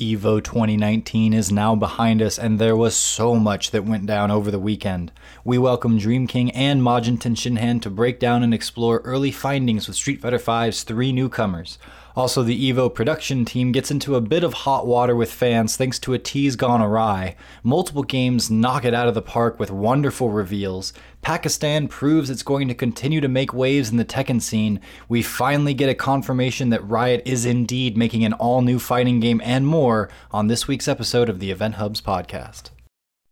EVO 0.00 0.42
2019 0.42 1.34
is 1.34 1.52
now 1.52 1.74
behind 1.74 2.22
us, 2.22 2.38
and 2.38 2.58
there 2.58 2.74
was 2.74 2.96
so 2.96 3.34
much 3.34 3.70
that 3.70 3.84
went 3.84 4.06
down 4.06 4.30
over 4.30 4.50
the 4.50 4.58
weekend. 4.58 5.12
We 5.44 5.58
welcome 5.58 5.98
Dream 5.98 6.26
King 6.26 6.50
and 6.52 6.80
Majin 6.80 7.18
Shinhan 7.18 7.82
to 7.82 7.90
break 7.90 8.18
down 8.18 8.42
and 8.42 8.54
explore 8.54 9.02
early 9.04 9.30
findings 9.30 9.86
with 9.86 9.96
Street 9.96 10.22
Fighter 10.22 10.38
V's 10.38 10.84
three 10.84 11.12
newcomers. 11.12 11.76
Also, 12.16 12.42
the 12.42 12.72
EVO 12.72 12.94
production 12.94 13.44
team 13.44 13.72
gets 13.72 13.90
into 13.90 14.14
a 14.14 14.20
bit 14.20 14.44
of 14.44 14.52
hot 14.52 14.86
water 14.86 15.14
with 15.14 15.32
fans 15.32 15.76
thanks 15.76 15.98
to 16.00 16.12
a 16.12 16.18
tease 16.18 16.56
gone 16.56 16.82
awry. 16.82 17.36
Multiple 17.62 18.02
games 18.02 18.50
knock 18.50 18.84
it 18.84 18.94
out 18.94 19.08
of 19.08 19.14
the 19.14 19.22
park 19.22 19.58
with 19.58 19.70
wonderful 19.70 20.30
reveals. 20.30 20.92
Pakistan 21.22 21.88
proves 21.88 22.30
it's 22.30 22.42
going 22.42 22.68
to 22.68 22.74
continue 22.74 23.20
to 23.20 23.28
make 23.28 23.52
waves 23.52 23.90
in 23.90 23.96
the 23.96 24.04
Tekken 24.04 24.40
scene. 24.40 24.80
We 25.08 25.22
finally 25.22 25.74
get 25.74 25.88
a 25.88 25.94
confirmation 25.94 26.70
that 26.70 26.86
Riot 26.86 27.22
is 27.24 27.44
indeed 27.44 27.96
making 27.96 28.24
an 28.24 28.32
all 28.34 28.62
new 28.62 28.78
fighting 28.78 29.20
game 29.20 29.40
and 29.44 29.66
more 29.66 30.08
on 30.30 30.46
this 30.46 30.66
week's 30.66 30.88
episode 30.88 31.28
of 31.28 31.38
the 31.38 31.50
Event 31.50 31.76
Hubs 31.76 32.00
podcast. 32.00 32.70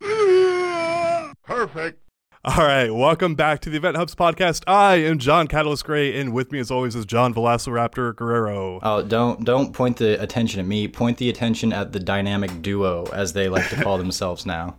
Perfect. 1.44 2.07
All 2.44 2.64
right, 2.64 2.88
welcome 2.90 3.34
back 3.34 3.60
to 3.60 3.70
the 3.70 3.76
Event 3.76 3.96
Hubs 3.96 4.14
podcast. 4.14 4.62
I 4.66 4.94
am 4.96 5.18
John 5.18 5.48
Catalyst 5.48 5.84
Gray, 5.84 6.18
and 6.18 6.32
with 6.32 6.52
me, 6.52 6.60
as 6.60 6.70
always, 6.70 6.94
is 6.94 7.04
John 7.04 7.34
Velociraptor 7.34 8.14
Guerrero. 8.14 8.78
Oh, 8.82 9.02
don't 9.02 9.44
don't 9.44 9.72
point 9.74 9.96
the 9.96 10.20
attention 10.22 10.60
at 10.60 10.66
me. 10.66 10.86
Point 10.88 11.18
the 11.18 11.28
attention 11.28 11.72
at 11.72 11.92
the 11.92 11.98
dynamic 12.00 12.62
duo, 12.62 13.04
as 13.12 13.32
they 13.32 13.48
like 13.48 13.68
to 13.70 13.82
call 13.82 13.98
themselves 13.98 14.46
now. 14.46 14.76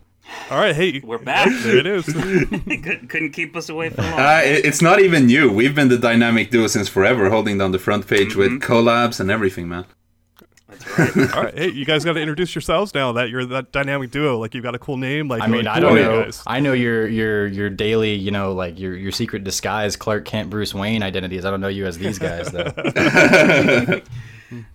All 0.50 0.58
right, 0.58 0.76
hey, 0.76 1.02
We're 1.03 1.17
back. 1.17 1.50
There 1.64 1.77
it 1.77 1.86
is. 1.88 2.05
couldn't, 2.14 3.09
couldn't 3.09 3.31
keep 3.31 3.55
us 3.55 3.67
away 3.67 3.89
for 3.89 4.03
long. 4.03 4.14
Uh, 4.20 4.41
it- 4.44 4.64
it's 4.66 4.81
not 4.81 5.02
even 5.02 5.28
you. 5.28 5.52
We've 5.52 5.76
been 5.76 5.89
the 5.89 5.98
dynamic 5.98 6.52
duo 6.52 6.67
since 6.67 6.88
forever, 6.88 7.30
holding 7.30 7.58
down 7.58 7.72
the 7.72 7.80
front 7.80 8.08
page 8.08 8.36
with 8.36 8.62
collabs 8.62 9.20
and 9.20 9.30
everything, 9.30 9.67
man. 9.67 9.86
That's 10.70 11.18
right. 11.18 11.34
All 11.36 11.44
right, 11.44 11.58
hey, 11.58 11.72
you 11.72 11.86
guys 11.86 12.05
got 12.05 12.14
to 12.14 12.20
introduce 12.22 12.54
yourselves 12.54 12.94
now 12.94 13.12
that 13.14 13.30
you're 13.30 13.46
that 13.46 13.72
dynamic 13.72 14.12
duo. 14.12 14.38
Like 14.38 14.54
you've 14.54 14.64
got 14.64 14.76
a 14.76 14.80
cool 14.80 14.98
name. 14.98 15.28
Like 15.28 15.42
I 15.42 15.48
mean, 15.48 15.66
like, 15.66 15.78
I 15.78 15.80
don't 15.80 15.95
know. 15.95 16.23
guys? 16.23 16.44
I 16.45 16.59
know 16.59 16.73
your 16.73 17.08
your 17.08 17.48
your 17.48 17.70
daily, 17.70 18.14
you 18.14 18.31
know, 18.31 18.53
like 18.53 18.80
your 18.80 18.95
your 18.95 19.11
secret 19.11 19.44
disguise, 19.44 19.95
Clark 19.95 20.26
Kent, 20.26 20.50
Bruce 20.50 20.73
Wayne 20.73 21.03
identities. 21.03 21.45
I 21.45 21.52
don't 21.52 21.61
know 21.61 21.67
you 21.67 21.86
as 21.86 21.98
these 21.98 22.20
guys 22.20 22.52
though. 22.52 22.72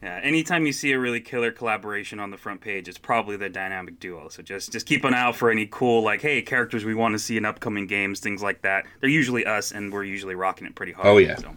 Yeah, 0.02 0.20
anytime 0.22 0.66
you 0.66 0.72
see 0.72 0.92
a 0.92 0.98
really 0.98 1.20
killer 1.20 1.50
collaboration 1.50 2.20
on 2.20 2.30
the 2.30 2.36
front 2.36 2.60
page, 2.60 2.88
it's 2.88 2.98
probably 2.98 3.36
the 3.36 3.48
dynamic 3.48 3.98
duo. 3.98 4.28
So 4.28 4.42
just 4.42 4.72
just 4.72 4.86
keep 4.86 5.04
an 5.04 5.14
eye 5.14 5.20
out 5.20 5.36
for 5.36 5.50
any 5.50 5.66
cool 5.66 6.02
like, 6.02 6.22
hey, 6.22 6.42
characters 6.42 6.84
we 6.84 6.94
want 6.94 7.14
to 7.14 7.18
see 7.18 7.36
in 7.36 7.44
upcoming 7.44 7.86
games, 7.86 8.20
things 8.20 8.42
like 8.42 8.62
that. 8.62 8.84
They're 9.00 9.10
usually 9.10 9.44
us, 9.44 9.72
and 9.72 9.92
we're 9.92 10.04
usually 10.04 10.34
rocking 10.34 10.66
it 10.66 10.74
pretty 10.74 10.92
hard. 10.92 11.08
Oh, 11.08 11.16
yeah. 11.18 11.36
So. 11.36 11.56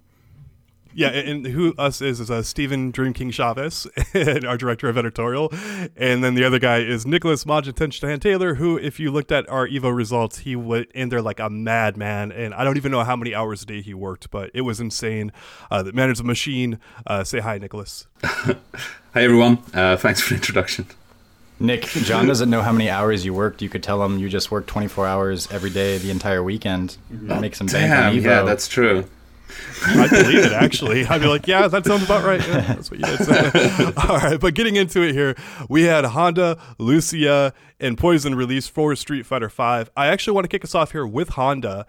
Yeah, 0.97 1.09
and 1.09 1.45
and 1.45 1.53
who 1.53 1.75
us 1.77 2.01
is 2.01 2.19
is 2.19 2.31
uh, 2.31 2.41
Stephen 2.41 2.89
Dream 2.89 3.13
King 3.13 3.29
Chavez, 3.29 3.85
our 4.15 4.57
director 4.57 4.89
of 4.89 4.97
editorial, 4.97 5.53
and 5.95 6.23
then 6.23 6.33
the 6.33 6.43
other 6.43 6.57
guy 6.57 6.79
is 6.79 7.05
Nicholas 7.05 7.43
Majin 7.43 7.73
Tenshinhan 7.73 8.19
Taylor, 8.19 8.55
who, 8.55 8.77
if 8.79 8.99
you 8.99 9.11
looked 9.11 9.31
at 9.31 9.47
our 9.47 9.67
Evo 9.67 9.95
results, 9.95 10.39
he 10.39 10.55
went 10.55 10.91
in 10.93 11.09
there 11.09 11.21
like 11.21 11.39
a 11.39 11.51
madman, 11.51 12.31
and 12.31 12.51
I 12.51 12.63
don't 12.63 12.77
even 12.77 12.91
know 12.91 13.03
how 13.03 13.15
many 13.15 13.35
hours 13.35 13.61
a 13.61 13.67
day 13.67 13.81
he 13.83 13.93
worked, 13.93 14.31
but 14.31 14.49
it 14.55 14.61
was 14.61 14.79
insane. 14.79 15.31
Uh, 15.69 15.83
the 15.83 15.93
man 15.93 16.09
is 16.09 16.19
a 16.19 16.23
machine. 16.23 16.79
Uh, 17.05 17.23
say 17.23 17.41
hi, 17.41 17.59
Nicholas. 17.59 18.07
Hi, 18.23 18.55
everyone. 19.23 19.59
Uh, 19.73 19.97
thanks 19.97 20.21
for 20.21 20.29
the 20.29 20.35
introduction. 20.35 20.87
Nick, 21.59 21.83
John 21.83 22.27
doesn't 22.27 22.49
know 22.49 22.61
how 22.61 22.71
many 22.71 22.89
hours 22.89 23.25
you 23.25 23.33
worked. 23.33 23.61
You 23.61 23.69
could 23.69 23.81
tell 23.83 24.03
him 24.03 24.17
you 24.19 24.29
just 24.29 24.51
worked 24.51 24.67
24 24.67 25.07
hours 25.07 25.51
every 25.51 25.69
day 25.71 25.97
the 25.97 26.11
entire 26.11 26.43
weekend. 26.43 26.97
Make 27.09 27.55
some 27.55 27.67
bank 27.67 27.91
on 27.91 28.13
Damn, 28.13 28.15
Evo. 28.15 28.23
yeah, 28.23 28.41
that's 28.43 28.67
true. 28.67 29.05
I 29.85 30.07
believe 30.07 30.45
it 30.45 30.51
actually. 30.51 31.05
I'd 31.05 31.21
be 31.21 31.27
like, 31.27 31.47
yeah, 31.47 31.67
that 31.67 31.85
sounds 31.85 32.03
about 32.03 32.23
right. 32.25 32.45
Yeah, 32.45 32.61
that's 32.61 32.91
what 32.91 32.99
you 32.99 33.05
did. 33.05 33.25
say. 33.25 33.93
All 34.07 34.17
right, 34.17 34.39
but 34.39 34.53
getting 34.53 34.75
into 34.75 35.01
it 35.01 35.13
here, 35.13 35.35
we 35.69 35.83
had 35.83 36.05
Honda, 36.05 36.57
Lucia, 36.77 37.53
and 37.79 37.97
Poison 37.97 38.35
release 38.35 38.67
for 38.67 38.95
Street 38.95 39.25
Fighter 39.25 39.49
V. 39.49 39.63
I 39.95 40.07
actually 40.07 40.33
want 40.33 40.45
to 40.45 40.49
kick 40.49 40.63
us 40.63 40.75
off 40.75 40.91
here 40.91 41.05
with 41.05 41.29
Honda. 41.29 41.85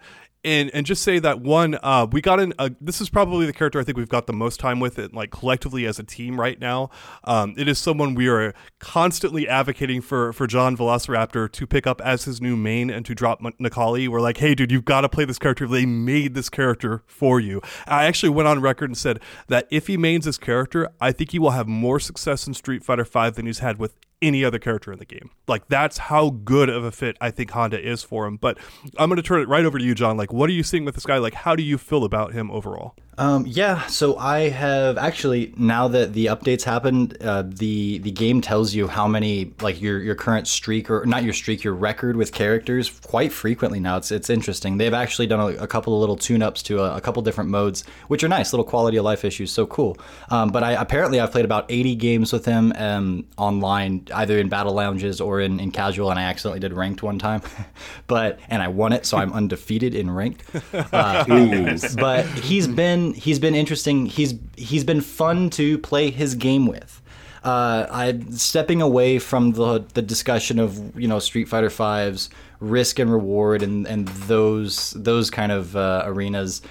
And, 0.49 0.71
and 0.73 0.83
just 0.83 1.03
say 1.03 1.19
that 1.19 1.41
one, 1.41 1.77
uh, 1.83 2.07
we 2.11 2.21
got 2.21 2.39
in. 2.39 2.55
A, 2.57 2.71
this 2.81 3.01
is 3.01 3.07
probably 3.07 3.45
the 3.45 3.53
character 3.53 3.79
I 3.79 3.83
think 3.83 3.99
we've 3.99 4.09
got 4.09 4.25
the 4.25 4.33
most 4.33 4.59
time 4.59 4.79
with 4.79 4.97
it, 4.97 5.13
like 5.13 5.29
collectively 5.29 5.85
as 5.85 5.99
a 5.99 6.03
team 6.03 6.39
right 6.39 6.59
now. 6.59 6.89
Um, 7.23 7.53
it 7.55 7.67
is 7.67 7.77
someone 7.77 8.15
we 8.15 8.27
are 8.29 8.55
constantly 8.79 9.47
advocating 9.47 10.01
for 10.01 10.33
for 10.33 10.47
John 10.47 10.75
Velociraptor 10.75 11.51
to 11.51 11.67
pick 11.67 11.85
up 11.85 12.01
as 12.01 12.23
his 12.23 12.41
new 12.41 12.57
main 12.57 12.89
and 12.89 13.05
to 13.05 13.13
drop 13.13 13.45
M- 13.45 13.53
Necalli. 13.61 14.07
We're 14.07 14.21
like, 14.21 14.37
hey, 14.37 14.55
dude, 14.55 14.71
you've 14.71 14.85
got 14.85 15.01
to 15.01 15.09
play 15.09 15.23
this 15.23 15.37
character. 15.37 15.67
They 15.67 15.85
made 15.85 16.33
this 16.33 16.49
character 16.49 17.03
for 17.05 17.39
you. 17.39 17.61
I 17.85 18.05
actually 18.05 18.29
went 18.29 18.47
on 18.47 18.59
record 18.59 18.89
and 18.89 18.97
said 18.97 19.19
that 19.49 19.67
if 19.69 19.85
he 19.85 19.97
mains 19.97 20.25
this 20.25 20.39
character, 20.39 20.89
I 20.99 21.11
think 21.11 21.31
he 21.31 21.37
will 21.37 21.51
have 21.51 21.67
more 21.67 21.99
success 21.99 22.47
in 22.47 22.55
Street 22.55 22.83
Fighter 22.83 23.03
V 23.03 23.29
than 23.29 23.45
he's 23.45 23.59
had 23.59 23.77
with 23.77 23.93
any 24.21 24.43
other 24.43 24.59
character 24.59 24.91
in 24.91 24.99
the 24.99 25.05
game. 25.05 25.29
Like 25.47 25.67
that's 25.67 25.97
how 25.97 26.29
good 26.29 26.69
of 26.69 26.83
a 26.83 26.91
fit 26.91 27.17
I 27.21 27.31
think 27.31 27.51
Honda 27.51 27.79
is 27.79 28.03
for 28.03 28.25
him. 28.25 28.37
But 28.37 28.57
I'm 28.97 29.09
going 29.09 29.17
to 29.17 29.23
turn 29.23 29.41
it 29.41 29.47
right 29.47 29.65
over 29.65 29.77
to 29.77 29.83
you, 29.83 29.95
John. 29.95 30.17
Like, 30.17 30.33
what 30.33 30.49
are 30.49 30.53
you 30.53 30.63
seeing 30.63 30.85
with 30.85 30.95
this 30.95 31.05
guy? 31.05 31.17
Like, 31.17 31.33
how 31.33 31.55
do 31.55 31.63
you 31.63 31.77
feel 31.77 32.03
about 32.03 32.33
him 32.33 32.51
overall? 32.51 32.95
Um, 33.19 33.45
yeah, 33.45 33.85
so 33.87 34.15
I 34.17 34.47
have 34.47 34.97
actually 34.97 35.53
now 35.57 35.89
that 35.89 36.13
the 36.13 36.27
updates 36.27 36.63
happened, 36.63 37.17
uh, 37.21 37.43
the 37.45 37.97
the 37.97 38.11
game 38.11 38.39
tells 38.39 38.73
you 38.73 38.87
how 38.87 39.09
many 39.09 39.51
like 39.59 39.81
your 39.81 39.99
your 39.99 40.15
current 40.15 40.47
streak 40.47 40.89
or 40.89 41.05
not 41.05 41.23
your 41.23 41.33
streak, 41.33 41.61
your 41.61 41.73
record 41.73 42.15
with 42.15 42.31
characters 42.31 42.89
quite 43.01 43.33
frequently 43.33 43.81
now. 43.81 43.97
It's 43.97 44.09
it's 44.09 44.29
interesting. 44.29 44.77
They've 44.77 44.93
actually 44.93 45.27
done 45.27 45.41
a, 45.41 45.63
a 45.63 45.67
couple 45.67 45.93
of 45.95 45.99
little 45.99 46.15
tune 46.15 46.41
ups 46.41 46.63
to 46.63 46.79
a, 46.79 46.95
a 46.95 47.01
couple 47.01 47.21
different 47.21 47.49
modes, 47.49 47.83
which 48.07 48.23
are 48.23 48.29
nice, 48.29 48.53
little 48.53 48.63
quality 48.63 48.95
of 48.95 49.03
life 49.03 49.25
issues. 49.25 49.51
So 49.51 49.65
cool. 49.65 49.97
Um, 50.29 50.49
but 50.49 50.63
I 50.63 50.71
apparently 50.71 51.19
I've 51.19 51.33
played 51.33 51.43
about 51.43 51.65
80 51.67 51.95
games 51.95 52.31
with 52.31 52.45
him 52.45 52.71
um, 52.77 53.25
online, 53.37 54.07
either 54.11 54.37
in 54.37 54.49
battle 54.49 54.73
lounges 54.73 55.21
or 55.21 55.39
in, 55.41 55.59
in 55.59 55.71
casual, 55.71 56.09
and 56.09 56.19
I 56.19 56.23
accidentally 56.23 56.59
did 56.59 56.73
ranked 56.73 57.03
one 57.03 57.19
time, 57.19 57.41
but 58.07 58.39
and 58.49 58.61
I 58.61 58.67
won 58.67 58.93
it, 58.93 59.05
so 59.05 59.17
I'm 59.17 59.33
undefeated 59.33 59.95
in 59.95 60.11
ranked. 60.11 60.43
Uh, 60.73 61.25
but 61.97 62.25
he's 62.25 62.67
been 62.67 63.13
he's 63.13 63.39
been 63.39 63.55
interesting. 63.55 64.05
He's 64.05 64.35
he's 64.55 64.83
been 64.83 65.01
fun 65.01 65.49
to 65.51 65.77
play 65.79 66.11
his 66.11 66.35
game 66.35 66.65
with. 66.67 67.01
Uh, 67.43 67.87
I'm 67.89 68.33
stepping 68.33 68.81
away 68.81 69.19
from 69.19 69.51
the 69.51 69.85
the 69.93 70.01
discussion 70.01 70.59
of 70.59 70.99
you 70.99 71.07
know 71.07 71.19
Street 71.19 71.47
Fighter 71.47 71.69
V's 71.69 72.29
risk 72.59 72.99
and 72.99 73.11
reward 73.11 73.63
and 73.63 73.87
and 73.87 74.07
those 74.07 74.91
those 74.91 75.29
kind 75.29 75.51
of 75.51 75.75
uh, 75.75 76.03
arenas. 76.05 76.61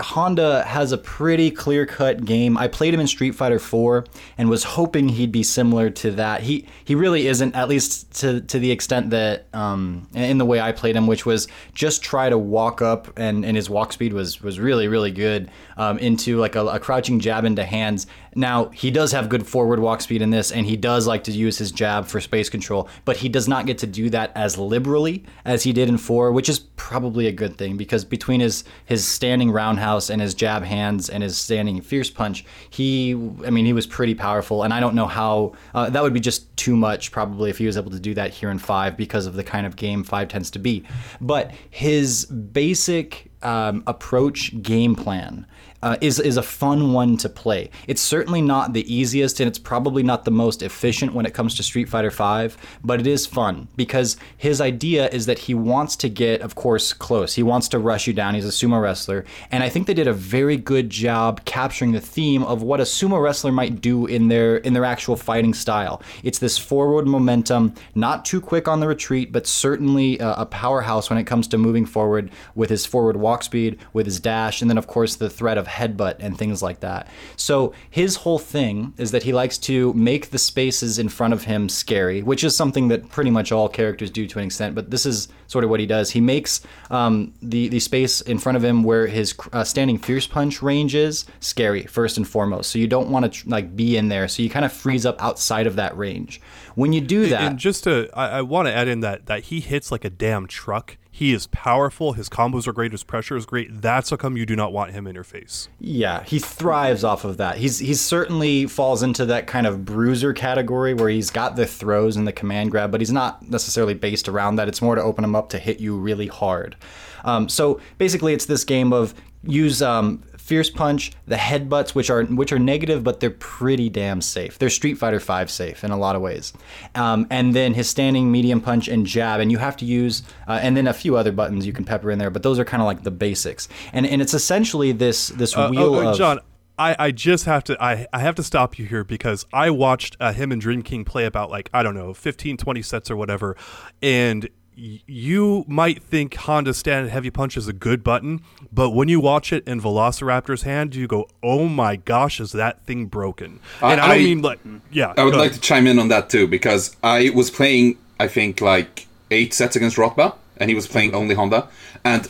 Honda 0.00 0.62
has 0.64 0.92
a 0.92 0.98
pretty 0.98 1.50
clear 1.50 1.84
cut 1.84 2.24
game. 2.24 2.56
I 2.56 2.68
played 2.68 2.94
him 2.94 3.00
in 3.00 3.06
Street 3.06 3.34
Fighter 3.34 3.58
4 3.58 4.04
and 4.38 4.48
was 4.48 4.64
hoping 4.64 5.10
he'd 5.10 5.32
be 5.32 5.42
similar 5.42 5.90
to 5.90 6.10
that. 6.12 6.42
He 6.42 6.66
he 6.84 6.94
really 6.94 7.26
isn't, 7.26 7.54
at 7.54 7.68
least 7.68 8.12
to 8.20 8.40
to 8.42 8.58
the 8.58 8.70
extent 8.70 9.10
that 9.10 9.46
um, 9.52 10.08
in 10.14 10.38
the 10.38 10.46
way 10.46 10.60
I 10.60 10.72
played 10.72 10.96
him, 10.96 11.06
which 11.06 11.26
was 11.26 11.48
just 11.74 12.02
try 12.02 12.28
to 12.28 12.38
walk 12.38 12.80
up 12.80 13.12
and, 13.18 13.44
and 13.44 13.56
his 13.56 13.68
walk 13.68 13.92
speed 13.92 14.12
was 14.12 14.40
was 14.40 14.58
really 14.58 14.88
really 14.88 15.10
good 15.10 15.50
um, 15.76 15.98
into 15.98 16.38
like 16.38 16.56
a, 16.56 16.64
a 16.66 16.78
crouching 16.78 17.20
jab 17.20 17.44
into 17.44 17.64
hands. 17.64 18.06
Now 18.34 18.66
he 18.70 18.90
does 18.90 19.12
have 19.12 19.28
good 19.28 19.46
forward 19.46 19.80
walk 19.80 20.00
speed 20.00 20.22
in 20.22 20.30
this, 20.30 20.50
and 20.50 20.66
he 20.66 20.76
does 20.76 21.06
like 21.06 21.24
to 21.24 21.32
use 21.32 21.58
his 21.58 21.70
jab 21.70 22.06
for 22.06 22.20
space 22.20 22.48
control, 22.48 22.88
but 23.04 23.18
he 23.18 23.28
does 23.28 23.48
not 23.48 23.66
get 23.66 23.78
to 23.78 23.86
do 23.86 24.10
that 24.10 24.32
as 24.34 24.58
liberally 24.58 25.24
as 25.44 25.62
he 25.62 25.72
did 25.72 25.88
in 25.88 25.98
four, 25.98 26.32
which 26.32 26.48
is 26.48 26.58
probably 26.58 27.26
a 27.26 27.32
good 27.32 27.56
thing 27.56 27.76
because 27.76 28.04
between 28.04 28.40
his 28.40 28.64
his 28.84 29.06
standing 29.06 29.50
roundhouse 29.50 30.10
and 30.10 30.20
his 30.20 30.34
jab 30.34 30.64
hands 30.64 31.08
and 31.08 31.22
his 31.22 31.36
standing 31.36 31.80
fierce 31.80 32.10
punch, 32.10 32.44
he 32.70 33.12
I 33.44 33.50
mean 33.50 33.64
he 33.64 33.72
was 33.72 33.86
pretty 33.86 34.14
powerful, 34.14 34.62
and 34.62 34.72
I 34.72 34.80
don't 34.80 34.94
know 34.94 35.06
how 35.06 35.52
uh, 35.74 35.90
that 35.90 36.02
would 36.02 36.14
be 36.14 36.20
just 36.20 36.54
too 36.56 36.76
much 36.76 37.12
probably 37.12 37.50
if 37.50 37.58
he 37.58 37.66
was 37.66 37.76
able 37.76 37.90
to 37.90 38.00
do 38.00 38.14
that 38.14 38.30
here 38.32 38.50
in 38.50 38.58
five 38.58 38.96
because 38.96 39.26
of 39.26 39.34
the 39.34 39.44
kind 39.44 39.66
of 39.66 39.76
game 39.76 40.04
five 40.04 40.28
tends 40.28 40.50
to 40.52 40.58
be, 40.58 40.84
but 41.20 41.52
his 41.70 42.26
basic 42.26 43.30
um, 43.42 43.84
approach 43.86 44.60
game 44.62 44.94
plan 44.94 45.46
uh, 45.84 45.98
is 46.00 46.18
is 46.18 46.38
a 46.38 46.42
fun 46.42 46.94
one 46.94 47.16
to 47.18 47.28
play. 47.28 47.70
It's 47.86 48.00
certainly 48.00 48.40
not 48.40 48.72
the 48.72 48.92
easiest, 48.92 49.38
and 49.38 49.46
it's 49.46 49.58
probably 49.58 50.02
not 50.02 50.24
the 50.24 50.30
most 50.30 50.62
efficient 50.62 51.12
when 51.12 51.26
it 51.26 51.34
comes 51.34 51.54
to 51.56 51.62
Street 51.62 51.90
Fighter 51.90 52.10
V. 52.10 52.56
But 52.82 53.00
it 53.00 53.06
is 53.06 53.26
fun 53.26 53.68
because 53.76 54.16
his 54.38 54.62
idea 54.62 55.08
is 55.10 55.26
that 55.26 55.40
he 55.40 55.54
wants 55.54 55.94
to 55.96 56.08
get, 56.08 56.40
of 56.40 56.54
course, 56.54 56.94
close. 56.94 57.34
He 57.34 57.42
wants 57.42 57.68
to 57.68 57.78
rush 57.78 58.06
you 58.06 58.14
down. 58.14 58.34
He's 58.34 58.46
a 58.46 58.48
sumo 58.48 58.80
wrestler, 58.80 59.26
and 59.50 59.62
I 59.62 59.68
think 59.68 59.86
they 59.86 59.92
did 59.92 60.08
a 60.08 60.14
very 60.14 60.56
good 60.56 60.88
job 60.88 61.44
capturing 61.44 61.92
the 61.92 62.00
theme 62.00 62.42
of 62.44 62.62
what 62.62 62.80
a 62.80 62.84
sumo 62.84 63.22
wrestler 63.22 63.52
might 63.52 63.82
do 63.82 64.06
in 64.06 64.28
their 64.28 64.56
in 64.56 64.72
their 64.72 64.86
actual 64.86 65.16
fighting 65.16 65.52
style. 65.52 66.02
It's 66.22 66.38
this 66.38 66.56
forward 66.56 67.06
momentum, 67.06 67.74
not 67.94 68.24
too 68.24 68.40
quick 68.40 68.68
on 68.68 68.80
the 68.80 68.88
retreat, 68.88 69.32
but 69.32 69.46
certainly 69.46 70.18
a, 70.18 70.32
a 70.32 70.46
powerhouse 70.46 71.10
when 71.10 71.18
it 71.18 71.24
comes 71.24 71.46
to 71.48 71.58
moving 71.58 71.84
forward 71.84 72.30
with 72.54 72.70
his 72.70 72.86
forward 72.86 73.18
walk 73.18 73.42
speed, 73.42 73.78
with 73.92 74.06
his 74.06 74.18
dash, 74.18 74.62
and 74.62 74.70
then 74.70 74.78
of 74.78 74.86
course 74.86 75.16
the 75.16 75.28
threat 75.28 75.58
of 75.58 75.73
headbutt 75.78 76.16
and 76.20 76.38
things 76.38 76.62
like 76.62 76.80
that. 76.80 77.08
So 77.36 77.72
his 77.90 78.16
whole 78.16 78.38
thing 78.38 78.94
is 78.96 79.10
that 79.10 79.22
he 79.24 79.32
likes 79.32 79.58
to 79.58 79.92
make 79.94 80.30
the 80.30 80.38
spaces 80.38 80.98
in 80.98 81.08
front 81.08 81.34
of 81.34 81.44
him 81.44 81.68
scary, 81.68 82.22
which 82.22 82.42
is 82.44 82.56
something 82.56 82.88
that 82.88 83.10
pretty 83.10 83.30
much 83.30 83.52
all 83.52 83.68
characters 83.68 84.10
do 84.10 84.26
to 84.26 84.38
an 84.38 84.44
extent. 84.46 84.74
But 84.74 84.90
this 84.90 85.04
is 85.04 85.28
sort 85.46 85.64
of 85.64 85.70
what 85.70 85.80
he 85.80 85.86
does. 85.86 86.10
He 86.10 86.20
makes 86.20 86.60
um, 86.90 87.32
the 87.42 87.68
the 87.68 87.80
space 87.80 88.20
in 88.20 88.38
front 88.38 88.56
of 88.56 88.64
him 88.64 88.82
where 88.82 89.06
his 89.06 89.34
uh, 89.52 89.64
standing 89.64 89.98
fierce 89.98 90.26
punch 90.26 90.62
range 90.62 90.94
is 90.94 91.26
scary 91.40 91.84
first 91.84 92.16
and 92.16 92.26
foremost. 92.26 92.70
So 92.70 92.78
you 92.78 92.86
don't 92.86 93.10
want 93.10 93.32
to 93.32 93.48
like 93.48 93.76
be 93.76 93.96
in 93.96 94.08
there. 94.08 94.28
So 94.28 94.42
you 94.42 94.50
kind 94.50 94.64
of 94.64 94.72
freeze 94.72 95.04
up 95.06 95.22
outside 95.22 95.66
of 95.66 95.76
that 95.76 95.96
range. 95.96 96.40
When 96.74 96.92
you 96.92 97.00
do 97.00 97.26
that, 97.28 97.42
And 97.42 97.58
just 97.58 97.84
to, 97.84 98.08
I, 98.14 98.38
I 98.38 98.42
want 98.42 98.68
to 98.68 98.74
add 98.74 98.88
in 98.88 99.00
that 99.00 99.26
that 99.26 99.44
he 99.44 99.60
hits 99.60 99.92
like 99.92 100.04
a 100.04 100.10
damn 100.10 100.46
truck. 100.46 100.96
He 101.16 101.32
is 101.32 101.46
powerful. 101.46 102.14
His 102.14 102.28
combos 102.28 102.66
are 102.66 102.72
great. 102.72 102.90
His 102.90 103.04
pressure 103.04 103.36
is 103.36 103.46
great. 103.46 103.80
That's 103.80 104.10
how 104.10 104.16
come 104.16 104.36
you 104.36 104.44
do 104.44 104.56
not 104.56 104.72
want 104.72 104.90
him 104.90 105.06
in 105.06 105.14
your 105.14 105.22
face. 105.22 105.68
Yeah, 105.78 106.24
he 106.24 106.40
thrives 106.40 107.04
off 107.04 107.24
of 107.24 107.36
that. 107.36 107.56
He's 107.56 107.78
he's 107.78 108.00
certainly 108.00 108.66
falls 108.66 109.00
into 109.00 109.24
that 109.26 109.46
kind 109.46 109.64
of 109.64 109.84
bruiser 109.84 110.32
category 110.32 110.92
where 110.92 111.08
he's 111.08 111.30
got 111.30 111.54
the 111.54 111.66
throws 111.66 112.16
and 112.16 112.26
the 112.26 112.32
command 112.32 112.72
grab, 112.72 112.90
but 112.90 113.00
he's 113.00 113.12
not 113.12 113.48
necessarily 113.48 113.94
based 113.94 114.28
around 114.28 114.56
that. 114.56 114.66
It's 114.66 114.82
more 114.82 114.96
to 114.96 115.02
open 115.02 115.22
him 115.22 115.36
up 115.36 115.50
to 115.50 115.58
hit 115.60 115.78
you 115.78 115.96
really 115.96 116.26
hard. 116.26 116.74
Um, 117.22 117.48
so 117.48 117.80
basically, 117.96 118.34
it's 118.34 118.46
this 118.46 118.64
game 118.64 118.92
of 118.92 119.14
use 119.44 119.82
um, 119.82 120.20
fierce 120.44 120.68
punch, 120.68 121.10
the 121.26 121.36
headbutts, 121.36 121.94
which 121.94 122.10
are 122.10 122.22
which 122.24 122.52
are 122.52 122.58
negative, 122.58 123.02
but 123.02 123.20
they're 123.20 123.30
pretty 123.30 123.88
damn 123.88 124.20
safe. 124.20 124.58
They're 124.58 124.68
Street 124.68 124.98
Fighter 124.98 125.18
Five 125.18 125.50
safe 125.50 125.82
in 125.82 125.90
a 125.90 125.96
lot 125.96 126.16
of 126.16 126.22
ways. 126.22 126.52
Um, 126.94 127.26
and 127.30 127.56
then 127.56 127.72
his 127.72 127.88
standing 127.88 128.30
medium 128.30 128.60
punch 128.60 128.86
and 128.86 129.06
jab, 129.06 129.40
and 129.40 129.50
you 129.50 129.56
have 129.56 129.76
to 129.78 129.86
use, 129.86 130.22
uh, 130.46 130.60
and 130.62 130.76
then 130.76 130.86
a 130.86 130.92
few 130.92 131.16
other 131.16 131.32
buttons 131.32 131.66
you 131.66 131.72
can 131.72 131.86
pepper 131.86 132.10
in 132.10 132.18
there, 132.18 132.30
but 132.30 132.42
those 132.42 132.58
are 132.58 132.64
kind 132.64 132.82
of 132.82 132.86
like 132.86 133.04
the 133.04 133.10
basics. 133.10 133.68
And 133.94 134.06
and 134.06 134.20
it's 134.20 134.34
essentially 134.34 134.92
this 134.92 135.28
this 135.28 135.56
Uh, 135.56 135.68
wheel 135.70 135.94
oh, 135.94 136.06
uh, 136.06 136.10
of 136.10 136.18
John, 136.18 136.40
I, 136.78 136.96
I 136.98 137.10
just 137.10 137.46
have 137.46 137.64
to 137.64 137.82
I, 137.82 138.06
I 138.12 138.18
have 138.18 138.34
to 138.34 138.42
stop 138.42 138.78
you 138.78 138.84
here 138.84 139.04
because 139.04 139.46
I 139.52 139.70
watched 139.70 140.16
uh, 140.20 140.32
him 140.32 140.52
and 140.52 140.60
Dream 140.60 140.82
King 140.82 141.04
play 141.04 141.24
about 141.24 141.50
like 141.50 141.70
I 141.72 141.82
don't 141.82 141.94
know 141.94 142.12
15 142.12 142.56
20 142.56 142.82
sets 142.82 143.10
or 143.10 143.16
whatever 143.16 143.56
and 144.02 144.48
you 144.76 145.64
might 145.68 146.02
think 146.02 146.34
Honda 146.34 146.74
stand 146.74 147.10
heavy 147.10 147.30
punch 147.30 147.56
is 147.56 147.68
a 147.68 147.72
good 147.72 148.02
button 148.02 148.42
but 148.72 148.90
when 148.90 149.08
you 149.08 149.20
watch 149.20 149.52
it 149.52 149.66
in 149.66 149.80
Velociraptor's 149.80 150.62
hand 150.62 150.94
you 150.94 151.06
go 151.06 151.28
oh 151.42 151.68
my 151.68 151.96
gosh 151.96 152.40
is 152.40 152.52
that 152.52 152.84
thing 152.84 153.06
broken? 153.06 153.60
And 153.80 154.00
I, 154.00 154.04
I- 154.04 154.08
don't 154.16 154.24
mean 154.24 154.42
like 154.42 154.60
yeah 154.90 155.14
I 155.16 155.24
would 155.24 155.34
like 155.34 155.50
ahead. 155.50 155.54
to 155.54 155.60
chime 155.60 155.86
in 155.86 155.98
on 155.98 156.08
that 156.08 156.30
too 156.30 156.46
because 156.46 156.96
I 157.02 157.30
was 157.30 157.50
playing, 157.50 157.98
I 158.18 158.28
think, 158.28 158.60
like 158.60 159.06
eight 159.30 159.54
sets 159.54 159.76
against 159.76 159.96
Rockba, 159.96 160.34
and 160.56 160.70
he 160.70 160.74
was 160.74 160.86
playing 160.86 161.10
mm-hmm. 161.10 161.18
only 161.18 161.34
Honda, 161.34 161.68
and 162.04 162.28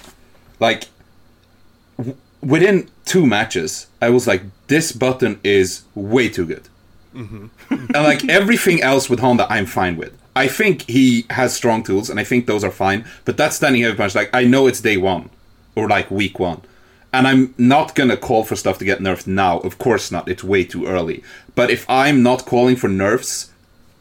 like 0.61 0.89
w- 1.97 2.17
within 2.43 2.91
two 3.05 3.27
matches, 3.27 3.87
I 4.01 4.11
was 4.11 4.27
like, 4.27 4.43
this 4.69 4.93
button 4.93 5.41
is 5.45 5.83
way 5.95 6.29
too 6.29 6.47
good, 6.47 6.69
mm-hmm. 7.15 7.47
and 7.71 7.93
like 7.95 8.29
everything 8.29 8.83
else 8.83 9.09
with 9.11 9.21
Honda, 9.21 9.47
I'm 9.51 9.67
fine 9.67 9.97
with. 9.97 10.19
I 10.37 10.49
think 10.49 10.83
he 10.83 11.27
has 11.31 11.55
strong 11.55 11.83
tools, 11.83 12.11
and 12.11 12.19
I 12.19 12.25
think 12.25 12.47
those 12.47 12.65
are 12.65 12.71
fine. 12.71 13.05
But 13.25 13.37
that 13.37 13.53
standing 13.53 13.83
heavy 13.83 13.97
punch, 13.97 14.15
like 14.15 14.31
I 14.33 14.45
know 14.45 14.67
it's 14.67 14.81
day 14.81 14.97
one 14.97 15.31
or 15.77 15.89
like 15.89 16.11
week 16.11 16.39
one, 16.39 16.63
and 17.13 17.27
I'm 17.27 17.55
not 17.57 17.95
gonna 17.95 18.17
call 18.17 18.45
for 18.45 18.57
stuff 18.57 18.79
to 18.79 18.85
get 18.85 18.99
nerfed 18.99 19.27
now. 19.27 19.59
Of 19.61 19.79
course 19.79 20.11
not. 20.11 20.29
It's 20.29 20.43
way 20.45 20.65
too 20.65 20.87
early. 20.87 21.23
But 21.55 21.71
if 21.71 21.89
I'm 21.89 22.23
not 22.23 22.47
calling 22.47 22.77
for 22.77 22.89
nerfs 22.89 23.53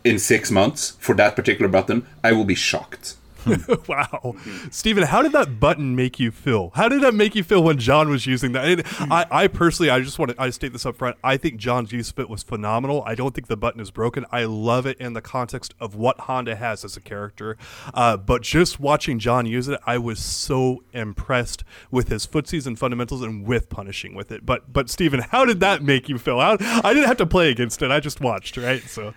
in 0.04 0.20
six 0.20 0.50
months 0.50 0.98
for 1.00 1.16
that 1.16 1.36
particular 1.36 1.70
button, 1.70 2.06
I 2.24 2.32
will 2.32 2.46
be 2.46 2.56
shocked. 2.56 3.16
wow, 3.88 4.36
Steven, 4.72 5.04
how 5.04 5.22
did 5.22 5.32
that 5.34 5.60
button 5.60 5.96
make 5.96 6.20
you 6.20 6.32
feel? 6.32 6.72
How 6.76 6.90
did 6.90 7.02
that 7.02 7.14
make 7.14 7.36
you 7.36 7.44
feel 7.44 7.64
when 7.64 7.78
John 7.78 8.10
was 8.10 8.26
using 8.26 8.52
that? 8.54 8.66
And 8.66 8.84
I, 9.12 9.26
I 9.32 9.48
personally, 9.48 9.90
I 9.90 10.00
just 10.00 10.20
want 10.20 10.32
to 10.32 10.42
I 10.42 10.50
state 10.50 10.74
this 10.74 10.86
up 10.86 10.96
front. 10.96 11.18
I 11.24 11.38
think 11.38 11.58
John's 11.58 11.92
use 11.92 12.12
of 12.12 12.20
it 12.20 12.30
was 12.30 12.44
phenomenal. 12.44 13.04
I 13.06 13.16
don't 13.16 13.34
think 13.34 13.48
the 13.48 13.58
button 13.58 13.82
is 13.82 13.92
broken. 13.92 14.26
I 14.32 14.46
love 14.46 14.86
it 14.86 14.98
in 15.00 15.14
the 15.14 15.22
context 15.22 15.74
of 15.80 15.96
what 15.96 16.22
Honda 16.22 16.56
has 16.56 16.84
as 16.84 16.98
a 16.98 17.02
character. 17.02 17.58
Uh, 17.94 18.18
but 18.18 18.42
just 18.42 18.80
watching 18.80 19.20
John 19.20 19.46
use 19.46 19.68
it, 19.68 19.80
I 19.86 19.98
was 19.98 20.20
so 20.20 20.84
impressed 20.94 21.64
with 21.92 22.10
his 22.10 22.26
footsies 22.26 22.66
and 22.66 22.78
fundamentals 22.78 23.22
and 23.22 23.46
with 23.46 23.70
punishing 23.70 24.16
with 24.16 24.32
it. 24.32 24.46
But 24.46 24.72
but 24.72 24.90
Steven, 24.90 25.20
how 25.20 25.46
did 25.46 25.60
that 25.60 25.84
make 25.84 26.10
you 26.10 26.18
feel? 26.18 26.40
How, 26.40 26.58
I 26.60 26.94
didn't 26.94 27.08
have 27.08 27.18
to 27.18 27.26
play 27.26 27.50
against 27.50 27.82
it. 27.82 27.92
I 27.92 28.00
just 28.00 28.22
watched, 28.22 28.58
right? 28.58 28.82
So 28.84 29.14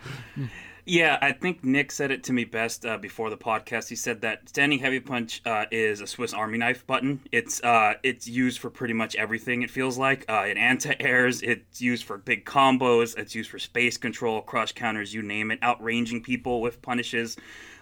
Yeah, 0.89 1.19
I 1.21 1.33
think 1.33 1.65
Nick 1.65 1.91
said 1.91 2.13
it 2.13 2.23
to 2.25 2.33
me 2.33 2.45
best 2.45 2.87
uh, 2.87 2.97
before 2.97 3.29
the 3.29 3.37
podcast. 3.37 3.89
He 3.89 3.97
said 3.97 4.21
that 4.21 4.49
standing 4.49 4.79
heavy 4.79 5.01
punch 5.01 5.43
uh, 5.45 5.65
is 5.73 6.01
a 6.01 6.07
Swiss 6.07 6.33
Army 6.33 6.59
knife 6.59 6.87
button. 6.87 7.21
It's 7.33 7.61
uh, 7.65 7.95
it's 8.05 8.29
used 8.29 8.61
for 8.61 8.71
pretty 8.71 8.95
much 8.95 9.17
everything. 9.17 9.63
It 9.63 9.71
feels 9.71 9.99
like 9.99 10.25
uh, 10.29 10.45
it 10.47 10.57
anti-airs. 10.57 11.43
It's 11.43 11.81
used 11.81 12.05
for 12.05 12.19
big 12.19 12.45
combos. 12.45 13.19
It's 13.19 13.35
used 13.35 13.51
for 13.51 13.59
space 13.59 13.97
control, 13.97 14.41
crush 14.43 14.73
counters, 14.73 15.13
you 15.13 15.23
name 15.23 15.51
it. 15.51 15.61
Outranging 15.61 16.23
people 16.23 16.61
with 16.61 16.81
punishes. 16.83 17.37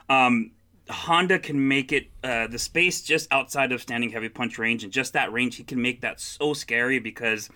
Um, 0.09 0.53
Honda 0.89 1.39
can 1.39 1.69
make 1.69 1.93
it 1.93 2.07
uh, 2.23 2.47
the 2.47 2.59
space 2.59 3.03
just 3.03 3.31
outside 3.31 3.71
of 3.73 3.83
standing 3.83 4.12
heavy 4.12 4.31
punch 4.31 4.59
range, 4.59 4.83
and 4.83 4.91
just 4.91 5.12
that 5.12 5.31
range, 5.31 5.57
he 5.57 5.65
can 5.65 5.81
make 5.83 6.00
that 6.00 6.21
so 6.21 6.55
scary 6.55 7.00
because 7.00 7.50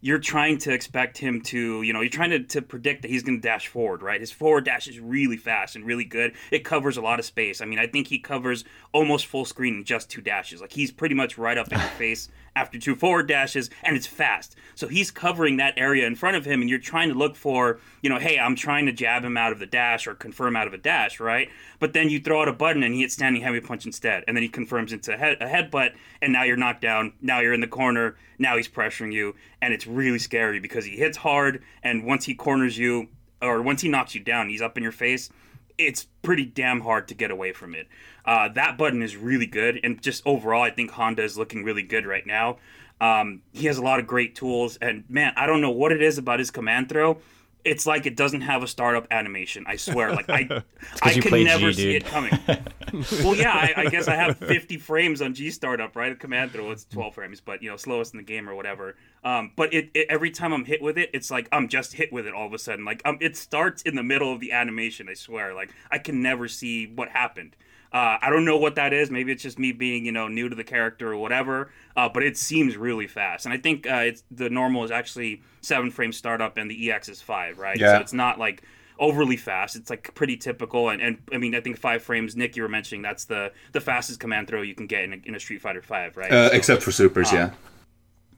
you're 0.00 0.18
trying 0.18 0.58
to 0.58 0.72
expect 0.72 1.18
him 1.18 1.40
to, 1.40 1.82
you 1.82 1.92
know, 1.92 2.00
you're 2.00 2.10
trying 2.10 2.30
to, 2.30 2.40
to 2.40 2.62
predict 2.62 3.02
that 3.02 3.10
he's 3.10 3.22
going 3.22 3.40
to 3.40 3.42
dash 3.42 3.66
forward, 3.66 4.02
right? 4.02 4.20
His 4.20 4.30
forward 4.30 4.64
dash 4.64 4.86
is 4.86 5.00
really 5.00 5.36
fast 5.36 5.74
and 5.74 5.84
really 5.84 6.04
good. 6.04 6.34
It 6.50 6.64
covers 6.64 6.96
a 6.96 7.00
lot 7.00 7.18
of 7.18 7.24
space. 7.24 7.60
I 7.60 7.64
mean, 7.64 7.78
I 7.78 7.86
think 7.86 8.06
he 8.06 8.18
covers 8.18 8.64
almost 8.92 9.26
full 9.26 9.44
screen 9.44 9.78
in 9.78 9.84
just 9.84 10.08
two 10.08 10.20
dashes. 10.20 10.60
Like 10.60 10.72
he's 10.72 10.92
pretty 10.92 11.14
much 11.14 11.36
right 11.36 11.58
up 11.58 11.72
in 11.72 11.78
your 11.78 11.88
face 11.98 12.28
after 12.58 12.76
two 12.76 12.96
forward 12.96 13.28
dashes, 13.28 13.70
and 13.84 13.96
it's 13.96 14.06
fast. 14.06 14.56
So 14.74 14.88
he's 14.88 15.12
covering 15.12 15.58
that 15.58 15.74
area 15.76 16.06
in 16.06 16.16
front 16.16 16.36
of 16.36 16.44
him, 16.44 16.60
and 16.60 16.68
you're 16.68 16.80
trying 16.80 17.08
to 17.08 17.14
look 17.14 17.36
for, 17.36 17.78
you 18.02 18.10
know, 18.10 18.18
hey, 18.18 18.36
I'm 18.38 18.56
trying 18.56 18.86
to 18.86 18.92
jab 18.92 19.24
him 19.24 19.36
out 19.36 19.52
of 19.52 19.60
the 19.60 19.66
dash 19.66 20.08
or 20.08 20.14
confirm 20.14 20.56
out 20.56 20.66
of 20.66 20.74
a 20.74 20.78
dash, 20.78 21.20
right? 21.20 21.48
But 21.78 21.92
then 21.92 22.10
you 22.10 22.18
throw 22.20 22.42
out 22.42 22.48
a 22.48 22.52
button 22.52 22.82
and 22.82 22.92
he 22.92 23.02
hits 23.02 23.14
standing 23.14 23.42
heavy 23.42 23.60
punch 23.60 23.86
instead, 23.86 24.24
and 24.26 24.36
then 24.36 24.42
he 24.42 24.48
confirms 24.48 24.92
into 24.92 25.14
a, 25.14 25.16
head, 25.16 25.36
a 25.40 25.46
headbutt, 25.46 25.94
and 26.20 26.32
now 26.32 26.42
you're 26.42 26.56
knocked 26.56 26.82
down. 26.82 27.12
Now 27.20 27.40
you're 27.40 27.54
in 27.54 27.60
the 27.60 27.68
corner. 27.68 28.16
Now 28.40 28.56
he's 28.56 28.68
pressuring 28.68 29.12
you, 29.12 29.36
and 29.62 29.72
it's 29.72 29.86
really 29.86 30.18
scary 30.18 30.58
because 30.58 30.84
he 30.84 30.96
hits 30.96 31.18
hard, 31.18 31.62
and 31.84 32.04
once 32.04 32.24
he 32.24 32.34
corners 32.34 32.76
you, 32.76 33.08
or 33.40 33.62
once 33.62 33.82
he 33.82 33.88
knocks 33.88 34.16
you 34.16 34.20
down, 34.20 34.48
he's 34.48 34.62
up 34.62 34.76
in 34.76 34.82
your 34.82 34.92
face. 34.92 35.30
It's 35.78 36.06
pretty 36.22 36.44
damn 36.44 36.80
hard 36.80 37.08
to 37.08 37.14
get 37.14 37.30
away 37.30 37.52
from 37.52 37.74
it. 37.74 37.88
Uh, 38.24 38.48
that 38.50 38.76
button 38.76 39.02
is 39.02 39.16
really 39.16 39.46
good, 39.46 39.80
and 39.82 40.02
just 40.02 40.22
overall, 40.26 40.62
I 40.62 40.70
think 40.70 40.90
Honda 40.90 41.22
is 41.22 41.38
looking 41.38 41.64
really 41.64 41.82
good 41.82 42.04
right 42.04 42.26
now. 42.26 42.58
Um, 43.00 43.42
he 43.52 43.66
has 43.66 43.78
a 43.78 43.82
lot 43.82 44.00
of 44.00 44.06
great 44.06 44.34
tools, 44.34 44.76
and 44.78 45.04
man, 45.08 45.32
I 45.36 45.46
don't 45.46 45.60
know 45.60 45.70
what 45.70 45.92
it 45.92 46.02
is 46.02 46.18
about 46.18 46.40
his 46.40 46.50
command 46.50 46.88
throw. 46.88 47.18
It's 47.64 47.86
like 47.86 48.06
it 48.06 48.16
doesn't 48.16 48.40
have 48.42 48.62
a 48.62 48.66
startup 48.66 49.06
animation. 49.10 49.64
I 49.66 49.76
swear, 49.76 50.12
like 50.14 50.28
I, 50.28 50.62
I 51.02 51.12
you 51.12 51.22
could 51.22 51.44
never 51.44 51.70
G, 51.70 51.74
see 51.74 51.96
it 51.96 52.06
coming. 52.06 52.32
well, 53.22 53.36
yeah, 53.36 53.52
I, 53.52 53.74
I 53.76 53.86
guess 53.86 54.08
I 54.08 54.14
have 54.14 54.38
50 54.38 54.78
frames 54.78 55.22
on 55.22 55.34
G 55.34 55.50
startup, 55.50 55.94
right? 55.94 56.12
A 56.12 56.16
command 56.16 56.52
throw, 56.52 56.70
it's 56.70 56.84
12 56.84 57.14
frames, 57.14 57.40
but 57.40 57.62
you 57.62 57.70
know, 57.70 57.76
slowest 57.76 58.14
in 58.14 58.18
the 58.18 58.24
game 58.24 58.48
or 58.48 58.54
whatever. 58.54 58.96
Um, 59.24 59.52
but 59.56 59.74
it, 59.74 59.90
it 59.94 60.06
every 60.08 60.30
time 60.30 60.52
I'm 60.52 60.64
hit 60.64 60.80
with 60.80 60.96
it, 60.98 61.10
it's 61.12 61.30
like 61.30 61.48
I'm 61.52 61.68
just 61.68 61.94
hit 61.94 62.12
with 62.12 62.26
it 62.26 62.34
all 62.34 62.46
of 62.46 62.52
a 62.52 62.58
sudden. 62.58 62.84
Like 62.84 63.02
um, 63.04 63.18
it 63.20 63.36
starts 63.36 63.82
in 63.82 63.96
the 63.96 64.02
middle 64.02 64.32
of 64.32 64.40
the 64.40 64.52
animation. 64.52 65.08
I 65.08 65.14
swear, 65.14 65.54
like 65.54 65.70
I 65.90 65.98
can 65.98 66.22
never 66.22 66.48
see 66.48 66.86
what 66.86 67.08
happened. 67.08 67.56
Uh, 67.90 68.18
I 68.20 68.28
don't 68.28 68.44
know 68.44 68.58
what 68.58 68.74
that 68.74 68.92
is. 68.92 69.10
Maybe 69.10 69.32
it's 69.32 69.42
just 69.42 69.58
me 69.58 69.72
being, 69.72 70.04
you 70.04 70.12
know, 70.12 70.28
new 70.28 70.50
to 70.50 70.54
the 70.54 70.62
character 70.62 71.10
or 71.10 71.16
whatever. 71.16 71.70
Uh, 71.96 72.06
but 72.08 72.22
it 72.22 72.36
seems 72.36 72.76
really 72.76 73.06
fast, 73.06 73.46
and 73.46 73.52
I 73.52 73.56
think 73.56 73.86
uh, 73.90 74.02
it's 74.04 74.22
the 74.30 74.50
normal 74.50 74.84
is 74.84 74.90
actually 74.90 75.42
seven 75.62 75.90
frame 75.90 76.12
startup, 76.12 76.56
and 76.58 76.70
the 76.70 76.90
EX 76.92 77.08
is 77.08 77.20
five, 77.22 77.58
right? 77.58 77.78
Yeah. 77.78 77.96
So 77.96 78.00
it's 78.02 78.12
not 78.12 78.38
like 78.38 78.62
overly 79.00 79.36
fast. 79.36 79.74
It's 79.74 79.90
like 79.90 80.14
pretty 80.14 80.36
typical, 80.36 80.90
and, 80.90 81.00
and 81.00 81.18
I 81.32 81.38
mean, 81.38 81.54
I 81.54 81.60
think 81.60 81.78
five 81.78 82.02
frames. 82.02 82.36
Nick, 82.36 82.56
you 82.56 82.62
were 82.62 82.68
mentioning 82.68 83.00
that's 83.02 83.24
the 83.24 83.52
the 83.72 83.80
fastest 83.80 84.20
command 84.20 84.48
throw 84.48 84.62
you 84.62 84.74
can 84.74 84.86
get 84.86 85.02
in 85.04 85.12
a, 85.14 85.16
in 85.24 85.34
a 85.34 85.40
Street 85.40 85.60
Fighter 85.62 85.82
Five, 85.82 86.16
right? 86.16 86.30
Uh, 86.30 86.50
So- 86.50 86.54
except 86.56 86.82
for 86.82 86.92
supers, 86.92 87.32
yeah. 87.32 87.50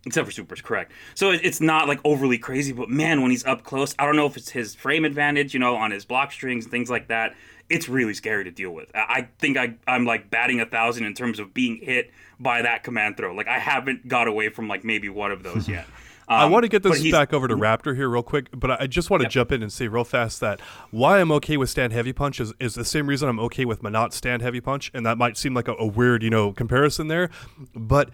Except 0.06 0.26
for 0.26 0.32
supers 0.32 0.62
correct. 0.62 0.92
So 1.14 1.30
it's 1.30 1.60
not 1.60 1.86
like 1.86 2.00
overly 2.04 2.38
crazy 2.38 2.72
but 2.72 2.88
man 2.88 3.20
when 3.20 3.30
he's 3.30 3.44
up 3.44 3.64
close 3.64 3.94
i 3.98 4.06
don't 4.06 4.16
know 4.16 4.26
if 4.26 4.36
it's 4.36 4.50
his 4.50 4.74
frame 4.74 5.04
advantage 5.04 5.52
you 5.52 5.60
know 5.60 5.76
on 5.76 5.90
his 5.90 6.04
block 6.06 6.32
strings 6.32 6.64
and 6.64 6.70
things 6.70 6.88
like 6.88 7.08
that 7.08 7.34
it's 7.68 7.88
really 7.88 8.14
scary 8.14 8.42
to 8.44 8.50
deal 8.50 8.72
with. 8.72 8.90
I, 8.96 8.98
I 8.98 9.28
think 9.38 9.56
I, 9.56 9.74
i'm 9.86 10.04
like 10.06 10.30
batting 10.30 10.60
a 10.60 10.66
thousand 10.66 11.04
in 11.04 11.14
terms 11.14 11.38
of 11.38 11.52
being 11.54 11.76
hit 11.76 12.10
by 12.40 12.62
that 12.62 12.82
command 12.82 13.16
throw. 13.18 13.34
Like 13.34 13.48
i 13.48 13.58
haven't 13.58 14.08
got 14.08 14.26
away 14.26 14.48
from 14.48 14.68
like 14.68 14.84
maybe 14.84 15.08
one 15.08 15.32
of 15.32 15.42
those 15.42 15.68
yet. 15.76 15.86
I 16.28 16.44
Um, 16.44 16.52
want 16.52 16.62
to 16.62 16.68
get 16.68 16.84
this 16.84 17.10
back 17.10 17.32
over 17.32 17.48
to 17.48 17.56
Raptor 17.56 17.96
here 17.96 18.08
real 18.08 18.22
quick, 18.22 18.48
but 18.52 18.80
I 18.80 18.86
just 18.86 19.10
want 19.10 19.24
to 19.24 19.28
jump 19.28 19.50
in 19.50 19.64
and 19.64 19.72
say 19.72 19.88
real 19.88 20.04
fast 20.04 20.38
that 20.40 20.60
why 20.92 21.20
I'm 21.20 21.32
okay 21.32 21.56
with 21.56 21.70
stand 21.70 21.92
heavy 21.92 22.12
punch 22.12 22.38
is, 22.38 22.54
is 22.60 22.76
the 22.76 22.84
same 22.84 23.08
reason 23.08 23.28
I'm 23.28 23.40
okay 23.40 23.64
with 23.64 23.82
Menat 23.82 24.12
stand 24.12 24.40
heavy 24.40 24.60
punch, 24.60 24.92
and 24.94 25.04
that 25.04 25.18
might 25.18 25.36
seem 25.36 25.54
like 25.54 25.66
a, 25.66 25.74
a 25.74 25.86
weird, 25.86 26.22
you 26.22 26.30
know, 26.30 26.52
comparison 26.52 27.08
there, 27.08 27.30
but 27.74 28.10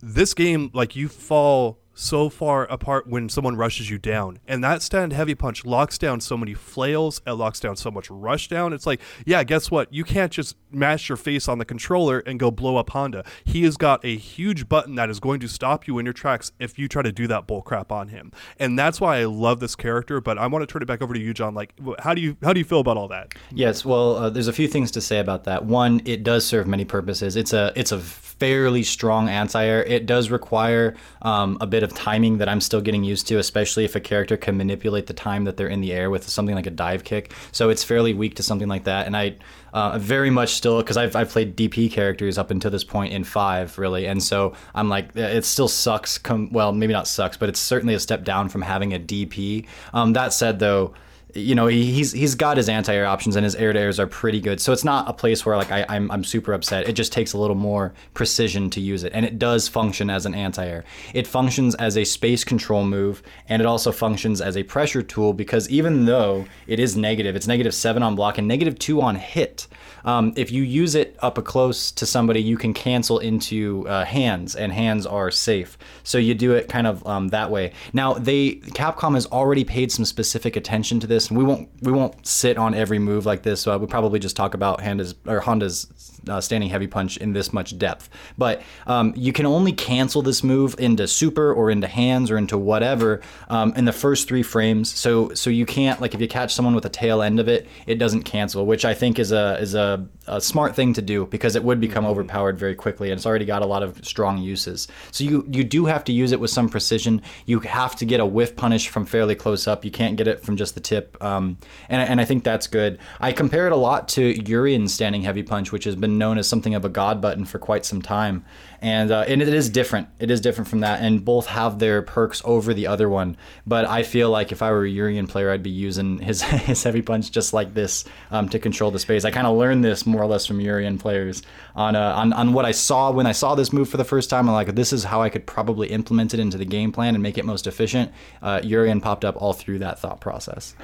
this 0.00 0.34
game, 0.34 0.70
like 0.72 0.96
you 0.96 1.08
fall 1.08 1.78
so 1.98 2.28
far 2.28 2.64
apart 2.66 3.08
when 3.08 3.28
someone 3.28 3.56
rushes 3.56 3.90
you 3.90 3.98
down. 3.98 4.38
And 4.46 4.62
that 4.62 4.82
stand 4.82 5.12
heavy 5.12 5.34
punch 5.34 5.64
locks 5.64 5.98
down 5.98 6.20
so 6.20 6.36
many 6.36 6.54
flails, 6.54 7.20
it 7.26 7.32
locks 7.32 7.58
down 7.58 7.74
so 7.74 7.90
much 7.90 8.08
rush 8.08 8.46
down. 8.46 8.72
It's 8.72 8.86
like, 8.86 9.00
yeah, 9.26 9.42
guess 9.42 9.68
what? 9.68 9.92
You 9.92 10.04
can't 10.04 10.30
just 10.30 10.56
mash 10.70 11.08
your 11.08 11.16
face 11.16 11.48
on 11.48 11.58
the 11.58 11.64
controller 11.64 12.20
and 12.20 12.38
go 12.38 12.52
blow 12.52 12.76
up 12.76 12.90
Honda. 12.90 13.24
He 13.44 13.64
has 13.64 13.76
got 13.76 14.04
a 14.04 14.16
huge 14.16 14.68
button 14.68 14.94
that 14.94 15.10
is 15.10 15.18
going 15.18 15.40
to 15.40 15.48
stop 15.48 15.88
you 15.88 15.98
in 15.98 16.06
your 16.06 16.12
tracks 16.12 16.52
if 16.60 16.78
you 16.78 16.86
try 16.86 17.02
to 17.02 17.10
do 17.10 17.26
that 17.26 17.48
bull 17.48 17.62
crap 17.62 17.90
on 17.90 18.08
him. 18.08 18.30
And 18.60 18.78
that's 18.78 19.00
why 19.00 19.18
I 19.18 19.24
love 19.24 19.58
this 19.58 19.74
character, 19.74 20.20
but 20.20 20.38
I 20.38 20.46
want 20.46 20.62
to 20.62 20.72
turn 20.72 20.82
it 20.82 20.86
back 20.86 21.02
over 21.02 21.14
to 21.14 21.20
you, 21.20 21.34
John. 21.34 21.54
Like 21.54 21.74
how 21.98 22.14
do 22.14 22.20
you 22.20 22.36
how 22.44 22.52
do 22.52 22.60
you 22.60 22.64
feel 22.64 22.80
about 22.80 22.96
all 22.96 23.08
that? 23.08 23.34
Yes, 23.52 23.84
well, 23.84 24.16
uh, 24.16 24.30
there's 24.30 24.48
a 24.48 24.52
few 24.52 24.68
things 24.68 24.92
to 24.92 25.00
say 25.00 25.18
about 25.18 25.44
that. 25.44 25.64
One, 25.64 26.00
it 26.04 26.22
does 26.22 26.46
serve 26.46 26.68
many 26.68 26.84
purposes. 26.84 27.34
It's 27.34 27.52
a 27.52 27.72
it's 27.74 27.90
a 27.90 28.00
fairly 28.38 28.82
strong 28.82 29.28
anti-air. 29.28 29.82
It 29.84 30.06
does 30.06 30.30
require 30.30 30.94
um, 31.22 31.58
a 31.60 31.66
bit 31.66 31.82
of 31.82 31.94
timing 31.94 32.38
that 32.38 32.48
I'm 32.48 32.60
still 32.60 32.80
getting 32.80 33.04
used 33.04 33.26
to, 33.28 33.38
especially 33.38 33.84
if 33.84 33.96
a 33.96 34.00
character 34.00 34.36
can 34.36 34.56
manipulate 34.56 35.06
the 35.06 35.14
time 35.14 35.44
that 35.44 35.56
they're 35.56 35.68
in 35.68 35.80
the 35.80 35.92
air 35.92 36.10
with 36.10 36.28
something 36.28 36.54
like 36.54 36.66
a 36.66 36.70
dive 36.70 37.04
kick. 37.04 37.32
So 37.52 37.70
it's 37.70 37.82
fairly 37.82 38.14
weak 38.14 38.36
to 38.36 38.42
something 38.42 38.68
like 38.68 38.84
that, 38.84 39.06
and 39.06 39.16
I 39.16 39.36
uh, 39.72 39.98
very 39.98 40.30
much 40.30 40.54
still 40.54 40.78
because 40.78 40.96
I've, 40.96 41.14
I've 41.14 41.30
played 41.30 41.56
DP 41.56 41.90
characters 41.90 42.38
up 42.38 42.50
until 42.50 42.70
this 42.70 42.84
point 42.84 43.12
in 43.12 43.24
five 43.24 43.76
really, 43.78 44.06
and 44.06 44.22
so 44.22 44.54
I'm 44.74 44.88
like 44.88 45.14
it 45.14 45.44
still 45.44 45.68
sucks. 45.68 46.18
Come 46.18 46.50
well, 46.52 46.72
maybe 46.72 46.92
not 46.92 47.08
sucks, 47.08 47.36
but 47.36 47.48
it's 47.48 47.60
certainly 47.60 47.94
a 47.94 48.00
step 48.00 48.24
down 48.24 48.48
from 48.48 48.62
having 48.62 48.94
a 48.94 48.98
DP. 48.98 49.66
Um, 49.92 50.12
that 50.12 50.32
said, 50.32 50.58
though 50.58 50.94
you 51.34 51.54
know 51.54 51.66
he's 51.66 52.12
he's 52.12 52.34
got 52.34 52.56
his 52.56 52.68
anti-air 52.68 53.06
options 53.06 53.36
and 53.36 53.44
his 53.44 53.54
air 53.54 53.72
to 53.72 53.78
airs 53.78 54.00
are 54.00 54.06
pretty 54.06 54.40
good. 54.40 54.60
So 54.60 54.72
it's 54.72 54.84
not 54.84 55.08
a 55.08 55.12
place 55.12 55.44
where 55.44 55.56
like 55.56 55.70
I, 55.70 55.84
I'm, 55.88 56.10
I'm 56.10 56.24
super 56.24 56.52
upset. 56.52 56.88
It 56.88 56.92
just 56.92 57.12
takes 57.12 57.32
a 57.32 57.38
little 57.38 57.56
more 57.56 57.92
precision 58.14 58.70
to 58.70 58.80
use 58.80 59.04
it. 59.04 59.12
And 59.14 59.24
it 59.26 59.38
does 59.38 59.68
function 59.68 60.10
as 60.10 60.26
an 60.26 60.34
anti-air. 60.34 60.84
It 61.14 61.26
functions 61.26 61.74
as 61.74 61.96
a 61.96 62.04
space 62.04 62.44
control 62.44 62.84
move 62.84 63.22
and 63.48 63.60
it 63.60 63.66
also 63.66 63.92
functions 63.92 64.40
as 64.40 64.56
a 64.56 64.62
pressure 64.62 65.02
tool 65.02 65.32
because 65.32 65.68
even 65.68 66.06
though 66.06 66.46
it 66.66 66.80
is 66.80 66.96
negative 66.96 67.36
it's 67.36 67.46
negative 67.46 67.74
7 67.74 68.02
on 68.02 68.14
block 68.14 68.38
and 68.38 68.48
negative 68.48 68.78
2 68.78 69.00
on 69.00 69.16
hit 69.16 69.66
um, 70.08 70.32
if 70.36 70.50
you 70.50 70.62
use 70.62 70.94
it 70.94 71.16
up 71.20 71.42
close 71.44 71.92
to 71.92 72.04
somebody 72.04 72.40
you 72.40 72.56
can 72.56 72.72
cancel 72.72 73.18
into 73.18 73.86
uh, 73.88 74.04
hands 74.04 74.56
and 74.56 74.72
hands 74.72 75.06
are 75.06 75.30
safe 75.30 75.78
so 76.02 76.18
you 76.18 76.34
do 76.34 76.52
it 76.52 76.68
kind 76.68 76.86
of 76.86 77.06
um, 77.06 77.28
that 77.28 77.50
way 77.50 77.72
now 77.92 78.14
they 78.14 78.56
capcom 78.82 79.14
has 79.14 79.26
already 79.26 79.64
paid 79.64 79.92
some 79.92 80.04
specific 80.04 80.56
attention 80.56 80.98
to 80.98 81.06
this 81.06 81.28
and 81.28 81.38
we 81.38 81.44
won't 81.44 81.68
we 81.82 81.92
won't 81.92 82.26
sit 82.26 82.58
on 82.58 82.74
every 82.74 82.98
move 82.98 83.26
like 83.26 83.42
this. 83.42 83.60
So 83.60 83.72
I 83.72 83.76
would 83.76 83.90
probably 83.90 84.18
just 84.18 84.36
talk 84.36 84.54
about 84.54 84.80
Honda's 84.80 85.14
or 85.26 85.40
Honda's 85.40 86.17
uh, 86.30 86.40
standing 86.40 86.70
heavy 86.70 86.86
punch 86.86 87.16
in 87.16 87.32
this 87.32 87.52
much 87.52 87.78
depth. 87.78 88.08
But 88.36 88.62
um, 88.86 89.12
you 89.16 89.32
can 89.32 89.46
only 89.46 89.72
cancel 89.72 90.22
this 90.22 90.42
move 90.42 90.74
into 90.78 91.06
super 91.06 91.52
or 91.52 91.70
into 91.70 91.86
hands 91.86 92.30
or 92.30 92.38
into 92.38 92.58
whatever 92.58 93.20
um, 93.48 93.72
in 93.76 93.84
the 93.84 93.92
first 93.92 94.28
three 94.28 94.42
frames. 94.42 94.92
So 94.92 95.34
so 95.34 95.50
you 95.50 95.66
can't 95.66 96.00
like 96.00 96.14
if 96.14 96.20
you 96.20 96.28
catch 96.28 96.54
someone 96.54 96.74
with 96.74 96.84
the 96.84 96.90
tail 96.90 97.22
end 97.22 97.40
of 97.40 97.48
it, 97.48 97.66
it 97.86 97.96
doesn't 97.96 98.22
cancel, 98.22 98.66
which 98.66 98.84
I 98.84 98.94
think 98.94 99.18
is 99.18 99.32
a 99.32 99.58
is 99.60 99.74
a, 99.74 100.06
a 100.26 100.40
smart 100.40 100.74
thing 100.74 100.92
to 100.94 101.02
do 101.02 101.26
because 101.26 101.56
it 101.56 101.64
would 101.64 101.80
become 101.80 102.04
overpowered 102.04 102.58
very 102.58 102.74
quickly, 102.74 103.10
and 103.10 103.18
it's 103.18 103.26
already 103.26 103.44
got 103.44 103.62
a 103.62 103.66
lot 103.66 103.82
of 103.82 104.04
strong 104.04 104.38
uses. 104.38 104.88
So 105.10 105.24
you 105.24 105.46
you 105.50 105.64
do 105.64 105.86
have 105.86 106.04
to 106.04 106.12
use 106.12 106.32
it 106.32 106.40
with 106.40 106.50
some 106.50 106.68
precision. 106.68 107.22
You 107.46 107.60
have 107.60 107.96
to 107.96 108.04
get 108.04 108.20
a 108.20 108.26
whiff 108.26 108.56
punish 108.56 108.88
from 108.88 109.06
fairly 109.06 109.34
close 109.34 109.66
up. 109.66 109.84
You 109.84 109.90
can't 109.90 110.16
get 110.16 110.28
it 110.28 110.42
from 110.42 110.56
just 110.56 110.74
the 110.74 110.80
tip, 110.80 111.16
um, 111.22 111.58
and 111.88 112.02
and 112.02 112.20
I 112.20 112.24
think 112.24 112.44
that's 112.44 112.66
good. 112.66 112.98
I 113.20 113.32
compare 113.32 113.66
it 113.66 113.72
a 113.72 113.76
lot 113.76 114.08
to 114.08 114.22
Urien's 114.48 114.92
standing 114.92 115.22
heavy 115.22 115.42
punch, 115.42 115.72
which 115.72 115.84
has 115.84 115.96
been 115.96 116.17
known 116.18 116.38
as 116.38 116.48
something 116.48 116.74
of 116.74 116.84
a 116.84 116.88
god 116.88 117.20
button 117.20 117.44
for 117.44 117.58
quite 117.58 117.84
some 117.84 118.02
time, 118.02 118.44
and 118.80 119.10
uh, 119.10 119.24
and 119.26 119.40
it 119.40 119.48
is 119.48 119.68
different. 119.68 120.08
It 120.18 120.30
is 120.30 120.40
different 120.40 120.68
from 120.68 120.80
that, 120.80 121.00
and 121.00 121.24
both 121.24 121.46
have 121.46 121.78
their 121.78 122.02
perks 122.02 122.42
over 122.44 122.74
the 122.74 122.86
other 122.86 123.08
one. 123.08 123.36
But 123.66 123.86
I 123.86 124.02
feel 124.02 124.30
like 124.30 124.52
if 124.52 124.62
I 124.62 124.70
were 124.70 124.84
a 124.84 124.88
Urien 124.90 125.26
player, 125.26 125.50
I'd 125.50 125.62
be 125.62 125.70
using 125.70 126.18
his 126.18 126.42
his 126.68 126.82
heavy 126.82 127.02
punch 127.02 127.30
just 127.30 127.52
like 127.52 127.74
this 127.74 128.04
um, 128.30 128.48
to 128.50 128.58
control 128.58 128.90
the 128.90 128.98
space. 128.98 129.24
I 129.24 129.30
kind 129.30 129.46
of 129.46 129.56
learned 129.56 129.84
this 129.84 130.06
more 130.06 130.22
or 130.22 130.26
less 130.26 130.46
from 130.46 130.60
Urien 130.60 130.98
players 130.98 131.42
on, 131.74 131.96
uh, 131.96 132.14
on 132.14 132.32
on 132.32 132.52
what 132.52 132.64
I 132.64 132.72
saw 132.72 133.10
when 133.10 133.26
I 133.26 133.32
saw 133.32 133.54
this 133.54 133.72
move 133.72 133.88
for 133.88 133.96
the 133.96 134.04
first 134.04 134.30
time. 134.30 134.48
I'm 134.48 134.54
like, 134.54 134.74
this 134.74 134.92
is 134.92 135.04
how 135.04 135.22
I 135.22 135.28
could 135.28 135.46
probably 135.46 135.88
implement 135.88 136.34
it 136.34 136.40
into 136.40 136.58
the 136.58 136.64
game 136.64 136.92
plan 136.92 137.14
and 137.14 137.22
make 137.22 137.38
it 137.38 137.44
most 137.44 137.66
efficient. 137.66 138.12
Uh, 138.42 138.60
Urien 138.62 139.00
popped 139.00 139.24
up 139.24 139.40
all 139.40 139.52
through 139.52 139.78
that 139.80 139.98
thought 139.98 140.20
process. 140.20 140.74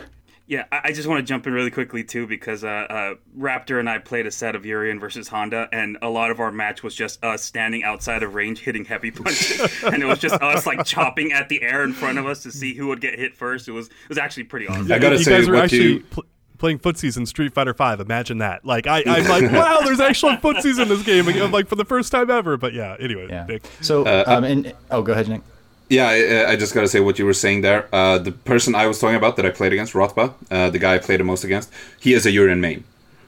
Yeah, 0.47 0.65
I 0.71 0.93
just 0.93 1.09
want 1.09 1.21
to 1.21 1.23
jump 1.23 1.47
in 1.47 1.55
really 1.55 1.71
quickly 1.71 2.05
too 2.05 2.27
because 2.27 2.65
uh, 2.65 2.69
uh, 2.69 3.15
Raptor 3.39 3.81
and 3.81 3.89
I 3.89 3.97
played 3.99 4.27
a 4.27 4.31
set 4.31 4.55
of 4.55 4.67
Urien 4.67 5.01
versus 5.01 5.27
Honda, 5.29 5.71
and 5.73 5.97
a 6.03 6.11
lot 6.11 6.31
of 6.31 6.39
our 6.39 6.53
match 6.53 6.83
was 6.83 6.95
just 6.95 7.25
us 7.25 7.43
standing 7.43 7.83
outside 7.83 8.23
of 8.23 8.35
range 8.35 8.61
hitting 8.61 8.85
heavy 8.85 9.11
punches, 9.11 9.83
and 9.85 10.03
it 10.03 10.07
was 10.07 10.19
just 10.19 10.35
us 10.43 10.67
like 10.67 10.85
chopping 10.85 11.33
at 11.33 11.49
the 11.49 11.63
air 11.63 11.83
in 11.83 11.95
front 11.95 12.19
of 12.19 12.27
us 12.27 12.43
to 12.43 12.53
see 12.53 12.75
who 12.75 12.89
would 12.89 13.01
get 13.01 13.19
hit 13.19 13.35
first. 13.35 13.69
It 13.69 13.73
was 13.73 13.87
it 13.89 14.09
was 14.11 14.19
actually 14.19 14.45
pretty 14.45 14.69
awesome. 14.69 14.93
I 14.93 14.99
gotta 14.99 15.17
you 15.17 15.25
say, 15.25 15.39
guys 15.39 15.49
were 15.49 15.57
actually 15.57 15.93
you- 15.95 16.01
pl- 16.11 16.25
playing 16.59 16.79
footsies 16.79 17.17
in 17.17 17.25
Street 17.25 17.55
Fighter 17.55 17.73
Five. 17.73 18.01
Imagine 18.01 18.37
that. 18.39 18.67
Like 18.67 18.87
I, 18.87 19.03
I'm 19.07 19.25
like, 19.27 19.51
wow, 19.53 19.81
there's 19.83 20.01
actual 20.01 20.37
footsies 20.37 20.79
in 20.79 20.89
this 20.89 21.03
game. 21.05 21.25
Like, 21.25 21.53
like 21.53 21.69
for 21.69 21.77
the 21.77 21.87
first 21.87 22.13
time 22.13 22.31
ever. 22.31 22.59
But 22.59 22.75
yeah. 22.75 22.97
Anyway, 23.01 23.29
Yeah. 23.31 23.47
Nick. 23.47 23.63
So 23.81 24.03
um, 24.27 24.45
and 24.45 24.75
oh, 24.91 25.01
go 25.01 25.13
ahead, 25.13 25.27
Nick. 25.29 25.41
Yeah, 25.89 26.09
I, 26.09 26.53
I 26.53 26.57
just 26.57 26.75
gotta 26.75 26.89
say 26.89 27.01
what 27.01 27.19
you 27.19 27.27
were 27.27 27.35
saying 27.35 27.61
there. 27.61 27.89
Uh, 27.93 28.19
the 28.19 28.33
person 28.33 28.75
I 28.75 28.87
was 28.87 28.99
talking 28.99 29.17
about 29.17 29.37
that 29.37 29.47
I 29.47 29.51
played 29.51 29.73
against, 29.73 29.93
Rothba, 29.93 30.35
uh, 30.51 30.71
the 30.71 30.79
guy 30.79 30.95
I 30.95 30.99
played 30.99 31.21
the 31.21 31.25
most 31.25 31.45
against, 31.45 31.71
he 32.01 32.15
is 32.15 32.25
a 32.27 32.31
Urien 32.31 32.61
main. 32.61 32.85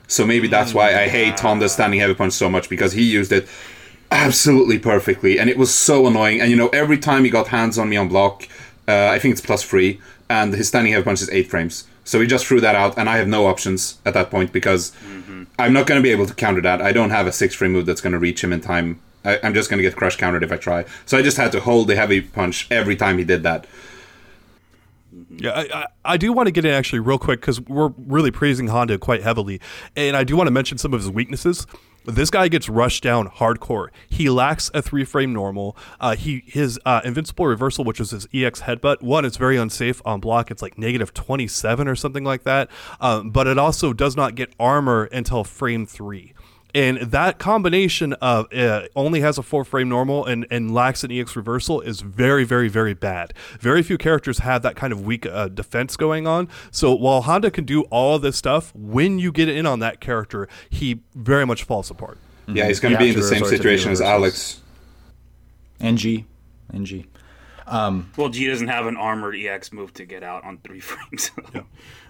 So 0.08 0.24
maybe 0.24 0.48
that's 0.48 0.72
why 0.72 0.94
I 0.94 1.08
hate 1.08 1.36
Honda's 1.38 1.72
standing 1.72 2.00
heavy 2.00 2.14
punch 2.14 2.32
so 2.32 2.48
much 2.48 2.68
because 2.68 2.92
he 2.92 3.02
used 3.02 3.32
it 3.32 3.48
absolutely 4.10 4.78
perfectly, 4.78 5.38
and 5.38 5.50
it 5.50 5.58
was 5.58 5.74
so 5.74 6.06
annoying. 6.06 6.40
And 6.40 6.50
you 6.50 6.56
know, 6.56 6.68
every 6.68 6.98
time 6.98 7.24
he 7.24 7.30
got 7.30 7.48
hands 7.48 7.76
on 7.78 7.88
me 7.88 7.96
on 7.96 8.08
block, 8.08 8.48
uh, 8.88 9.08
I 9.08 9.18
think 9.18 9.32
it's 9.32 9.40
plus 9.40 9.62
three, 9.62 10.00
and 10.30 10.54
his 10.54 10.68
standing 10.68 10.92
heavy 10.92 11.04
punch 11.04 11.22
is 11.22 11.30
eight 11.30 11.48
frames. 11.48 11.86
So 12.04 12.20
he 12.20 12.26
just 12.26 12.46
threw 12.46 12.60
that 12.60 12.76
out, 12.76 12.96
and 12.96 13.08
I 13.08 13.16
have 13.16 13.26
no 13.26 13.46
options 13.46 13.98
at 14.06 14.14
that 14.14 14.30
point 14.30 14.52
because 14.52 14.92
I'm 15.58 15.72
not 15.72 15.88
going 15.88 15.98
to 15.98 16.02
be 16.02 16.12
able 16.12 16.26
to 16.26 16.34
counter 16.34 16.60
that. 16.60 16.80
I 16.80 16.92
don't 16.92 17.10
have 17.10 17.26
a 17.26 17.32
six 17.32 17.54
frame 17.54 17.72
move 17.72 17.86
that's 17.86 18.00
going 18.00 18.12
to 18.12 18.18
reach 18.18 18.44
him 18.44 18.52
in 18.52 18.60
time. 18.60 19.00
I, 19.26 19.40
I'm 19.42 19.54
just 19.54 19.68
to 19.68 19.76
get 19.76 19.96
crush 19.96 20.16
countered 20.16 20.42
if 20.44 20.52
I 20.52 20.56
try. 20.56 20.84
So 21.04 21.18
I 21.18 21.22
just 21.22 21.36
had 21.36 21.52
to 21.52 21.60
hold 21.60 21.88
the 21.88 21.96
heavy 21.96 22.20
punch 22.20 22.68
every 22.70 22.96
time 22.96 23.18
he 23.18 23.24
did 23.24 23.42
that. 23.42 23.66
Yeah, 25.30 25.50
I, 25.50 25.60
I, 25.72 25.86
I 26.04 26.16
do 26.16 26.32
want 26.32 26.46
to 26.46 26.50
get 26.50 26.64
in 26.64 26.72
actually 26.72 27.00
real 27.00 27.18
quick 27.18 27.40
because 27.40 27.60
we're 27.60 27.92
really 27.96 28.30
praising 28.30 28.68
Honda 28.68 28.98
quite 28.98 29.22
heavily, 29.22 29.60
and 29.96 30.16
I 30.16 30.24
do 30.24 30.36
want 30.36 30.46
to 30.46 30.50
mention 30.50 30.78
some 30.78 30.92
of 30.92 31.00
his 31.00 31.10
weaknesses. 31.10 31.66
This 32.04 32.30
guy 32.30 32.46
gets 32.48 32.68
rushed 32.68 33.02
down 33.02 33.28
hardcore. 33.28 33.88
He 34.08 34.30
lacks 34.30 34.70
a 34.72 34.80
three 34.80 35.04
frame 35.04 35.32
normal. 35.32 35.76
Uh, 35.98 36.14
he 36.14 36.44
his 36.46 36.78
uh, 36.86 37.00
invincible 37.04 37.46
reversal, 37.46 37.84
which 37.84 37.98
is 37.98 38.10
his 38.10 38.28
EX 38.32 38.62
headbutt. 38.62 39.02
One, 39.02 39.24
it's 39.24 39.36
very 39.36 39.56
unsafe 39.56 40.00
on 40.04 40.20
block. 40.20 40.50
It's 40.50 40.62
like 40.62 40.78
negative 40.78 41.12
twenty 41.12 41.48
seven 41.48 41.88
or 41.88 41.96
something 41.96 42.22
like 42.22 42.44
that. 42.44 42.70
Um, 43.00 43.30
but 43.30 43.46
it 43.46 43.58
also 43.58 43.92
does 43.92 44.16
not 44.16 44.36
get 44.36 44.54
armor 44.60 45.04
until 45.04 45.42
frame 45.42 45.84
three. 45.84 46.34
And 46.76 46.98
that 46.98 47.38
combination 47.38 48.12
of 48.14 48.52
uh, 48.52 48.82
only 48.94 49.22
has 49.22 49.38
a 49.38 49.42
four 49.42 49.64
frame 49.64 49.88
normal 49.88 50.26
and, 50.26 50.46
and 50.50 50.74
lacks 50.74 51.02
an 51.04 51.10
EX 51.10 51.34
reversal 51.34 51.80
is 51.80 52.02
very, 52.02 52.44
very, 52.44 52.68
very 52.68 52.92
bad. 52.92 53.32
Very 53.58 53.82
few 53.82 53.96
characters 53.96 54.40
have 54.40 54.60
that 54.60 54.76
kind 54.76 54.92
of 54.92 55.00
weak 55.00 55.24
uh, 55.24 55.48
defense 55.48 55.96
going 55.96 56.26
on. 56.26 56.50
So 56.70 56.94
while 56.94 57.22
Honda 57.22 57.50
can 57.50 57.64
do 57.64 57.84
all 57.84 58.16
of 58.16 58.20
this 58.20 58.36
stuff, 58.36 58.74
when 58.74 59.18
you 59.18 59.32
get 59.32 59.48
in 59.48 59.64
on 59.64 59.78
that 59.78 60.02
character, 60.02 60.48
he 60.68 61.00
very 61.14 61.46
much 61.46 61.64
falls 61.64 61.90
apart. 61.90 62.18
Yeah, 62.46 62.66
he's 62.66 62.78
going 62.78 62.92
You 62.92 62.98
to 62.98 63.04
be 63.04 63.08
in 63.08 63.16
the 63.16 63.22
same 63.22 63.40
resort 63.40 63.52
to 63.52 63.56
the 63.56 63.56
situation 63.56 63.92
as. 63.92 64.02
Alex. 64.02 64.60
NG, 65.80 66.26
NG. 66.74 67.06
Well, 67.66 68.28
G 68.28 68.46
doesn't 68.46 68.68
have 68.68 68.86
an 68.86 68.96
armored 68.96 69.36
EX 69.36 69.72
move 69.72 69.92
to 69.94 70.04
get 70.04 70.22
out 70.22 70.44
on 70.44 70.58
three 70.58 70.80
frames. 70.90 71.30
yeah. 71.54 71.62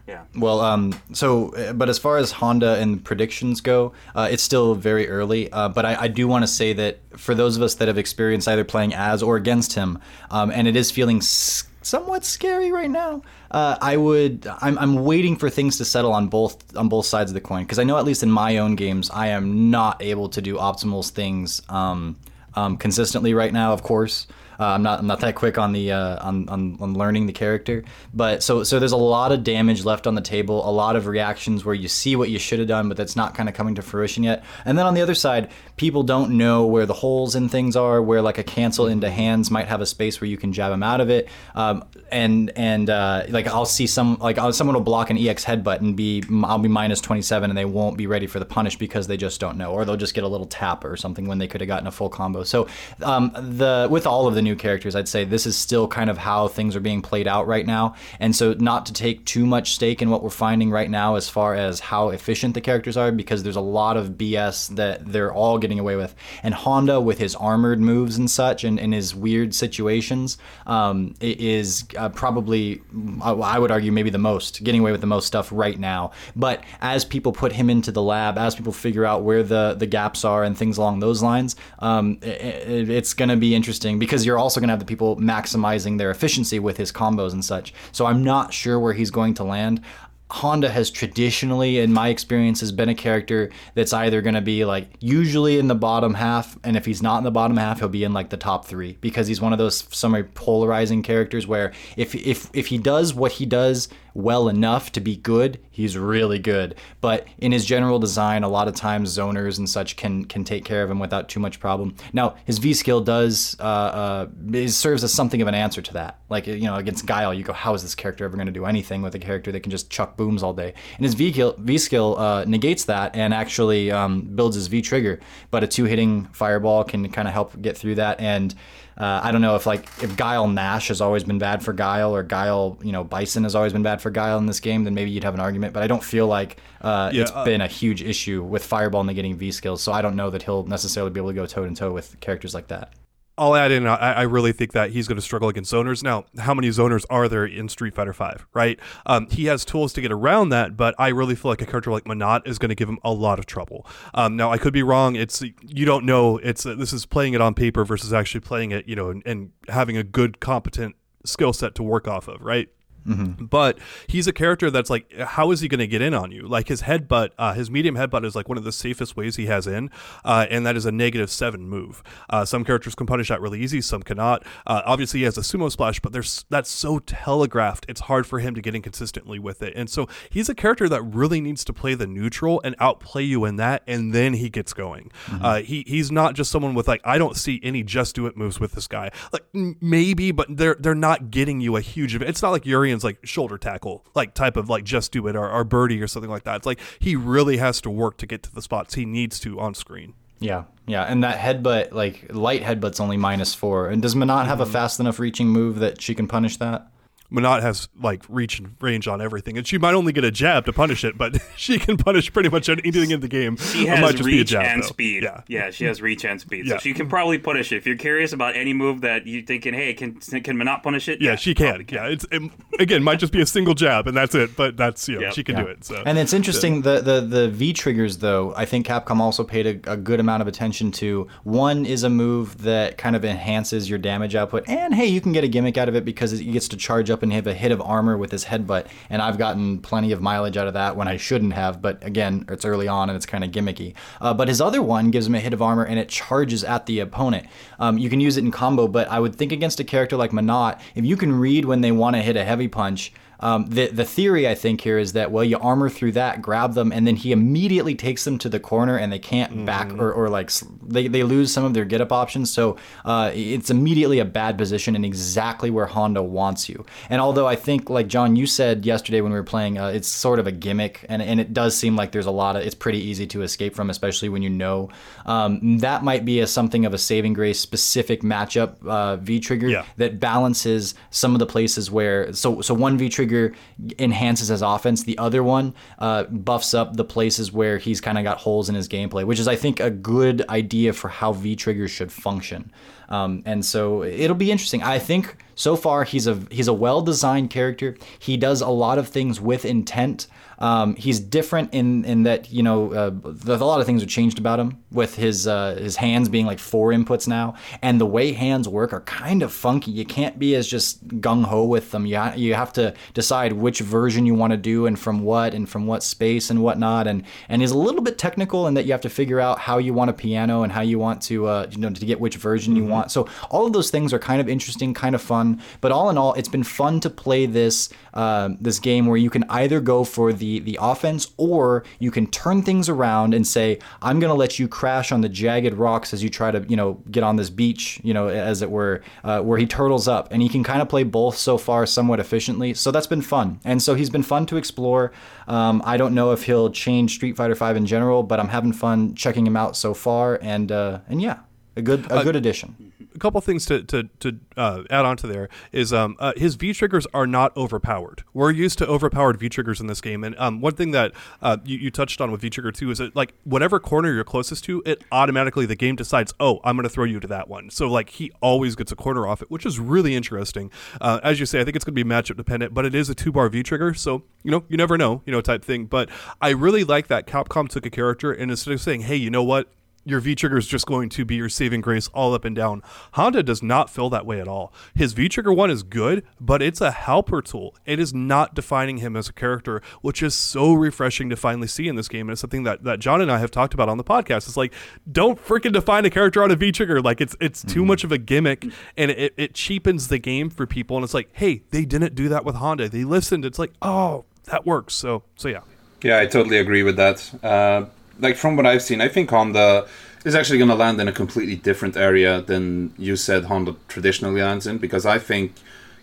yeah. 0.07 0.25
Well, 0.37 0.61
um, 0.61 1.01
so, 1.13 1.55
uh, 1.55 1.73
but 1.73 1.89
as 1.89 1.99
far 1.99 2.19
as 2.19 2.33
Honda 2.33 2.77
and 2.77 3.03
predictions 3.05 3.61
go, 3.61 3.93
uh, 4.15 4.29
it's 4.31 4.43
still 4.43 4.75
very 4.75 5.09
early. 5.09 5.51
Uh, 5.51 5.69
but 5.69 5.85
I, 5.87 6.03
I 6.03 6.09
do 6.09 6.29
want 6.29 6.43
to 6.43 6.47
say 6.49 6.73
that 6.75 6.99
for 7.19 7.35
those 7.35 7.57
of 7.57 7.63
us 7.63 7.75
that 7.75 7.89
have 7.89 7.99
experienced 7.99 8.49
either 8.49 8.65
playing 8.65 8.95
as 8.95 9.23
or 9.23 9.37
against 9.37 9.73
him, 9.75 9.99
um, 10.31 10.51
and 10.51 10.69
it 10.69 10.77
is 10.77 10.91
feeling 10.91 11.19
s- 11.19 11.65
somewhat 11.83 12.25
scary 12.25 12.71
right 12.73 12.91
now, 12.91 13.23
uh, 13.51 13.79
I 13.81 13.97
would, 13.97 14.47
I'm, 14.61 14.77
I'm 14.79 15.05
waiting 15.05 15.37
for 15.37 15.49
things 15.49 15.79
to 15.79 15.85
settle 15.85 16.13
on 16.13 16.27
both 16.29 16.77
on 16.77 16.89
both 16.89 17.07
sides 17.07 17.31
of 17.31 17.35
the 17.35 17.41
coin 17.41 17.63
because 17.63 17.79
I 17.79 17.85
know 17.85 17.97
at 17.97 18.05
least 18.05 18.23
in 18.23 18.31
my 18.31 18.59
own 18.59 18.75
games, 18.75 19.09
I 19.11 19.29
am 19.29 19.71
not 19.71 20.03
able 20.03 20.29
to 20.31 20.43
do 20.43 20.57
optimal 20.57 21.09
things 21.09 21.63
um, 21.69 22.17
um, 22.55 22.77
consistently 22.77 23.35
right 23.35 23.53
now. 23.53 23.73
Of 23.73 23.83
course. 23.83 24.27
Uh, 24.59 24.67
I'm 24.67 24.83
not 24.83 25.01
I'm 25.01 25.07
not 25.07 25.21
that 25.21 25.35
quick 25.35 25.59
on 25.59 25.73
the 25.73 25.93
uh, 25.93 26.27
on, 26.27 26.49
on 26.49 26.79
on 26.81 26.95
learning 26.95 27.27
the 27.27 27.33
character, 27.33 27.85
but 28.15 28.43
so 28.43 28.63
so 28.63 28.79
there's 28.79 28.93
a 28.93 28.97
lot 28.97 29.33
of 29.33 29.45
damage 29.45 29.85
left 29.85 30.07
on 30.07 30.15
the 30.15 30.21
table, 30.21 30.69
a 30.69 30.71
lot 30.71 30.97
of 30.97 31.07
reactions 31.07 31.65
where 31.65 31.75
you 31.75 31.89
see 31.89 32.17
what 32.17 32.31
you 32.31 32.39
should 32.39 32.59
have 32.59 32.69
done, 32.69 32.89
but 32.89 32.97
that's 32.97 33.17
not 33.17 33.35
kind 33.35 33.49
of 33.49 33.55
coming 33.55 33.75
to 33.75 33.83
fruition 33.83 34.23
yet. 34.23 34.45
And 34.65 34.79
then 34.79 34.87
on 34.87 34.95
the 34.95 35.03
other 35.03 35.15
side, 35.15 35.51
people 35.77 36.03
don't 36.03 36.37
know 36.37 36.67
where 36.67 36.87
the 36.87 36.95
holes 36.95 37.35
in 37.35 37.49
things 37.49 37.77
are, 37.77 38.01
where 38.03 38.23
like 38.23 38.39
a 38.39 38.45
cancel 38.45 38.87
into 38.87 39.11
hands 39.11 39.51
might 39.51 39.69
have 39.69 39.81
a 39.81 39.87
space 39.87 40.21
where 40.21 40.29
you 40.29 40.37
can 40.37 40.53
jab 40.53 40.71
them 40.71 40.83
out 40.83 41.01
of 41.01 41.11
it. 41.11 41.29
Um, 41.55 41.85
and 42.11 42.53
and 42.57 42.89
uh, 42.89 43.25
like 43.29 43.47
I'll 43.47 43.67
see 43.67 43.87
some 43.87 44.17
like 44.21 44.39
I'll, 44.39 44.53
someone 44.53 44.75
will 44.75 44.83
block 44.83 45.11
an 45.11 45.19
EX 45.19 45.45
headbutt 45.45 45.81
and 45.81 45.97
be 45.97 46.23
I'll 46.45 46.59
be 46.59 46.69
minus 46.69 47.01
27 47.01 47.51
and 47.51 47.57
they 47.57 47.65
won't 47.65 47.97
be 47.97 48.07
ready 48.07 48.27
for 48.27 48.39
the 48.39 48.45
punish 48.45 48.77
because 48.77 49.07
they 49.07 49.17
just 49.17 49.41
don't 49.41 49.59
know, 49.59 49.73
or 49.73 49.85
they'll 49.85 49.97
just 49.97 50.15
get 50.15 50.25
a 50.25 50.29
little 50.29 50.47
tap 50.47 50.85
or 50.85 50.97
something 50.97 51.27
when 51.27 51.39
they 51.39 51.49
could 51.49 51.61
have 51.61 51.69
gotten 51.69 51.87
a 51.87 51.93
full 51.93 52.09
combo. 52.09 52.45
So 52.45 52.69
um, 53.03 53.33
the 53.35 53.89
with 53.91 54.07
all 54.07 54.27
of 54.27 54.35
the 54.35 54.43
new 54.47 54.57
characters, 54.57 54.97
I'd 54.97 55.09
say 55.09 55.25
this 55.25 55.47
is 55.47 55.57
still 55.57 55.87
kind 55.89 56.09
of 56.09 56.19
how 56.19 56.49
things 56.49 56.75
are 56.77 56.81
being 56.81 57.03
played 57.03 57.29
out 57.29 57.47
right 57.47 57.67
now. 57.67 57.95
And 58.21 58.35
so, 58.35 58.55
not 58.55 58.87
to 58.87 58.93
take 58.93 59.25
too 59.25 59.45
much 59.45 59.75
stake 59.75 60.01
in 60.01 60.09
what 60.09 60.23
we're 60.23 60.31
finding 60.31 60.71
right 60.71 60.89
now 60.89 61.17
as 61.17 61.29
far 61.29 61.55
as 61.55 61.81
how 61.81 62.11
efficient 62.11 62.55
the 62.55 62.61
characters 62.61 62.97
are, 62.97 63.13
because 63.13 63.43
there's 63.43 63.57
a 63.57 63.61
lot 63.61 63.97
of 63.97 64.11
BS 64.11 64.75
that 64.77 65.05
they're 65.13 65.33
all 65.33 65.59
getting 65.59 65.79
away 65.79 65.97
with. 65.97 66.15
And 66.43 66.55
Honda, 66.55 67.01
with 67.01 67.19
his 67.19 67.35
armored 67.35 67.81
moves 67.81 68.17
and 68.17 68.31
such, 68.31 68.65
and, 68.65 68.79
and 68.79 68.95
his 68.95 69.15
weird 69.15 69.55
situations, 69.55 70.39
um, 70.67 71.15
is 71.21 71.85
uh, 71.99 72.09
probably, 72.11 72.83
I 73.23 73.59
would 73.59 73.71
argue, 73.71 73.93
maybe 73.93 74.11
the 74.11 74.19
most, 74.19 74.63
getting 74.63 74.81
away 74.81 74.93
with 74.93 75.01
the 75.01 75.07
most 75.07 75.27
stuff 75.27 75.49
right 75.53 75.79
now. 75.79 76.13
But 76.35 76.65
as 76.81 77.05
people 77.05 77.33
put 77.33 77.53
him 77.53 77.69
into 77.69 77.93
the 77.93 78.03
lab, 78.03 78.39
as 78.39 78.55
people 78.55 78.73
figure 78.73 79.05
out 79.05 79.23
where 79.23 79.43
the, 79.43 79.75
the 79.79 79.87
gaps 79.87 80.25
are 80.25 80.45
and 80.45 80.57
things 80.57 80.79
along 80.79 81.01
those 81.01 81.23
lines, 81.23 81.57
um, 81.81 82.19
it, 82.23 82.89
it's 82.91 83.15
going 83.15 83.29
to 83.29 83.37
be 83.37 83.55
interesting 83.55 83.99
because 83.99 84.25
you're 84.25 84.36
also 84.39 84.61
going 84.61 84.69
to 84.69 84.73
have 84.73 84.81
the 84.81 84.87
people 84.87 85.17
maximizing 85.17 85.99
their 85.99 86.11
efficiency 86.11 86.59
with 86.59 86.77
his 86.77 86.93
combos 86.93 87.33
and 87.33 87.45
such. 87.45 87.73
So 87.93 88.07
I'm 88.07 88.23
not 88.23 88.53
sure 88.53 88.79
where 88.79 88.93
he's 88.93 89.11
going 89.11 89.35
to 89.35 89.45
land. 89.45 89.83
Honda 90.29 90.71
has 90.71 90.91
traditionally, 90.91 91.79
in 91.79 91.93
my 91.93 92.09
experience, 92.09 92.59
has 92.59 92.73
been 92.73 92.89
a 92.89 92.97
character 92.97 93.51
that's 93.75 93.93
either 93.93 94.21
going 94.23 94.35
to 94.35 94.41
be 94.41 94.65
like 94.65 94.89
usually 94.99 95.59
in 95.59 95.69
the 95.69 95.75
bottom 95.77 96.15
half, 96.15 96.59
and 96.65 96.77
if 96.77 96.85
he's 96.85 97.01
not 97.01 97.19
in 97.19 97.25
the 97.25 97.31
bottom 97.31 97.57
half, 97.57 97.79
he'll 97.79 97.89
be 97.89 98.03
in 98.03 98.13
like 98.13 98.31
the 98.31 98.37
top 98.37 98.65
three 98.65 98.99
because 99.01 99.29
he's 99.29 99.41
one 99.41 99.53
of 99.53 99.59
those 99.59 99.87
semi 99.97 100.23
polarizing 100.23 101.03
characters 101.03 101.47
where 101.47 101.73
if 101.97 102.15
if 102.17 102.51
if 102.53 102.67
he 102.67 102.79
does 102.79 103.15
what 103.15 103.33
he 103.33 103.47
does 103.47 103.89
well 104.17 104.49
enough 104.49 104.91
to 104.93 105.01
be 105.01 105.15
good, 105.15 105.61
he's 105.71 105.97
really 105.99 106.39
good. 106.39 106.75
But 107.03 107.27
in 107.39 107.53
his 107.53 107.67
general 107.67 107.99
design, 107.99 108.45
a 108.45 108.49
lot 108.49 108.67
of 108.67 108.75
times 108.75 109.17
zoners 109.17 109.59
and 109.59 109.69
such 109.69 109.97
can 109.97 110.25
can 110.25 110.43
take 110.43 110.65
care 110.65 110.83
of 110.83 110.91
him 110.91 110.99
without 110.99 111.29
too 111.29 111.39
much 111.39 111.61
problem. 111.61 111.95
Now 112.15 112.37
his 112.47 112.59
V 112.59 112.73
skill 112.73 113.03
does 113.03 113.57
uh, 113.61 114.29
uh, 114.53 114.69
serves 114.69 115.05
as 115.05 115.13
something 115.13 115.43
of 115.43 115.49
an 115.49 115.55
answer 115.55 115.83
to 115.83 115.93
that. 115.93 116.19
Like 116.31 116.47
you 116.47 116.63
know 116.63 116.77
against 116.77 117.05
Guile, 117.05 117.35
you 117.35 117.45
go, 117.45 117.53
how 117.53 117.75
is 117.75 117.83
this 117.83 117.95
character 117.95 118.25
ever 118.25 118.37
going 118.37 118.47
to 118.47 118.53
do 118.53 118.65
anything 118.65 119.03
with 119.03 119.15
a 119.15 119.19
character 119.19 119.53
that 119.53 119.61
can 119.61 119.71
just 119.71 119.91
chuck 119.91 120.17
booms 120.17 120.43
all 120.43 120.55
day? 120.55 120.73
And 120.97 121.05
his 121.05 121.15
V 121.15 121.31
skill, 121.33 121.55
v 121.59 121.77
skill 121.77 122.19
uh, 122.19 122.45
negates 122.47 122.87
that 122.87 123.15
and 123.15 123.35
actually 123.35 123.91
um, 123.91 124.23
builds 124.23 124.57
his 124.57 124.69
V 124.69 124.81
trigger. 124.81 125.21
But 125.51 125.63
a 125.63 125.67
two 125.67 125.85
hitting 125.85 126.25
fireball 126.33 126.85
can 126.85 127.11
kind 127.11 127.29
of 127.29 127.35
help 127.35 127.61
get 127.61 127.77
through 127.77 127.97
that 127.97 128.19
and. 128.19 128.55
Uh, 128.97 129.21
I 129.23 129.31
don't 129.31 129.43
know 129.43 129.57
if 129.57 129.67
like 129.67 129.89
if 130.03 130.17
Guile 130.17 130.49
Nash 130.49 130.89
has 130.89 131.03
always 131.03 131.23
been 131.23 131.39
bad 131.39 131.63
for 131.63 131.75
Guile 131.75 132.15
or 132.17 132.23
Guile 132.23 132.79
you 132.83 132.93
know 132.93 133.05
Bison 133.05 133.43
has 133.43 133.55
always 133.55 133.73
been 133.73 133.83
bad 133.83 134.01
for 134.01 134.11
Guile 134.11 134.39
in 134.39 134.47
this 134.47 134.61
game, 134.61 134.85
then 134.85 134.95
maybe 134.95 135.11
you'd 135.11 135.25
have 135.25 135.35
an 135.35 135.41
argument. 135.41 135.75
But 135.75 135.83
I 135.83 135.87
don't 135.87 136.03
feel 136.03 136.27
like 136.27 136.57
uh, 136.81 137.11
yeah, 137.13 137.23
it's 137.23 137.33
uh, 137.33 137.45
been 137.45 137.61
a 137.61 137.67
huge 137.67 138.03
issue 138.03 138.43
with 138.43 138.65
Fireball 138.65 139.05
negating 139.05 139.37
V 139.37 139.53
skills, 139.53 139.83
so 139.83 139.93
I 139.93 140.01
don't 140.01 140.17
know 140.17 140.31
that 140.31 140.43
he'll 140.43 140.65
necessarily 140.65 141.11
be 141.11 141.21
able 141.21 141.31
to 141.31 141.35
go 141.35 141.47
toe 141.47 141.69
to 141.69 141.75
toe 141.75 141.93
with 141.93 142.19
characters 142.21 142.55
like 142.55 142.69
that. 142.69 142.95
I'll 143.39 143.55
add 143.55 143.71
in. 143.71 143.87
I, 143.87 144.13
I, 144.13 144.23
really 144.23 144.53
think 144.53 144.73
that 144.73 144.91
he's 144.91 145.07
going 145.07 145.17
to 145.17 145.23
struggle 145.23 145.49
against 145.49 145.73
zoners. 145.73 146.03
Now, 146.03 146.25
how 146.39 146.55
many 146.55 146.69
zoners 146.69 147.05
are 147.11 147.29
there 147.29 147.45
in 147.45 147.69
Street 147.69 147.95
Fighter 147.95 148.15
Five? 148.15 148.47
Right? 148.55 148.81
Um, 149.05 149.29
he 149.31 149.47
has 149.47 149.65
tools 149.65 149.93
to 149.95 150.01
get 150.01 150.11
around 150.11 150.49
that, 150.51 150.77
but 150.77 150.95
I 150.99 151.09
really 151.09 151.35
feel 151.35 151.51
like 151.51 151.61
a 151.61 151.67
character 151.67 151.91
like 151.91 152.05
Menat 152.05 152.47
is 152.47 152.59
going 152.59 152.71
to 152.71 152.75
give 152.75 152.89
him 152.89 152.99
a 153.05 153.13
lot 153.13 153.39
of 153.39 153.47
trouble. 153.47 153.87
Um, 154.15 154.37
now, 154.37 154.51
I 154.51 154.59
could 154.59 154.73
be 154.73 154.83
wrong. 154.83 155.17
It's 155.17 155.43
you 155.43 155.85
don't 155.85 156.07
know. 156.07 156.39
It's 156.39 156.65
uh, 156.65 156.75
this 156.75 156.93
is 156.93 157.05
playing 157.05 157.35
it 157.35 157.41
on 157.41 157.55
paper 157.55 157.85
versus 157.85 158.13
actually 158.13 158.41
playing 158.41 158.71
it. 158.71 158.89
You 158.89 158.97
know, 158.97 159.11
and, 159.11 159.23
and 159.27 159.53
having 159.69 159.97
a 159.97 160.03
good, 160.03 160.41
competent 160.41 160.97
skill 161.25 161.53
set 161.53 161.75
to 161.75 161.83
work 161.83 162.09
off 162.09 162.29
of. 162.29 162.41
Right? 162.43 162.69
Mm-hmm. 163.07 163.47
But 163.47 163.79
he's 164.07 164.27
a 164.27 164.33
character 164.33 164.71
that's 164.71 164.91
like, 164.91 165.13
how 165.19 165.51
is 165.51 165.61
he 165.61 165.69
going 165.69 165.81
to 165.81 165.87
get 165.87 166.03
in 166.03 166.15
on 166.15 166.33
you? 166.33 166.47
Like 166.47 166.69
his 166.69 166.83
headbutt, 166.83 167.31
uh, 167.39 167.55
his 167.55 167.71
medium 167.71 167.95
headbutt 167.95 168.25
is 168.25 168.35
like 168.35 168.49
one 168.49 168.59
of 168.59 168.65
the 168.65 168.73
safest 168.73 169.17
ways 169.17 169.37
he 169.37 169.47
has 169.47 169.67
in, 169.67 169.91
uh, 170.25 170.47
and 170.51 170.67
that 170.67 170.77
is 170.77 170.87
a 170.87 170.93
negative 170.93 171.31
seven 171.31 171.69
move. 171.69 172.03
Uh, 172.29 172.45
some 172.45 172.65
characters 172.65 172.95
can 172.95 173.07
punish 173.07 173.29
that 173.29 173.41
really 173.41 173.61
easy, 173.61 173.81
some 173.81 174.03
cannot. 174.03 174.45
Uh, 174.67 174.83
obviously, 174.85 175.21
he 175.21 175.25
has 175.25 175.39
a 175.39 175.43
sumo 175.43 175.71
splash, 175.71 176.01
but 176.01 176.13
there's 176.13 176.45
that's 176.51 176.71
so 176.71 176.99
telegraphed. 176.99 177.87
It's 177.89 178.03
hard 178.03 178.27
for 178.27 178.41
him 178.41 178.55
to 178.55 178.61
get 178.61 178.75
in 178.75 178.83
consistently 178.83 179.39
with 179.39 179.63
it, 179.63 179.73
and 179.77 179.89
so 179.89 180.09
he's 180.31 180.49
a 180.49 180.55
character 180.55 180.89
that 180.89 181.03
really 181.03 181.41
needs 181.41 181.65
to 181.65 181.73
play 181.73 181.95
the 181.95 182.07
neutral 182.07 182.61
and 182.65 182.75
outplay 182.81 183.23
you 183.23 183.45
in 183.45 183.57
that, 183.57 183.83
and 183.87 184.13
then 184.15 184.35
he 184.35 184.49
gets 184.49 184.73
going. 184.73 185.11
Mm-hmm. 185.27 185.45
Uh, 185.45 185.57
he 185.59 185.85
he's 185.87 186.11
not 186.11 186.35
just 186.35 186.51
someone 186.51 186.75
with 186.75 186.89
like 186.89 187.01
I 187.05 187.19
don't 187.19 187.37
see 187.37 187.61
any 187.63 187.83
just 187.83 188.15
do 188.15 188.27
it 188.27 188.37
moves 188.37 188.61
with 188.61 188.73
this 188.73 188.87
guy. 188.87 189.11
Like 189.33 189.45
maybe, 189.53 190.33
but 190.33 190.57
they're 190.57 190.77
they're 190.79 190.95
not 190.95 191.31
getting 191.31 191.61
you 191.61 191.77
a 191.77 191.81
huge. 191.81 192.15
It's 192.15 192.43
not 192.43 192.51
like 192.51 192.67
Urien 192.67 192.96
like 193.05 193.19
shoulder 193.25 193.59
tackle, 193.59 194.05
like 194.15 194.35
type 194.35 194.57
of 194.57 194.69
like 194.69 194.85
just 194.85 195.13
do 195.13 195.27
it 195.27 195.37
or, 195.37 195.51
or 195.51 195.65
birdie 195.65 196.03
or 196.03 196.07
something 196.07 196.31
like 196.31 196.45
that. 196.45 196.57
It's 196.57 196.67
like 196.67 196.81
he 196.99 197.17
really 197.17 197.57
has 197.59 197.81
to 197.83 197.91
work 197.91 198.17
to 198.19 198.27
get 198.27 198.43
to 198.45 198.55
the 198.55 198.63
spots 198.63 198.95
he 198.95 199.05
needs 199.05 199.39
to 199.41 199.59
on 199.61 199.75
screen. 199.75 200.15
Yeah, 200.39 200.65
yeah, 200.87 201.05
and 201.05 201.25
that 201.25 201.39
headbutt, 201.39 201.93
like 201.93 202.27
light 202.33 202.63
headbutt's 202.63 203.01
only 203.01 203.17
minus 203.17 203.55
four. 203.55 203.89
And 203.89 204.03
does 204.03 204.15
Menat 204.15 204.47
have 204.47 204.59
mm-hmm. 204.59 204.69
a 204.69 204.73
fast 204.73 205.01
enough 205.01 205.19
reaching 205.19 205.49
move 205.49 205.79
that 205.79 206.03
she 206.03 206.15
can 206.15 206.29
punish 206.29 206.59
that? 206.59 206.89
Menat 207.31 207.63
has 207.63 207.89
like 208.01 208.25
reach 208.29 208.59
and 208.59 208.77
range 208.81 209.09
on 209.09 209.21
everything, 209.21 209.59
and 209.59 209.67
she 209.67 209.79
might 209.79 209.95
only 209.95 210.13
get 210.13 210.25
a 210.25 210.31
jab 210.31 210.65
to 210.67 210.73
punish 210.73 211.05
it, 211.05 211.19
but 211.19 211.41
she 211.57 211.79
can 211.79 211.97
punish 211.97 212.33
pretty 212.33 212.49
much 212.49 212.69
anything 212.69 213.11
in 213.11 213.21
the 213.21 213.29
game. 213.29 213.57
She 213.57 213.87
has 213.87 214.21
reach 214.23 214.49
jab, 214.49 214.65
and 214.65 214.83
though. 214.83 214.89
speed. 214.89 215.23
Yeah, 215.23 215.43
yeah, 215.49 215.71
she 215.71 215.85
has 215.85 216.01
reach 216.01 216.25
and 216.25 216.41
speed, 216.41 216.67
yeah. 216.67 216.75
so 216.75 216.79
she 216.79 216.95
can 216.95 217.09
probably 217.09 217.39
punish 217.39 217.73
it. 217.73 217.77
If 217.77 217.87
you're 217.87 217.97
curious 217.97 218.33
about 218.33 218.57
any 218.57 218.73
move 218.73 219.01
that 219.01 219.27
you're 219.27 219.43
thinking, 219.43 219.75
hey, 219.75 219.95
can 219.95 220.15
can 220.17 220.57
Menat 220.57 220.83
punish 220.83 221.09
it? 221.09 221.21
Yeah, 221.21 221.31
yeah 221.31 221.37
she 221.37 221.55
can. 221.55 221.85
Yeah, 221.89 222.07
it's 222.07 222.27
it, 222.31 222.43
again 222.79 223.03
might 223.03 223.19
just 223.19 223.33
be 223.33 223.41
a 223.41 223.47
single 223.47 223.75
jab, 223.75 224.07
and 224.07 224.17
that's 224.17 224.35
it. 224.35 224.57
But 224.57 224.77
that's 224.77 225.09
you 225.09 225.17
know 225.17 225.23
yep. 225.23 225.35
she 225.35 225.45
can 225.45 225.57
yeah. 225.57 225.63
do 225.63 225.69
it. 225.69 225.85
So 225.85 226.03
and 226.07 226.19
it's 226.19 226.33
interesting 226.33 226.83
the 226.83 227.01
the 227.01 227.21
the 227.21 227.49
V 227.49 227.73
triggers 227.73 228.19
though. 228.19 228.55
I 228.57 228.65
think 228.65 228.87
Capcom 228.87 229.19
also 229.19 229.45
paid 229.45 229.67
a, 229.67 229.93
a 229.93 229.97
good 229.97 230.21
amount 230.21 230.43
of 230.43 230.49
attention 230.49 230.91
to. 230.93 231.27
One 231.43 231.85
is 231.85 232.03
a 232.03 232.11
move 232.11 232.63
that 232.63 232.99
kind 232.99 233.17
of 233.17 233.25
enhances 233.25 233.91
your 233.91 233.99
damage 233.99 234.35
output, 234.35 234.69
and 234.69 234.95
hey, 234.95 235.07
you 235.07 235.21
can 235.21 235.33
get 235.33 235.45
a 235.45 235.49
gimmick 235.49 235.77
out 235.77 235.89
of 235.89 235.97
it 235.97 236.05
because 236.05 236.33
it 236.33 236.45
gets 236.45 236.69
to 236.69 236.77
charge 236.77 237.11
up 237.11 237.16
and 237.23 237.33
have 237.33 237.47
a 237.47 237.55
hit 237.55 237.73
of 237.73 237.81
armor 237.81 238.07
armor 238.07 238.17
with 238.17 238.31
his 238.31 238.45
headbutt, 238.45 238.87
and 239.11 239.23
I've 239.23 239.39
gotten 239.39 239.79
plenty 239.79 240.13
of 240.13 240.21
mileage 240.21 240.57
out 240.57 240.69
of 240.69 240.75
that 240.75 240.97
when 240.97 241.09
I 241.09 241.17
shouldn't 241.17 241.55
have. 241.55 241.83
But 241.83 242.05
again, 242.05 242.45
it's 242.49 242.65
early 242.65 242.87
on 242.89 243.09
and 243.09 243.17
it's 243.17 243.27
kind 243.27 243.43
of 243.43 243.51
gimmicky. 243.51 243.95
Uh, 244.21 244.35
but 244.35 244.49
his 244.49 244.61
other 244.61 244.83
one 244.83 245.11
gives 245.11 245.27
him 245.27 245.35
a 245.35 245.41
hit 245.41 245.53
of 245.53 245.63
armor 245.63 245.85
and 245.85 245.99
it 245.99 246.09
charges 246.09 246.63
at 246.63 246.87
the 246.87 247.01
opponent. 247.01 247.47
Um, 247.79 247.99
you 247.99 248.11
can 248.11 248.21
use 248.21 248.37
it 248.37 248.45
in 248.45 248.51
combo, 248.51 248.87
but 248.87 249.09
I 249.09 249.19
would 249.19 249.35
think 249.35 249.51
against 249.51 249.81
a 249.81 249.85
character 249.85 250.17
like 250.17 250.31
Menat, 250.31 250.79
if 250.95 251.05
you 251.05 251.17
can 251.17 251.33
read 251.33 251.65
when 251.65 251.81
they 251.81 251.91
want 251.91 252.17
to 252.17 252.23
hit 252.23 252.37
a 252.37 252.45
heavy 252.45 252.69
punch. 252.69 253.13
Um, 253.41 253.67
the 253.67 253.89
the 253.89 254.05
theory 254.05 254.49
I 254.49 254.55
think 254.55 254.81
here 254.81 254.99
is 254.99 255.13
that 255.13 255.31
well 255.31 255.45
you 255.45 255.59
armor 255.59 255.89
through 255.89 256.13
that, 256.13 256.41
grab 256.41 256.75
them, 256.75 256.93
and 256.93 257.07
then 257.07 257.17
he 257.17 257.33
immediately 257.33 257.95
takes 257.95 258.25
them 258.25 258.39
to 258.39 258.49
the 258.49 258.61
corner, 258.61 258.97
and 258.97 259.13
they 259.13 259.19
can't 259.19 259.53
mm-hmm. 259.53 259.65
back 259.65 259.93
or, 259.99 260.13
or 260.13 260.29
like 260.29 260.51
they, 260.83 261.09
they 261.09 261.23
lose 261.23 261.53
some 261.53 261.65
of 261.65 261.75
their 261.75 261.85
get 261.85 262.01
up 262.01 262.13
options. 262.13 262.51
So 262.51 262.77
uh, 263.05 263.31
it's 263.35 263.71
immediately 263.71 264.19
a 264.19 264.25
bad 264.25 264.57
position 264.57 264.95
and 264.97 265.05
exactly 265.05 265.71
where 265.71 265.87
Honda 265.87 266.23
wants 266.23 266.69
you. 266.69 266.85
And 267.11 267.21
although 267.21 267.47
I 267.47 267.57
think 267.57 267.91
like 267.91 268.09
John, 268.09 268.37
you 268.37 268.47
said 268.47 268.87
yesterday 268.87 269.21
when 269.21 269.33
we 269.33 269.39
were 269.39 269.45
playing, 269.45 269.79
uh, 269.79 269.89
it's 269.89 270.09
sort 270.09 270.39
of 270.39 270.47
a 270.47 270.53
gimmick, 270.53 271.05
and 271.09 271.21
and 271.21 271.41
it 271.41 271.53
does 271.53 271.77
seem 271.77 271.97
like 271.97 272.13
there's 272.13 272.27
a 272.27 272.31
lot 272.31 272.57
of 272.57 272.63
it's 272.63 272.75
pretty 272.75 272.99
easy 272.99 273.27
to 273.29 273.43
escape 273.43 273.75
from, 273.75 273.91
especially 273.91 274.29
when 274.29 274.43
you 274.43 274.51
know 274.51 274.89
um, 275.27 275.79
that 275.79 276.03
might 276.03 276.25
be 276.25 276.41
a 276.41 276.47
something 276.47 276.87
of 276.87 276.95
a 276.95 276.99
saving 276.99 277.35
grace 277.35 277.61
specific 277.61 278.23
matchup 278.23 278.85
uh, 278.87 279.17
V 279.17 279.41
trigger 279.41 279.69
yeah. 279.69 279.85
that 279.97 280.19
balances 280.21 280.95
some 281.11 281.35
of 281.35 281.39
the 281.39 281.47
places 281.47 281.91
where 281.91 282.33
so 282.33 282.61
so 282.61 282.73
one 282.73 282.97
V 282.97 283.09
trigger 283.09 283.26
trigger 283.27 283.55
enhances 283.99 284.49
his 284.49 284.63
offense. 284.63 285.05
The 285.05 285.19
other 285.19 285.43
one 285.43 285.75
uh, 285.99 286.25
buffs 286.25 286.75
up 286.75 286.97
the 286.97 287.05
places 287.05 287.53
where 287.53 287.79
he's 287.79 288.01
kind 288.01 288.19
of 288.19 288.25
got 288.25 288.39
holes 288.39 288.69
in 288.69 288.75
his 288.75 288.89
gameplay, 288.89 289.25
which 289.25 289.39
is, 289.39 289.49
I 289.49 289.57
think, 289.57 289.81
a 289.81 289.91
good 289.91 290.45
idea 290.49 290.93
for 290.93 291.09
how 291.09 291.33
V 291.33 291.57
triggers 291.57 291.91
should 291.91 292.13
function. 292.13 292.71
Um, 293.09 293.43
and 293.47 293.65
so 293.65 294.03
it'll 294.03 294.37
be 294.37 294.51
interesting. 294.51 294.83
I 294.83 294.99
think 294.99 295.37
so 295.55 295.77
far 295.77 296.05
he's 296.05 296.27
a 296.27 296.41
he's 296.51 296.69
a 296.69 296.73
well 296.73 297.03
designed 297.03 297.51
character. 297.51 297.97
He 298.19 298.37
does 298.37 298.61
a 298.61 298.69
lot 298.69 298.99
of 298.99 299.09
things 299.09 299.41
with 299.41 299.65
intent. 299.65 300.27
Um, 300.59 300.97
he's 300.97 301.21
different 301.21 301.75
in 301.75 302.05
in 302.05 302.23
that 302.23 302.51
you 302.51 302.63
know 302.63 302.93
uh, 302.93 303.11
a 303.47 303.57
lot 303.57 303.81
of 303.81 303.87
things 303.87 304.03
are 304.03 304.07
changed 304.07 304.39
about 304.39 304.59
him 304.59 304.83
with 304.91 305.15
his 305.17 305.47
uh, 305.47 305.77
his 305.77 305.97
hands 305.97 306.29
being 306.29 306.47
like 306.47 306.59
four 306.59 306.91
inputs 306.93 307.29
now, 307.29 307.55
and 307.83 308.01
the 308.01 308.07
way 308.07 308.33
hands 308.33 308.69
work 308.69 308.93
are 308.93 309.03
kind 309.03 309.43
of 309.43 309.53
funky. 309.53 309.91
You 309.91 310.05
can't 310.05 310.39
be 310.39 310.55
as 310.55 310.67
just 310.67 311.07
gung 311.21 311.45
ho 311.45 311.65
with 311.65 311.91
them. 311.91 312.07
You 312.07 312.17
ha- 312.17 312.35
you 312.37 312.55
have 312.55 312.73
to 312.75 312.95
decide 313.15 313.53
which 313.53 313.81
version 313.81 314.27
you 314.27 314.35
want 314.35 314.53
to 314.53 314.57
do 314.57 314.87
and 314.87 314.99
from 314.99 315.23
what 315.23 315.55
and 315.55 315.69
from 315.69 315.87
what 315.87 316.03
space 316.03 316.51
and 316.51 316.63
whatnot. 316.63 317.07
And 317.07 317.25
and 317.49 317.61
he's 317.61 317.73
a 317.73 317.79
little 317.79 318.03
bit 318.03 318.17
technical 318.17 318.67
in 318.67 318.75
that 318.75 318.87
you 318.87 318.93
have 318.93 319.03
to 319.03 319.11
figure 319.11 319.41
out 319.41 319.59
how 319.59 319.79
you 319.79 319.93
want 319.93 320.11
a 320.11 320.15
piano 320.15 320.63
and 320.63 320.73
how 320.73 320.81
you 320.81 320.99
want 320.99 321.21
to 321.23 321.47
uh, 321.47 321.67
you 321.71 321.79
know 321.79 321.91
to 321.91 322.07
get 322.07 322.21
which 322.21 322.37
version 322.37 322.75
mm-hmm. 322.75 322.85
you 322.85 322.91
want. 322.91 323.11
So 323.11 323.29
all 323.51 323.67
of 323.67 323.73
those 323.73 323.91
things 323.91 324.13
are 324.13 324.19
kind 324.19 324.41
of 324.41 324.49
interesting, 324.49 324.95
kind 324.95 325.15
of 325.15 325.21
fun. 325.21 325.63
But 325.81 325.93
all 325.93 326.09
in 326.09 326.17
all, 326.17 326.33
it's 326.35 326.49
been 326.49 326.65
fun 326.65 327.01
to 327.01 327.11
play 327.11 327.45
this 327.45 327.91
uh, 328.15 328.51
this 328.61 328.79
game 328.79 329.07
where 329.07 329.19
you 329.19 329.29
can 329.29 329.45
either 329.51 329.81
go 329.81 330.03
for 330.05 330.33
the 330.33 330.46
the 330.47 330.61
the 330.61 330.79
offense, 330.81 331.33
or 331.37 331.85
you 331.99 332.11
can 332.11 332.27
turn 332.29 332.63
things 332.63 332.89
around 332.89 333.35
and 333.35 333.47
say, 333.47 333.79
I'm 334.01 334.21
going 334.21 334.31
to 334.31 334.35
let 334.35 334.59
you 334.59 334.69
crash 334.69 335.13
on 335.13 335.21
the 335.21 335.29
jagged 335.29 335.75
rocks 335.75 336.13
as 336.15 336.23
you 336.23 336.31
try 336.31 336.51
to, 336.51 336.65
you 336.69 336.77
know, 336.77 336.95
get 337.11 337.23
on 337.23 337.37
this 337.37 337.51
beach, 337.51 338.01
you 338.03 338.15
know, 338.15 338.29
as 338.29 338.63
it 338.63 338.71
were, 338.71 339.03
uh, 339.25 339.41
where 339.41 339.59
he 339.59 339.67
turtles 339.67 340.07
up. 340.09 340.29
And 340.31 340.43
he 340.43 340.49
can 340.49 340.63
kind 340.63 340.83
of 340.83 340.89
play 340.89 341.05
both 341.05 341.37
so 341.37 341.59
far 341.59 341.87
somewhat 341.87 342.21
efficiently. 342.21 342.75
So 342.75 342.91
that's 342.91 343.07
been 343.07 343.23
fun. 343.23 343.61
And 343.65 343.83
so 343.83 343.95
he's 343.95 344.11
been 344.11 344.23
fun 344.23 344.47
to 344.47 344.57
explore. 344.57 345.13
Um, 345.49 345.83
I 345.85 345.97
don't 345.97 346.15
know 346.15 346.33
if 346.33 346.45
he'll 346.45 346.71
change 346.71 347.15
Street 347.15 347.37
Fighter 347.37 347.55
V 347.55 347.77
in 347.77 347.87
general, 347.87 348.23
but 348.23 348.39
I'm 348.41 348.49
having 348.49 348.73
fun 348.73 349.15
checking 349.15 349.47
him 349.47 349.57
out 349.57 349.77
so 349.77 349.95
far. 349.95 350.39
And 350.43 350.71
uh, 350.71 351.01
and 351.09 351.21
yeah. 351.21 351.39
A 351.77 351.83
good 351.83 352.07
a 352.11 352.25
good 352.25 352.37
addition. 352.37 352.93
a 353.15 353.19
couple 353.19 353.41
things 353.41 353.67
to 353.67 353.83
to, 353.85 354.05
to 354.21 354.39
uh, 354.57 354.83
add 354.91 355.05
on 355.05 355.17
to 355.19 355.27
there 355.27 355.49
is 355.73 355.93
um, 355.93 356.17
uh, 356.19 356.33
his 356.37 356.55
V 356.55 356.73
triggers 356.73 357.07
are 357.13 357.27
not 357.27 357.55
overpowered. 357.57 358.25
We're 358.33 358.51
used 358.51 358.79
to 358.79 358.87
overpowered 358.89 359.39
V 359.39 359.49
triggers 359.49 359.81
in 359.81 359.87
this 359.87 360.01
game, 360.01 360.25
and 360.25 360.35
um, 360.39 360.61
one 360.61 360.75
thing 360.75 360.93
that 360.93 361.13
uh, 361.43 361.59
you, 361.65 361.77
you 361.77 361.91
touched 361.91 362.21
on 362.21 362.31
with 362.31 362.41
V 362.41 362.51
trigger 362.51 362.73
two 362.73 362.91
is 362.91 362.99
that 362.99 363.15
like 363.15 363.35
whatever 363.45 363.79
corner 363.79 364.13
you're 364.13 364.25
closest 364.25 364.65
to, 364.65 364.83
it 364.87 365.05
automatically 365.13 365.67
the 365.67 365.77
game 365.77 365.97
decides, 365.97 366.33
oh, 366.41 366.61
I'm 366.65 366.77
going 366.77 366.85
to 366.85 366.89
throw 366.89 367.05
you 367.05 367.21
to 367.21 367.29
that 367.29 367.49
one. 367.49 367.71
So 367.71 367.89
like 367.89 368.11
he 368.11 368.33
always 368.41 368.75
gets 368.75 368.91
a 368.91 368.97
corner 368.97 369.27
off 369.27 369.43
it, 369.43 369.51
which 369.51 369.67
is 369.67 369.79
really 369.79 370.15
interesting. 370.15 370.71
Uh, 371.01 371.21
as 371.23 371.39
you 371.39 371.47
say, 371.47 371.61
I 371.61 371.65
think 371.65 371.77
it's 371.77 371.85
going 371.85 371.95
to 371.95 372.05
be 372.05 372.09
matchup 372.09 372.37
dependent, 372.37 372.73
but 372.73 372.87
it 372.87 372.95
is 372.95 373.11
a 373.11 373.15
two 373.15 373.33
bar 373.33 373.49
V 373.49 373.63
trigger, 373.63 373.93
so 373.93 374.23
you 374.43 374.51
know 374.51 374.65
you 374.69 374.77
never 374.77 374.97
know, 374.97 375.23
you 375.27 375.33
know 375.33 375.43
type 375.43 375.63
thing. 375.65 375.85
But 375.85 376.09
I 376.41 376.51
really 376.51 376.85
like 376.85 377.09
that 377.09 377.27
Capcom 377.27 377.69
took 377.69 377.85
a 377.85 377.91
character 377.91 378.33
and 378.33 378.51
instead 378.51 378.73
of 378.73 378.81
saying, 378.81 379.03
hey, 379.03 379.17
you 379.17 379.31
know 379.31 379.43
what 379.43 379.69
your 380.07 380.21
V 380.21 380.35
trigger 380.35 380.57
is 380.57 380.67
just 380.67 380.87
going 380.87 381.09
to 381.11 381.25
be 381.25 381.35
your 381.35 381.49
saving 381.49 381.81
grace 381.81 382.09
all 382.15 382.33
up 382.33 382.45
and 382.45 382.55
down. 382.55 382.83
Honda 383.13 383.43
does 383.43 383.63
not 383.63 383.91
feel 383.91 384.09
that 384.11 384.25
way 384.25 384.41
at 384.41 384.49
all. 384.49 384.73
His 384.95 385.13
V 385.13 385.29
trigger 385.29 385.53
one 385.53 385.71
is 385.71 385.83
good, 385.83 386.25
but 386.41 386.63
it's 386.63 386.81
a 386.81 386.93
helper 386.93 387.43
tool. 387.43 387.75
It 387.85 387.99
is 387.99 388.15
not 388.15 388.55
defining 388.55 388.99
him 388.99 389.17
as 389.17 389.29
a 389.29 389.33
character, 389.33 389.83
which 390.01 390.23
is 390.23 390.35
so 390.35 390.73
refreshing 390.73 391.29
to 391.31 391.37
finally 391.37 391.67
see 391.67 391.89
in 391.89 391.97
this 391.97 392.09
game. 392.09 392.29
And 392.29 392.33
it's 392.33 392.41
something 392.41 392.63
that, 392.63 392.85
that 392.85 393.01
John 393.01 393.21
and 393.21 393.31
I 393.31 393.39
have 393.39 393.51
talked 393.51 393.75
about 393.75 393.89
on 393.89 393.99
the 393.99 394.05
podcast. 394.05 394.47
It's 394.49 394.57
like, 394.57 394.73
don't 395.11 395.45
freaking 395.45 395.73
define 395.73 396.05
a 396.05 396.11
character 396.11 396.43
on 396.43 396.51
a 396.51 396.57
V 396.57 396.73
trigger. 396.73 397.03
Like 397.03 397.21
it's 397.21 397.35
it's 397.41 397.63
too 397.65 397.85
much 397.85 398.05
of 398.05 398.13
a 398.13 398.19
gimmick 398.19 398.65
and 398.97 399.11
it, 399.11 399.35
it 399.37 399.55
cheapens 399.55 400.09
the 400.09 400.19
game 400.19 400.51
for 400.51 400.67
people. 400.67 400.97
And 400.97 401.05
it's 401.05 401.15
like, 401.15 401.31
hey, 401.33 401.63
they 401.71 401.85
didn't 401.85 402.15
do 402.15 402.29
that 402.29 402.45
with 402.45 402.55
Honda. 402.55 402.89
They 402.89 403.05
listened. 403.05 403.45
It's 403.45 403.59
like, 403.59 403.73
oh, 403.83 404.25
that 404.45 404.65
works. 404.65 404.95
So 404.95 405.25
so 405.35 405.49
yeah. 405.49 405.61
Yeah, 406.03 406.19
I 406.19 406.27
totally 406.27 406.59
agree 406.59 406.83
with 406.83 406.97
that. 406.97 407.33
Uh, 407.43 407.87
like 408.19 408.37
from 408.37 408.57
what 408.57 408.67
I've 408.67 408.83
seen, 408.83 409.01
I 409.01 409.09
think 409.09 409.31
Honda 409.31 409.87
is 410.25 410.35
actually 410.35 410.59
going 410.59 410.71
to 410.71 410.75
land 410.75 411.01
in 411.01 411.09
a 411.09 411.13
completely 411.13 411.57
different 411.57 411.97
area 411.97 412.41
than 412.43 412.93
you 412.99 413.17
said 413.17 413.45
Honda 413.45 413.77
traditionally 413.89 414.43
lands 414.43 414.67
in 414.67 414.79
because 414.79 415.07
I 415.07 415.19
think 415.19 415.53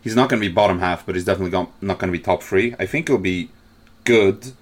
he's 0.02 0.16
not 0.16 0.30
going 0.30 0.42
to 0.42 0.48
be 0.48 0.54
bottom 0.54 0.80
half, 0.80 1.06
but 1.06 1.16
he's 1.16 1.26
definitely 1.26 1.52
not 1.82 2.00
going 2.00 2.12
to 2.12 2.18
be 2.18 2.20
top 2.20 2.42
three. 2.42 2.76
I 2.80 2.86
think 2.86 3.08
he'll 3.08 3.18
be 3.18 3.50
good, 4.04 4.54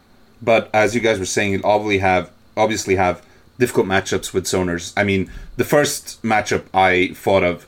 but 0.41 0.69
as 0.73 0.95
you 0.95 1.01
guys 1.01 1.19
were 1.19 1.25
saying, 1.25 1.51
he'll 1.51 1.65
obviously 1.65 1.99
have 1.99 2.31
obviously 2.57 2.95
have 2.95 3.23
difficult 3.59 3.87
matchups 3.87 4.33
with 4.33 4.45
zoners. 4.45 4.93
I 4.97 5.03
mean, 5.03 5.31
the 5.57 5.63
first 5.63 6.21
matchup 6.23 6.65
I 6.73 7.13
thought 7.13 7.43
of 7.43 7.67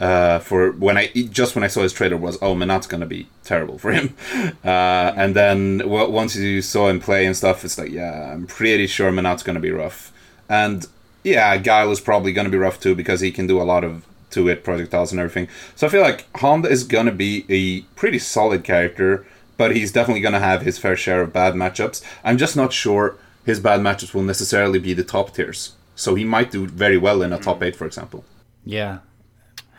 uh, 0.00 0.38
for 0.40 0.72
when 0.72 0.96
I 0.98 1.08
just 1.30 1.54
when 1.54 1.64
I 1.64 1.68
saw 1.68 1.82
his 1.82 1.92
trailer 1.92 2.16
was 2.16 2.36
oh 2.42 2.54
Menat's 2.54 2.86
gonna 2.86 3.06
be 3.06 3.28
terrible 3.44 3.78
for 3.78 3.92
him, 3.92 4.14
uh, 4.64 5.12
and 5.16 5.34
then 5.36 5.78
w- 5.78 6.10
once 6.10 6.36
you 6.36 6.62
saw 6.62 6.88
him 6.88 7.00
play 7.00 7.26
and 7.26 7.36
stuff, 7.36 7.64
it's 7.64 7.78
like 7.78 7.90
yeah 7.90 8.32
I'm 8.32 8.46
pretty 8.46 8.86
sure 8.86 9.10
Menat's 9.12 9.42
gonna 9.42 9.60
be 9.60 9.70
rough, 9.70 10.12
and 10.48 10.86
yeah 11.22 11.56
Guile 11.56 11.90
is 11.90 12.00
probably 12.00 12.32
gonna 12.32 12.48
be 12.50 12.58
rough 12.58 12.80
too 12.80 12.94
because 12.94 13.20
he 13.20 13.30
can 13.30 13.46
do 13.46 13.60
a 13.60 13.64
lot 13.64 13.84
of 13.84 14.04
two 14.30 14.46
hit 14.46 14.64
projectiles 14.64 15.12
and 15.12 15.20
everything. 15.20 15.48
So 15.76 15.86
I 15.86 15.90
feel 15.90 16.02
like 16.02 16.26
Honda 16.38 16.68
is 16.68 16.82
gonna 16.84 17.12
be 17.12 17.44
a 17.48 17.82
pretty 17.96 18.18
solid 18.18 18.64
character, 18.64 19.24
but 19.56 19.76
he's 19.76 19.92
definitely 19.92 20.22
gonna 20.22 20.40
have 20.40 20.62
his 20.62 20.76
fair 20.76 20.96
share 20.96 21.20
of 21.22 21.32
bad 21.32 21.54
matchups. 21.54 22.02
I'm 22.24 22.36
just 22.36 22.56
not 22.56 22.72
sure 22.72 23.16
his 23.46 23.60
bad 23.60 23.80
matchups 23.80 24.12
will 24.12 24.22
necessarily 24.22 24.80
be 24.80 24.92
the 24.92 25.04
top 25.04 25.34
tiers. 25.34 25.74
So 25.94 26.16
he 26.16 26.24
might 26.24 26.50
do 26.50 26.66
very 26.66 26.96
well 26.98 27.22
in 27.22 27.32
a 27.32 27.38
top 27.38 27.62
eight, 27.62 27.76
for 27.76 27.86
example. 27.86 28.24
Yeah. 28.64 28.98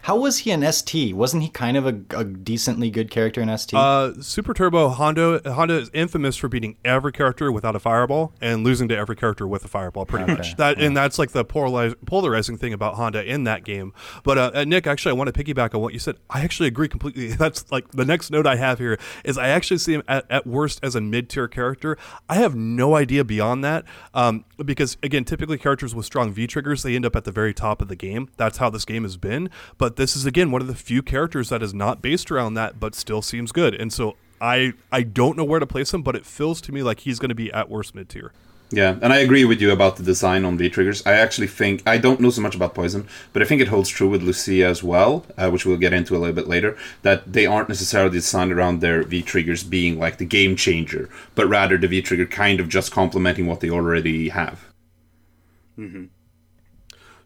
How 0.05 0.15
was 0.15 0.37
he 0.37 0.51
in 0.51 0.71
ST? 0.71 1.15
Wasn't 1.15 1.41
he 1.41 1.49
kind 1.49 1.75
of 1.75 1.87
a, 1.87 1.99
a 2.15 2.23
decently 2.23 2.91
good 2.91 3.09
character 3.09 3.41
in 3.41 3.57
ST? 3.57 3.73
Uh, 3.73 4.13
Super 4.21 4.53
Turbo 4.53 4.89
Honda 4.89 5.41
Honda 5.51 5.79
is 5.79 5.89
infamous 5.95 6.37
for 6.37 6.47
beating 6.47 6.77
every 6.85 7.11
character 7.11 7.51
without 7.51 7.75
a 7.75 7.79
fireball 7.79 8.31
and 8.39 8.63
losing 8.63 8.87
to 8.89 8.95
every 8.95 9.15
character 9.15 9.47
with 9.47 9.65
a 9.65 9.67
fireball. 9.67 10.05
Pretty 10.05 10.25
Okay, 10.25 10.35
much 10.35 10.57
that, 10.57 10.79
and 10.79 10.95
that's 10.95 11.17
like 11.17 11.31
the 11.31 11.43
polariz- 11.43 11.95
polarizing 12.05 12.55
thing 12.55 12.71
about 12.71 12.93
Honda 12.93 13.23
in 13.25 13.45
that 13.45 13.63
game. 13.63 13.95
But 14.23 14.37
uh, 14.37 14.51
uh, 14.53 14.63
Nick, 14.63 14.85
actually, 14.85 15.09
I 15.09 15.13
want 15.15 15.33
to 15.33 15.43
piggyback 15.43 15.73
on 15.73 15.81
what 15.81 15.91
you 15.91 15.97
said. 15.97 16.17
I 16.29 16.41
actually 16.41 16.67
agree 16.67 16.87
completely. 16.87 17.27
That's 17.45 17.71
like 17.71 17.89
the 17.89 18.05
next 18.05 18.29
note 18.29 18.45
I 18.45 18.57
have 18.57 18.77
here 18.77 18.99
is 19.23 19.39
I 19.39 19.47
actually 19.47 19.79
see 19.79 19.93
him 19.93 20.03
at, 20.07 20.29
at 20.29 20.45
worst 20.45 20.81
as 20.83 20.93
a 20.93 21.01
mid 21.01 21.31
tier 21.31 21.47
character. 21.47 21.97
I 22.29 22.35
have 22.35 22.53
no 22.53 22.95
idea 22.95 23.23
beyond 23.23 23.63
that 23.63 23.85
um, 24.13 24.45
because 24.63 24.97
again, 25.01 25.25
typically 25.25 25.57
characters 25.57 25.95
with 25.95 26.05
strong 26.05 26.31
V 26.31 26.45
triggers 26.45 26.83
they 26.83 26.95
end 26.95 27.07
up 27.07 27.15
at 27.15 27.23
the 27.23 27.31
very 27.31 27.55
top 27.55 27.81
of 27.81 27.87
the 27.87 27.95
game. 27.95 28.29
That's 28.37 28.59
how 28.59 28.69
this 28.69 28.85
game 28.85 29.01
has 29.01 29.17
been. 29.17 29.49
But 29.79 29.94
this 29.95 30.15
is 30.15 30.25
again 30.25 30.51
one 30.51 30.61
of 30.61 30.67
the 30.67 30.75
few 30.75 31.01
characters 31.01 31.49
that 31.49 31.61
is 31.61 31.73
not 31.73 32.01
based 32.01 32.31
around 32.31 32.53
that, 32.55 32.79
but 32.79 32.95
still 32.95 33.21
seems 33.21 33.51
good. 33.51 33.73
And 33.75 33.91
so 33.91 34.15
I 34.41 34.73
I 34.91 35.03
don't 35.03 35.37
know 35.37 35.43
where 35.43 35.59
to 35.59 35.67
place 35.67 35.93
him, 35.93 36.03
but 36.03 36.15
it 36.15 36.25
feels 36.25 36.61
to 36.61 36.71
me 36.71 36.83
like 36.83 37.01
he's 37.01 37.19
going 37.19 37.29
to 37.29 37.35
be 37.35 37.51
at 37.51 37.69
worst 37.69 37.95
mid 37.95 38.09
tier. 38.09 38.31
Yeah, 38.71 38.97
and 39.01 39.13
I 39.13 39.17
agree 39.17 39.45
with 39.45 39.61
you 39.61 39.71
about 39.71 39.97
the 39.97 40.03
design 40.03 40.43
on 40.43 40.57
V 40.57 40.69
triggers. 40.69 41.05
I 41.05 41.13
actually 41.13 41.47
think 41.47 41.83
I 41.87 41.97
don't 41.97 42.19
know 42.19 42.31
so 42.31 42.41
much 42.41 42.55
about 42.55 42.73
Poison, 42.73 43.07
but 43.31 43.41
I 43.41 43.45
think 43.45 43.61
it 43.61 43.67
holds 43.67 43.89
true 43.89 44.09
with 44.09 44.23
Lucia 44.23 44.65
as 44.65 44.83
well, 44.83 45.25
uh, 45.37 45.49
which 45.51 45.65
we'll 45.65 45.77
get 45.77 45.93
into 45.93 46.15
a 46.15 46.17
little 46.17 46.35
bit 46.35 46.47
later. 46.47 46.75
That 47.03 47.31
they 47.31 47.45
aren't 47.45 47.69
necessarily 47.69 48.11
designed 48.11 48.51
around 48.51 48.81
their 48.81 49.03
V 49.03 49.21
triggers 49.21 49.63
being 49.63 49.99
like 49.99 50.17
the 50.17 50.25
game 50.25 50.55
changer, 50.55 51.09
but 51.35 51.47
rather 51.47 51.77
the 51.77 51.87
V 51.87 52.01
trigger 52.01 52.25
kind 52.25 52.59
of 52.59 52.67
just 52.67 52.91
complementing 52.91 53.45
what 53.45 53.59
they 53.59 53.69
already 53.69 54.29
have. 54.29 54.65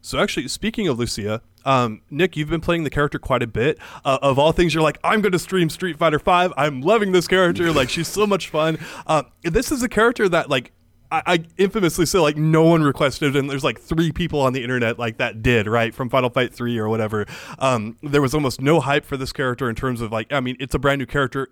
So 0.02 0.18
actually, 0.18 0.48
speaking 0.48 0.88
of 0.88 0.98
Lucia, 0.98 1.42
um, 1.64 2.02
Nick, 2.10 2.36
you've 2.36 2.48
been 2.48 2.60
playing 2.60 2.84
the 2.84 2.90
character 2.90 3.18
quite 3.18 3.42
a 3.42 3.46
bit. 3.46 3.78
Uh, 4.04 4.18
of 4.22 4.38
all 4.38 4.52
things, 4.52 4.74
you're 4.74 4.82
like, 4.82 4.98
I'm 5.04 5.20
going 5.20 5.32
to 5.32 5.38
stream 5.38 5.68
Street 5.68 5.98
Fighter 5.98 6.18
Five. 6.18 6.52
I'm 6.56 6.80
loving 6.80 7.12
this 7.12 7.28
character. 7.28 7.72
like, 7.72 7.90
she's 7.90 8.08
so 8.08 8.26
much 8.26 8.48
fun. 8.48 8.78
Uh, 9.06 9.24
this 9.42 9.70
is 9.72 9.82
a 9.82 9.88
character 9.88 10.28
that 10.28 10.48
like. 10.50 10.72
I, 11.12 11.22
I 11.26 11.44
infamously 11.58 12.06
say 12.06 12.20
like 12.20 12.36
no 12.36 12.62
one 12.62 12.84
requested, 12.84 13.34
and 13.34 13.50
there's 13.50 13.64
like 13.64 13.80
three 13.80 14.12
people 14.12 14.40
on 14.40 14.52
the 14.52 14.62
internet 14.62 14.96
like 14.96 15.16
that 15.16 15.42
did 15.42 15.66
right 15.66 15.92
from 15.92 16.08
Final 16.08 16.30
Fight 16.30 16.54
Three 16.54 16.78
or 16.78 16.88
whatever. 16.88 17.26
Um, 17.58 17.96
there 18.00 18.22
was 18.22 18.32
almost 18.32 18.60
no 18.60 18.78
hype 18.78 19.04
for 19.04 19.16
this 19.16 19.32
character 19.32 19.68
in 19.68 19.74
terms 19.74 20.00
of 20.00 20.12
like, 20.12 20.32
I 20.32 20.38
mean, 20.38 20.56
it's 20.60 20.72
a 20.72 20.78
brand 20.78 21.00
new 21.00 21.06
character, 21.06 21.48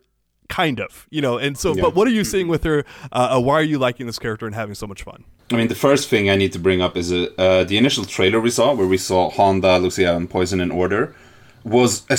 kind 0.48 0.80
of, 0.80 1.06
you 1.10 1.20
know. 1.20 1.38
And 1.38 1.56
so, 1.56 1.74
Yeah. 1.74 1.82
but 1.82 1.94
what 1.94 2.06
are 2.08 2.10
you 2.12 2.24
seeing 2.24 2.48
with 2.48 2.64
her? 2.64 2.84
Uh, 3.12 3.36
uh, 3.36 3.40
why 3.40 3.54
are 3.54 3.62
you 3.62 3.78
liking 3.78 4.06
this 4.06 4.18
character 4.18 4.46
and 4.46 4.54
having 4.54 4.74
so 4.74 4.86
much 4.86 5.02
fun? 5.02 5.24
I 5.50 5.56
mean, 5.56 5.68
the 5.68 5.74
first 5.74 6.08
thing 6.08 6.28
I 6.28 6.36
need 6.36 6.52
to 6.52 6.58
bring 6.58 6.82
up 6.82 6.96
is 6.96 7.12
uh, 7.12 7.28
uh, 7.38 7.64
the 7.64 7.78
initial 7.78 8.04
trailer 8.04 8.40
we 8.40 8.50
saw, 8.50 8.74
where 8.74 8.86
we 8.86 8.98
saw 8.98 9.30
Honda, 9.30 9.78
Lucia, 9.78 10.14
and 10.16 10.28
Poison 10.28 10.60
in 10.60 10.70
order, 10.70 11.14
was 11.64 12.02
a 12.10 12.16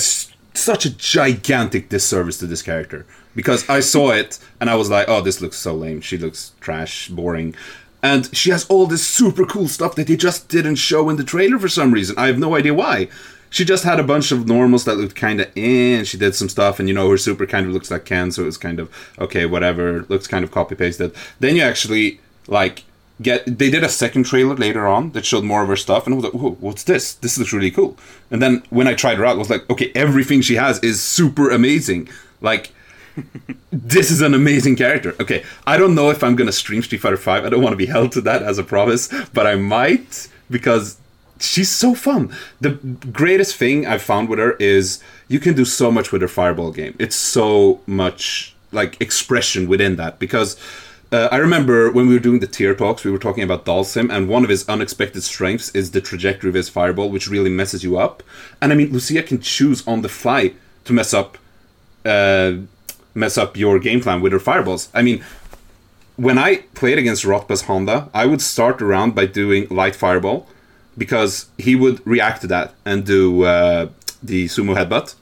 such 0.52 0.84
a 0.84 0.90
gigantic 0.90 1.88
disservice 1.88 2.36
to 2.38 2.46
this 2.46 2.60
character 2.60 3.06
because 3.36 3.68
I 3.70 3.80
saw 3.80 4.10
it 4.10 4.38
and 4.60 4.68
I 4.68 4.74
was 4.74 4.90
like, 4.90 5.08
"Oh, 5.08 5.20
this 5.20 5.40
looks 5.40 5.56
so 5.56 5.74
lame. 5.74 6.00
She 6.00 6.18
looks 6.18 6.52
trash, 6.60 7.08
boring." 7.08 7.54
And 8.02 8.34
she 8.34 8.50
has 8.50 8.64
all 8.66 8.86
this 8.86 9.06
super 9.06 9.44
cool 9.44 9.68
stuff 9.68 9.94
that 9.94 10.06
they 10.06 10.16
just 10.16 10.48
didn't 10.48 10.76
show 10.76 11.08
in 11.10 11.16
the 11.16 11.24
trailer 11.24 11.58
for 11.58 11.68
some 11.68 11.92
reason. 11.92 12.16
I 12.18 12.26
have 12.28 12.38
no 12.38 12.56
idea 12.56 12.74
why. 12.74 13.08
She 13.50 13.64
just 13.64 13.84
had 13.84 14.00
a 14.00 14.04
bunch 14.04 14.32
of 14.32 14.46
normals 14.46 14.84
that 14.84 14.96
looked 14.96 15.16
kind 15.16 15.40
of 15.40 15.48
eh, 15.56 15.96
and 15.98 16.06
she 16.06 16.16
did 16.16 16.34
some 16.34 16.48
stuff, 16.48 16.78
and 16.78 16.88
you 16.88 16.94
know, 16.94 17.10
her 17.10 17.18
super 17.18 17.46
kind 17.46 17.66
of 17.66 17.72
looks 17.72 17.90
like 17.90 18.04
Ken, 18.04 18.30
so 18.30 18.42
it 18.42 18.46
was 18.46 18.56
kind 18.58 18.78
of 18.78 18.90
okay, 19.18 19.44
whatever, 19.44 20.06
looks 20.08 20.26
kind 20.26 20.44
of 20.44 20.50
copy 20.50 20.74
pasted. 20.74 21.14
Then 21.40 21.56
you 21.56 21.62
actually, 21.62 22.20
like, 22.46 22.84
get 23.20 23.44
they 23.58 23.70
did 23.70 23.84
a 23.84 23.88
second 23.88 24.24
trailer 24.24 24.54
later 24.54 24.86
on 24.86 25.12
that 25.12 25.26
showed 25.26 25.44
more 25.44 25.62
of 25.62 25.68
her 25.68 25.76
stuff 25.76 26.06
and 26.06 26.14
I 26.14 26.16
was 26.16 26.24
like, 26.24 26.34
Whoa, 26.34 26.52
what's 26.60 26.84
this? 26.84 27.14
This 27.14 27.38
looks 27.38 27.52
really 27.52 27.70
cool. 27.70 27.96
And 28.30 28.40
then 28.40 28.62
when 28.70 28.86
I 28.86 28.94
tried 28.94 29.18
her 29.18 29.24
out, 29.24 29.36
I 29.36 29.38
was 29.38 29.50
like, 29.50 29.68
okay, 29.68 29.92
everything 29.94 30.40
she 30.40 30.56
has 30.56 30.78
is 30.80 31.02
super 31.02 31.50
amazing. 31.50 32.08
Like 32.40 32.72
this 33.70 34.10
is 34.10 34.20
an 34.20 34.34
amazing 34.34 34.76
character. 34.76 35.14
Okay, 35.20 35.44
I 35.66 35.76
don't 35.76 35.94
know 35.94 36.10
if 36.10 36.22
I'm 36.22 36.36
gonna 36.36 36.52
stream 36.52 36.82
Street 36.82 37.00
Fighter 37.00 37.16
Five. 37.16 37.44
I 37.44 37.50
don't 37.50 37.62
want 37.62 37.72
to 37.72 37.76
be 37.76 37.86
held 37.86 38.12
to 38.12 38.20
that 38.22 38.42
as 38.42 38.58
a 38.58 38.64
promise, 38.64 39.08
but 39.32 39.46
I 39.46 39.56
might 39.56 40.28
because 40.50 40.96
she's 41.40 41.70
so 41.70 41.94
fun. 41.94 42.34
The 42.60 42.72
greatest 43.12 43.56
thing 43.56 43.86
I've 43.86 44.02
found 44.02 44.28
with 44.28 44.38
her 44.38 44.52
is 44.52 45.02
you 45.28 45.40
can 45.40 45.54
do 45.54 45.64
so 45.64 45.90
much 45.90 46.12
with 46.12 46.22
her 46.22 46.28
fireball 46.28 46.72
game. 46.72 46.94
It's 46.98 47.16
so 47.16 47.80
much 47.86 48.54
like 48.72 49.00
expression 49.00 49.68
within 49.68 49.96
that 49.96 50.18
because 50.18 50.56
uh, 51.12 51.28
I 51.32 51.38
remember 51.38 51.90
when 51.90 52.06
we 52.06 52.14
were 52.14 52.20
doing 52.20 52.38
the 52.38 52.46
tier 52.46 52.74
talks, 52.74 53.04
we 53.04 53.10
were 53.10 53.18
talking 53.18 53.42
about 53.42 53.64
Dhalsim, 53.64 54.14
and 54.14 54.28
one 54.28 54.44
of 54.44 54.50
his 54.50 54.68
unexpected 54.68 55.22
strengths 55.24 55.74
is 55.74 55.90
the 55.90 56.00
trajectory 56.00 56.48
of 56.48 56.54
his 56.54 56.68
fireball, 56.68 57.10
which 57.10 57.26
really 57.26 57.50
messes 57.50 57.82
you 57.82 57.98
up. 57.98 58.22
And 58.62 58.72
I 58.72 58.76
mean, 58.76 58.92
Lucia 58.92 59.22
can 59.24 59.40
choose 59.40 59.86
on 59.88 60.02
the 60.02 60.08
fly 60.08 60.54
to 60.84 60.92
mess 60.92 61.12
up, 61.12 61.36
uh, 62.04 62.52
mess 63.12 63.36
up 63.36 63.56
your 63.56 63.80
game 63.80 64.00
plan 64.00 64.20
with 64.20 64.32
her 64.32 64.38
fireballs. 64.38 64.88
I 64.94 65.02
mean, 65.02 65.24
when 66.14 66.38
I 66.38 66.58
played 66.74 66.98
against 66.98 67.24
Rotbus 67.24 67.64
Honda, 67.64 68.08
I 68.14 68.26
would 68.26 68.40
start 68.40 68.80
around 68.80 69.16
by 69.16 69.26
doing 69.26 69.66
light 69.68 69.96
fireball 69.96 70.46
because 71.00 71.46
he 71.56 71.74
would 71.74 72.06
react 72.06 72.42
to 72.42 72.46
that 72.48 72.74
and 72.84 73.06
do 73.06 73.44
uh, 73.44 73.88
the 74.22 74.44
sumo 74.54 74.76
headbutt, 74.76 75.14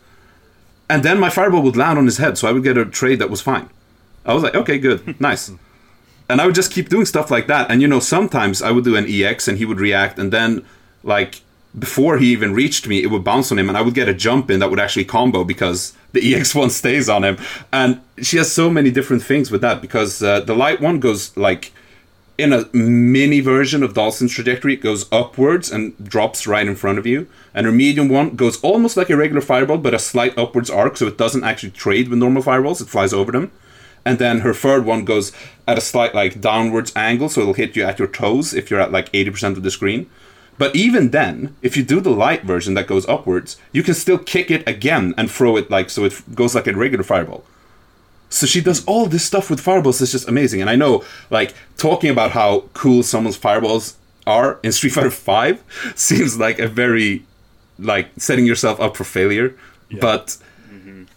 and 0.91 1.05
then 1.05 1.21
my 1.21 1.31
fireball 1.31 1.62
would 1.62 1.77
land 1.77 1.99
on 2.01 2.07
his 2.07 2.19
head, 2.19 2.37
so 2.37 2.49
I 2.49 2.53
would 2.53 2.64
get 2.64 2.77
a 2.77 2.85
trade 2.85 3.21
that 3.21 3.31
was 3.31 3.41
fine. 3.41 3.71
I 4.27 4.35
was 4.35 4.43
like, 4.43 4.57
okay, 4.57 4.79
good, 4.79 5.21
nice. 5.29 5.53
And 6.29 6.41
I 6.41 6.47
would 6.47 6.57
just 6.57 6.73
keep 6.73 6.88
doing 6.88 7.07
stuff 7.07 7.31
like 7.31 7.47
that. 7.47 7.71
And 7.71 7.81
you 7.81 7.87
know, 7.87 8.01
sometimes 8.01 8.61
I 8.61 8.73
would 8.73 8.83
do 8.83 8.97
an 8.97 9.07
EX 9.09 9.47
and 9.47 9.57
he 9.57 9.64
would 9.64 9.79
react, 9.79 10.19
and 10.19 10.33
then 10.33 10.64
like 11.05 11.43
before 11.79 12.19
he 12.19 12.33
even 12.33 12.55
reached 12.55 12.88
me, 12.88 13.05
it 13.05 13.11
would 13.12 13.23
bounce 13.23 13.53
on 13.53 13.59
him, 13.61 13.69
and 13.69 13.79
I 13.79 13.83
would 13.83 13.95
get 13.95 14.09
a 14.09 14.14
jump 14.14 14.51
in 14.51 14.59
that 14.59 14.71
would 14.71 14.81
actually 14.81 15.05
combo 15.05 15.45
because 15.45 15.95
the 16.12 16.35
EX 16.35 16.57
one 16.57 16.71
stays 16.71 17.09
on 17.09 17.23
him. 17.23 17.38
And 17.73 18.01
she 18.21 18.37
has 18.38 18.51
so 18.51 18.69
many 18.69 18.91
different 18.91 19.23
things 19.23 19.53
with 19.53 19.61
that 19.61 19.81
because 19.81 20.23
uh, 20.25 20.41
the 20.41 20.57
light 20.57 20.81
one 20.81 20.99
goes 20.99 21.37
like 21.37 21.73
in 22.38 22.53
a 22.53 22.66
mini 22.72 23.40
version 23.40 23.83
of 23.83 23.94
Dhalsim's 23.94 24.33
trajectory, 24.33 24.74
it 24.74 24.81
goes 24.81 25.11
upwards 25.11 25.72
and 25.72 25.92
drops 26.03 26.46
right 26.46 26.66
in 26.66 26.77
front 26.77 26.98
of 26.98 27.07
you. 27.07 27.29
And 27.53 27.66
her 27.66 27.72
medium 27.72 28.09
one 28.09 28.37
goes 28.37 28.61
almost 28.61 28.96
like 28.96 29.11
a 29.11 29.16
regular 29.16 29.40
fireball, 29.40 29.79
but 29.79 29.92
a 29.92 29.98
slight 29.98 30.38
upwards 30.38 30.70
arc, 30.70 30.96
so 30.96 31.09
it 31.09 31.18
doesn't 31.18 31.42
actually 31.42 31.72
trade 31.72 32.09
with 32.09 32.20
normal 32.20 32.42
fireballs, 32.42 32.81
it 32.81 32.88
flies 32.88 33.12
over 33.12 33.33
them. 33.33 33.51
And 34.05 34.20
then 34.20 34.40
her 34.40 34.55
third 34.55 34.85
one 34.85 35.05
goes 35.05 35.33
at 35.66 35.77
a 35.77 35.83
slight 35.83 36.14
like 36.14 36.40
downwards 36.40 36.92
angle, 36.94 37.29
so 37.29 37.40
it'll 37.40 37.55
hit 37.55 37.74
you 37.74 37.83
at 37.83 37.98
your 37.98 38.09
toes 38.09 38.55
if 38.55 38.70
you're 38.70 38.81
at 38.81 38.92
like 38.92 39.12
80% 39.12 39.57
of 39.57 39.64
the 39.64 39.70
screen. 39.70 40.09
But 40.57 40.74
even 40.74 41.11
then, 41.11 41.57
if 41.61 41.77
you 41.77 41.83
do 41.83 42.01
the 42.01 42.11
light 42.11 42.44
version 42.44 42.74
that 42.74 42.87
goes 42.87 43.07
upwards, 43.09 43.57
you 43.72 43.83
can 43.83 43.94
still 43.94 44.18
kick 44.18 44.51
it 44.51 44.66
again 44.66 45.12
and 45.16 45.31
throw 45.31 45.57
it 45.57 45.70
like 45.70 45.90
so 45.90 46.05
it 46.05 46.35
goes 46.35 46.55
like 46.55 46.66
a 46.68 46.72
regular 46.72 47.05
fireball. 47.05 47.44
So 48.31 48.47
she 48.47 48.61
does 48.61 48.85
all 48.85 49.07
this 49.07 49.25
stuff 49.25 49.49
with 49.51 49.61
fireballs. 49.61 50.01
It's 50.03 50.12
just 50.12 50.29
amazing. 50.29 50.61
And 50.61 50.69
I 50.71 50.77
know, 50.77 51.05
like, 51.31 51.55
talking 51.77 52.11
about 52.11 52.33
how 52.33 52.64
cool 52.75 53.03
someone's 53.03 53.37
fireballs 53.37 53.97
are 54.27 54.59
in 54.62 54.73
Street 54.73 54.91
Fighter 54.91 55.11
Five 55.11 55.62
seems 55.97 56.38
like 56.38 56.59
a 56.59 56.69
very, 56.69 57.25
like, 57.79 58.09
setting 58.19 58.45
yourself 58.47 58.81
up 58.81 58.97
for 58.97 59.05
failure. 59.05 59.55
But 60.01 60.37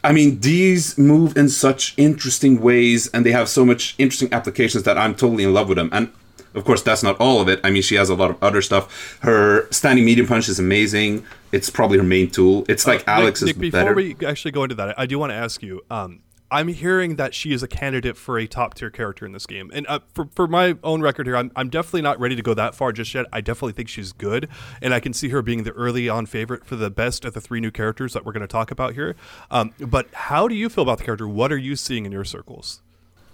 I 0.04 0.14
mean, 0.14 0.40
these 0.40 0.98
move 0.98 1.38
in 1.38 1.50
such 1.50 1.94
interesting 1.98 2.60
ways, 2.62 3.08
and 3.14 3.24
they 3.26 3.32
have 3.32 3.50
so 3.50 3.64
much 3.66 3.94
interesting 4.00 4.34
applications 4.34 4.84
that 4.86 4.98
I'm 4.98 5.14
totally 5.14 5.44
in 5.44 5.54
love 5.54 5.68
with 5.68 5.78
them. 5.78 5.90
And 5.92 6.12
of 6.56 6.64
course, 6.66 6.82
that's 6.82 7.04
not 7.04 7.18
all 7.20 7.40
of 7.42 7.48
it. 7.50 7.60
I 7.64 7.70
mean, 7.70 7.82
she 7.84 7.96
has 7.96 8.10
a 8.10 8.16
lot 8.16 8.32
of 8.32 8.42
other 8.42 8.62
stuff. 8.62 9.20
Her 9.22 9.68
standing 9.72 10.06
medium 10.06 10.26
punch 10.28 10.50
is 10.50 10.58
amazing. 10.58 11.24
It's 11.52 11.70
probably 11.70 11.98
her 12.00 12.04
main 12.04 12.30
tool. 12.32 12.66
It's 12.68 12.88
like 12.88 13.08
Alex 13.08 13.44
Uh, 13.44 13.46
Nick, 13.48 13.56
is 13.58 13.58
Nick, 13.60 13.72
before 13.72 13.82
better. 13.82 13.94
we 13.94 14.16
actually 14.26 14.52
go 14.52 14.64
into 14.64 14.76
that, 14.76 14.98
I 15.00 15.06
do 15.06 15.20
want 15.20 15.32
to 15.32 15.36
ask 15.36 15.62
you. 15.62 15.82
Um, 15.92 16.22
I'm 16.52 16.68
hearing 16.68 17.16
that 17.16 17.34
she 17.34 17.54
is 17.54 17.64
a 17.64 17.68
candidate 17.68 18.18
for 18.18 18.38
a 18.38 18.46
top 18.46 18.74
tier 18.74 18.90
character 18.90 19.26
in 19.26 19.32
this 19.32 19.46
game, 19.46 19.72
and 19.74 19.88
uh, 19.88 20.00
for 20.14 20.28
for 20.36 20.48
my 20.48 20.78
own 20.84 21.02
record 21.02 21.26
here, 21.26 21.38
I'm 21.38 21.50
I'm 21.56 21.70
definitely 21.70 22.02
not 22.02 22.20
ready 22.20 22.36
to 22.36 22.42
go 22.42 22.54
that 22.54 22.76
far 22.76 22.92
just 22.92 23.14
yet. 23.14 23.26
I 23.32 23.40
definitely 23.40 23.72
think 23.72 23.88
she's 23.88 24.12
good, 24.12 24.50
and 24.82 24.94
I 24.94 25.00
can 25.00 25.14
see 25.14 25.30
her 25.30 25.42
being 25.42 25.64
the 25.64 25.72
early 25.72 26.10
on 26.10 26.26
favorite 26.26 26.66
for 26.66 26.76
the 26.76 26.90
best 26.90 27.24
of 27.24 27.34
the 27.34 27.42
three 27.42 27.62
new 27.62 27.72
characters 27.72 28.12
that 28.14 28.26
we're 28.26 28.34
going 28.34 28.42
to 28.42 28.48
talk 28.48 28.70
about 28.70 28.94
here. 28.94 29.16
Um, 29.50 29.74
but 29.80 30.08
how 30.14 30.50
do 30.50 30.54
you 30.54 30.68
feel 30.68 30.82
about 30.84 30.98
the 30.98 31.06
character? 31.06 31.28
What 31.28 31.54
are 31.54 31.58
you 31.58 31.78
seeing 31.78 32.06
in 32.06 32.12
your 32.12 32.26
circles? 32.26 32.82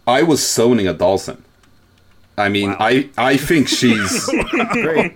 I 0.05 0.21
was 0.21 0.47
zoning 0.47 0.85
at 0.85 0.99
Dhalsim. 0.99 1.41
I 2.37 2.49
mean, 2.49 2.75
I 2.79 3.09
I 3.17 3.35
think 3.37 3.67
she's 3.67 4.29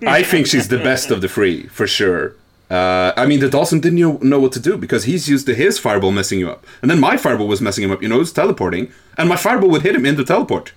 I 0.07 0.23
think 0.23 0.47
she's 0.47 0.69
the 0.69 0.79
best 0.79 1.11
of 1.11 1.21
the 1.21 1.29
three 1.29 1.67
for 1.67 1.85
sure. 1.85 2.35
Uh, 2.71 3.11
I 3.17 3.25
mean, 3.25 3.41
the 3.41 3.49
Dhalsim 3.49 3.81
didn't 3.81 4.23
know- 4.23 4.39
what 4.39 4.53
to 4.53 4.59
do 4.61 4.77
because 4.77 5.03
he's 5.03 5.27
used 5.27 5.45
to 5.47 5.53
his 5.53 5.77
fireball 5.77 6.11
messing 6.11 6.39
you 6.39 6.49
up, 6.49 6.65
and 6.81 6.89
then 6.89 6.99
my 7.01 7.17
fireball 7.17 7.47
was 7.47 7.59
messing 7.59 7.83
him 7.83 7.91
up. 7.91 8.01
You 8.01 8.07
know, 8.09 8.15
it 8.15 8.19
was 8.19 8.31
teleporting, 8.31 8.89
and 9.17 9.27
my 9.27 9.35
fireball 9.35 9.69
would 9.71 9.81
hit 9.81 9.93
him 9.93 10.05
in 10.05 10.15
the 10.15 10.23
teleport. 10.23 10.71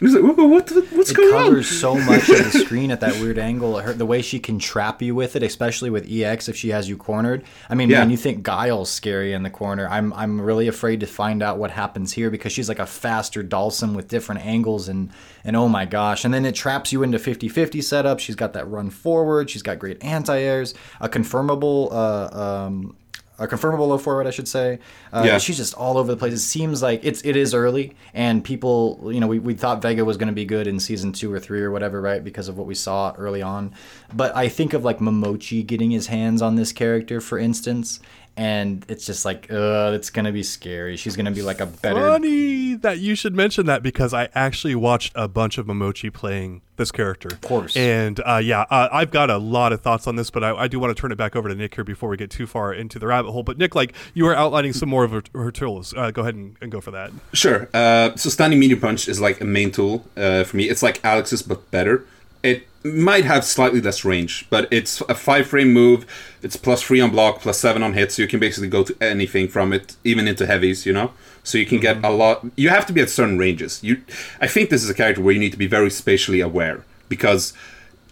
He's 0.00 0.14
like, 0.14 0.22
"What? 0.22 0.36
what 0.38 0.70
what's 0.92 1.10
It 1.10 1.16
going 1.16 1.30
covers 1.30 1.70
on?" 1.70 1.78
so 1.78 1.94
much 1.94 2.28
of 2.30 2.52
the 2.52 2.58
screen 2.58 2.90
at 2.90 3.00
that 3.00 3.20
weird 3.20 3.38
angle. 3.38 3.78
Her, 3.78 3.92
the 3.92 4.06
way 4.06 4.22
she 4.22 4.38
can 4.40 4.58
trap 4.58 5.02
you 5.02 5.14
with 5.14 5.36
it, 5.36 5.42
especially 5.42 5.90
with 5.90 6.10
EX 6.10 6.48
if 6.48 6.56
she 6.56 6.70
has 6.70 6.88
you 6.88 6.96
cornered. 6.96 7.44
I 7.68 7.74
mean, 7.74 7.90
Yeah. 7.90 7.98
man, 8.00 8.10
you 8.10 8.16
think 8.16 8.42
Guile's 8.42 8.90
scary 8.90 9.34
in 9.34 9.42
the 9.42 9.50
corner. 9.50 9.86
I'm 9.88 10.12
I'm 10.14 10.40
really 10.40 10.68
afraid 10.68 11.00
to 11.00 11.06
find 11.06 11.42
out 11.42 11.58
what 11.58 11.70
happens 11.70 12.12
here 12.12 12.30
because 12.30 12.50
she's 12.52 12.68
like 12.68 12.78
a 12.78 12.86
faster 12.86 13.44
Dhalsim 13.44 13.94
with 13.94 14.08
different 14.08 14.44
angles 14.46 14.88
and 14.88 15.10
and 15.44 15.54
oh 15.54 15.68
my 15.68 15.84
gosh. 15.84 16.24
And 16.24 16.32
then 16.32 16.44
it 16.46 16.54
traps 16.54 16.92
you 16.92 17.02
into 17.02 17.18
50-50 17.18 17.82
setup. 17.84 18.20
She's 18.20 18.36
got 18.36 18.52
that 18.54 18.66
run 18.68 18.90
forward. 18.90 19.50
She's 19.50 19.62
got 19.62 19.78
great 19.78 20.02
anti-airs, 20.02 20.74
a 21.00 21.08
confirmable 21.08 21.92
uh, 21.92 22.64
um, 22.66 22.96
a 23.40 23.48
confirmable 23.48 23.88
low 23.88 23.98
forward, 23.98 24.26
I 24.26 24.30
should 24.30 24.46
say. 24.46 24.78
Uh, 25.12 25.22
Yeah. 25.26 25.38
She's 25.38 25.56
just 25.56 25.74
all 25.74 25.98
over 25.98 26.12
the 26.12 26.16
place. 26.16 26.32
It 26.34 26.38
seems 26.38 26.82
like 26.82 27.00
it's 27.04 27.22
it 27.22 27.34
is 27.34 27.54
early, 27.54 27.94
and 28.14 28.44
people, 28.44 29.10
you 29.12 29.18
know, 29.18 29.26
we, 29.26 29.38
we 29.40 29.54
thought 29.54 29.82
Vega 29.82 30.04
was 30.04 30.16
going 30.16 30.28
to 30.28 30.34
be 30.34 30.44
good 30.44 30.66
in 30.66 30.78
season 30.78 31.10
two 31.12 31.32
or 31.32 31.40
three 31.40 31.60
or 31.62 31.70
whatever, 31.72 32.00
right? 32.00 32.22
Because 32.22 32.46
of 32.48 32.56
what 32.58 32.66
we 32.66 32.74
saw 32.74 33.12
early 33.18 33.42
on. 33.42 33.72
But 34.14 34.36
I 34.36 34.48
think 34.48 34.72
of 34.74 34.84
like 34.84 34.98
Momochi 34.98 35.66
getting 35.66 35.90
his 35.90 36.06
hands 36.06 36.42
on 36.42 36.54
this 36.56 36.72
character, 36.72 37.20
for 37.20 37.38
instance, 37.38 37.98
and 38.40 38.86
it's 38.88 39.04
just 39.04 39.26
like, 39.26 39.52
uh, 39.52 39.92
it's 39.94 40.08
going 40.08 40.24
to 40.24 40.32
be 40.32 40.42
scary. 40.42 40.96
She's 40.96 41.14
going 41.14 41.26
to 41.26 41.30
be 41.30 41.42
like 41.42 41.60
a 41.60 41.66
better. 41.66 42.00
Funny 42.00 42.74
that 42.76 42.98
you 42.98 43.14
should 43.14 43.36
mention 43.36 43.66
that 43.66 43.82
because 43.82 44.14
I 44.14 44.30
actually 44.34 44.74
watched 44.74 45.12
a 45.14 45.28
bunch 45.28 45.58
of 45.58 45.66
Momochi 45.66 46.10
playing 46.10 46.62
this 46.76 46.90
character. 46.90 47.28
Of 47.28 47.42
course. 47.42 47.76
And 47.76 48.18
uh, 48.24 48.40
yeah, 48.42 48.64
uh, 48.70 48.88
I've 48.90 49.10
got 49.10 49.28
a 49.28 49.36
lot 49.36 49.74
of 49.74 49.82
thoughts 49.82 50.06
on 50.06 50.16
this, 50.16 50.30
but 50.30 50.42
I, 50.42 50.56
I 50.56 50.68
do 50.68 50.80
want 50.80 50.96
to 50.96 50.98
turn 50.98 51.12
it 51.12 51.16
back 51.16 51.36
over 51.36 51.50
to 51.50 51.54
Nick 51.54 51.74
here 51.74 51.84
before 51.84 52.08
we 52.08 52.16
get 52.16 52.30
too 52.30 52.46
far 52.46 52.72
into 52.72 52.98
the 52.98 53.06
rabbit 53.06 53.30
hole. 53.30 53.42
But 53.42 53.58
Nick, 53.58 53.74
like 53.74 53.92
you 54.14 54.24
were 54.24 54.34
outlining 54.34 54.72
some 54.72 54.88
more 54.88 55.04
of 55.04 55.10
her, 55.10 55.22
her 55.34 55.50
tools. 55.50 55.92
Uh, 55.94 56.10
go 56.10 56.22
ahead 56.22 56.34
and, 56.34 56.56
and 56.62 56.72
go 56.72 56.80
for 56.80 56.92
that. 56.92 57.10
Sure. 57.34 57.68
Uh, 57.74 58.16
so 58.16 58.30
standing 58.30 58.58
medium 58.58 58.80
punch 58.80 59.06
is 59.06 59.20
like 59.20 59.42
a 59.42 59.44
main 59.44 59.70
tool 59.70 60.06
uh, 60.16 60.44
for 60.44 60.56
me. 60.56 60.70
It's 60.70 60.82
like 60.82 61.04
Alex's 61.04 61.42
but 61.42 61.70
better. 61.70 62.06
It 62.42 62.66
might 62.82 63.24
have 63.24 63.44
slightly 63.44 63.80
less 63.80 64.04
range, 64.04 64.46
but 64.48 64.66
it's 64.72 65.00
a 65.02 65.14
five 65.14 65.46
frame 65.46 65.72
move. 65.72 66.06
It's 66.42 66.56
plus 66.56 66.82
three 66.82 67.00
on 67.00 67.10
block, 67.10 67.40
plus 67.40 67.58
seven 67.58 67.82
on 67.82 67.92
hit, 67.92 68.12
so 68.12 68.22
you 68.22 68.28
can 68.28 68.40
basically 68.40 68.68
go 68.68 68.82
to 68.82 68.96
anything 69.00 69.48
from 69.48 69.72
it, 69.72 69.96
even 70.04 70.26
into 70.26 70.46
heavies. 70.46 70.86
You 70.86 70.92
know, 70.92 71.12
so 71.42 71.58
you 71.58 71.66
can 71.66 71.80
get 71.80 72.02
a 72.04 72.10
lot. 72.10 72.46
You 72.56 72.70
have 72.70 72.86
to 72.86 72.92
be 72.92 73.00
at 73.00 73.10
certain 73.10 73.38
ranges. 73.38 73.82
You, 73.82 74.02
I 74.40 74.46
think 74.46 74.70
this 74.70 74.82
is 74.82 74.90
a 74.90 74.94
character 74.94 75.22
where 75.22 75.34
you 75.34 75.40
need 75.40 75.52
to 75.52 75.58
be 75.58 75.66
very 75.66 75.90
spatially 75.90 76.40
aware 76.40 76.84
because 77.08 77.52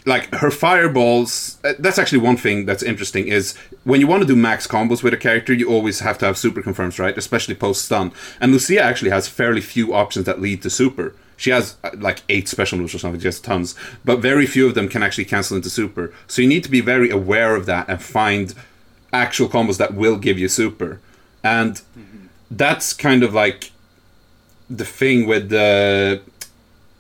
like 0.09 0.33
her 0.35 0.51
fireballs 0.51 1.59
uh, 1.65 1.75
that's 1.79 1.99
actually 1.99 2.19
one 2.19 2.37
thing 2.37 2.67
that's 2.67 2.83
interesting 2.83 3.29
is 3.29 3.57
when 3.85 4.01
you 4.01 4.07
want 4.07 4.23
to 4.23 4.27
do 4.27 4.35
max 4.35 4.67
combos 4.67 5.03
with 5.03 5.13
a 5.13 5.17
character 5.17 5.53
you 5.53 5.69
always 5.69 6.01
have 6.01 6.17
to 6.19 6.25
have 6.25 6.39
super 6.39 6.63
confirms 6.63 6.99
right 6.99 7.19
especially 7.19 7.55
post 7.55 7.85
stun 7.85 8.13
and 8.41 8.53
lucia 8.53 8.81
actually 8.81 9.11
has 9.11 9.29
fairly 9.29 9.61
few 9.61 9.93
options 9.95 10.25
that 10.25 10.41
lead 10.41 10.63
to 10.63 10.71
super 10.71 11.15
she 11.39 11.51
has 11.51 11.77
uh, 11.83 11.91
like 11.97 12.23
eight 12.29 12.49
special 12.49 12.77
moves 12.77 12.95
or 12.95 12.99
something 12.99 13.21
just 13.21 13.43
tons 13.43 13.75
but 14.05 14.19
very 14.19 14.45
few 14.45 14.67
of 14.67 14.75
them 14.75 14.89
can 14.89 15.03
actually 15.03 15.25
cancel 15.25 15.57
into 15.57 15.71
super. 15.71 16.13
So 16.27 16.43
you 16.43 16.49
need 16.49 16.65
to 16.65 16.71
be 16.71 16.83
very 16.83 17.09
aware 17.09 17.55
of 17.57 17.65
that 17.65 17.89
and 17.89 18.03
find 18.03 18.55
actual 19.13 19.49
combos 19.49 19.79
that 19.79 19.95
will 19.95 20.19
give 20.19 20.39
you 20.39 20.49
super. 20.49 21.01
And 21.43 21.81
that's 22.51 22.93
kind 22.93 23.23
of 23.23 23.33
like 23.33 23.71
the 24.69 24.85
thing 24.85 25.27
with 25.27 25.49
the 25.49 26.21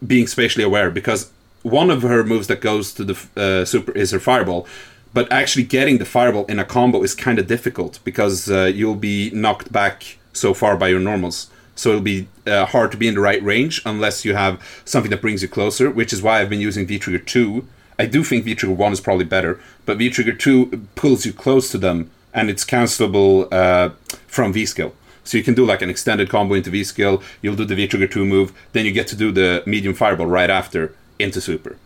being 0.07 0.27
spatially 0.27 0.65
aware 0.65 0.91
because 0.91 1.31
one 1.63 1.91
of 1.91 2.03
her 2.03 2.25
moves 2.25 2.47
that 2.47 2.61
goes 2.61 2.93
to 2.95 3.05
the 3.05 3.17
uh, 3.37 3.65
super 3.65 3.93
is 3.93 4.11
her 4.13 4.21
fireball 4.21 4.67
but 5.13 5.31
actually 5.33 5.65
getting 5.65 5.99
the 5.99 6.05
fireball 6.05 6.45
in 6.47 6.59
a 6.59 6.65
combo 6.65 7.03
is 7.03 7.15
kind 7.15 7.39
of 7.39 7.47
difficult 7.47 7.99
because 8.05 8.51
uh, 8.51 8.71
you'll 8.73 8.95
be 8.95 9.31
knocked 9.33 9.73
back 9.73 10.19
so 10.33 10.55
far 10.55 10.77
by 10.77 10.89
your 10.89 11.01
normals 11.01 11.51
so 11.79 11.91
it'll 11.91 12.01
be 12.01 12.29
uh, 12.47 12.67
hard 12.67 12.91
to 12.91 12.97
be 12.97 13.09
in 13.09 13.15
the 13.15 13.21
right 13.21 13.43
range 13.43 13.81
unless 13.87 14.25
you 14.25 14.35
have 14.35 14.61
something 14.85 15.11
that 15.11 15.21
brings 15.21 15.43
you 15.43 15.49
closer 15.49 15.91
which 15.91 16.13
is 16.13 16.21
why 16.21 16.41
i've 16.41 16.51
been 16.51 16.61
using 16.61 16.87
v-trigger 16.87 17.25
2 17.25 17.67
i 17.99 18.07
do 18.07 18.25
think 18.25 18.45
v-trigger 18.45 18.75
1 18.75 18.93
is 18.93 19.01
probably 19.01 19.25
better 19.25 19.59
but 19.87 19.97
v-trigger 19.99 20.33
2 20.33 20.89
pulls 20.95 21.25
you 21.25 21.33
close 21.33 21.71
to 21.71 21.79
them 21.79 22.11
and 22.35 22.51
it's 22.51 22.65
cancelable 22.65 23.51
uh, 23.53 23.91
from 24.27 24.53
v-skill 24.53 24.93
so 25.29 25.37
you 25.37 25.45
can 25.45 25.53
do 25.53 25.67
like 25.67 25.83
an 25.83 25.91
extended 25.91 26.31
combo 26.31 26.55
into 26.55 26.71
V 26.71 26.83
skill. 26.85 27.23
You'll 27.43 27.55
do 27.55 27.67
the 27.67 27.75
V 27.75 27.87
trigger 27.87 28.07
two 28.07 28.25
move, 28.25 28.51
then 28.73 28.87
you 28.87 28.93
get 28.93 29.07
to 29.09 29.15
do 29.15 29.31
the 29.31 29.63
medium 29.67 29.93
fireball 29.93 30.25
right 30.25 30.49
after 30.49 30.95
into 31.19 31.43
super, 31.43 31.77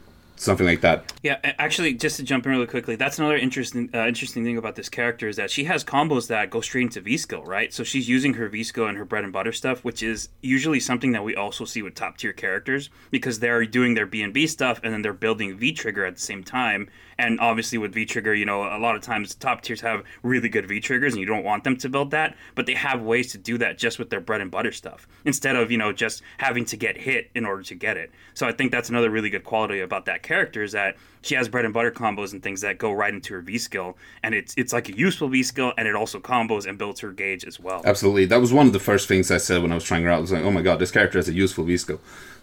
something 0.42 0.66
like 0.66 0.80
that. 0.80 1.12
Yeah, 1.22 1.38
actually, 1.42 1.94
just 1.94 2.16
to 2.16 2.22
jump 2.22 2.46
in 2.46 2.52
really 2.52 2.66
quickly, 2.66 2.96
that's 2.96 3.18
another 3.18 3.36
interesting 3.36 3.90
uh, 3.94 4.06
interesting 4.06 4.44
thing 4.44 4.58
about 4.58 4.74
this 4.74 4.88
character 4.88 5.28
is 5.28 5.36
that 5.36 5.50
she 5.50 5.64
has 5.64 5.84
combos 5.84 6.28
that 6.28 6.50
go 6.50 6.60
straight 6.60 6.82
into 6.82 7.00
V 7.00 7.16
skill, 7.16 7.44
right? 7.44 7.72
So 7.72 7.84
she's 7.84 8.08
using 8.08 8.34
her 8.34 8.48
V 8.48 8.64
skill 8.64 8.86
and 8.86 8.98
her 8.98 9.04
bread 9.04 9.24
and 9.24 9.32
butter 9.32 9.52
stuff, 9.52 9.84
which 9.84 10.02
is 10.02 10.28
usually 10.42 10.80
something 10.80 11.12
that 11.12 11.24
we 11.24 11.36
also 11.36 11.64
see 11.64 11.82
with 11.82 11.94
top 11.94 12.18
tier 12.18 12.32
characters 12.32 12.90
because 13.10 13.38
they're 13.38 13.64
doing 13.64 13.94
their 13.94 14.06
B 14.06 14.22
and 14.22 14.34
B 14.34 14.46
stuff 14.46 14.80
and 14.82 14.92
then 14.92 15.02
they're 15.02 15.12
building 15.12 15.56
V 15.56 15.72
trigger 15.72 16.04
at 16.04 16.14
the 16.14 16.20
same 16.20 16.42
time. 16.42 16.88
And 17.22 17.38
obviously, 17.38 17.78
with 17.78 17.94
V 17.94 18.04
trigger, 18.04 18.34
you 18.34 18.44
know, 18.44 18.64
a 18.64 18.80
lot 18.80 18.96
of 18.96 19.02
times 19.02 19.36
top 19.36 19.62
tiers 19.62 19.80
have 19.80 20.02
really 20.24 20.48
good 20.48 20.66
V 20.66 20.80
triggers, 20.80 21.12
and 21.12 21.20
you 21.20 21.26
don't 21.26 21.44
want 21.44 21.62
them 21.62 21.76
to 21.76 21.88
build 21.88 22.10
that, 22.10 22.36
but 22.56 22.66
they 22.66 22.74
have 22.74 23.00
ways 23.00 23.30
to 23.30 23.38
do 23.38 23.56
that 23.58 23.78
just 23.78 24.00
with 24.00 24.10
their 24.10 24.20
bread 24.20 24.40
and 24.40 24.50
butter 24.50 24.72
stuff 24.72 25.06
instead 25.24 25.54
of 25.54 25.70
you 25.70 25.78
know 25.78 25.92
just 25.92 26.22
having 26.38 26.64
to 26.64 26.76
get 26.76 26.98
hit 26.98 27.30
in 27.36 27.46
order 27.46 27.62
to 27.62 27.76
get 27.76 27.96
it. 27.96 28.10
So 28.34 28.48
I 28.48 28.52
think 28.52 28.72
that's 28.72 28.88
another 28.88 29.08
really 29.08 29.30
good 29.30 29.44
quality 29.44 29.78
about 29.78 30.06
that 30.06 30.24
character 30.24 30.64
is 30.64 30.72
that 30.72 30.96
she 31.20 31.36
has 31.36 31.48
bread 31.48 31.64
and 31.64 31.72
butter 31.72 31.92
combos 31.92 32.32
and 32.32 32.42
things 32.42 32.60
that 32.62 32.78
go 32.78 32.90
right 32.90 33.14
into 33.14 33.34
her 33.34 33.40
V 33.40 33.56
skill, 33.56 33.96
and 34.24 34.34
it's 34.34 34.52
it's 34.56 34.72
like 34.72 34.88
a 34.88 34.96
useful 34.96 35.28
V 35.28 35.44
skill, 35.44 35.72
and 35.78 35.86
it 35.86 35.94
also 35.94 36.18
combos 36.18 36.66
and 36.66 36.76
builds 36.76 36.98
her 37.00 37.12
gauge 37.12 37.44
as 37.44 37.60
well. 37.60 37.82
Absolutely, 37.84 38.24
that 38.24 38.40
was 38.40 38.52
one 38.52 38.66
of 38.66 38.72
the 38.72 38.80
first 38.80 39.06
things 39.06 39.30
I 39.30 39.36
said 39.38 39.62
when 39.62 39.70
I 39.70 39.76
was 39.76 39.84
trying 39.84 40.02
her 40.02 40.10
out. 40.10 40.18
I 40.18 40.20
was 40.22 40.32
like, 40.32 40.42
oh 40.42 40.50
my 40.50 40.62
god, 40.62 40.80
this 40.80 40.90
character 40.90 41.18
has 41.18 41.28
a 41.28 41.32
useful 41.32 41.62
V 41.62 41.76
skill. 41.76 42.00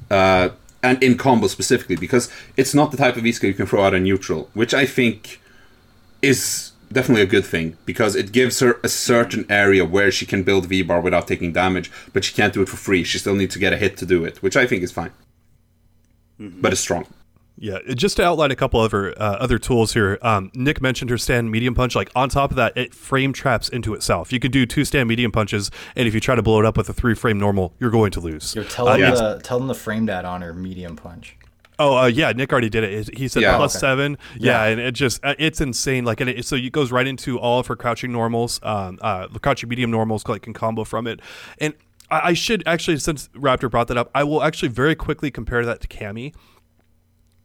Uh, 0.09 0.51
and 0.81 1.01
in 1.03 1.17
combo 1.17 1.47
specifically, 1.47 1.95
because 1.95 2.31
it's 2.57 2.73
not 2.73 2.91
the 2.91 2.97
type 2.97 3.17
of 3.17 3.35
skill 3.35 3.49
you 3.49 3.53
can 3.53 3.65
throw 3.65 3.83
out 3.83 3.93
on 3.93 4.03
neutral, 4.03 4.49
which 4.53 4.73
I 4.73 4.85
think 4.85 5.41
is 6.21 6.71
definitely 6.91 7.21
a 7.21 7.27
good 7.27 7.45
thing 7.45 7.77
because 7.85 8.15
it 8.15 8.31
gives 8.31 8.59
her 8.59 8.79
a 8.83 8.89
certain 8.89 9.45
area 9.49 9.85
where 9.85 10.11
she 10.11 10.25
can 10.25 10.43
build 10.43 10.65
V 10.65 10.81
bar 10.81 11.01
without 11.01 11.27
taking 11.27 11.53
damage, 11.53 11.91
but 12.13 12.23
she 12.23 12.33
can't 12.33 12.53
do 12.53 12.61
it 12.61 12.69
for 12.69 12.77
free. 12.77 13.03
She 13.03 13.19
still 13.19 13.35
needs 13.35 13.53
to 13.53 13.59
get 13.59 13.73
a 13.73 13.77
hit 13.77 13.97
to 13.97 14.05
do 14.05 14.25
it, 14.25 14.41
which 14.41 14.57
I 14.57 14.65
think 14.65 14.83
is 14.83 14.91
fine. 14.91 15.11
Mm-hmm. 16.39 16.61
But 16.61 16.71
it's 16.71 16.81
strong. 16.81 17.05
Yeah, 17.61 17.79
just 17.93 18.15
to 18.17 18.23
outline 18.25 18.51
a 18.51 18.55
couple 18.55 18.79
other 18.79 19.11
uh, 19.21 19.35
other 19.35 19.59
tools 19.59 19.93
here. 19.93 20.17
Um, 20.21 20.49
Nick 20.55 20.81
mentioned 20.81 21.09
her 21.09 21.17
stand 21.17 21.51
medium 21.51 21.75
punch. 21.75 21.93
Like 21.93 22.09
on 22.15 22.29
top 22.29 22.51
of 22.51 22.55
that, 22.55 22.77
it 22.77 22.93
frame 22.93 23.33
traps 23.33 23.67
into 23.67 23.93
itself. 23.93 24.31
You 24.31 24.39
could 24.39 24.53
do 24.53 24.65
two 24.65 24.85
stand 24.85 25.09
medium 25.09 25.31
punches, 25.31 25.69
and 25.95 26.07
if 26.07 26.13
you 26.13 26.21
try 26.21 26.35
to 26.35 26.41
blow 26.41 26.59
it 26.59 26.65
up 26.65 26.77
with 26.77 26.87
a 26.87 26.93
three 26.93 27.15
frame 27.15 27.37
normal, 27.37 27.73
you're 27.79 27.89
going 27.91 28.11
to 28.11 28.21
lose. 28.21 28.55
Yo, 28.55 28.63
tell 28.63 28.87
Uh, 28.87 28.93
them 28.93 29.01
yeah. 29.01 29.11
the 29.11 29.39
tell 29.43 29.59
them 29.59 29.67
the 29.67 29.75
frame 29.75 30.05
that 30.05 30.23
on 30.23 30.41
her 30.41 30.53
medium 30.53 30.95
punch. 30.95 31.35
Oh 31.77 31.97
uh, 31.97 32.05
yeah, 32.07 32.31
Nick 32.31 32.51
already 32.53 32.69
did 32.69 32.83
it. 32.85 33.17
He 33.17 33.27
said 33.27 33.41
Yeah. 33.41 33.57
plus 33.57 33.75
Okay. 33.75 33.81
seven. 33.81 34.17
Yeah, 34.37 34.63
Yeah. 34.65 34.71
and 34.71 34.79
it 34.79 34.91
just 34.93 35.23
uh, 35.25 35.35
it's 35.37 35.59
insane. 35.59 36.05
Like, 36.05 36.21
and 36.21 36.29
it, 36.29 36.45
so 36.45 36.55
it 36.55 36.71
goes 36.71 36.91
right 36.93 37.07
into 37.07 37.37
all 37.39 37.59
of 37.59 37.67
her 37.67 37.75
crouching 37.75 38.11
normals, 38.13 38.59
um, 38.63 38.99
uh, 39.01 39.27
the 39.27 39.39
crouching 39.39 39.67
medium 39.67 39.91
normals, 39.91 40.25
like 40.27 40.43
can 40.43 40.53
combo 40.53 40.85
from 40.85 41.07
it. 41.07 41.19
And 41.57 41.73
I, 42.09 42.29
I 42.29 42.33
should 42.33 42.63
actually, 42.65 42.99
since 42.99 43.29
Raptor 43.35 43.69
brought 43.69 43.87
that 43.89 43.97
up, 43.97 44.09
I 44.15 44.23
will 44.23 44.43
actually 44.43 44.69
very 44.69 44.95
quickly 44.95 45.29
compare 45.29 45.65
that 45.65 45.81
to 45.81 45.87
Cammy. 45.87 46.33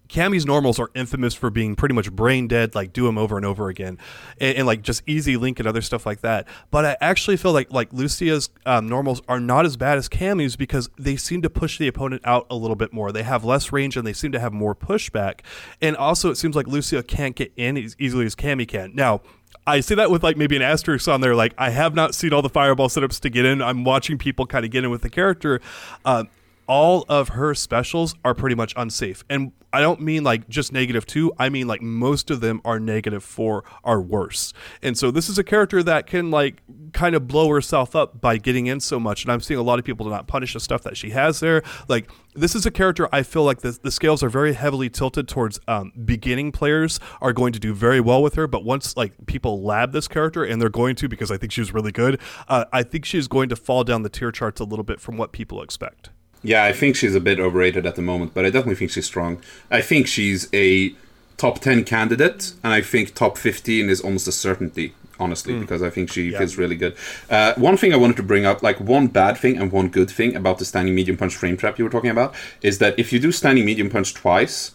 Cammy's 0.09 0.45
normals 0.45 0.79
are 0.79 0.90
infamous 0.95 1.35
for 1.35 1.51
being 1.51 1.75
pretty 1.75 1.95
much 1.95 2.12
brain 2.12 2.47
dead, 2.47 2.75
like 2.75 2.93
do 2.93 3.07
them 3.07 3.17
over 3.17 3.37
and 3.37 3.47
over 3.47 3.69
again, 3.69 3.99
and, 4.38 4.59
and 4.59 4.67
like 4.67 4.83
just 4.83 5.03
easy 5.07 5.37
link 5.37 5.59
and 5.59 5.67
other 5.67 5.83
stuff 5.83 6.05
like 6.05 6.21
that. 6.21 6.47
But 6.71 6.85
I 6.85 6.97
actually 7.01 7.37
feel 7.37 7.53
like 7.53 7.73
like 7.73 7.93
Lucia's 7.93 8.51
um, 8.67 8.88
normals 8.88 9.23
are 9.29 9.40
not 9.40 9.64
as 9.64 9.77
bad 9.77 9.99
as 9.99 10.09
Cammy's 10.09 10.57
because 10.57 10.90
they 10.99 11.17
seem 11.17 11.43
to 11.43 11.51
push 11.51 11.79
the 11.79 11.88
opponent 11.88 12.23
out 12.25 12.47
a 12.51 12.57
little 12.57 12.77
bit 12.77 12.93
more. 12.93 13.12
They 13.12 13.23
have 13.23 13.45
less 13.45 13.73
range 13.73 13.97
and 13.97 14.07
they 14.07 14.12
seem 14.12 14.33
to 14.33 14.40
have 14.40 14.53
more 14.53 14.75
pushback. 14.75 15.40
And 15.81 15.97
also, 15.97 16.31
it 16.31 16.37
seems 16.37 16.55
like 16.55 16.67
Lucia 16.67 17.03
can't 17.03 17.35
get 17.35 17.53
in 17.57 17.77
as 17.77 17.97
easily 17.99 18.27
as 18.27 18.35
Cammy 18.35 18.69
can. 18.69 18.95
Now, 18.95 19.23
I 19.67 19.81
say 19.81 19.95
that 19.95 20.11
with 20.11 20.23
like 20.23 20.37
maybe 20.37 20.57
an 20.57 20.62
asterisk 20.62 21.09
on 21.09 21.21
there. 21.21 21.35
Like 21.35 21.55
I 21.57 21.71
have 21.71 21.95
not 21.95 22.14
seen 22.14 22.33
all 22.33 22.43
the 22.43 22.49
fireball 22.49 22.88
setups 22.88 23.21
to 23.21 23.31
get 23.31 23.47
in. 23.47 23.62
I'm 23.62 23.85
watching 23.85 24.19
people 24.19 24.47
kind 24.47 24.64
of 24.64 24.71
get 24.71 24.85
in 24.85 24.90
with 24.90 25.03
the 25.03 25.11
character. 25.11 25.61
Uh, 26.05 26.25
all 26.66 27.05
of 27.09 27.31
her 27.31 27.55
specials 27.55 28.14
are 28.24 28.35
pretty 28.35 28.57
much 28.57 28.74
unsafe, 28.77 29.24
and 29.29 29.53
I 29.74 29.81
don't 29.81 30.00
mean 30.00 30.22
like 30.22 30.48
just 30.48 30.72
negative 30.72 31.05
two. 31.05 31.33
I 31.37 31.48
mean 31.48 31.66
like 31.66 31.83
most 31.83 32.31
of 32.31 32.40
them 32.40 32.61
are 32.64 32.79
negative 32.79 33.24
four, 33.24 33.64
are 33.83 34.00
worse. 34.00 34.53
And 34.83 34.96
so 34.96 35.11
this 35.11 35.29
is 35.29 35.37
a 35.37 35.42
character 35.42 35.83
that 35.83 36.07
can 36.07 36.31
like 36.31 36.62
kind 36.92 37.16
of 37.16 37.27
blow 37.27 37.48
herself 37.48 37.96
up 37.96 38.20
by 38.20 38.37
getting 38.38 38.68
in 38.68 38.79
so 38.79 39.00
much. 39.00 39.24
And 39.24 39.33
I'm 39.33 39.40
seeing 39.40 39.59
a 39.59 39.64
lot 39.64 39.81
of 39.81 39.85
people 39.85 40.05
do 40.05 40.11
not 40.11 40.29
punish 40.29 40.53
the 40.53 40.61
stuff 40.61 40.85
that 40.85 40.96
she 40.96 41.11
has 41.11 41.40
there. 41.40 41.64
Like 41.88 42.09
this 42.37 42.55
is 42.55 42.64
a 42.64 42.70
character 42.70 43.09
I 43.11 43.24
feel 43.24 43.42
like 43.42 43.62
the, 43.62 43.77
the 43.83 43.90
scales 43.90 44.22
are 44.22 44.29
very 44.29 44.53
heavily 44.53 44.88
tilted 44.88 45.27
towards 45.27 45.59
um, 45.66 45.90
beginning 46.05 46.53
players 46.53 47.00
are 47.20 47.33
going 47.33 47.53
to 47.53 47.59
do 47.59 47.74
very 47.74 47.98
well 47.98 48.22
with 48.22 48.37
her, 48.37 48.46
but 48.46 48.64
once 48.64 48.96
like 48.96 49.27
people 49.27 49.61
lab 49.61 49.90
this 49.90 50.07
character 50.07 50.44
and 50.44 50.62
they're 50.62 50.68
going 50.68 50.94
to 50.94 51.09
because 51.09 51.33
I 51.33 51.37
think 51.37 51.50
she's 51.50 51.74
really 51.74 51.90
good, 51.90 52.20
uh, 52.46 52.66
I 52.72 52.85
think 52.85 53.05
she's 53.05 53.27
going 53.27 53.48
to 53.48 53.57
fall 53.57 53.83
down 53.83 54.05
the 54.05 54.09
tier 54.09 54.31
charts 54.31 54.61
a 54.61 54.64
little 54.64 54.85
bit 54.85 55.00
from 55.00 55.16
what 55.16 55.33
people 55.33 55.62
expect. 55.62 56.11
Yeah, 56.45 56.63
I 56.65 56.73
think 56.73 56.95
she's 56.95 57.15
a 57.15 57.21
bit 57.21 57.41
overrated 57.41 57.87
at 57.87 57.97
the 57.97 58.03
moment, 58.03 58.35
but 58.35 58.45
I 58.45 58.51
definitely 58.51 58.77
think 58.77 58.91
she's 58.93 59.07
strong. 59.07 59.41
I 59.71 59.81
think 59.81 60.07
she's 60.07 60.49
a 60.53 60.95
top 61.39 61.59
10 61.61 61.85
candidate, 61.85 62.53
and 62.63 62.73
I 62.73 62.83
think 62.83 63.15
top 63.15 63.39
15 63.39 63.89
is 63.89 64.01
almost 64.01 64.29
a 64.29 64.33
certainty, 64.33 64.95
honestly, 65.19 65.55
because 65.59 65.83
I 65.83 65.91
think 65.91 66.13
she 66.13 66.31
feels 66.39 66.57
really 66.59 66.77
good. 66.77 66.95
Uh, 67.31 67.55
one 67.57 67.77
thing 67.77 67.93
I 67.93 67.97
wanted 67.97 68.17
to 68.19 68.23
bring 68.23 68.45
up, 68.45 68.63
like 68.63 68.79
one 68.79 69.09
bad 69.09 69.37
thing 69.39 69.57
and 69.57 69.73
one 69.73 69.89
good 69.89 70.11
thing 70.11 70.37
about 70.37 70.59
the 70.59 70.65
standing 70.65 70.95
medium 70.95 71.17
punch 71.17 71.35
frame 71.35 71.57
trap 71.57 71.79
you 71.79 71.85
were 71.85 71.91
talking 71.91 72.11
about, 72.11 72.35
is 72.63 72.79
that 72.79 72.97
if 72.99 73.13
you 73.13 73.19
do 73.19 73.33
standing 73.33 73.65
medium 73.65 73.89
punch 73.91 74.15
twice, 74.15 74.73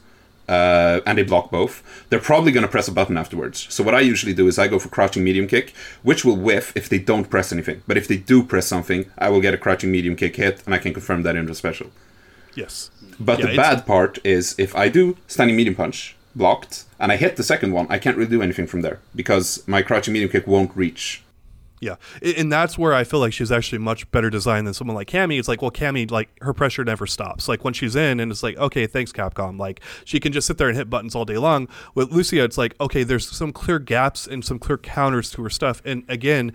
uh, 0.50 1.02
and 1.06 1.18
they 1.18 1.24
block 1.24 1.52
both, 1.52 1.84
they're 2.10 2.20
probably 2.20 2.52
going 2.52 2.66
to 2.66 2.68
press 2.68 2.88
a 2.88 2.92
button 2.92 3.18
afterwards. 3.18 3.68
So 3.70 3.84
what 3.84 3.94
I 3.94 4.00
usually 4.02 4.34
do 4.34 4.48
is 4.48 4.58
I 4.58 4.68
go 4.68 4.80
for 4.80 4.90
crouching 4.90 5.24
medium 5.24 5.48
kick, 5.48 5.74
which 6.02 6.26
will 6.26 6.36
whiff 6.36 6.76
if 6.76 6.90
they 6.90 6.98
don't 6.98 7.30
press 7.30 7.54
anything. 7.54 7.84
But 7.88 7.98
if 7.98 8.08
they 8.08 8.18
do 8.18 8.44
press 8.44 8.66
something, 8.66 9.10
I 9.18 9.30
will 9.30 9.42
get 9.42 9.54
a 9.54 9.58
crouching 9.58 9.92
medium 9.92 10.16
kick 10.16 10.36
hit, 10.36 10.64
and 10.66 10.74
I 10.74 10.80
can 10.80 10.94
confirm 10.94 11.22
that 11.24 11.36
in 11.36 11.46
the 11.46 11.54
special. 11.54 11.92
Yes. 12.56 12.90
But 13.20 13.40
Yeah, 13.40 13.52
the 13.52 13.56
bad 13.56 13.86
part 13.86 14.18
is 14.24 14.56
if 14.58 14.76
I 14.76 14.90
do 14.90 15.18
standing 15.28 15.56
medium 15.56 15.76
punch 15.76 16.16
blocked 16.36 16.86
and 17.00 17.12
I 17.12 17.18
hit 17.18 17.36
the 17.36 17.44
second 17.44 17.74
one, 17.74 17.86
I 17.90 18.00
can't 18.00 18.18
really 18.18 18.30
do 18.30 18.42
anything 18.42 18.66
from 18.66 18.82
there 18.82 19.00
because 19.16 19.68
my 19.68 19.84
crouching 19.84 20.14
medium 20.14 20.32
kick 20.32 20.48
won't 20.48 20.76
reach. 20.76 21.22
Yeah, 21.82 21.96
and 22.22 22.52
that's 22.52 22.78
where 22.78 22.94
I 22.94 23.06
feel 23.06 23.22
like 23.22 23.32
she's 23.32 23.52
actually 23.52 23.78
much 23.78 24.10
better 24.12 24.30
designed 24.30 24.68
than 24.68 24.74
someone 24.74 24.96
like 24.96 25.08
Cammy. 25.08 25.40
It's 25.40 25.48
like, 25.48 25.62
well, 25.62 25.72
Cammy, 25.72 26.10
like 26.12 26.30
her 26.42 26.54
pressure 26.54 26.84
never 26.84 27.08
stops. 27.08 27.48
Like 27.48 27.64
when 27.64 27.74
she's 27.74 27.96
in, 27.96 28.20
and 28.20 28.32
it's 28.32 28.44
like, 28.44 28.58
okay, 28.58 28.86
thanks 28.86 29.14
Capcom. 29.14 29.58
Like 29.58 29.80
she 30.04 30.20
can 30.20 30.34
just 30.34 30.46
sit 30.48 30.58
there 30.58 30.68
and 30.68 30.78
hit 30.78 30.90
buttons 30.90 31.16
all 31.16 31.26
day 31.26 31.38
long. 31.38 31.70
With 31.96 32.12
Lucia, 32.12 32.44
it's 32.44 32.58
like, 32.58 32.76
okay, 32.82 33.04
there's 33.04 33.30
some 33.30 33.54
clear 33.54 33.80
gaps 33.80 34.28
and 34.28 34.44
some 34.44 34.60
clear 34.60 34.78
counters 34.78 35.32
to 35.32 35.44
her 35.44 35.50
stuff. 35.50 35.82
And 35.86 36.04
again, 36.10 36.54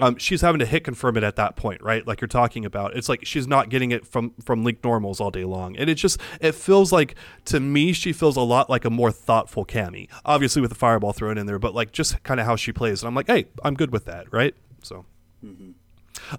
um, 0.00 0.16
she's 0.18 0.40
having 0.40 0.58
to 0.58 0.66
hit 0.66 0.84
confirm 0.84 1.16
it 1.16 1.24
at 1.24 1.36
that 1.36 1.56
point, 1.56 1.82
right? 1.82 2.06
Like 2.06 2.20
you're 2.20 2.28
talking 2.28 2.64
about. 2.64 2.96
It's 2.96 3.08
like 3.08 3.24
she's 3.24 3.46
not 3.46 3.68
getting 3.70 3.90
it 3.90 4.06
from 4.06 4.32
from 4.44 4.64
link 4.64 4.84
normals 4.84 5.20
all 5.20 5.30
day 5.30 5.44
long, 5.44 5.76
and 5.76 5.88
it 5.88 5.94
just 5.94 6.20
it 6.40 6.54
feels 6.54 6.92
like 6.92 7.14
to 7.46 7.60
me 7.60 7.92
she 7.92 8.12
feels 8.12 8.36
a 8.36 8.42
lot 8.42 8.68
like 8.68 8.84
a 8.84 8.90
more 8.90 9.10
thoughtful 9.10 9.64
Cammy. 9.64 10.08
Obviously 10.24 10.60
with 10.60 10.70
the 10.70 10.76
fireball 10.76 11.12
thrown 11.12 11.38
in 11.38 11.46
there, 11.46 11.58
but 11.58 11.74
like 11.74 11.92
just 11.92 12.22
kind 12.22 12.40
of 12.40 12.46
how 12.46 12.56
she 12.56 12.72
plays. 12.72 13.02
And 13.02 13.08
I'm 13.08 13.14
like, 13.14 13.26
hey, 13.26 13.46
I'm 13.64 13.74
good 13.74 13.90
with 13.90 14.04
that, 14.04 14.30
right? 14.32 14.54
So. 14.86 15.04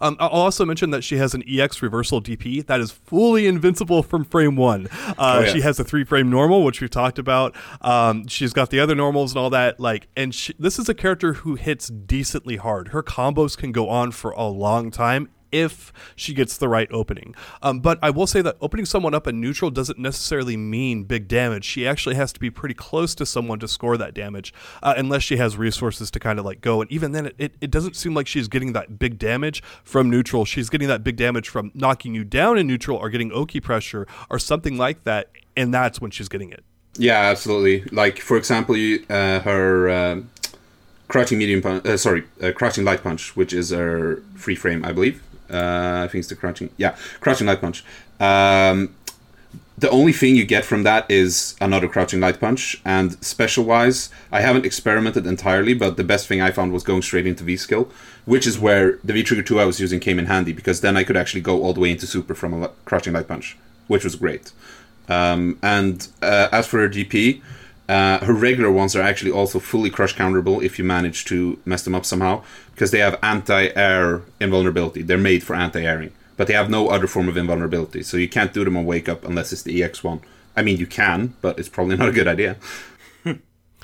Um, 0.01 0.17
I'll 0.19 0.29
also 0.29 0.65
mention 0.65 0.89
that 0.89 1.03
she 1.03 1.17
has 1.17 1.35
an 1.35 1.43
EX 1.47 1.81
reversal 1.83 2.19
DP 2.21 2.65
that 2.65 2.79
is 2.79 2.91
fully 2.91 3.45
invincible 3.45 4.01
from 4.01 4.25
frame 4.25 4.55
one. 4.55 4.87
Uh, 4.91 5.13
Oh, 5.19 5.39
yeah. 5.41 5.53
She 5.53 5.61
has 5.61 5.79
a 5.79 5.83
three 5.83 6.03
frame 6.03 6.29
normal, 6.31 6.63
which 6.63 6.81
we've 6.81 6.89
talked 6.89 7.19
about. 7.19 7.55
Um, 7.81 8.27
she's 8.27 8.53
got 8.53 8.69
the 8.71 8.79
other 8.79 8.95
normals 8.95 9.33
and 9.33 9.39
all 9.39 9.49
that. 9.51 9.79
Like, 9.79 10.07
and 10.15 10.33
she, 10.33 10.53
this 10.57 10.79
is 10.79 10.89
a 10.89 10.93
character 10.95 11.33
who 11.33 11.55
hits 11.55 11.89
decently 11.89 12.55
hard. 12.55 12.89
Her 12.89 13.03
combos 13.03 13.55
can 13.55 13.71
go 13.71 13.87
on 13.89 14.11
for 14.11 14.31
a 14.31 14.45
long 14.47 14.89
time 14.89 15.29
if 15.57 15.91
she 16.15 16.33
gets 16.33 16.57
the 16.57 16.69
right 16.69 16.87
opening. 16.91 17.35
Um, 17.61 17.79
but 17.79 17.97
I 18.01 18.09
will 18.09 18.27
say 18.27 18.41
that 18.41 18.57
opening 18.61 18.85
someone 18.85 19.13
up 19.13 19.27
in 19.27 19.41
neutral 19.41 19.71
doesn't 19.71 19.97
necessarily 19.97 20.55
mean 20.55 21.03
big 21.03 21.27
damage. 21.27 21.65
She 21.65 21.87
actually 21.87 22.15
has 22.15 22.31
to 22.33 22.39
be 22.39 22.49
pretty 22.49 22.75
close 22.75 23.15
to 23.15 23.25
someone 23.25 23.59
to 23.59 23.67
score 23.67 23.97
that 23.97 24.13
damage, 24.13 24.53
uh, 24.83 24.93
unless 24.95 25.23
she 25.23 25.37
has 25.37 25.57
resources 25.57 26.11
to 26.11 26.19
kind 26.19 26.39
of 26.39 26.45
like 26.45 26.61
go. 26.61 26.81
And 26.81 26.91
even 26.91 27.11
then, 27.11 27.27
it, 27.27 27.35
it, 27.37 27.55
it 27.61 27.71
doesn't 27.71 27.95
seem 27.95 28.13
like 28.13 28.27
she's 28.27 28.47
getting 28.47 28.73
that 28.73 28.99
big 28.99 29.17
damage 29.17 29.63
from 29.83 30.09
neutral. 30.09 30.45
She's 30.45 30.69
getting 30.69 30.87
that 30.87 31.03
big 31.03 31.15
damage 31.15 31.49
from 31.49 31.71
knocking 31.73 32.13
you 32.13 32.23
down 32.23 32.57
in 32.57 32.67
neutral 32.67 32.97
or 32.97 33.09
getting 33.09 33.31
Oki 33.31 33.59
pressure 33.59 34.07
or 34.29 34.39
something 34.39 34.77
like 34.77 35.03
that. 35.03 35.31
And 35.55 35.73
that's 35.73 35.99
when 35.99 36.11
she's 36.11 36.29
getting 36.29 36.51
it. 36.51 36.63
Yeah, 36.97 37.19
absolutely. 37.19 37.83
Like 37.91 38.19
for 38.19 38.37
example, 38.37 38.75
you, 38.77 39.05
uh, 39.09 39.39
her 39.41 39.89
uh, 39.89 40.21
crouching 41.07 41.37
medium 41.37 41.61
punch. 41.61 41.85
Uh, 41.85 41.97
sorry, 41.97 42.23
uh, 42.41 42.51
crouching 42.51 42.83
light 42.83 43.03
punch, 43.03 43.35
which 43.35 43.53
is 43.53 43.69
her 43.71 44.21
free 44.35 44.55
frame, 44.55 44.83
I 44.85 44.91
believe. 44.91 45.21
Uh, 45.49 46.03
I 46.03 46.07
think 46.07 46.21
it's 46.21 46.29
the 46.29 46.35
crouching. 46.35 46.69
Yeah, 46.77 46.95
crouching 47.19 47.47
light 47.47 47.61
punch. 47.61 47.83
Um, 48.19 48.95
the 49.77 49.89
only 49.91 50.11
thing 50.11 50.35
you 50.35 50.43
get 50.43 50.65
from 50.65 50.81
that 50.83 51.09
is 51.09 51.55
another 51.61 51.87
crouching 51.87 52.19
light 52.19 52.39
punch. 52.39 52.81
And 52.83 53.23
special 53.23 53.63
wise, 53.63 54.09
I 54.31 54.41
haven't 54.41 54.65
experimented 54.65 55.27
entirely, 55.27 55.75
but 55.75 55.97
the 55.97 56.03
best 56.03 56.27
thing 56.27 56.41
I 56.41 56.49
found 56.49 56.73
was 56.73 56.83
going 56.83 57.03
straight 57.03 57.27
into 57.27 57.43
V 57.43 57.57
skill, 57.57 57.89
which 58.25 58.47
is 58.47 58.57
where 58.57 58.97
the 59.03 59.13
V 59.13 59.21
trigger 59.21 59.43
two 59.43 59.59
I 59.59 59.65
was 59.65 59.79
using 59.79 59.99
came 59.99 60.17
in 60.17 60.25
handy 60.25 60.51
because 60.51 60.81
then 60.81 60.97
I 60.97 61.03
could 61.03 61.15
actually 61.15 61.41
go 61.41 61.61
all 61.61 61.73
the 61.73 61.79
way 61.79 61.91
into 61.91 62.07
super 62.07 62.33
from 62.33 62.63
a 62.63 62.69
crouching 62.85 63.13
light 63.13 63.27
punch, 63.27 63.55
which 63.87 64.03
was 64.03 64.15
great. 64.15 64.51
Um, 65.07 65.59
and 65.61 66.07
uh, 66.23 66.49
as 66.51 66.65
for 66.65 66.79
her 66.79 66.89
DP, 66.89 67.41
uh, 67.87 68.19
her 68.25 68.33
regular 68.33 68.71
ones 68.71 68.95
are 68.95 69.01
actually 69.01 69.31
also 69.31 69.59
fully 69.59 69.89
crush 69.89 70.15
counterable 70.15 70.61
if 70.61 70.77
you 70.77 70.85
manage 70.85 71.25
to 71.25 71.59
mess 71.65 71.83
them 71.83 71.95
up 71.95 72.05
somehow, 72.05 72.43
because 72.73 72.91
they 72.91 72.99
have 72.99 73.17
anti-air 73.23 74.21
invulnerability. 74.39 75.01
They're 75.01 75.17
made 75.17 75.43
for 75.43 75.55
anti-airing, 75.55 76.11
but 76.35 76.47
they 76.47 76.53
have 76.53 76.69
no 76.69 76.89
other 76.89 77.07
form 77.07 77.29
of 77.29 77.37
invulnerability, 77.37 78.03
so 78.03 78.17
you 78.17 78.27
can't 78.27 78.53
do 78.53 78.63
them 78.65 78.77
on 78.77 78.85
wake 78.85 79.07
up 79.07 79.23
unless 79.23 79.53
it's 79.53 79.63
the 79.63 79.81
EX 79.81 80.03
one. 80.03 80.21
I 80.55 80.63
mean, 80.63 80.77
you 80.77 80.87
can, 80.87 81.35
but 81.41 81.59
it's 81.59 81.69
probably 81.69 81.95
not 81.97 82.09
a 82.09 82.13
good 82.13 82.27
idea. 82.27 82.57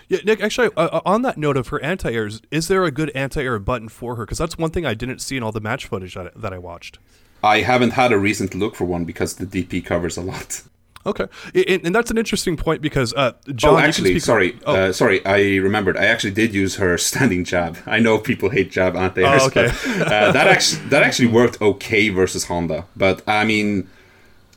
Yeah, 0.10 0.20
Nick. 0.26 0.42
Actually, 0.42 0.70
uh, 0.76 0.89
uh, 0.92 1.02
on 1.06 1.22
that 1.24 1.38
note 1.38 1.58
of 1.58 1.70
her 1.70 1.82
anti-airs, 1.82 2.42
is 2.52 2.68
there 2.68 2.84
a 2.84 2.92
good 2.92 3.10
anti-air 3.16 3.58
button 3.58 3.89
for 3.89 4.16
her? 4.16 4.26
Because 4.26 4.38
that's 4.38 4.58
one 4.58 4.70
thing 4.70 4.86
I 4.86 4.94
didn't 4.94 5.20
see 5.20 5.38
in 5.38 5.44
all 5.44 5.52
the 5.52 5.62
match 5.62 5.88
footage 5.88 6.13
that, 6.13 6.39
that 6.39 6.54
I 6.54 6.58
watched. 6.58 7.00
I 7.44 7.62
haven't 7.62 7.92
had 7.92 8.12
a 8.12 8.18
reason 8.18 8.48
to 8.50 8.58
look 8.58 8.76
for 8.76 8.86
one 8.86 9.06
because 9.06 9.36
the 9.36 9.46
DP 9.46 9.84
covers 9.84 10.18
a 10.18 10.22
lot. 10.22 10.62
Okay, 11.06 11.26
and, 11.54 11.86
and 11.86 11.94
that's 11.96 12.12
an 12.12 12.18
interesting 12.18 12.56
point 12.56 12.82
because 12.82 13.13
uh, 13.13 13.34
John. 13.56 13.74
oh, 13.74 13.78
actually, 13.78 14.20
sorry, 14.20 14.58
Oh, 14.66 14.76
uh, 14.76 14.94
sorry. 14.94 15.26
I 15.26 15.58
remembered. 15.58 15.98
I 15.98 16.06
actually 16.06 16.32
did 16.32 16.54
use 16.54 16.76
her 16.78 16.98
standing 17.10 17.44
jab. 17.44 17.78
I 17.86 18.00
know 18.00 18.18
people 18.18 18.50
hate 18.50 18.72
jab 18.72 18.96
anti-airs, 18.96 19.42
Oh, 19.44 19.46
okay. 19.48 19.68
but 20.00 20.08
uh, 20.08 20.32
that 20.32 20.48
actually 20.48 20.88
that 20.89 21.04
actually 21.04 21.28
worked 21.28 21.62
okay 21.62 22.10
versus 22.10 22.46
Honda. 22.46 22.86
But 22.96 23.22
I 23.28 23.44
mean, 23.44 23.89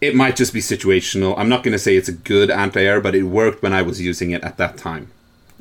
it 0.01 0.15
might 0.15 0.37
just 0.37 0.53
be 0.53 0.61
situational. 0.61 1.35
I'm 1.37 1.49
not 1.49 1.63
going 1.65 1.73
to 1.73 1.79
say 1.79 1.97
it's 1.97 2.09
a 2.09 2.13
good 2.13 2.51
anti-air, 2.51 3.01
but 3.01 3.15
it 3.15 3.25
worked 3.25 3.63
when 3.63 3.73
I 3.73 3.83
was 3.83 4.01
using 4.01 4.31
it 4.31 4.43
at 4.45 4.57
that 4.59 4.77
time. 4.77 5.11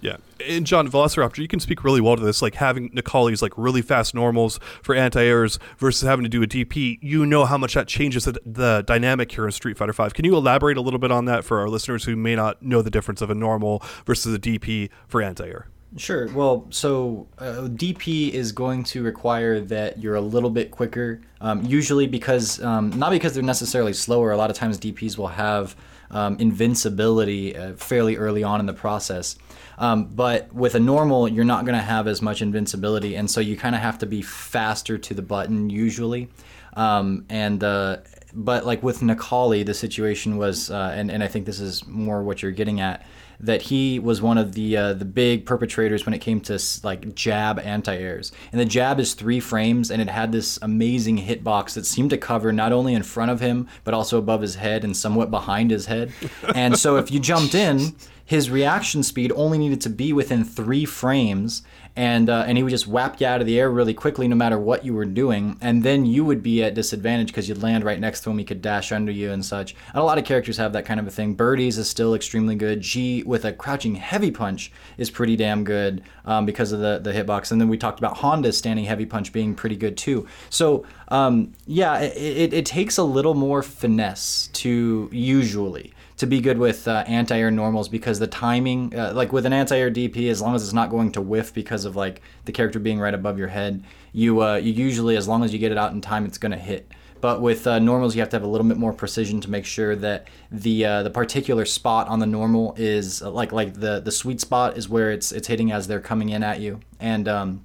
Yeah, 0.01 0.17
and 0.45 0.65
John 0.65 0.89
Velociraptor, 0.89 1.37
you 1.39 1.47
can 1.47 1.59
speak 1.59 1.83
really 1.83 2.01
well 2.01 2.15
to 2.15 2.23
this. 2.23 2.41
Like 2.41 2.55
having 2.55 2.89
Necalli's 2.89 3.41
like 3.41 3.53
really 3.57 3.81
fast 3.81 4.13
normals 4.13 4.59
for 4.83 4.93
anti-airs 4.93 5.57
versus 5.77 6.07
having 6.07 6.23
to 6.23 6.29
do 6.29 6.43
a 6.43 6.47
DP. 6.47 6.99
You 7.01 7.25
know 7.25 7.45
how 7.45 7.57
much 7.57 7.73
that 7.73 7.87
changes 7.87 8.25
the, 8.25 8.39
the 8.45 8.83
dynamic 8.85 9.31
here 9.31 9.45
in 9.45 9.51
Street 9.51 9.77
Fighter 9.77 9.93
Five. 9.93 10.13
Can 10.13 10.25
you 10.25 10.35
elaborate 10.35 10.77
a 10.77 10.81
little 10.81 10.99
bit 10.99 11.11
on 11.11 11.25
that 11.25 11.43
for 11.43 11.59
our 11.59 11.69
listeners 11.69 12.03
who 12.03 12.15
may 12.15 12.35
not 12.35 12.61
know 12.61 12.81
the 12.81 12.91
difference 12.91 13.21
of 13.21 13.29
a 13.29 13.35
normal 13.35 13.81
versus 14.05 14.33
a 14.33 14.39
DP 14.39 14.89
for 15.07 15.21
anti-air? 15.21 15.67
Sure. 15.97 16.27
Well, 16.33 16.67
so 16.71 17.27
uh, 17.37 17.69
DP 17.69 18.31
is 18.31 18.51
going 18.51 18.83
to 18.85 19.01
require 19.01 19.61
that 19.61 20.01
you're 20.01 20.15
a 20.15 20.21
little 20.21 20.49
bit 20.49 20.71
quicker. 20.71 21.21
Um, 21.39 21.63
usually, 21.63 22.05
because 22.05 22.61
um, 22.61 22.89
not 22.91 23.11
because 23.11 23.33
they're 23.33 23.43
necessarily 23.43 23.93
slower. 23.93 24.31
A 24.31 24.37
lot 24.37 24.49
of 24.49 24.57
times, 24.57 24.77
DPS 24.77 25.17
will 25.17 25.27
have 25.27 25.75
um, 26.11 26.35
invincibility 26.39 27.55
uh, 27.55 27.75
fairly 27.75 28.17
early 28.17 28.43
on 28.43 28.59
in 28.59 28.65
the 28.65 28.73
process. 28.73 29.37
Um, 29.77 30.05
but 30.05 30.53
with 30.53 30.75
a 30.75 30.79
normal, 30.79 31.27
you're 31.27 31.43
not 31.45 31.65
going 31.65 31.75
to 31.75 31.83
have 31.83 32.07
as 32.07 32.21
much 32.21 32.41
invincibility, 32.41 33.15
and 33.15 33.29
so 33.29 33.41
you 33.41 33.57
kind 33.57 33.75
of 33.75 33.81
have 33.81 33.97
to 33.99 34.05
be 34.05 34.21
faster 34.21 34.97
to 34.97 35.13
the 35.13 35.21
button 35.21 35.69
usually. 35.69 36.29
Um, 36.75 37.25
and 37.29 37.63
uh, 37.63 37.97
but 38.33 38.65
like 38.65 38.83
with 38.83 38.99
Necalli, 38.99 39.65
the 39.65 39.73
situation 39.73 40.37
was, 40.37 40.69
uh, 40.69 40.93
and 40.95 41.09
and 41.09 41.23
I 41.23 41.27
think 41.27 41.45
this 41.45 41.59
is 41.59 41.85
more 41.87 42.21
what 42.21 42.41
you're 42.41 42.51
getting 42.51 42.81
at, 42.81 43.05
that 43.39 43.61
he 43.61 43.99
was 43.99 44.21
one 44.21 44.37
of 44.37 44.53
the 44.53 44.75
uh, 44.75 44.93
the 44.93 45.05
big 45.05 45.45
perpetrators 45.45 46.05
when 46.05 46.13
it 46.13 46.19
came 46.19 46.41
to 46.41 46.59
like 46.83 47.15
jab 47.15 47.59
anti-airs. 47.59 48.31
And 48.51 48.59
the 48.59 48.65
jab 48.65 48.99
is 48.99 49.13
three 49.13 49.39
frames, 49.39 49.89
and 49.89 50.01
it 50.01 50.09
had 50.09 50.31
this 50.31 50.59
amazing 50.61 51.19
hitbox 51.19 51.73
that 51.73 51.85
seemed 51.85 52.09
to 52.09 52.17
cover 52.17 52.51
not 52.51 52.71
only 52.71 52.93
in 52.93 53.03
front 53.03 53.31
of 53.31 53.39
him 53.39 53.67
but 53.83 53.93
also 53.93 54.17
above 54.17 54.41
his 54.41 54.55
head 54.55 54.83
and 54.83 54.95
somewhat 54.95 55.31
behind 55.31 55.71
his 55.71 55.85
head. 55.85 56.11
and 56.55 56.77
so 56.77 56.97
if 56.97 57.11
you 57.11 57.19
jumped 57.19 57.55
in, 57.55 57.95
his 58.25 58.49
reaction 58.49 59.03
speed 59.03 59.31
only 59.35 59.59
needed 59.59 59.81
to 59.81 59.89
be 59.89 60.11
within 60.11 60.43
three 60.43 60.83
frames, 60.83 61.61
and 61.95 62.27
uh, 62.27 62.43
and 62.47 62.57
he 62.57 62.63
would 62.63 62.71
just 62.71 62.87
whap 62.87 63.21
you 63.21 63.27
out 63.27 63.39
of 63.39 63.45
the 63.45 63.59
air 63.59 63.69
really 63.69 63.93
quickly, 63.93 64.27
no 64.27 64.35
matter 64.35 64.57
what 64.57 64.83
you 64.83 64.95
were 64.95 65.05
doing, 65.05 65.57
and 65.61 65.83
then 65.83 66.07
you 66.07 66.25
would 66.25 66.41
be 66.41 66.63
at 66.63 66.73
disadvantage 66.73 67.27
because 67.27 67.47
you'd 67.47 67.61
land 67.61 67.83
right 67.83 67.99
next 67.99 68.21
to 68.21 68.31
him. 68.31 68.39
He 68.39 68.43
could 68.43 68.63
dash 68.63 68.91
under 68.91 69.11
you 69.11 69.31
and 69.31 69.45
such. 69.45 69.75
And 69.93 70.01
a 70.01 70.03
lot 70.03 70.17
of 70.17 70.25
characters 70.25 70.57
have 70.57 70.73
that 70.73 70.85
kind 70.85 70.99
of 70.99 71.05
a 71.05 71.11
thing. 71.11 71.35
Birdies 71.35 71.77
is 71.77 71.87
still 71.87 72.15
extremely 72.15 72.55
good. 72.55 72.81
G 72.81 73.21
with 73.23 73.45
a 73.45 73.53
crouching 73.53 73.93
heavy 73.93 74.31
punch 74.31 74.71
is 74.97 75.11
pretty 75.11 75.35
damn 75.35 75.63
good 75.63 76.01
um, 76.25 76.47
because 76.47 76.71
of 76.71 76.79
the 76.79 76.99
the 76.99 77.13
hitbox. 77.13 77.51
And 77.51 77.61
then 77.61 77.69
we 77.69 77.77
talked 77.77 77.99
about 77.99 78.17
Honda's 78.17 78.57
standing 78.57 78.85
heavy 78.85 79.05
punch 79.05 79.31
being 79.31 79.53
pretty 79.53 79.75
good 79.75 79.97
too. 79.97 80.27
So 80.49 80.83
um, 81.09 81.53
yeah, 81.67 81.99
it, 81.99 82.17
it, 82.17 82.53
it 82.53 82.65
takes 82.65 82.97
a 82.97 83.03
little 83.03 83.35
more 83.35 83.61
finesse 83.61 84.47
to 84.53 85.09
usually 85.11 85.93
to 86.17 86.25
be 86.25 86.39
good 86.39 86.57
with 86.57 86.87
uh, 86.87 87.03
anti-air 87.07 87.51
normals 87.51 87.89
because 87.89 88.19
the 88.19 88.27
timing, 88.27 88.97
uh, 88.97 89.11
like 89.13 89.33
with 89.33 89.45
an 89.45 89.53
anti-air 89.53 89.91
DP, 89.91 90.29
as 90.29 90.41
long 90.41 90.55
as 90.55 90.63
it's 90.63 90.73
not 90.73 90.89
going 90.89 91.11
to 91.11 91.21
whiff 91.21 91.53
because 91.53 91.85
of 91.85 91.95
like 91.95 92.21
the 92.45 92.51
character 92.51 92.79
being 92.79 92.99
right 92.99 93.13
above 93.13 93.37
your 93.37 93.49
head, 93.49 93.83
you 94.13 94.41
uh, 94.41 94.55
you 94.55 94.71
usually, 94.71 95.17
as 95.17 95.27
long 95.27 95.43
as 95.43 95.51
you 95.51 95.59
get 95.59 95.71
it 95.71 95.77
out 95.77 95.91
in 95.91 96.01
time, 96.01 96.25
it's 96.25 96.37
going 96.37 96.53
to 96.53 96.57
hit. 96.57 96.89
But 97.21 97.41
with 97.41 97.65
uh, 97.65 97.79
normals, 97.79 98.15
you 98.15 98.21
have 98.21 98.29
to 98.29 98.35
have 98.35 98.43
a 98.43 98.47
little 98.47 98.67
bit 98.67 98.77
more 98.77 98.93
precision 98.93 99.41
to 99.41 99.49
make 99.49 99.65
sure 99.65 99.95
that 99.95 100.27
the 100.51 100.85
uh, 100.85 101.03
the 101.03 101.09
particular 101.09 101.65
spot 101.65 102.07
on 102.07 102.19
the 102.19 102.25
normal 102.25 102.75
is 102.77 103.21
like 103.21 103.51
like 103.51 103.73
the 103.73 103.99
the 103.99 104.11
sweet 104.11 104.39
spot 104.39 104.77
is 104.77 104.87
where 104.87 105.11
it's 105.11 105.31
it's 105.31 105.47
hitting 105.47 105.71
as 105.71 105.87
they're 105.87 105.99
coming 105.99 106.29
in 106.29 106.43
at 106.43 106.59
you 106.59 106.79
and. 106.99 107.27
Um, 107.27 107.63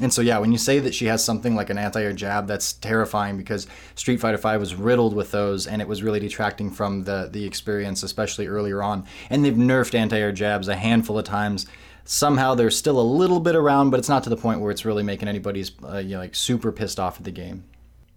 and 0.00 0.12
so 0.12 0.20
yeah, 0.20 0.38
when 0.38 0.52
you 0.52 0.58
say 0.58 0.78
that 0.78 0.94
she 0.94 1.06
has 1.06 1.24
something 1.24 1.54
like 1.54 1.70
an 1.70 1.78
anti-air 1.78 2.12
jab, 2.12 2.46
that's 2.46 2.74
terrifying 2.74 3.36
because 3.36 3.66
Street 3.94 4.18
Fighter 4.18 4.36
V 4.36 4.58
was 4.58 4.74
riddled 4.74 5.14
with 5.14 5.30
those, 5.30 5.66
and 5.66 5.80
it 5.80 5.88
was 5.88 6.02
really 6.02 6.20
detracting 6.20 6.70
from 6.70 7.04
the 7.04 7.28
the 7.32 7.44
experience, 7.44 8.02
especially 8.02 8.46
earlier 8.46 8.82
on. 8.82 9.04
And 9.30 9.44
they've 9.44 9.54
nerfed 9.54 9.94
anti-air 9.94 10.32
jabs 10.32 10.68
a 10.68 10.76
handful 10.76 11.18
of 11.18 11.24
times. 11.24 11.66
Somehow 12.04 12.54
they're 12.54 12.70
still 12.70 13.00
a 13.00 13.02
little 13.02 13.40
bit 13.40 13.56
around, 13.56 13.90
but 13.90 13.98
it's 13.98 14.08
not 14.08 14.22
to 14.24 14.30
the 14.30 14.36
point 14.36 14.60
where 14.60 14.70
it's 14.70 14.84
really 14.84 15.02
making 15.02 15.28
anybody's 15.28 15.72
uh, 15.82 15.98
you 15.98 16.14
know, 16.14 16.18
like 16.18 16.34
super 16.34 16.70
pissed 16.70 17.00
off 17.00 17.18
at 17.18 17.24
the 17.24 17.32
game. 17.32 17.64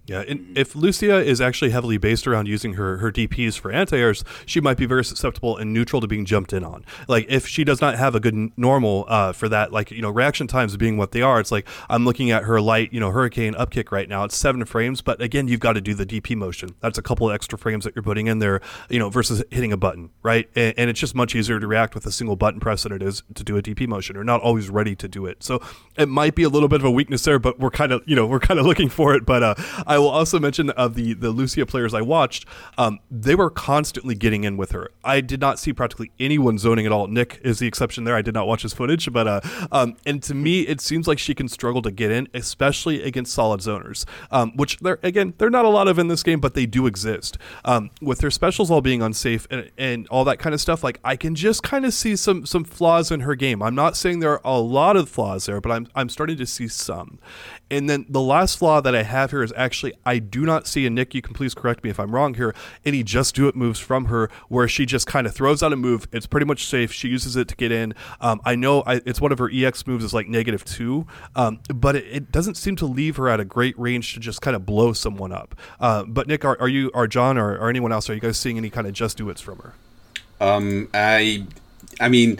Yeah, 0.09 0.23
if 0.27 0.75
Lucia 0.75 1.19
is 1.19 1.39
actually 1.39 1.69
heavily 1.69 1.99
based 1.99 2.25
around 2.25 2.47
using 2.47 2.73
her, 2.73 2.97
her 2.97 3.11
DPs 3.11 3.59
for 3.59 3.71
anti-airs, 3.71 4.23
she 4.47 4.59
might 4.59 4.77
be 4.77 4.87
very 4.87 5.05
susceptible 5.05 5.55
and 5.55 5.71
neutral 5.71 6.01
to 6.01 6.07
being 6.07 6.25
jumped 6.25 6.51
in 6.51 6.63
on. 6.63 6.83
Like 7.07 7.27
if 7.29 7.47
she 7.47 7.63
does 7.63 7.79
not 7.79 7.95
have 7.95 8.15
a 8.15 8.19
good 8.19 8.33
n- 8.33 8.51
normal 8.57 9.05
uh, 9.07 9.33
for 9.33 9.47
that, 9.49 9.71
like 9.71 9.91
you 9.91 10.01
know 10.01 10.09
reaction 10.09 10.47
times 10.47 10.75
being 10.77 10.97
what 10.97 11.11
they 11.11 11.21
are, 11.21 11.39
it's 11.39 11.51
like 11.51 11.67
I'm 11.89 12.05
looking 12.05 12.31
at 12.31 12.43
her 12.45 12.59
light, 12.59 12.91
you 12.91 12.99
know, 12.99 13.11
hurricane 13.11 13.53
upkick 13.53 13.91
right 13.91 14.09
now. 14.09 14.23
It's 14.23 14.35
seven 14.35 14.65
frames, 14.65 15.01
but 15.01 15.21
again, 15.21 15.47
you've 15.47 15.59
got 15.59 15.73
to 15.73 15.81
do 15.81 15.93
the 15.93 16.07
DP 16.07 16.35
motion. 16.35 16.75
That's 16.79 16.97
a 16.97 17.03
couple 17.03 17.29
of 17.29 17.35
extra 17.35 17.59
frames 17.59 17.85
that 17.85 17.95
you're 17.95 18.01
putting 18.01 18.25
in 18.25 18.39
there, 18.39 18.61
you 18.89 18.97
know, 18.97 19.11
versus 19.11 19.43
hitting 19.51 19.71
a 19.71 19.77
button, 19.77 20.09
right? 20.23 20.49
And, 20.55 20.73
and 20.75 20.89
it's 20.89 20.99
just 20.99 21.13
much 21.13 21.35
easier 21.35 21.59
to 21.59 21.67
react 21.67 21.93
with 21.93 22.07
a 22.07 22.11
single 22.11 22.35
button 22.35 22.59
press 22.59 22.81
than 22.81 22.93
it 22.93 23.03
is 23.03 23.21
to 23.35 23.43
do 23.43 23.57
a 23.57 23.61
DP 23.61 23.87
motion. 23.87 24.15
You're 24.15 24.23
not 24.23 24.41
always 24.41 24.71
ready 24.71 24.95
to 24.95 25.07
do 25.07 25.27
it, 25.27 25.43
so 25.43 25.61
it 25.97 26.09
might 26.09 26.33
be 26.33 26.41
a 26.41 26.49
little 26.49 26.67
bit 26.67 26.81
of 26.81 26.85
a 26.85 26.91
weakness 26.91 27.23
there, 27.23 27.37
but 27.37 27.59
we're 27.59 27.69
kind 27.69 27.91
of 27.91 28.01
you 28.07 28.15
know 28.15 28.25
we're 28.25 28.39
kind 28.39 28.59
of 28.59 28.65
looking 28.65 28.89
for 28.89 29.13
it. 29.13 29.23
But 29.23 29.43
uh, 29.43 29.55
I 29.85 29.98
will 29.99 30.09
also 30.09 30.39
mention 30.39 30.69
of 30.71 30.95
the 30.95 31.13
the 31.13 31.29
Lucia 31.29 31.65
players 31.65 31.93
I 31.93 32.01
watched, 32.01 32.45
um, 32.77 32.99
they 33.11 33.35
were 33.35 33.49
constantly 33.49 34.15
getting 34.15 34.43
in 34.43 34.57
with 34.57 34.71
her. 34.71 34.91
I 35.03 35.21
did 35.21 35.39
not 35.39 35.59
see 35.59 35.73
practically 35.73 36.11
anyone 36.19 36.57
zoning 36.57 36.85
at 36.85 36.91
all. 36.91 37.07
Nick 37.07 37.39
is 37.43 37.59
the 37.59 37.67
exception 37.67 38.03
there. 38.03 38.15
I 38.15 38.21
did 38.21 38.33
not 38.33 38.47
watch 38.47 38.63
his 38.63 38.73
footage, 38.73 39.11
but 39.11 39.27
uh, 39.27 39.41
um, 39.71 39.95
and 40.05 40.21
to 40.23 40.33
me, 40.33 40.61
it 40.61 40.81
seems 40.81 41.07
like 41.07 41.19
she 41.19 41.35
can 41.35 41.47
struggle 41.47 41.81
to 41.83 41.91
get 41.91 42.11
in, 42.11 42.27
especially 42.33 43.03
against 43.03 43.33
solid 43.33 43.61
zoners, 43.61 44.05
um, 44.31 44.55
which 44.55 44.77
they're 44.79 44.99
again 45.03 45.33
they're 45.37 45.49
not 45.49 45.65
a 45.65 45.69
lot 45.69 45.87
of 45.87 45.99
in 45.99 46.07
this 46.07 46.23
game, 46.23 46.39
but 46.39 46.53
they 46.53 46.65
do 46.65 46.87
exist. 46.87 47.37
Um, 47.65 47.89
with 48.01 48.19
their 48.19 48.31
specials 48.31 48.71
all 48.71 48.81
being 48.81 49.01
unsafe 49.01 49.47
and, 49.51 49.69
and 49.77 50.07
all 50.07 50.23
that 50.25 50.39
kind 50.39 50.53
of 50.53 50.61
stuff, 50.61 50.83
like 50.83 50.99
I 51.03 51.15
can 51.15 51.35
just 51.35 51.63
kind 51.63 51.85
of 51.85 51.93
see 51.93 52.15
some 52.15 52.45
some 52.45 52.63
flaws 52.63 53.11
in 53.11 53.21
her 53.21 53.35
game. 53.35 53.61
I'm 53.61 53.75
not 53.75 53.95
saying 53.97 54.19
there 54.19 54.33
are 54.33 54.41
a 54.43 54.59
lot 54.59 54.95
of 54.95 55.09
flaws 55.09 55.45
there, 55.45 55.61
but 55.61 55.71
I'm 55.71 55.87
I'm 55.95 56.09
starting 56.09 56.37
to 56.37 56.45
see 56.45 56.67
some. 56.67 57.19
And 57.71 57.89
then 57.89 58.05
the 58.09 58.21
last 58.21 58.57
flaw 58.57 58.81
that 58.81 58.95
I 58.95 59.03
have 59.03 59.31
here 59.31 59.43
is 59.43 59.53
actually 59.55 59.88
I 60.05 60.19
do 60.19 60.45
not 60.45 60.67
see, 60.67 60.85
and 60.85 60.95
Nick, 60.95 61.13
you 61.13 61.21
can 61.21 61.33
please 61.33 61.53
correct 61.53 61.83
me 61.83 61.89
if 61.89 61.99
I'm 61.99 62.13
wrong 62.13 62.33
here, 62.33 62.53
any 62.85 63.03
just 63.03 63.35
do 63.35 63.47
it 63.47 63.55
moves 63.55 63.79
from 63.79 64.05
her 64.05 64.29
where 64.47 64.67
she 64.67 64.85
just 64.85 65.07
kind 65.07 65.27
of 65.27 65.33
throws 65.33 65.63
out 65.63 65.73
a 65.73 65.75
move. 65.75 66.07
It's 66.11 66.27
pretty 66.27 66.45
much 66.45 66.65
safe. 66.65 66.91
She 66.91 67.07
uses 67.07 67.35
it 67.35 67.47
to 67.49 67.55
get 67.55 67.71
in. 67.71 67.93
Um, 68.21 68.41
I 68.45 68.55
know 68.55 68.81
I, 68.85 69.01
it's 69.05 69.21
one 69.21 69.31
of 69.31 69.39
her 69.39 69.49
EX 69.51 69.85
moves 69.87 70.03
is 70.03 70.13
like 70.13 70.27
negative 70.27 70.63
two, 70.65 71.07
um, 71.35 71.59
but 71.73 71.95
it, 71.95 72.05
it, 72.05 72.31
doesn't 72.31 72.55
seem 72.55 72.75
to 72.75 72.85
leave 72.85 73.15
her 73.15 73.27
at 73.27 73.39
a 73.39 73.45
great 73.45 73.77
range 73.79 74.13
to 74.13 74.19
just 74.19 74.41
kind 74.41 74.55
of 74.55 74.65
blow 74.65 74.93
someone 74.93 75.31
up. 75.31 75.55
Uh, 75.79 76.03
but 76.03 76.27
Nick, 76.27 76.45
are, 76.45 76.57
are 76.59 76.67
you, 76.67 76.91
are 76.93 77.07
John, 77.07 77.37
or, 77.37 77.57
or 77.57 77.69
anyone 77.69 77.91
else, 77.91 78.09
are 78.09 78.13
you 78.13 78.19
guys 78.19 78.37
seeing 78.37 78.57
any 78.57 78.69
kind 78.69 78.85
of 78.85 78.93
just 78.93 79.17
do 79.17 79.29
it's 79.29 79.41
from 79.41 79.57
her? 79.59 79.73
Um, 80.39 80.89
I, 80.93 81.45
I 81.99 82.07
mean, 82.07 82.39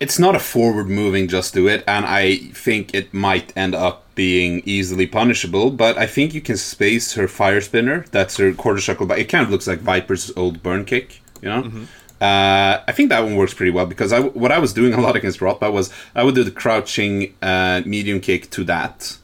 it's 0.00 0.18
not 0.18 0.34
a 0.34 0.40
forward 0.40 0.88
moving 0.88 1.28
just 1.28 1.52
do 1.54 1.68
it, 1.68 1.84
and 1.86 2.06
I 2.06 2.36
think 2.36 2.94
it 2.94 3.12
might 3.12 3.52
end 3.56 3.74
up 3.74 4.02
being 4.14 4.62
easily 4.64 5.06
punishable. 5.06 5.70
But 5.70 5.98
I 5.98 6.06
think 6.06 6.34
you 6.34 6.40
can 6.40 6.56
space 6.56 7.12
her 7.14 7.28
fire 7.28 7.60
spinner. 7.60 8.06
That's 8.10 8.38
her 8.38 8.52
quarter 8.54 8.80
circle. 8.80 9.06
But 9.06 9.18
it 9.18 9.26
kind 9.26 9.44
of 9.44 9.50
looks 9.50 9.66
like 9.66 9.80
Viper's 9.80 10.32
old 10.36 10.62
burn 10.62 10.84
kick. 10.84 11.20
You 11.42 11.50
know. 11.50 11.62
Mm-hmm. 11.62 11.84
Uh, 12.20 12.82
I 12.86 12.92
think 12.92 13.08
that 13.08 13.20
one 13.20 13.36
works 13.36 13.54
pretty 13.54 13.70
well 13.70 13.86
because 13.86 14.12
I, 14.12 14.20
what 14.20 14.52
I 14.52 14.58
was 14.58 14.74
doing 14.74 14.92
a 14.92 15.00
lot 15.00 15.16
against 15.16 15.40
Rotba 15.40 15.72
was 15.72 15.90
I 16.14 16.22
would 16.22 16.34
do 16.34 16.44
the 16.44 16.50
crouching 16.50 17.34
uh, 17.40 17.80
medium 17.86 18.20
kick 18.20 18.50
to 18.50 18.64
that, 18.64 19.16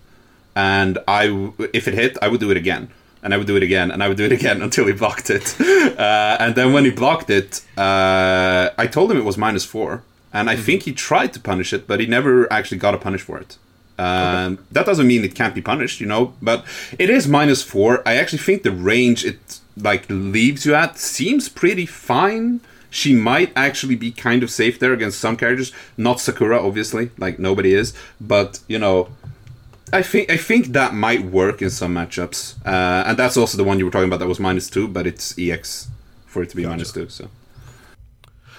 and 0.55 0.97
I 1.07 1.53
if 1.75 1.89
it 1.89 1.95
hit 1.95 2.17
I 2.23 2.29
would 2.29 2.41
do 2.41 2.51
it 2.51 2.57
again 2.57 2.89
and 3.23 3.35
I 3.35 3.39
would 3.39 3.49
do 3.49 3.57
it 3.57 3.63
again, 3.65 3.91
and 3.91 4.05
I 4.05 4.09
would 4.09 4.17
do 4.17 4.25
it 4.25 4.31
again 4.31 4.63
until 4.67 4.87
he 4.87 4.93
blocked 4.93 5.31
it. 5.31 5.57
Uh, 5.97 6.37
and 6.41 6.55
then 6.55 6.73
when 6.75 6.85
he 6.85 6.91
blocked 6.91 7.31
it, 7.31 7.63
uh, 7.79 8.69
I 8.77 8.87
told 8.87 9.11
him 9.11 9.17
it 9.17 9.25
was 9.25 9.39
minus 9.39 9.65
four, 9.65 10.03
and 10.33 10.51
I 10.51 10.55
mm-hmm. 10.55 10.63
think 10.63 10.83
he 10.83 10.93
tried 10.93 11.33
to 11.35 11.41
punish 11.41 11.73
it, 11.73 11.87
but 11.87 12.01
he 12.01 12.07
never 12.07 12.51
actually 12.53 12.79
got 12.79 12.95
a 12.95 12.99
punish 12.99 13.23
for 13.23 13.39
it. 13.39 13.57
Um, 13.99 14.55
okay. 14.55 14.63
That 14.73 14.87
doesn't 14.87 15.07
mean 15.07 15.25
it 15.25 15.35
can't 15.35 15.55
be 15.55 15.63
punished, 15.63 16.01
you 16.01 16.07
know, 16.07 16.35
but 16.43 16.65
it 16.99 17.09
is 17.09 17.27
minus 17.27 17.63
four. 17.63 18.07
I 18.07 18.17
actually 18.17 18.41
think 18.41 18.63
the 18.63 18.73
range 18.73 19.25
it 19.25 19.61
like 19.77 20.05
leaves 20.09 20.67
you 20.67 20.75
at 20.75 20.99
seems 20.99 21.49
pretty 21.49 21.87
fine. 21.87 22.61
She 22.91 23.15
might 23.15 23.53
actually 23.57 23.97
be 23.97 24.11
kind 24.11 24.43
of 24.43 24.51
safe 24.51 24.79
there 24.79 24.93
against 24.93 25.19
some 25.19 25.37
characters, 25.37 25.73
not 25.97 26.21
Sakura, 26.21 26.65
obviously, 26.65 27.11
like 27.19 27.39
nobody 27.39 27.75
is, 27.75 27.95
but 28.21 28.61
you 28.69 28.79
know, 28.79 29.09
I 29.93 30.03
think 30.03 30.31
I 30.31 30.37
think 30.37 30.69
that 30.69 30.95
might 30.95 31.25
work 31.25 31.63
in 31.63 31.71
some 31.71 31.95
matchups, 31.95 32.55
uh, 32.67 33.05
and 33.07 33.17
that's 33.17 33.37
also 33.37 33.57
the 33.57 33.65
one 33.65 33.79
you 33.79 33.85
were 33.85 33.91
talking 33.91 34.09
about 34.09 34.21
that 34.21 34.29
was 34.29 34.41
minus 34.41 34.69
two, 34.69 34.89
but 34.89 35.07
it's 35.07 35.39
EX 35.39 35.89
for 36.27 36.43
it 36.43 36.51
to 36.51 36.57
be 36.57 36.63
gotcha. 36.63 36.71
minus 36.71 36.93
two. 36.93 37.09
So 37.09 37.29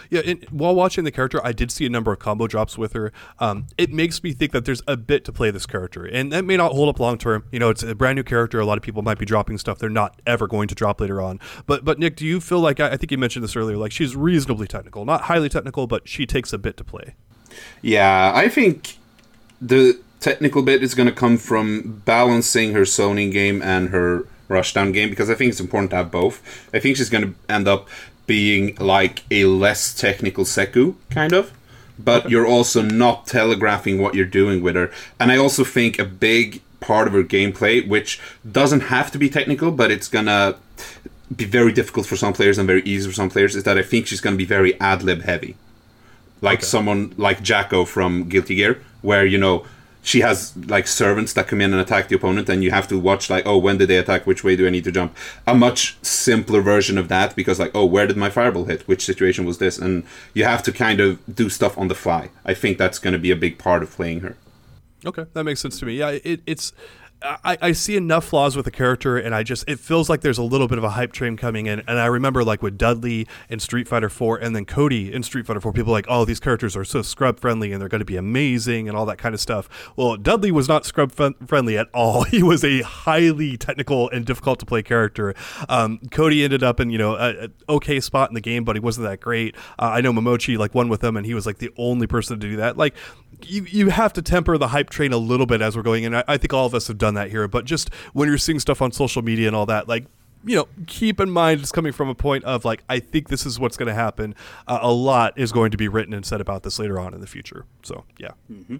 yeah, 0.10 0.34
while 0.52 0.76
watching 0.76 1.04
the 1.04 1.12
character, 1.12 1.40
I 1.46 1.52
did 1.52 1.72
see 1.72 1.86
a 1.86 1.90
number 1.90 2.12
of 2.12 2.20
combo 2.20 2.48
drops 2.48 2.78
with 2.78 2.94
her. 2.94 3.12
Um, 3.40 3.68
it 3.78 3.92
makes 3.92 4.24
me 4.24 4.34
think 4.34 4.52
that 4.52 4.66
there's 4.66 4.82
a 4.88 4.98
bit 4.98 5.26
to 5.26 5.32
play 5.32 5.52
this 5.52 5.66
character, 5.66 6.06
and 6.06 6.32
that 6.32 6.46
may 6.46 6.58
not 6.58 6.72
hold 6.74 6.90
up 6.90 7.00
long 7.00 7.18
term. 7.18 7.46
You 7.52 7.60
know, 7.60 7.70
it's 7.70 7.84
a 7.84 7.96
brand 7.96 8.16
new 8.16 8.24
character. 8.24 8.60
A 8.60 8.66
lot 8.66 8.78
of 8.78 8.84
people 8.84 9.02
might 9.02 9.20
be 9.20 9.26
dropping 9.26 9.58
stuff 9.58 9.80
they're 9.80 9.90
not 9.90 10.22
ever 10.26 10.48
going 10.48 10.68
to 10.68 10.76
drop 10.76 11.02
later 11.02 11.22
on. 11.22 11.40
But 11.66 11.86
but 11.86 12.00
Nick, 12.00 12.16
do 12.16 12.26
you 12.26 12.40
feel 12.40 12.60
like 12.60 12.80
I, 12.80 12.92
I 12.92 12.98
think 12.98 13.12
you 13.12 13.18
mentioned 13.18 13.44
this 13.44 13.56
earlier? 13.56 13.78
Like 13.78 13.92
she's 13.92 14.16
reasonably 14.16 14.68
technical, 14.68 15.06
not 15.06 15.22
highly 15.22 15.50
technical, 15.50 15.88
but 15.88 16.08
she 16.08 16.26
takes 16.26 16.54
a 16.54 16.58
bit 16.58 16.78
to 16.78 16.84
play. 16.84 17.16
Yeah, 17.82 18.32
I 18.34 18.50
think 18.50 18.98
the 19.62 20.00
technical 20.20 20.62
bit 20.62 20.84
is 20.84 20.96
going 20.96 21.08
to 21.08 21.16
come 21.16 21.38
from 21.38 22.02
balancing 22.06 22.74
her 22.74 22.86
zoning 22.86 23.30
game 23.30 23.62
and 23.62 23.90
her 23.90 24.28
rushdown 24.50 24.94
game 24.94 25.10
because 25.10 25.30
I 25.30 25.36
think 25.36 25.52
it's 25.52 25.60
important 25.60 25.92
to 25.92 25.98
have 25.98 26.12
both. 26.12 26.42
I 26.74 26.80
think 26.80 26.98
she's 26.98 27.10
going 27.10 27.34
to 27.34 27.54
end 27.54 27.68
up 27.68 27.88
being 28.28 28.76
like 28.76 29.24
a 29.32 29.46
less 29.46 29.94
technical 29.94 30.44
Zeku, 30.44 30.96
kind 31.10 31.34
of. 31.34 31.52
But 31.98 32.26
okay. 32.26 32.30
you're 32.30 32.46
also 32.46 32.84
not 32.84 33.26
telegraphing 33.26 34.00
what 34.00 34.14
you're 34.14 34.26
doing 34.26 34.62
with 34.62 34.76
her. 34.76 34.92
And 35.20 35.32
I 35.32 35.38
also 35.38 35.64
think 35.64 35.98
a 35.98 36.06
big 36.06 36.62
part 36.80 37.08
of 37.08 37.14
her 37.14 37.24
gameplay, 37.24 37.88
which 37.88 38.20
doesn't 38.50 38.82
have 38.82 39.10
to 39.12 39.18
be 39.18 39.30
technical, 39.30 39.72
but 39.72 39.90
it's 39.90 40.08
gonna 40.08 40.58
be 41.36 41.46
very 41.46 41.74
difficult 41.74 42.06
for 42.06 42.16
some 42.16 42.34
players 42.34 42.60
and 42.60 42.68
very 42.68 42.84
easy 42.84 43.10
for 43.10 43.16
some 43.16 43.32
players, 43.32 43.56
is 43.56 43.64
that 43.64 43.80
I 43.80 43.82
think 43.82 44.06
she's 44.06 44.22
gonna 44.22 44.36
be 44.36 44.46
very 44.46 44.80
ad 44.80 45.02
lib 45.02 45.24
heavy. 45.24 45.56
Like 46.40 46.60
okay. 46.60 46.68
someone 46.68 47.16
like 47.18 47.42
Jack-O 47.42 47.86
from 47.86 48.30
Guilty 48.30 48.56
Gear, 48.56 48.84
where, 49.02 49.26
you 49.26 49.40
know, 49.40 49.66
she 50.08 50.22
has 50.22 50.56
like 50.68 50.88
servants 50.88 51.34
that 51.34 51.50
come 51.50 51.60
in 51.60 51.74
and 51.74 51.82
attack 51.82 52.08
the 52.08 52.16
opponent 52.16 52.48
and 52.48 52.64
you 52.64 52.72
have 52.72 52.88
to 52.88 52.98
watch 52.98 53.30
like 53.30 53.46
oh 53.46 53.58
when 53.58 53.78
did 53.78 53.90
they 53.90 53.98
attack? 53.98 54.26
Which 54.26 54.42
way 54.42 54.56
do 54.56 54.66
i 54.66 54.70
need 54.70 54.86
to 54.86 54.92
jump? 54.92 55.14
A 55.46 55.54
much 55.54 55.98
simpler 56.02 56.62
version 56.62 56.98
of 56.98 57.10
that 57.10 57.36
because 57.36 57.60
like 57.60 57.72
oh 57.76 57.86
where 57.86 58.08
did 58.08 58.16
my 58.16 58.30
fireball 58.30 58.66
hit? 58.66 58.88
Which 58.88 59.04
situation 59.04 59.44
was 59.44 59.58
this? 59.58 59.78
And 59.78 60.06
you 60.34 60.46
have 60.46 60.64
to 60.64 60.72
kind 60.72 61.02
of 61.02 61.20
do 61.36 61.50
stuff 61.50 61.78
on 61.78 61.90
the 61.90 61.96
fly. 61.96 62.30
I 62.46 62.54
think 62.54 62.78
that's 62.78 63.00
going 63.00 63.12
to 63.12 63.20
be 63.20 63.32
a 63.32 63.36
big 63.36 63.58
part 63.58 63.84
of 63.84 63.92
playing 63.92 64.22
her. 64.22 64.38
Okay 65.06 65.26
that 65.34 65.44
makes 65.44 65.60
sense 65.60 65.78
to 65.80 65.86
me. 65.86 65.96
Yeah 65.96 66.12
it, 66.24 66.42
it's 66.46 66.72
I, 67.22 67.58
I 67.62 67.72
see 67.72 67.96
enough 67.96 68.26
flaws 68.26 68.56
with 68.56 68.66
the 68.66 68.72
character, 68.72 69.18
and 69.18 69.34
I 69.34 69.42
just 69.42 69.68
it 69.68 69.80
feels 69.80 70.08
like 70.08 70.22
there's 70.22 70.38
a 70.38 70.44
little 70.44 70.68
bit 70.68 70.78
of 70.78 70.84
a 70.84 70.92
hype 70.92 71.14
train 71.14 71.36
coming 71.36 71.66
in. 71.66 71.80
And 71.88 72.00
I 72.00 72.06
remember 72.06 72.44
like 72.44 72.62
with 72.62 72.78
Dudley 72.78 73.28
in 73.50 73.60
Street 73.60 73.88
Fighter 73.88 74.10
4, 74.10 74.38
and 74.38 74.56
then 74.56 74.66
Cody 74.66 75.12
in 75.12 75.24
Street 75.24 75.48
Fighter 75.48 75.60
4, 75.60 75.74
people 75.74 75.92
like, 75.92 76.06
oh, 76.10 76.26
these 76.26 76.40
characters 76.40 76.78
are 76.78 76.86
so 76.86 77.02
scrub 77.02 77.40
friendly, 77.40 77.72
and 77.72 77.82
they're 77.82 77.90
going 77.90 78.00
to 78.00 78.06
be 78.06 78.18
amazing, 78.18 78.88
and 78.88 78.96
all 78.96 79.06
that 79.08 79.18
kind 79.18 79.34
of 79.34 79.42
stuff. 79.42 79.68
Well, 79.96 80.16
Dudley 80.16 80.52
was 80.52 80.68
not 80.68 80.86
scrub 80.86 81.12
fun- 81.12 81.36
friendly 81.48 81.78
at 81.78 81.88
all. 81.94 82.26
He 82.38 82.44
was 82.44 82.64
a 82.64 82.82
highly 82.82 83.58
technical 83.58 84.10
and 84.10 84.24
difficult 84.26 84.60
to 84.60 84.66
play 84.66 84.84
character. 84.84 85.34
Um, 85.70 86.00
Cody 86.12 86.44
ended 86.44 86.62
up 86.62 86.80
in 86.80 86.92
you 86.92 86.98
know 87.00 87.16
a, 87.16 87.48
okay 87.70 88.00
spot 88.00 88.30
in 88.30 88.36
the 88.36 88.42
game, 88.42 88.64
but 88.64 88.76
he 88.76 88.80
wasn't 88.80 89.08
that 89.08 89.22
great. 89.22 89.56
Uh, 89.80 89.92
I 89.94 90.02
know 90.02 90.12
Momochi 90.14 90.58
like 90.58 90.76
won 90.76 90.88
with 90.90 91.04
him, 91.04 91.18
and 91.18 91.26
he 91.26 91.34
was 91.34 91.46
like 91.48 91.58
the 91.58 91.72
only 91.78 92.06
person 92.06 92.40
to 92.40 92.48
do 92.48 92.58
that. 92.58 92.78
Like 92.78 92.94
you 93.44 93.64
you 93.64 93.90
have 93.90 94.14
to 94.14 94.22
temper 94.22 94.58
the 94.58 94.70
hype 94.70 94.90
train 94.90 95.14
a 95.14 95.18
little 95.18 95.46
bit 95.46 95.62
as 95.62 95.76
we're 95.76 95.84
going 95.84 96.04
in. 96.04 96.16
I, 96.16 96.24
I 96.28 96.38
think 96.38 96.54
all 96.54 96.66
of 96.66 96.74
us 96.74 96.88
have 96.88 96.98
done 96.98 97.07
that 97.16 97.30
here, 97.30 97.48
but 97.48 97.66
just 97.66 97.94
when 98.14 98.28
you're 98.28 98.38
seeing 98.38 98.60
stuff 98.60 98.82
on 98.82 98.92
social 98.92 99.22
media 99.22 99.48
and 99.48 99.56
all 99.56 99.66
that, 99.66 99.88
like 99.88 100.06
you 100.46 100.56
know, 100.56 100.68
keep 100.86 101.20
in 101.20 101.30
mind 101.30 101.62
it's 101.62 101.72
coming 101.72 101.92
from 101.92 102.10
a 102.10 102.16
point 102.16 102.44
of 102.46 102.64
like, 102.64 102.84
I 102.88 103.00
think 103.00 103.28
this 103.28 103.46
is 103.46 103.60
what's 103.60 103.76
going 103.76 103.88
to 103.88 103.94
happen. 103.94 104.36
Uh, 104.68 104.80
a 104.82 104.92
lot 104.92 105.34
is 105.38 105.52
going 105.52 105.72
to 105.72 105.78
be 105.78 105.88
written 105.88 106.14
and 106.14 106.26
said 106.26 106.42
about 106.42 106.64
this 106.64 106.80
later 106.80 107.00
on 107.00 107.14
in 107.14 107.22
the 107.22 107.28
future. 107.28 107.66
So, 107.84 108.06
yeah. 108.18 108.32
Mm-hmm. 108.52 108.78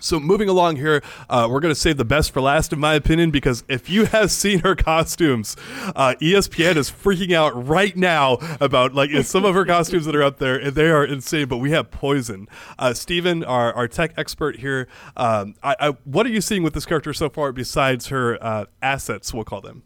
So 0.00 0.20
moving 0.20 0.48
along 0.48 0.76
here, 0.76 1.02
uh, 1.28 1.48
we're 1.50 1.60
going 1.60 1.74
to 1.74 1.80
save 1.80 1.96
the 1.96 2.04
best 2.04 2.32
for 2.32 2.40
last, 2.40 2.72
in 2.72 2.78
my 2.78 2.94
opinion, 2.94 3.30
because 3.30 3.64
if 3.68 3.88
you 3.88 4.06
have 4.06 4.30
seen 4.30 4.60
her 4.60 4.74
costumes, 4.74 5.56
uh, 5.96 6.14
ESPN 6.20 6.76
is 6.76 6.90
freaking 6.90 7.32
out 7.32 7.66
right 7.66 7.96
now 7.96 8.38
about 8.60 8.94
like 8.94 9.10
some 9.24 9.44
of 9.44 9.54
her 9.54 9.64
costumes 9.64 10.04
that 10.06 10.14
are 10.14 10.22
up 10.22 10.38
there, 10.38 10.56
and 10.56 10.74
they 10.74 10.90
are 10.90 11.04
insane. 11.04 11.48
But 11.48 11.58
we 11.58 11.70
have 11.72 11.90
Poison. 11.90 12.48
Uh, 12.78 12.94
Steven, 12.94 13.44
our, 13.44 13.72
our 13.72 13.88
tech 13.88 14.12
expert 14.16 14.56
here, 14.56 14.88
um, 15.16 15.54
I, 15.62 15.76
I, 15.80 15.88
what 16.04 16.26
are 16.26 16.30
you 16.30 16.40
seeing 16.40 16.62
with 16.62 16.74
this 16.74 16.86
character 16.86 17.12
so 17.12 17.28
far 17.28 17.52
besides 17.52 18.08
her 18.08 18.42
uh, 18.42 18.64
assets? 18.82 19.32
We'll 19.34 19.44
call 19.44 19.60
them. 19.60 19.82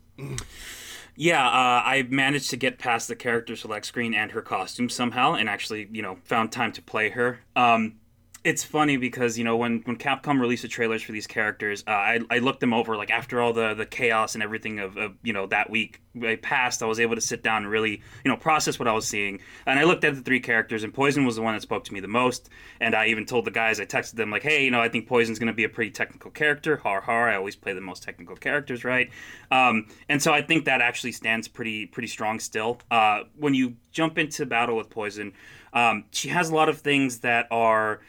Yeah, 1.14 1.46
uh, 1.46 1.82
I 1.84 2.06
managed 2.08 2.50
to 2.50 2.56
get 2.56 2.78
past 2.78 3.08
the 3.08 3.16
character 3.16 3.54
select 3.54 3.86
screen 3.86 4.14
and 4.14 4.30
her 4.32 4.40
costume 4.40 4.88
somehow, 4.88 5.34
and 5.34 5.48
actually, 5.48 5.88
you 5.92 6.00
know, 6.00 6.18
found 6.24 6.52
time 6.52 6.72
to 6.72 6.82
play 6.82 7.10
her. 7.10 7.40
Um, 7.54 7.96
it's 8.44 8.64
funny 8.64 8.96
because 8.96 9.38
you 9.38 9.44
know 9.44 9.56
when 9.56 9.82
when 9.84 9.96
Capcom 9.96 10.40
released 10.40 10.62
the 10.62 10.68
trailers 10.68 11.02
for 11.02 11.12
these 11.12 11.26
characters, 11.26 11.84
uh, 11.86 11.90
I 11.90 12.20
I 12.30 12.38
looked 12.38 12.60
them 12.60 12.74
over 12.74 12.96
like 12.96 13.10
after 13.10 13.40
all 13.40 13.52
the 13.52 13.74
the 13.74 13.86
chaos 13.86 14.34
and 14.34 14.42
everything 14.42 14.80
of, 14.80 14.96
of 14.96 15.12
you 15.22 15.32
know 15.32 15.46
that 15.46 15.70
week 15.70 16.00
I 16.20 16.36
passed, 16.36 16.82
I 16.82 16.86
was 16.86 16.98
able 16.98 17.14
to 17.14 17.20
sit 17.20 17.42
down 17.42 17.62
and 17.62 17.70
really 17.70 18.02
you 18.24 18.30
know 18.30 18.36
process 18.36 18.78
what 18.78 18.88
I 18.88 18.92
was 18.92 19.06
seeing, 19.06 19.40
and 19.64 19.78
I 19.78 19.84
looked 19.84 20.02
at 20.04 20.16
the 20.16 20.22
three 20.22 20.40
characters, 20.40 20.82
and 20.82 20.92
Poison 20.92 21.24
was 21.24 21.36
the 21.36 21.42
one 21.42 21.54
that 21.54 21.62
spoke 21.62 21.84
to 21.84 21.94
me 21.94 22.00
the 22.00 22.08
most, 22.08 22.48
and 22.80 22.96
I 22.96 23.06
even 23.06 23.26
told 23.26 23.44
the 23.44 23.52
guys 23.52 23.78
I 23.78 23.84
texted 23.84 24.14
them 24.14 24.30
like, 24.30 24.42
hey, 24.42 24.64
you 24.64 24.72
know 24.72 24.80
I 24.80 24.88
think 24.88 25.06
Poison's 25.06 25.38
going 25.38 25.46
to 25.46 25.52
be 25.52 25.64
a 25.64 25.68
pretty 25.68 25.92
technical 25.92 26.30
character, 26.32 26.78
har 26.78 27.00
har. 27.00 27.28
I 27.28 27.36
always 27.36 27.54
play 27.54 27.74
the 27.74 27.80
most 27.80 28.02
technical 28.02 28.34
characters, 28.34 28.84
right? 28.84 29.10
Um, 29.52 29.86
and 30.08 30.20
so 30.20 30.32
I 30.32 30.42
think 30.42 30.64
that 30.64 30.80
actually 30.80 31.12
stands 31.12 31.46
pretty 31.46 31.86
pretty 31.86 32.08
strong 32.08 32.40
still. 32.40 32.80
Uh, 32.90 33.20
when 33.36 33.54
you 33.54 33.76
jump 33.92 34.18
into 34.18 34.46
battle 34.46 34.76
with 34.76 34.90
Poison, 34.90 35.32
um, 35.72 36.06
she 36.10 36.28
has 36.28 36.50
a 36.50 36.54
lot 36.54 36.68
of 36.68 36.80
things 36.80 37.20
that 37.20 37.46
are 37.52 38.00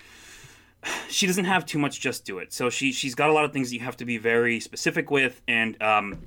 she 1.10 1.28
doesn't 1.28 1.46
have 1.46 1.66
too 1.66 1.80
much 1.80 2.00
just 2.00 2.26
do 2.26 2.40
it. 2.40 2.54
So 2.54 2.70
she 2.70 2.92
she's 2.92 3.16
got 3.16 3.30
a 3.30 3.34
lot 3.34 3.46
of 3.46 3.54
things 3.54 3.74
you 3.74 3.80
have 3.82 3.98
to 3.98 4.06
be 4.06 4.18
very 4.18 4.60
specific 4.60 5.12
with, 5.12 5.42
and 5.48 5.82
um, 5.82 6.20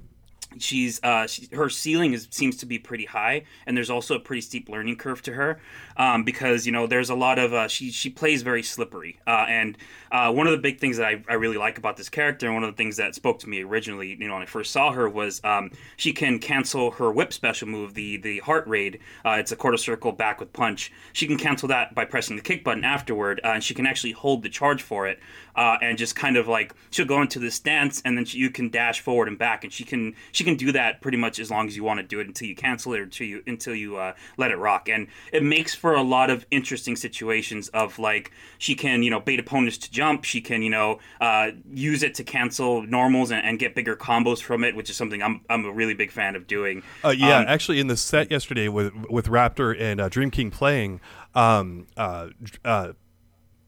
she's 0.58 1.02
uh, 1.02 1.26
she, 1.26 1.48
her 1.54 1.68
ceiling 1.68 2.12
is 2.12 2.28
seems 2.30 2.56
to 2.58 2.66
be 2.66 2.78
pretty 2.78 3.04
high, 3.04 3.44
and 3.66 3.76
there's 3.76 3.90
also 3.90 4.14
a 4.14 4.20
pretty 4.20 4.40
steep 4.40 4.68
learning 4.68 4.96
curve 4.96 5.22
to 5.22 5.32
her 5.32 5.60
um, 5.96 6.24
because 6.24 6.66
you 6.66 6.72
know 6.72 6.86
there's 6.86 7.10
a 7.10 7.14
lot 7.14 7.38
of 7.38 7.52
uh, 7.52 7.68
she 7.68 7.90
she 7.90 8.10
plays 8.10 8.42
very 8.42 8.62
slippery, 8.62 9.18
uh, 9.26 9.46
and 9.48 9.76
uh, 10.10 10.32
one 10.32 10.46
of 10.46 10.52
the 10.52 10.58
big 10.58 10.78
things 10.78 10.96
that 10.96 11.06
I, 11.06 11.24
I 11.28 11.34
really 11.34 11.56
like 11.56 11.78
about 11.78 11.96
this 11.96 12.08
character, 12.08 12.46
and 12.46 12.54
one 12.54 12.64
of 12.64 12.70
the 12.70 12.76
things 12.76 12.96
that 12.96 13.14
spoke 13.14 13.38
to 13.40 13.48
me 13.48 13.62
originally, 13.62 14.16
you 14.18 14.28
know, 14.28 14.34
when 14.34 14.42
I 14.42 14.46
first 14.46 14.72
saw 14.72 14.92
her 14.92 15.08
was 15.08 15.42
um, 15.44 15.70
she 15.96 16.12
can 16.12 16.38
cancel 16.38 16.92
her 16.92 17.10
whip 17.10 17.32
special 17.32 17.68
move, 17.68 17.94
the 17.94 18.16
the 18.18 18.38
heart 18.40 18.66
raid. 18.66 19.00
Uh, 19.24 19.36
it's 19.38 19.52
a 19.52 19.56
quarter 19.56 19.76
circle 19.76 20.12
back 20.12 20.40
with 20.40 20.52
punch. 20.52 20.92
She 21.12 21.26
can 21.26 21.38
cancel 21.38 21.68
that 21.68 21.94
by 21.94 22.04
pressing 22.04 22.36
the 22.36 22.42
kick 22.42 22.64
button 22.64 22.84
afterward, 22.84 23.40
uh, 23.44 23.48
and 23.48 23.64
she 23.64 23.74
can 23.74 23.86
actually 23.86 24.12
hold 24.12 24.42
the 24.42 24.48
charge 24.48 24.82
for 24.82 25.06
it, 25.06 25.18
and 25.56 25.98
just 25.98 26.16
kind 26.16 26.36
of 26.36 26.48
like 26.48 26.74
she'll 26.90 27.06
go 27.06 27.20
into 27.22 27.38
this 27.38 27.54
stance, 27.54 28.02
and 28.04 28.16
then 28.16 28.24
she, 28.24 28.38
you 28.38 28.50
can 28.50 28.70
dash 28.70 29.00
forward 29.00 29.28
and 29.28 29.38
back, 29.38 29.64
and 29.64 29.72
she 29.72 29.84
can 29.84 30.14
she 30.32 30.44
can 30.44 30.56
do 30.56 30.72
that 30.72 31.00
pretty 31.00 31.18
much 31.18 31.38
as 31.38 31.50
long 31.50 31.66
as 31.66 31.76
you 31.76 31.84
want 31.84 31.98
to 32.00 32.06
do 32.06 32.20
it 32.20 32.26
until 32.26 32.48
you 32.48 32.54
cancel 32.54 32.92
it 32.94 33.00
or 33.00 33.04
until 33.04 33.26
you 33.26 33.42
until 33.46 33.74
you 33.74 33.96
uh, 33.96 34.14
let 34.36 34.50
it 34.50 34.56
rock. 34.56 34.88
And 34.88 35.08
it 35.32 35.42
makes 35.42 35.74
for 35.74 35.94
a 35.94 36.02
lot 36.02 36.30
of 36.30 36.46
interesting 36.50 36.96
situations 36.96 37.68
of 37.68 37.98
like 37.98 38.32
she 38.58 38.74
can 38.74 39.02
you 39.02 39.10
know 39.10 39.20
bait 39.20 39.40
opponents 39.40 39.78
to 39.78 39.90
jump. 39.96 40.24
She 40.24 40.40
can 40.40 40.62
you 40.62 40.70
know 40.70 40.98
uh, 41.20 41.50
use 41.72 42.02
it 42.02 42.14
to 42.14 42.24
cancel 42.24 42.82
normals 42.82 43.30
and, 43.30 43.44
and, 43.44 43.58
get 43.58 43.74
bigger 43.74 43.96
combos 43.96 44.42
from 44.42 44.62
it, 44.62 44.76
which 44.76 44.90
is 44.90 44.96
something 44.96 45.22
I'm 45.22 45.40
I'm 45.48 45.64
a 45.64 45.72
really 45.72 45.94
big 45.94 46.10
fan 46.10 46.36
of 46.36 46.46
doing. 46.46 46.82
Uh, 47.04 47.08
yeah, 47.08 47.38
um, 47.38 47.46
actually, 47.48 47.80
in 47.80 47.86
the 47.86 47.96
set 47.96 48.30
yesterday 48.30 48.68
with 48.68 48.92
with 49.10 49.28
Raptor 49.28 49.78
and 49.80 50.00
uh, 50.00 50.08
Dream 50.08 50.30
King 50.30 50.50
playing. 50.50 51.00
Um, 51.34 51.86
uh, 51.96 52.28
uh, 52.64 52.92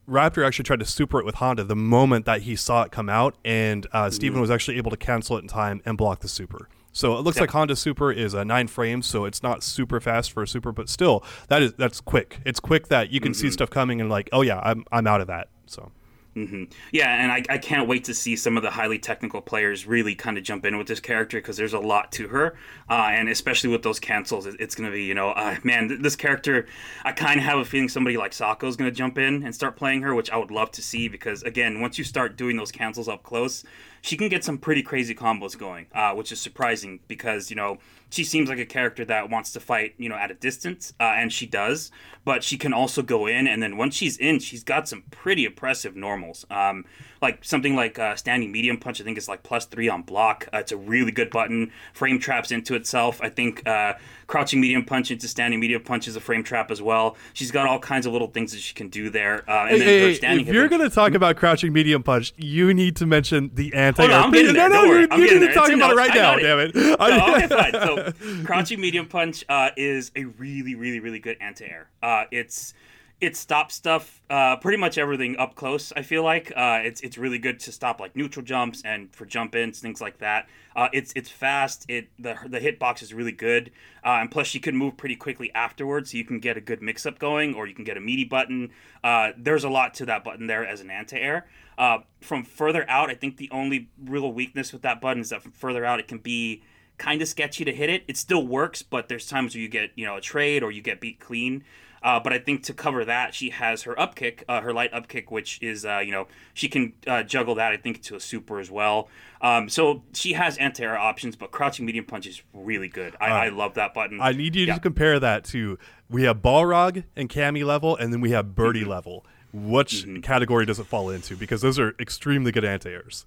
Raptor 0.08 0.46
actually 0.46 0.62
tried 0.64 0.80
to 0.80 0.86
super 0.86 1.20
it 1.20 1.26
with 1.26 1.36
Honda 1.36 1.64
the 1.64 1.76
moment 1.76 2.24
that 2.24 2.42
he 2.42 2.56
saw 2.56 2.82
it 2.82 2.92
come 2.92 3.08
out, 3.08 3.36
and 3.44 3.86
uh, 3.92 4.08
Steven 4.10 4.34
mm-hmm. 4.34 4.40
was 4.40 4.50
actually 4.50 4.78
able 4.78 4.90
to 4.90 4.96
cancel 4.96 5.36
it 5.36 5.40
in 5.40 5.48
time 5.48 5.82
and 5.84 5.98
block 5.98 6.20
the 6.20 6.28
super. 6.28 6.68
So 6.92 7.16
it 7.16 7.20
looks 7.20 7.38
like 7.38 7.50
Honda 7.50 7.76
Super 7.76 8.10
is 8.10 8.34
a 8.34 8.44
nine 8.44 8.66
frames, 8.66 9.06
so 9.06 9.24
it's 9.24 9.42
not 9.42 9.62
super 9.62 10.00
fast 10.00 10.32
for 10.32 10.42
a 10.42 10.48
Super, 10.48 10.72
but 10.72 10.88
still, 10.88 11.22
that 11.48 11.62
is 11.62 11.74
that's 11.74 12.00
quick. 12.00 12.40
It's 12.44 12.58
quick 12.58 12.88
that 12.88 13.10
you 13.10 13.20
can 13.20 13.32
mm-hmm. 13.32 13.40
see 13.40 13.50
stuff 13.50 13.70
coming 13.70 14.00
and 14.00 14.10
like, 14.10 14.28
oh 14.32 14.42
yeah, 14.42 14.58
I'm 14.64 14.84
I'm 14.90 15.06
out 15.06 15.20
of 15.20 15.28
that. 15.28 15.48
So 15.66 15.92
Mm-hmm. 16.36 16.64
Yeah, 16.92 17.08
and 17.20 17.32
I, 17.32 17.42
I 17.48 17.58
can't 17.58 17.88
wait 17.88 18.04
to 18.04 18.14
see 18.14 18.36
some 18.36 18.56
of 18.56 18.62
the 18.62 18.70
highly 18.70 18.98
technical 18.98 19.40
players 19.40 19.86
really 19.86 20.14
kind 20.14 20.38
of 20.38 20.44
jump 20.44 20.64
in 20.64 20.78
with 20.78 20.86
this 20.86 21.00
character 21.00 21.38
because 21.38 21.56
there's 21.56 21.72
a 21.72 21.80
lot 21.80 22.12
to 22.12 22.28
her, 22.28 22.56
uh, 22.88 23.08
and 23.10 23.28
especially 23.28 23.70
with 23.70 23.82
those 23.82 23.98
cancels, 23.98 24.46
it, 24.46 24.54
it's 24.60 24.76
to 24.76 24.90
be 24.90 25.02
you 25.02 25.14
know, 25.14 25.30
uh, 25.30 25.56
man, 25.64 25.88
th- 25.88 26.00
this 26.00 26.14
character, 26.14 26.66
I 27.04 27.12
kind 27.12 27.40
of 27.40 27.44
have 27.44 27.58
a 27.58 27.64
feeling 27.64 27.88
somebody 27.88 28.16
like 28.16 28.32
Sako 28.32 28.68
is 28.68 28.76
to 28.76 28.96
jump 28.96 29.18
in 29.18 29.42
and 29.42 29.52
start 29.54 29.74
playing 29.74 30.02
her, 30.02 30.14
which 30.14 30.30
I 30.30 30.36
would 30.36 30.52
love 30.52 30.70
to 30.72 30.82
see 30.82 31.08
because 31.08 31.42
again, 31.42 31.80
once 31.80 31.98
you 31.98 32.04
start 32.04 32.36
doing 32.36 32.56
those 32.56 32.70
cancels 32.70 33.08
up 33.08 33.24
close, 33.24 33.64
she 34.00 34.16
can 34.16 34.28
get 34.28 34.44
some 34.44 34.58
pretty 34.58 34.82
crazy 34.82 35.14
combos 35.14 35.56
going, 35.56 35.86
uh, 35.94 36.14
which 36.14 36.32
is 36.32 36.40
surprising 36.40 37.00
because 37.08 37.50
you 37.50 37.56
know 37.56 37.78
she 38.10 38.24
seems 38.24 38.48
like 38.48 38.58
a 38.58 38.66
character 38.66 39.04
that 39.04 39.30
wants 39.30 39.52
to 39.52 39.60
fight, 39.60 39.94
you 39.98 40.08
know, 40.08 40.14
at 40.14 40.30
a 40.30 40.34
distance, 40.34 40.94
uh, 40.98 41.14
and 41.16 41.32
she 41.32 41.46
does. 41.46 41.90
But 42.24 42.42
she 42.42 42.58
can 42.58 42.72
also 42.72 43.02
go 43.02 43.26
in, 43.26 43.46
and 43.46 43.62
then 43.62 43.76
once 43.76 43.94
she's 43.94 44.16
in, 44.16 44.38
she's 44.38 44.64
got 44.64 44.88
some 44.88 45.04
pretty 45.10 45.44
impressive 45.44 45.96
normals. 45.96 46.46
Um, 46.50 46.84
like 47.20 47.44
something 47.44 47.74
like 47.76 47.98
uh, 47.98 48.16
standing 48.16 48.52
medium 48.52 48.78
punch. 48.78 49.00
I 49.00 49.04
think 49.04 49.18
is 49.18 49.28
like 49.28 49.42
plus 49.42 49.66
three 49.66 49.88
on 49.88 50.02
block. 50.02 50.48
Uh, 50.52 50.58
it's 50.58 50.72
a 50.72 50.76
really 50.76 51.12
good 51.12 51.30
button. 51.30 51.72
Frame 51.92 52.18
traps 52.18 52.50
into 52.50 52.74
itself. 52.74 53.20
I 53.22 53.28
think 53.28 53.66
uh, 53.66 53.94
crouching 54.26 54.60
medium 54.60 54.84
punch 54.84 55.10
into 55.10 55.26
standing 55.26 55.58
medium 55.58 55.82
punch 55.82 56.06
is 56.06 56.16
a 56.16 56.20
frame 56.20 56.44
trap 56.44 56.70
as 56.70 56.80
well. 56.80 57.16
She's 57.32 57.50
got 57.50 57.66
all 57.66 57.78
kinds 57.78 58.06
of 58.06 58.12
little 58.12 58.28
things 58.28 58.52
that 58.52 58.60
she 58.60 58.74
can 58.74 58.88
do 58.88 59.10
there. 59.10 59.48
Uh, 59.48 59.66
and 59.66 59.82
hey, 59.82 60.18
then 60.18 60.36
hey, 60.36 60.42
if 60.42 60.48
you're 60.48 60.68
going 60.68 60.82
to 60.82 60.90
talk 60.90 61.14
about 61.14 61.36
crouching 61.36 61.72
medium 61.72 62.02
punch, 62.02 62.32
you 62.36 62.72
need 62.74 62.96
to 62.96 63.06
mention 63.06 63.50
the 63.54 63.72
anti. 63.74 64.04
Oh, 64.04 64.06
no, 64.06 64.20
I'm 64.20 64.30
getting 64.30 64.54
there. 64.54 64.68
No, 64.68 64.84
no, 64.84 64.92
you, 64.92 65.24
you 65.24 65.40
need 65.40 65.46
to 65.46 65.54
talk 65.54 65.70
about 65.70 65.92
it 65.92 65.96
right 65.96 66.14
now. 66.14 66.36
It. 66.36 66.42
Damn 66.42 66.58
it. 66.60 66.74
No, 66.74 67.34
okay, 67.34 67.46
fine. 67.48 67.72
So 67.72 68.12
crouching 68.44 68.80
medium 68.80 69.06
punch 69.06 69.44
uh, 69.48 69.70
is 69.76 70.12
a 70.14 70.24
really, 70.24 70.74
really, 70.74 71.00
really 71.00 71.18
good 71.18 71.36
anti-air. 71.40 71.88
Uh, 72.02 72.24
it's 72.30 72.74
it 73.20 73.36
stops 73.36 73.74
stuff 73.74 74.20
uh, 74.30 74.56
pretty 74.56 74.78
much 74.78 74.96
everything 74.96 75.36
up 75.38 75.54
close 75.54 75.92
i 75.96 76.02
feel 76.02 76.22
like. 76.22 76.52
Uh, 76.54 76.80
it's 76.82 77.00
it's 77.00 77.18
really 77.18 77.38
good 77.38 77.58
to 77.60 77.72
stop 77.72 78.00
like 78.00 78.14
neutral 78.14 78.44
jumps 78.44 78.82
and 78.84 79.14
for 79.14 79.26
jump 79.26 79.54
ins 79.54 79.80
things 79.80 80.00
like 80.00 80.18
that. 80.18 80.48
Uh, 80.76 80.88
it's 80.92 81.12
it's 81.16 81.28
fast 81.28 81.84
it 81.88 82.08
the 82.18 82.36
the 82.46 82.60
hitbox 82.60 83.02
is 83.02 83.12
really 83.12 83.32
good 83.32 83.70
uh, 84.04 84.18
and 84.20 84.30
plus 84.30 84.54
you 84.54 84.60
can 84.60 84.76
move 84.76 84.96
pretty 84.96 85.16
quickly 85.16 85.52
afterwards 85.54 86.12
so 86.12 86.16
you 86.16 86.24
can 86.24 86.38
get 86.38 86.56
a 86.56 86.60
good 86.60 86.80
mix 86.80 87.06
up 87.06 87.18
going 87.18 87.54
or 87.54 87.66
you 87.66 87.74
can 87.74 87.84
get 87.84 87.96
a 87.96 88.00
meaty 88.00 88.24
button. 88.24 88.70
Uh, 89.02 89.32
there's 89.36 89.64
a 89.64 89.68
lot 89.70 89.94
to 89.94 90.06
that 90.06 90.22
button 90.22 90.46
there 90.46 90.64
as 90.64 90.80
an 90.80 90.90
anti-air. 90.90 91.46
Uh, 91.76 91.98
from 92.20 92.42
further 92.42 92.84
out 92.90 93.08
i 93.08 93.14
think 93.14 93.36
the 93.36 93.48
only 93.52 93.88
real 94.04 94.32
weakness 94.32 94.72
with 94.72 94.82
that 94.82 95.00
button 95.00 95.20
is 95.20 95.30
that 95.30 95.40
from 95.40 95.52
further 95.52 95.84
out 95.84 96.00
it 96.00 96.08
can 96.08 96.18
be 96.18 96.60
kind 96.98 97.22
of 97.22 97.28
sketchy 97.28 97.64
to 97.64 97.72
hit 97.72 97.88
it. 97.88 98.02
It 98.08 98.16
still 98.16 98.46
works 98.46 98.82
but 98.82 99.08
there's 99.08 99.26
times 99.26 99.54
where 99.54 99.62
you 99.62 99.68
get 99.68 99.90
you 99.94 100.04
know 100.04 100.16
a 100.16 100.20
trade 100.20 100.62
or 100.62 100.70
you 100.70 100.82
get 100.82 101.00
beat 101.00 101.20
clean 101.20 101.64
uh, 102.02 102.20
but 102.20 102.32
I 102.32 102.38
think 102.38 102.62
to 102.64 102.74
cover 102.74 103.04
that, 103.04 103.34
she 103.34 103.50
has 103.50 103.82
her 103.82 103.98
up 103.98 104.14
kick, 104.14 104.44
uh, 104.48 104.60
her 104.60 104.72
light 104.72 104.92
up 104.92 105.08
kick, 105.08 105.30
which 105.30 105.60
is, 105.62 105.84
uh, 105.84 105.98
you 105.98 106.12
know, 106.12 106.28
she 106.54 106.68
can 106.68 106.92
uh, 107.06 107.22
juggle 107.22 107.54
that, 107.56 107.72
I 107.72 107.76
think, 107.76 108.02
to 108.04 108.16
a 108.16 108.20
super 108.20 108.60
as 108.60 108.70
well. 108.70 109.08
Um, 109.40 109.68
so 109.68 110.02
she 110.12 110.32
has 110.32 110.56
anti 110.58 110.82
air 110.82 110.98
options, 110.98 111.36
but 111.36 111.50
crouching 111.50 111.86
medium 111.86 112.04
punch 112.04 112.26
is 112.26 112.42
really 112.52 112.88
good. 112.88 113.16
I, 113.20 113.46
I 113.46 113.48
love 113.48 113.74
that 113.74 113.94
button. 113.94 114.20
I 114.20 114.32
need 114.32 114.56
you 114.56 114.66
yeah. 114.66 114.74
to 114.74 114.80
compare 114.80 115.20
that 115.20 115.44
to 115.46 115.78
we 116.10 116.24
have 116.24 116.38
Balrog 116.38 117.04
and 117.16 117.28
Cammy 117.28 117.64
level, 117.64 117.96
and 117.96 118.12
then 118.12 118.20
we 118.20 118.30
have 118.30 118.54
Birdie 118.54 118.80
mm-hmm. 118.80 118.90
level. 118.90 119.26
Which 119.52 120.04
mm-hmm. 120.04 120.20
category 120.20 120.66
does 120.66 120.78
it 120.78 120.86
fall 120.86 121.08
into? 121.08 121.34
Because 121.34 121.62
those 121.62 121.78
are 121.78 121.94
extremely 121.98 122.52
good 122.52 122.64
anti 122.64 122.90
airs. 122.90 123.24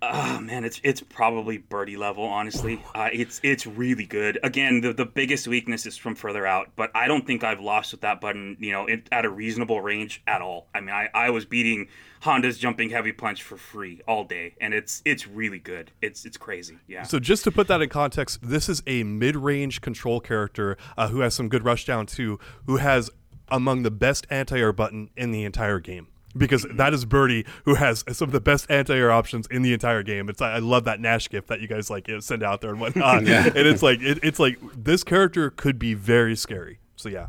Oh 0.00 0.40
man, 0.40 0.64
it's 0.64 0.80
it's 0.84 1.00
probably 1.00 1.58
birdie 1.58 1.96
level. 1.96 2.22
Honestly, 2.24 2.84
uh, 2.94 3.08
it's 3.12 3.40
it's 3.42 3.66
really 3.66 4.06
good. 4.06 4.38
Again, 4.44 4.80
the 4.80 4.92
the 4.92 5.04
biggest 5.04 5.48
weakness 5.48 5.86
is 5.86 5.96
from 5.96 6.14
further 6.14 6.46
out, 6.46 6.70
but 6.76 6.92
I 6.94 7.08
don't 7.08 7.26
think 7.26 7.42
I've 7.42 7.60
lost 7.60 7.92
with 7.92 8.02
that 8.02 8.20
button. 8.20 8.56
You 8.60 8.72
know, 8.72 8.88
at 9.10 9.24
a 9.24 9.30
reasonable 9.30 9.80
range 9.80 10.22
at 10.28 10.40
all. 10.40 10.68
I 10.72 10.80
mean, 10.80 10.90
I, 10.90 11.08
I 11.12 11.30
was 11.30 11.44
beating 11.44 11.88
Honda's 12.20 12.58
jumping 12.58 12.90
heavy 12.90 13.10
punch 13.10 13.42
for 13.42 13.56
free 13.56 14.00
all 14.06 14.22
day, 14.22 14.54
and 14.60 14.72
it's 14.72 15.02
it's 15.04 15.26
really 15.26 15.58
good. 15.58 15.90
It's 16.00 16.24
it's 16.24 16.36
crazy. 16.36 16.78
Yeah. 16.86 17.02
So 17.02 17.18
just 17.18 17.42
to 17.44 17.50
put 17.50 17.66
that 17.66 17.82
in 17.82 17.88
context, 17.88 18.38
this 18.40 18.68
is 18.68 18.84
a 18.86 19.02
mid-range 19.02 19.80
control 19.80 20.20
character 20.20 20.76
uh, 20.96 21.08
who 21.08 21.20
has 21.20 21.34
some 21.34 21.48
good 21.48 21.64
rushdown 21.64 22.06
too, 22.08 22.38
who 22.66 22.76
has 22.76 23.10
among 23.48 23.82
the 23.82 23.90
best 23.90 24.28
anti-air 24.30 24.72
button 24.72 25.10
in 25.16 25.32
the 25.32 25.44
entire 25.44 25.80
game 25.80 26.06
because 26.36 26.66
that 26.74 26.92
is 26.94 27.04
Birdie, 27.04 27.44
who 27.64 27.74
has 27.74 28.04
some 28.12 28.28
of 28.28 28.32
the 28.32 28.40
best 28.40 28.70
anti-air 28.70 29.10
options 29.10 29.46
in 29.48 29.62
the 29.62 29.72
entire 29.72 30.02
game. 30.02 30.28
It's 30.28 30.40
I 30.40 30.58
love 30.58 30.84
that 30.84 31.00
Nash 31.00 31.28
gift 31.28 31.48
that 31.48 31.60
you 31.60 31.68
guys 31.68 31.90
like 31.90 32.08
you 32.08 32.14
know, 32.14 32.20
send 32.20 32.42
out 32.42 32.60
there 32.60 32.70
and 32.70 32.80
whatnot. 32.80 33.26
yeah. 33.26 33.46
And 33.46 33.66
it's 33.66 33.82
like 33.82 34.00
it, 34.00 34.18
it's 34.22 34.38
like 34.38 34.58
this 34.76 35.04
character 35.04 35.50
could 35.50 35.78
be 35.78 35.94
very 35.94 36.36
scary. 36.36 36.80
So 36.96 37.08
yeah. 37.08 37.28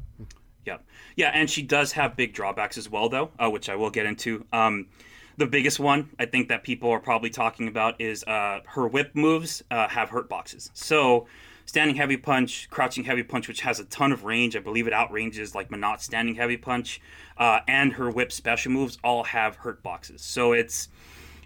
Yeah, 0.65 0.77
yeah, 1.15 1.31
and 1.33 1.49
she 1.49 1.63
does 1.63 1.93
have 1.93 2.15
big 2.15 2.33
drawbacks 2.33 2.77
as 2.77 2.89
well, 2.89 3.09
though, 3.09 3.31
uh, 3.39 3.49
which 3.49 3.69
I 3.69 3.75
will 3.75 3.89
get 3.89 4.05
into. 4.05 4.45
Um, 4.53 4.87
the 5.37 5.47
biggest 5.47 5.79
one 5.79 6.09
I 6.19 6.25
think 6.25 6.49
that 6.49 6.63
people 6.63 6.91
are 6.91 6.99
probably 6.99 7.29
talking 7.29 7.67
about 7.69 7.99
is 7.99 8.23
uh, 8.25 8.59
her 8.67 8.87
whip 8.87 9.15
moves 9.15 9.63
uh, 9.71 9.87
have 9.87 10.09
hurt 10.09 10.29
boxes. 10.29 10.69
So 10.73 11.27
standing 11.70 11.95
heavy 11.95 12.17
punch, 12.17 12.67
crouching 12.72 13.03
heavy 13.03 13.22
punch, 13.22 13.47
which 13.47 13.61
has 13.61 13.80
a 13.80 13.86
ton 13.86 14.11
of 14.11 14.24
range. 14.24 14.55
I 14.55 14.59
believe 14.59 14.88
it 14.88 14.93
outranges 14.93 15.53
like 15.53 15.70
Menat's 15.70 16.03
standing 16.03 16.34
heavy 16.34 16.57
punch, 16.57 16.99
uh, 17.38 17.59
and 17.67 17.93
her 17.93 18.09
whip 18.09 18.32
special 18.32 18.72
moves 18.72 18.97
all 19.03 19.24
have 19.26 19.57
hurt 19.57 19.84
boxes. 19.84 20.24
So 20.24 20.51
it's 20.51 20.89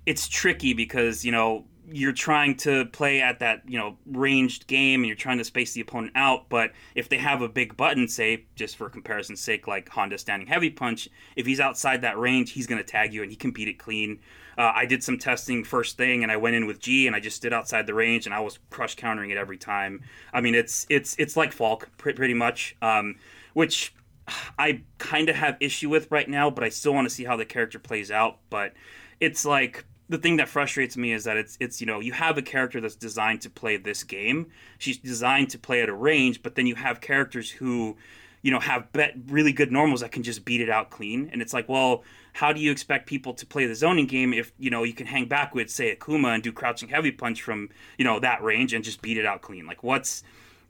it's 0.05 0.30
tricky 0.30 0.74
because 0.74 1.26
you 1.26 1.32
know 1.34 1.65
you're 1.91 2.13
trying 2.13 2.55
to 2.55 2.86
play 2.86 3.21
at 3.21 3.39
that 3.39 3.63
you 3.67 3.78
know 3.78 3.97
ranged 4.05 4.65
game 4.67 5.01
and 5.01 5.07
you're 5.07 5.15
trying 5.17 5.39
to 5.39 5.43
space 5.43 5.74
the 5.74 5.82
opponent 5.82 6.13
out 6.15 6.47
but 6.47 6.71
if 6.95 7.09
they 7.09 7.17
have 7.17 7.41
a 7.41 7.49
big 7.49 7.76
button 7.76 8.07
say 8.07 8.45
just 8.55 8.78
for 8.78 8.89
comparison's 8.89 9.41
sake 9.41 9.67
like 9.67 9.89
honda 9.89 10.17
standing 10.17 10.47
heavy 10.47 10.69
punch 10.69 11.09
if 11.36 11.45
he's 11.45 11.59
outside 11.59 11.99
that 11.99 12.17
range 12.17 12.51
he's 12.51 12.67
going 12.67 12.82
to 12.82 12.89
tag 12.89 13.13
you 13.13 13.21
and 13.21 13.32
he 13.32 13.36
can 13.36 13.51
beat 13.51 13.67
it 13.67 13.78
clean 13.78 14.17
uh, 14.57 14.71
I 14.75 14.85
did 14.85 15.03
some 15.03 15.17
testing 15.17 15.63
first 15.63 15.97
thing, 15.97 16.23
and 16.23 16.31
I 16.31 16.37
went 16.37 16.55
in 16.55 16.65
with 16.65 16.79
G, 16.79 17.07
and 17.07 17.15
I 17.15 17.19
just 17.19 17.37
stood 17.37 17.53
outside 17.53 17.87
the 17.87 17.93
range, 17.93 18.25
and 18.25 18.33
I 18.33 18.39
was 18.39 18.59
crush 18.69 18.95
countering 18.95 19.29
it 19.29 19.37
every 19.37 19.57
time. 19.57 20.01
I 20.33 20.41
mean, 20.41 20.55
it's 20.55 20.85
it's 20.89 21.15
it's 21.17 21.35
like 21.35 21.55
Falke 21.55 21.85
pretty 21.97 22.33
much, 22.33 22.75
um, 22.81 23.15
which 23.53 23.93
I 24.57 24.81
kind 24.97 25.29
of 25.29 25.35
have 25.35 25.57
issue 25.59 25.89
with 25.89 26.11
right 26.11 26.29
now, 26.29 26.49
but 26.49 26.63
I 26.63 26.69
still 26.69 26.93
want 26.93 27.07
to 27.07 27.13
see 27.13 27.23
how 27.23 27.35
the 27.35 27.45
character 27.45 27.79
plays 27.79 28.11
out. 28.11 28.39
But 28.49 28.73
it's 29.19 29.45
like 29.45 29.85
the 30.09 30.17
thing 30.17 30.37
that 30.37 30.49
frustrates 30.49 30.97
me 30.97 31.13
is 31.13 31.23
that 31.23 31.37
it's 31.37 31.57
it's 31.59 31.81
you 31.81 31.87
know 31.87 31.99
you 31.99 32.13
have 32.13 32.37
a 32.37 32.41
character 32.41 32.79
that's 32.79 32.95
designed 32.95 33.41
to 33.41 33.49
play 33.49 33.77
this 33.77 34.03
game. 34.03 34.47
She's 34.77 34.97
designed 34.97 35.49
to 35.51 35.59
play 35.59 35.81
at 35.81 35.89
a 35.89 35.93
range, 35.93 36.43
but 36.43 36.55
then 36.55 36.67
you 36.67 36.75
have 36.75 37.01
characters 37.01 37.49
who 37.49 37.97
you 38.41 38.51
know 38.51 38.59
have 38.59 38.91
bet 38.91 39.15
really 39.27 39.53
good 39.53 39.71
normals 39.71 40.01
that 40.01 40.11
can 40.11 40.23
just 40.23 40.45
beat 40.45 40.61
it 40.61 40.69
out 40.69 40.89
clean, 40.89 41.29
and 41.31 41.41
it's 41.41 41.53
like 41.53 41.67
well 41.67 42.03
how 42.34 42.51
do 42.51 42.59
you 42.59 42.71
expect 42.71 43.07
people 43.07 43.34
to 43.36 43.45
play 43.45 43.65
the 43.65 43.75
zoning 43.75 44.07
game 44.07 44.34
if 44.34 44.51
you 44.57 44.69
know 44.69 44.84
you 44.84 44.93
can 44.93 45.07
hang 45.07 45.25
back 45.25 45.55
with 45.55 45.69
say 45.69 45.95
Akuma 45.95 46.34
and 46.34 46.43
do 46.43 46.51
crouching 46.51 46.89
heavy 46.89 47.11
punch 47.11 47.41
from 47.41 47.69
you 47.97 48.03
know 48.03 48.19
that 48.19 48.43
range 48.43 48.73
and 48.73 48.84
just 48.84 49.01
beat 49.01 49.17
it 49.17 49.25
out 49.25 49.41
clean? 49.41 49.65
Like 49.65 49.84
what's 49.84 50.23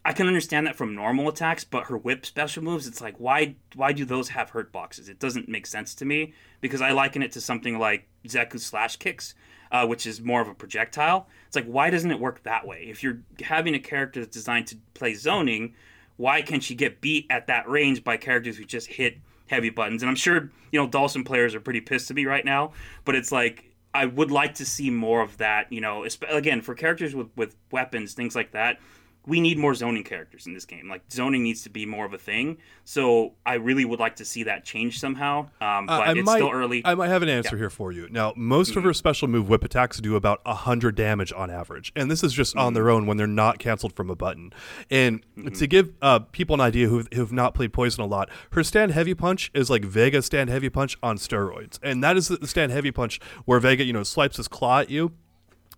I 0.06 0.12
can 0.12 0.28
understand 0.28 0.68
that 0.68 0.76
from 0.76 0.96
normal 0.96 1.30
attacks, 1.30 1.64
but 1.64 1.86
her 1.86 1.98
whip 1.98 2.26
special 2.26 2.62
moves, 2.62 2.86
it's 2.86 3.02
like 3.02 3.16
why 3.18 3.56
why 3.76 3.94
do 3.94 4.04
those 4.04 4.30
have 4.30 4.50
hurt 4.50 4.72
boxes? 4.72 5.08
It 5.08 5.20
doesn't 5.20 5.48
make 5.48 5.66
sense 5.66 5.96
to 5.96 6.06
me 6.06 6.34
because 6.60 6.82
I 6.82 6.92
liken 6.92 7.24
it 7.24 7.32
to 7.34 7.42
something 7.42 7.80
like 7.80 8.08
Zeku 8.28 8.60
slash 8.60 8.98
kicks, 8.98 9.34
uh, 9.72 9.88
which 9.88 10.06
is 10.06 10.20
more 10.20 10.42
of 10.42 10.50
a 10.50 10.54
projectile. 10.54 11.28
It's 11.48 11.56
like 11.56 11.66
why 11.66 11.90
doesn't 11.90 12.12
it 12.12 12.20
work 12.20 12.44
that 12.44 12.68
way? 12.68 12.88
If 12.90 13.02
you're 13.02 13.20
having 13.42 13.74
a 13.74 13.80
character 13.80 14.20
that's 14.20 14.36
designed 14.36 14.68
to 14.68 14.78
play 14.94 15.14
zoning, 15.14 15.76
why 16.18 16.42
can't 16.42 16.64
she 16.64 16.76
get 16.76 17.00
beat 17.00 17.26
at 17.30 17.48
that 17.48 17.70
range 17.70 18.04
by 18.04 18.18
characters 18.18 18.58
who 18.58 18.66
just 18.66 18.88
hit 18.88 19.20
heavy 19.54 19.70
buttons. 19.70 20.02
And 20.04 20.10
I'm 20.10 20.16
sure, 20.16 20.52
you 20.72 20.80
know, 20.80 20.88
Dhalsim 20.88 21.26
players 21.26 21.56
are 21.56 21.60
pretty 21.60 21.82
pissed 21.82 22.10
at 22.10 22.16
me 22.16 22.26
right 22.26 22.44
now, 22.44 22.74
but 23.06 23.16
it's 23.16 23.32
like 23.32 23.72
I 23.94 24.06
would 24.06 24.32
like 24.32 24.56
to 24.56 24.66
see 24.66 24.90
more 24.90 25.22
of 25.22 25.38
that, 25.38 25.72
you 25.72 25.82
know, 25.82 26.06
again, 26.30 26.62
for 26.62 26.74
characters 26.74 27.16
with, 27.16 27.30
with 27.36 27.56
weapons, 27.72 28.14
things 28.14 28.36
like 28.36 28.52
that 28.52 28.80
we 29.26 29.40
need 29.40 29.58
more 29.58 29.74
zoning 29.74 30.04
characters 30.04 30.48
in 30.48 30.54
this 30.54 30.66
game. 30.66 30.90
Like 30.90 31.02
zoning 31.12 31.44
needs 31.44 31.64
to 31.64 31.70
be 31.70 31.86
more 31.86 32.06
of 32.06 32.14
a 32.14 32.18
thing. 32.18 32.58
So 32.84 33.34
I 33.46 33.56
really 33.56 33.86
would 33.86 34.00
like 34.00 34.18
to 34.18 34.26
see 34.26 34.44
that 34.44 34.66
change 34.66 35.00
somehow. 35.00 35.50
Um, 35.62 35.86
but 35.86 36.08
uh, 36.08 36.14
it's 36.14 36.26
might, 36.26 36.36
still 36.36 36.52
early. 36.52 36.82
I 36.86 36.96
might 36.96 37.08
have 37.08 37.24
an 37.24 37.30
answer 37.30 37.56
yeah. 37.56 37.62
here 37.62 37.70
for 37.70 37.92
you. 37.92 38.10
Now, 38.10 38.34
most 38.36 38.72
mm-hmm. 38.72 38.80
of 38.80 38.84
her 38.86 38.94
special 38.94 39.30
move 39.30 39.48
whip 39.48 39.64
attacks 39.64 40.00
do 40.00 40.16
about 40.16 40.42
hundred 40.46 40.96
damage 40.96 41.32
on 41.34 41.50
average, 41.50 41.94
and 41.96 42.12
this 42.12 42.24
is 42.24 42.34
just 42.34 42.52
mm-hmm. 42.52 42.66
on 42.66 42.74
their 42.74 42.90
own 42.90 43.06
when 43.06 43.18
they're 43.18 43.28
not 43.28 43.60
canceled 43.60 43.94
from 43.94 44.10
a 44.10 44.16
button. 44.16 44.52
And 44.90 45.22
mm-hmm. 45.38 45.54
to 45.54 45.68
give 45.68 45.94
uh, 46.02 46.20
people 46.20 46.56
an 46.56 46.62
idea 46.62 46.90
who 46.90 47.06
who've 47.14 47.32
not 47.32 47.54
played 47.54 47.72
Poison 47.72 48.04
a 48.04 48.08
lot, 48.08 48.30
her 48.52 48.64
stand 48.64 48.92
heavy 48.92 49.14
punch 49.14 49.52
is 49.54 49.70
like 49.70 49.86
Vega 49.86 50.22
stand 50.22 50.50
heavy 50.50 50.70
punch 50.70 50.98
on 51.02 51.18
steroids, 51.18 51.80
and 51.82 52.04
that 52.04 52.18
is 52.18 52.28
the 52.28 52.48
stand 52.48 52.72
heavy 52.72 52.92
punch 52.92 53.22
where 53.46 53.60
Vega 53.60 53.84
you 53.84 53.94
know 53.94 54.04
swipes 54.04 54.38
his 54.38 54.48
claw 54.48 54.82
at 54.82 54.90
you 54.90 55.14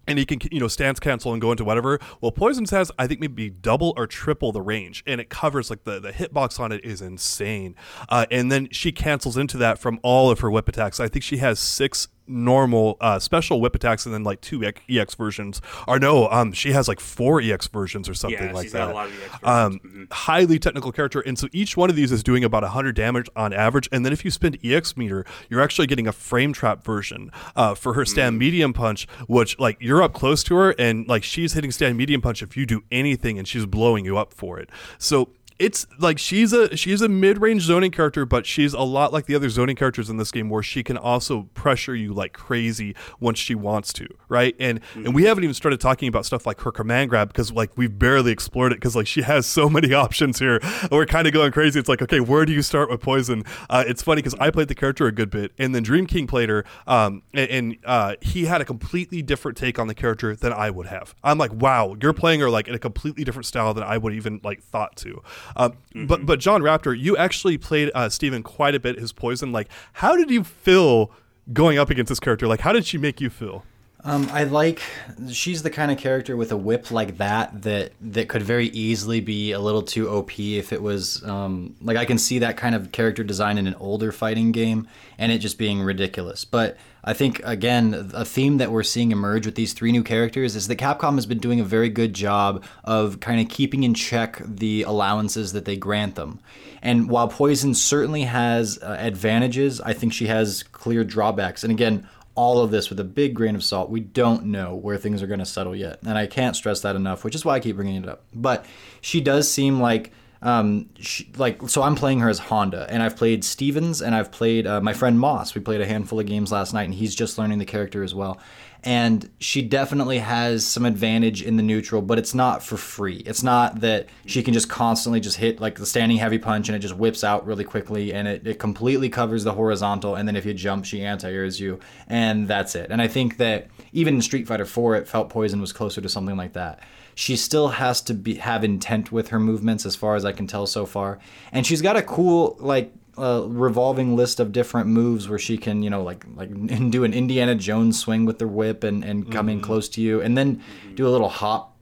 and 0.08 0.20
he 0.20 0.26
can 0.26 0.40
you 0.52 0.60
know 0.60 0.68
stance 0.68 1.00
cancel 1.00 1.34
and 1.34 1.42
go 1.42 1.52
into 1.52 1.64
whatever. 1.64 2.00
Well 2.22 2.32
poisons 2.32 2.72
has 2.72 2.92
i 2.98 3.08
think 3.08 3.20
maybe 3.20 3.50
double 3.50 3.94
or 3.98 4.08
triple 4.08 4.52
the 4.52 4.62
range 4.62 5.04
and 5.08 5.20
it 5.22 5.30
covers 5.30 5.70
like 5.70 5.84
the 5.84 6.00
the 6.00 6.12
hitbox 6.12 6.60
on 6.60 6.72
it 6.72 6.84
is 6.84 7.02
insane. 7.02 7.76
Uh, 8.10 8.26
and 8.32 8.52
then 8.52 8.70
she 8.72 8.92
cancels 8.92 9.38
into 9.38 9.58
that 9.58 9.80
from 9.80 10.00
all 10.04 10.30
of 10.30 10.40
her 10.40 10.52
whip 10.52 10.68
attacks. 10.68 11.00
I 11.00 11.08
think 11.08 11.24
she 11.24 11.38
has 11.38 11.60
six 11.60 12.08
normal 12.28 12.98
uh, 13.02 13.20
special 13.20 13.62
whip 13.62 13.76
attacks 13.76 14.06
and 14.06 14.14
then 14.14 14.24
like 14.24 14.42
two 14.42 14.64
ex 14.90 15.16
versions 15.16 15.62
or 15.88 16.00
no 16.00 16.30
um 16.30 16.52
she 16.52 16.72
has 16.72 16.88
like 16.88 17.00
four 17.00 17.42
ex 17.42 17.68
versions 17.68 18.10
or 18.10 18.14
something 18.14 18.48
yeah, 18.48 18.54
like 18.54 18.72
that 18.72 18.96
um 19.44 19.80
mm-hmm. 19.80 20.04
highly 20.12 20.58
technical 20.60 20.92
character 20.92 21.22
and 21.22 21.38
so 21.38 21.48
each 21.52 21.78
one 21.78 21.90
of 21.90 21.96
these 21.96 22.12
is 22.12 22.24
doing 22.24 22.44
about 22.44 22.64
100 22.64 22.96
damage 22.96 23.30
on 23.36 23.54
average 23.54 23.88
and 23.92 24.06
then 24.06 24.12
if 24.14 24.26
you 24.26 24.32
spend 24.32 24.58
ex 24.64 24.98
meter 24.98 25.26
you're 25.50 25.62
actually 25.62 25.88
getting 25.88 26.08
a 26.08 26.12
frame 26.12 26.54
trap 26.54 26.84
version 26.84 27.32
uh, 27.56 27.76
for 27.76 27.94
her 27.94 28.06
stand 28.06 28.36
mm. 28.36 28.40
medium 28.40 28.74
punch 28.74 29.08
which 29.28 29.58
like 29.60 29.78
you're 29.80 30.02
up 30.02 30.14
close 30.14 30.44
to 30.44 30.56
her 30.56 30.72
and 30.80 31.08
like 31.08 31.24
she's 31.24 31.54
hitting 31.54 31.72
stand 31.72 31.98
medium 31.98 32.22
punch 32.22 32.42
if 32.42 32.58
you 32.58 32.66
do 32.66 32.82
anything 32.92 33.38
and 33.38 33.48
she's 33.48 33.66
blowing 33.66 34.06
you 34.06 34.18
up 34.18 34.34
for 34.34 34.60
it 34.60 34.70
so 34.98 35.30
it's 35.60 35.88
like 36.00 36.20
she's 36.20 36.54
a 36.54 36.76
she's 36.76 37.02
a 37.02 37.10
mid-range 37.10 37.62
zoning 37.62 37.92
character 37.92 38.26
but 38.26 38.46
she's 38.46 38.74
a 38.74 38.82
lot 38.82 39.14
like 39.14 39.26
the 39.26 39.36
other 39.36 39.50
zoning 39.50 39.76
characters 39.76 40.10
in 40.10 40.18
this 40.18 40.32
game 40.32 40.50
where 40.50 40.64
she 40.64 40.84
can 40.84 40.98
also 40.98 41.44
pressure 41.54 41.96
you 41.96 42.14
like 42.14 42.34
crazy 42.34 42.96
once 43.20 43.40
she 43.40 43.56
wants 43.56 43.94
to 43.94 44.08
right? 44.30 44.56
And 44.60 44.82
mm-hmm. 44.82 45.06
and 45.06 45.16
we 45.16 45.24
haven't 45.24 45.44
even 45.44 45.54
started 45.54 45.80
talking 45.80 46.08
about 46.08 46.26
stuff 46.26 46.46
like 46.46 46.62
her 46.62 46.72
command 46.72 47.10
grab 47.10 47.30
because 47.30 47.52
like 47.52 47.72
we've 47.78 47.98
barely 47.98 48.32
explored 48.32 48.72
it 48.72 48.76
because 48.76 48.96
like 48.96 49.08
she 49.08 49.22
has 49.22 49.46
so 49.46 49.70
many 49.70 49.94
options 50.06 50.40
here. 50.40 50.60
We're 50.92 51.06
kind 51.06 51.28
of 51.28 51.34
going 51.34 51.52
crazy. 51.52 51.80
It's 51.80 51.90
like 51.90 52.02
okay 52.02 52.20
where 52.20 52.46
do 52.46 52.54
you 52.54 52.62
start 52.62 52.90
with 52.90 53.02
poison? 53.02 53.44
Uh, 53.70 53.84
it's 53.88 54.02
funny 54.02 54.22
because 54.22 54.36
i 54.40 54.50
played 54.50 54.68
the 54.68 54.76
character 54.76 55.08
a 55.08 55.12
good 55.12 55.30
bit 55.30 55.52
and 55.58 55.74
then 55.74 55.84
dream 55.84 56.06
king 56.06 56.28
played 56.28 56.50
her 56.50 56.64
um, 56.88 57.22
and, 57.34 57.50
and 57.50 57.78
uh, 57.86 58.16
he 58.22 58.46
had 58.46 58.62
a 58.62 58.66
completely 58.66 59.22
different 59.22 59.58
take 59.58 59.80
on 59.80 59.88
the 59.88 59.96
character 59.96 60.36
than 60.36 60.54
i 60.54 60.70
would 60.70 60.88
have. 60.88 61.16
I'm 61.24 61.38
like 61.38 61.54
wow 61.54 61.96
you're 62.02 62.14
playing 62.14 62.40
her 62.42 62.50
like 62.50 62.68
in 62.68 62.76
a 62.76 62.80
completely 62.80 63.24
different 63.24 63.46
style 63.46 63.74
than 63.74 63.84
i 63.84 63.98
would 63.98 64.14
even 64.14 64.40
like 64.44 64.62
thought 64.62 64.96
to 64.98 65.22
um, 65.56 65.72
mm-hmm. 65.72 66.06
But 66.06 66.26
but 66.26 66.40
John 66.40 66.62
Raptor, 66.62 66.98
you 66.98 67.18
actually 67.18 67.58
played 67.58 67.92
uh, 67.94 68.10
Steven 68.10 68.44
quite 68.44 68.76
a 68.76 68.80
bit. 68.80 69.00
His 69.00 69.12
poison. 69.12 69.52
Like, 69.52 69.70
how 69.94 70.16
did 70.16 70.30
you 70.30 70.44
feel 70.44 71.12
going 71.54 71.78
up 71.78 71.90
against 71.90 72.10
this 72.10 72.20
character? 72.20 72.48
Like, 72.48 72.62
how 72.62 72.74
did 72.74 72.86
she 72.86 72.98
make 72.98 73.22
you 73.22 73.30
feel? 73.30 73.64
Um, 74.06 74.30
I 74.32 74.44
like 74.44 74.84
she's 75.32 75.64
the 75.64 75.72
kind 75.72 75.92
of 75.92 75.98
character 75.98 76.38
with 76.38 76.52
a 76.52 76.58
whip 76.58 76.92
like 76.92 77.18
that 77.18 77.64
that 77.64 77.94
that 78.02 78.30
could 78.30 78.44
very 78.44 78.68
easily 78.68 79.20
be 79.20 79.52
a 79.52 79.60
little 79.60 79.82
too 79.82 80.08
OP 80.08 80.40
if 80.40 80.72
it 80.72 80.80
was 80.80 81.24
um, 81.24 81.76
like 81.82 81.98
I 81.98 82.06
can 82.06 82.20
see 82.20 82.38
that 82.40 82.56
kind 82.56 82.76
of 82.76 82.92
character 82.92 83.24
design 83.24 83.58
in 83.58 83.66
an 83.66 83.74
older 83.76 84.12
fighting 84.12 84.52
game 84.52 84.88
and 85.18 85.32
it 85.32 85.40
just 85.40 85.58
being 85.58 85.82
ridiculous. 85.82 86.46
But 86.46 86.78
I 87.08 87.14
think 87.14 87.40
again 87.44 88.12
a 88.14 88.26
theme 88.26 88.58
that 88.58 88.72
we're 88.72 88.84
seeing 88.84 89.12
emerge 89.12 89.46
with 89.46 89.54
these 89.54 89.74
three 89.74 89.92
new 89.92 90.04
characters 90.04 90.56
is 90.56 90.68
that 90.68 90.78
Capcom 90.78 91.16
has 91.16 91.28
been 91.28 91.38
doing 91.38 91.60
a 91.60 91.64
very 91.64 91.88
good 91.88 92.14
job 92.14 92.64
of 92.84 93.20
kind 93.20 93.40
of 93.40 93.48
keeping 93.48 93.84
in 93.84 93.94
check 93.94 94.42
the 94.44 94.82
allowances 94.84 95.54
that 95.54 95.66
they 95.66 95.78
grant 95.78 96.16
them. 96.16 96.40
And 96.82 97.08
while 97.08 97.28
Poison 97.28 97.76
certainly 97.76 98.24
has 98.24 98.80
uh, 98.82 98.98
advantages, 99.00 99.80
I 99.82 99.94
think 99.94 100.14
she 100.14 100.28
has 100.28 100.64
clear 100.64 101.04
drawbacks. 101.04 101.64
And 101.64 101.72
again, 101.72 102.08
all 102.36 102.60
of 102.60 102.72
this 102.72 102.90
with 102.90 103.00
a 103.00 103.04
big 103.04 103.34
grain 103.34 103.56
of 103.56 103.64
salt. 103.64 103.90
We 103.90 104.02
don't 104.02 104.46
know 104.46 104.76
where 104.76 104.98
things 104.98 105.24
are 105.24 105.28
going 105.28 105.40
to 105.40 105.46
settle 105.46 105.76
yet. 105.76 106.00
And 106.06 106.18
I 106.18 106.28
can't 106.28 106.56
stress 106.56 106.82
that 106.82 106.96
enough, 106.96 107.24
which 107.24 107.34
is 107.34 107.46
why 107.46 107.56
I 107.56 107.60
keep 107.60 107.78
bringing 107.78 108.04
it 108.04 108.10
up. 108.10 108.24
But 108.34 108.66
she 109.00 109.22
does 109.22 109.50
seem 109.50 109.80
like 109.80 110.12
um, 110.42 110.90
she, 111.00 111.32
like 111.38 111.68
so 111.70 111.82
I'm 111.82 111.96
playing 111.96 112.20
her 112.20 112.30
as 112.30 112.40
Honda, 112.40 112.86
and 112.90 113.02
I've 113.02 113.16
played 113.16 113.44
Stevens, 113.44 114.02
and 114.02 114.14
I've 114.14 114.32
played 114.32 114.68
uh, 114.68 114.82
my 114.82 114.94
friend 114.94 115.20
Moss. 115.20 115.56
We 115.56 115.62
played 115.62 115.82
a 115.82 115.86
handful 115.86 116.20
of 116.20 116.26
games 116.26 116.52
last 116.52 116.74
night, 116.74 116.84
and 116.84 116.94
he's 116.94 117.16
just 117.16 117.38
learning 117.38 117.60
the 117.60 117.66
character 117.66 118.04
as 118.04 118.14
well. 118.14 118.40
And 118.86 119.32
she 119.40 119.64
definitely 119.64 120.20
has 120.20 120.64
some 120.64 120.86
advantage 120.86 121.42
in 121.42 121.58
the 121.58 121.64
neutral, 121.64 122.04
but 122.04 122.20
it's 122.20 122.36
not 122.36 122.62
for 122.62 122.78
free. 122.78 123.18
It's 123.26 123.42
not 123.42 123.80
that 123.80 124.08
she 124.28 124.44
can 124.44 124.54
just 124.54 124.70
constantly 124.70 125.20
just 125.20 125.38
hit 125.38 125.60
like 125.60 125.80
the 125.80 125.88
standing 125.88 126.20
heavy 126.20 126.38
punch 126.38 126.70
and 126.70 126.76
it 126.76 126.80
just 126.80 126.96
whips 126.96 127.24
out 127.24 127.48
really 127.48 127.64
quickly 127.64 128.14
and 128.14 128.28
it, 128.28 128.46
it 128.46 128.60
completely 128.60 129.10
covers 129.10 129.44
the 129.44 129.54
horizontal. 129.54 130.14
And 130.14 130.28
then 130.28 130.36
if 130.36 130.46
you 130.46 130.54
jump, 130.54 130.86
she 130.86 131.02
anti 131.02 131.32
airs 131.32 131.60
you, 131.60 131.80
and 132.08 132.48
that's 132.48 132.76
it. 132.76 132.92
And 132.92 133.02
I 133.02 133.08
think 133.08 133.38
that 133.38 133.70
even 133.92 134.16
in 134.16 134.22
Street 134.22 134.48
Fighter 134.48 134.66
4, 134.66 134.98
it 134.98 135.08
felt 135.08 135.32
Poison 135.32 135.60
was 135.60 135.74
closer 135.74 136.00
to 136.00 136.10
something 136.10 136.38
like 136.38 136.54
that 136.54 136.84
she 137.16 137.38
still 137.38 137.70
has 137.70 138.02
to 138.02 138.14
be 138.14 138.36
have 138.36 138.64
intent 138.64 139.12
with 139.12 139.30
her 139.30 139.40
movements 139.40 139.86
as 139.86 139.96
far 139.96 140.16
as 140.16 140.26
I 140.26 140.34
can 140.34 140.46
tell 140.46 140.68
so 140.68 140.86
far. 140.86 141.18
And 141.52 141.66
she's 141.66 141.82
got 141.82 141.96
a 141.96 142.02
cool 142.02 142.58
like 142.60 142.94
uh, 143.18 143.46
revolving 143.48 144.18
list 144.18 144.42
of 144.42 144.52
different 144.52 144.88
moves 144.88 145.30
where 145.30 145.40
she 145.40 145.58
can, 145.58 145.82
you 145.82 145.90
know, 145.90 146.04
like 146.04 146.26
like 146.36 146.50
do 146.92 147.06
an 147.06 147.14
Indiana 147.14 147.56
Jones 147.56 147.98
swing 147.98 148.26
with 148.26 148.38
the 148.38 148.48
whip 148.48 148.84
and 148.84 149.04
and 149.04 149.32
come 149.32 149.48
in 149.48 149.62
close 149.62 149.88
to 149.90 150.02
you, 150.02 150.22
and 150.22 150.38
then 150.38 150.62
do 150.96 151.08
a 151.08 151.10
little 151.10 151.30
hop 151.30 151.75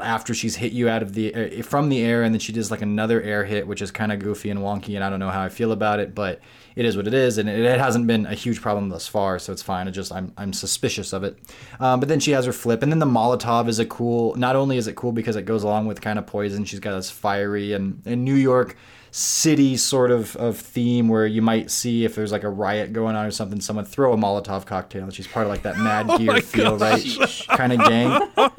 after 0.00 0.34
she's 0.34 0.56
hit 0.56 0.72
you 0.72 0.88
out 0.88 1.02
of 1.02 1.14
the 1.14 1.34
uh, 1.34 1.62
from 1.62 1.88
the 1.88 2.02
air, 2.02 2.22
and 2.22 2.34
then 2.34 2.40
she 2.40 2.52
does 2.52 2.70
like 2.70 2.82
another 2.82 3.22
air 3.22 3.44
hit, 3.44 3.66
which 3.66 3.82
is 3.82 3.90
kind 3.90 4.12
of 4.12 4.18
goofy 4.18 4.50
and 4.50 4.60
wonky, 4.60 4.94
and 4.94 5.04
I 5.04 5.10
don't 5.10 5.20
know 5.20 5.30
how 5.30 5.42
I 5.42 5.48
feel 5.48 5.72
about 5.72 6.00
it, 6.00 6.14
but 6.14 6.40
it 6.76 6.84
is 6.84 6.96
what 6.96 7.06
it 7.06 7.14
is, 7.14 7.38
and 7.38 7.48
it, 7.48 7.58
it 7.58 7.78
hasn't 7.78 8.06
been 8.06 8.26
a 8.26 8.34
huge 8.34 8.60
problem 8.60 8.88
thus 8.88 9.08
far, 9.08 9.38
so 9.38 9.52
it's 9.52 9.62
fine. 9.62 9.88
It 9.88 9.92
just 9.92 10.12
I'm 10.12 10.32
I'm 10.36 10.52
suspicious 10.52 11.12
of 11.12 11.24
it. 11.24 11.38
Um, 11.80 12.00
but 12.00 12.08
then 12.08 12.20
she 12.20 12.32
has 12.32 12.46
her 12.46 12.52
flip, 12.52 12.82
and 12.82 12.92
then 12.92 12.98
the 12.98 13.06
Molotov 13.06 13.68
is 13.68 13.78
a 13.78 13.86
cool. 13.86 14.34
Not 14.36 14.56
only 14.56 14.76
is 14.76 14.86
it 14.86 14.96
cool 14.96 15.12
because 15.12 15.36
it 15.36 15.42
goes 15.42 15.62
along 15.62 15.86
with 15.86 16.00
kind 16.00 16.18
of 16.18 16.26
poison, 16.26 16.64
she's 16.64 16.80
got 16.80 16.94
this 16.94 17.10
fiery 17.10 17.72
and 17.72 18.00
in 18.06 18.24
New 18.24 18.34
York 18.34 18.76
city 19.10 19.76
sort 19.76 20.10
of, 20.10 20.36
of 20.36 20.56
theme 20.58 21.08
where 21.08 21.26
you 21.26 21.42
might 21.42 21.70
see 21.70 22.04
if 22.04 22.14
there's 22.14 22.32
like 22.32 22.44
a 22.44 22.48
riot 22.48 22.92
going 22.92 23.16
on 23.16 23.24
or 23.26 23.30
something, 23.30 23.60
someone 23.60 23.84
throw 23.84 24.12
a 24.12 24.16
Molotov 24.16 24.66
cocktail. 24.66 25.10
She's 25.10 25.26
part 25.26 25.46
of 25.46 25.50
like 25.50 25.62
that 25.62 25.78
Mad 25.78 26.06
Oh 26.10 26.18
Gear 26.18 26.32
my 26.32 26.40
feel, 26.40 26.76
right? 26.76 27.46
kind 27.48 27.72
of 27.72 27.80
gang. 27.88 28.08
No, 28.36 28.50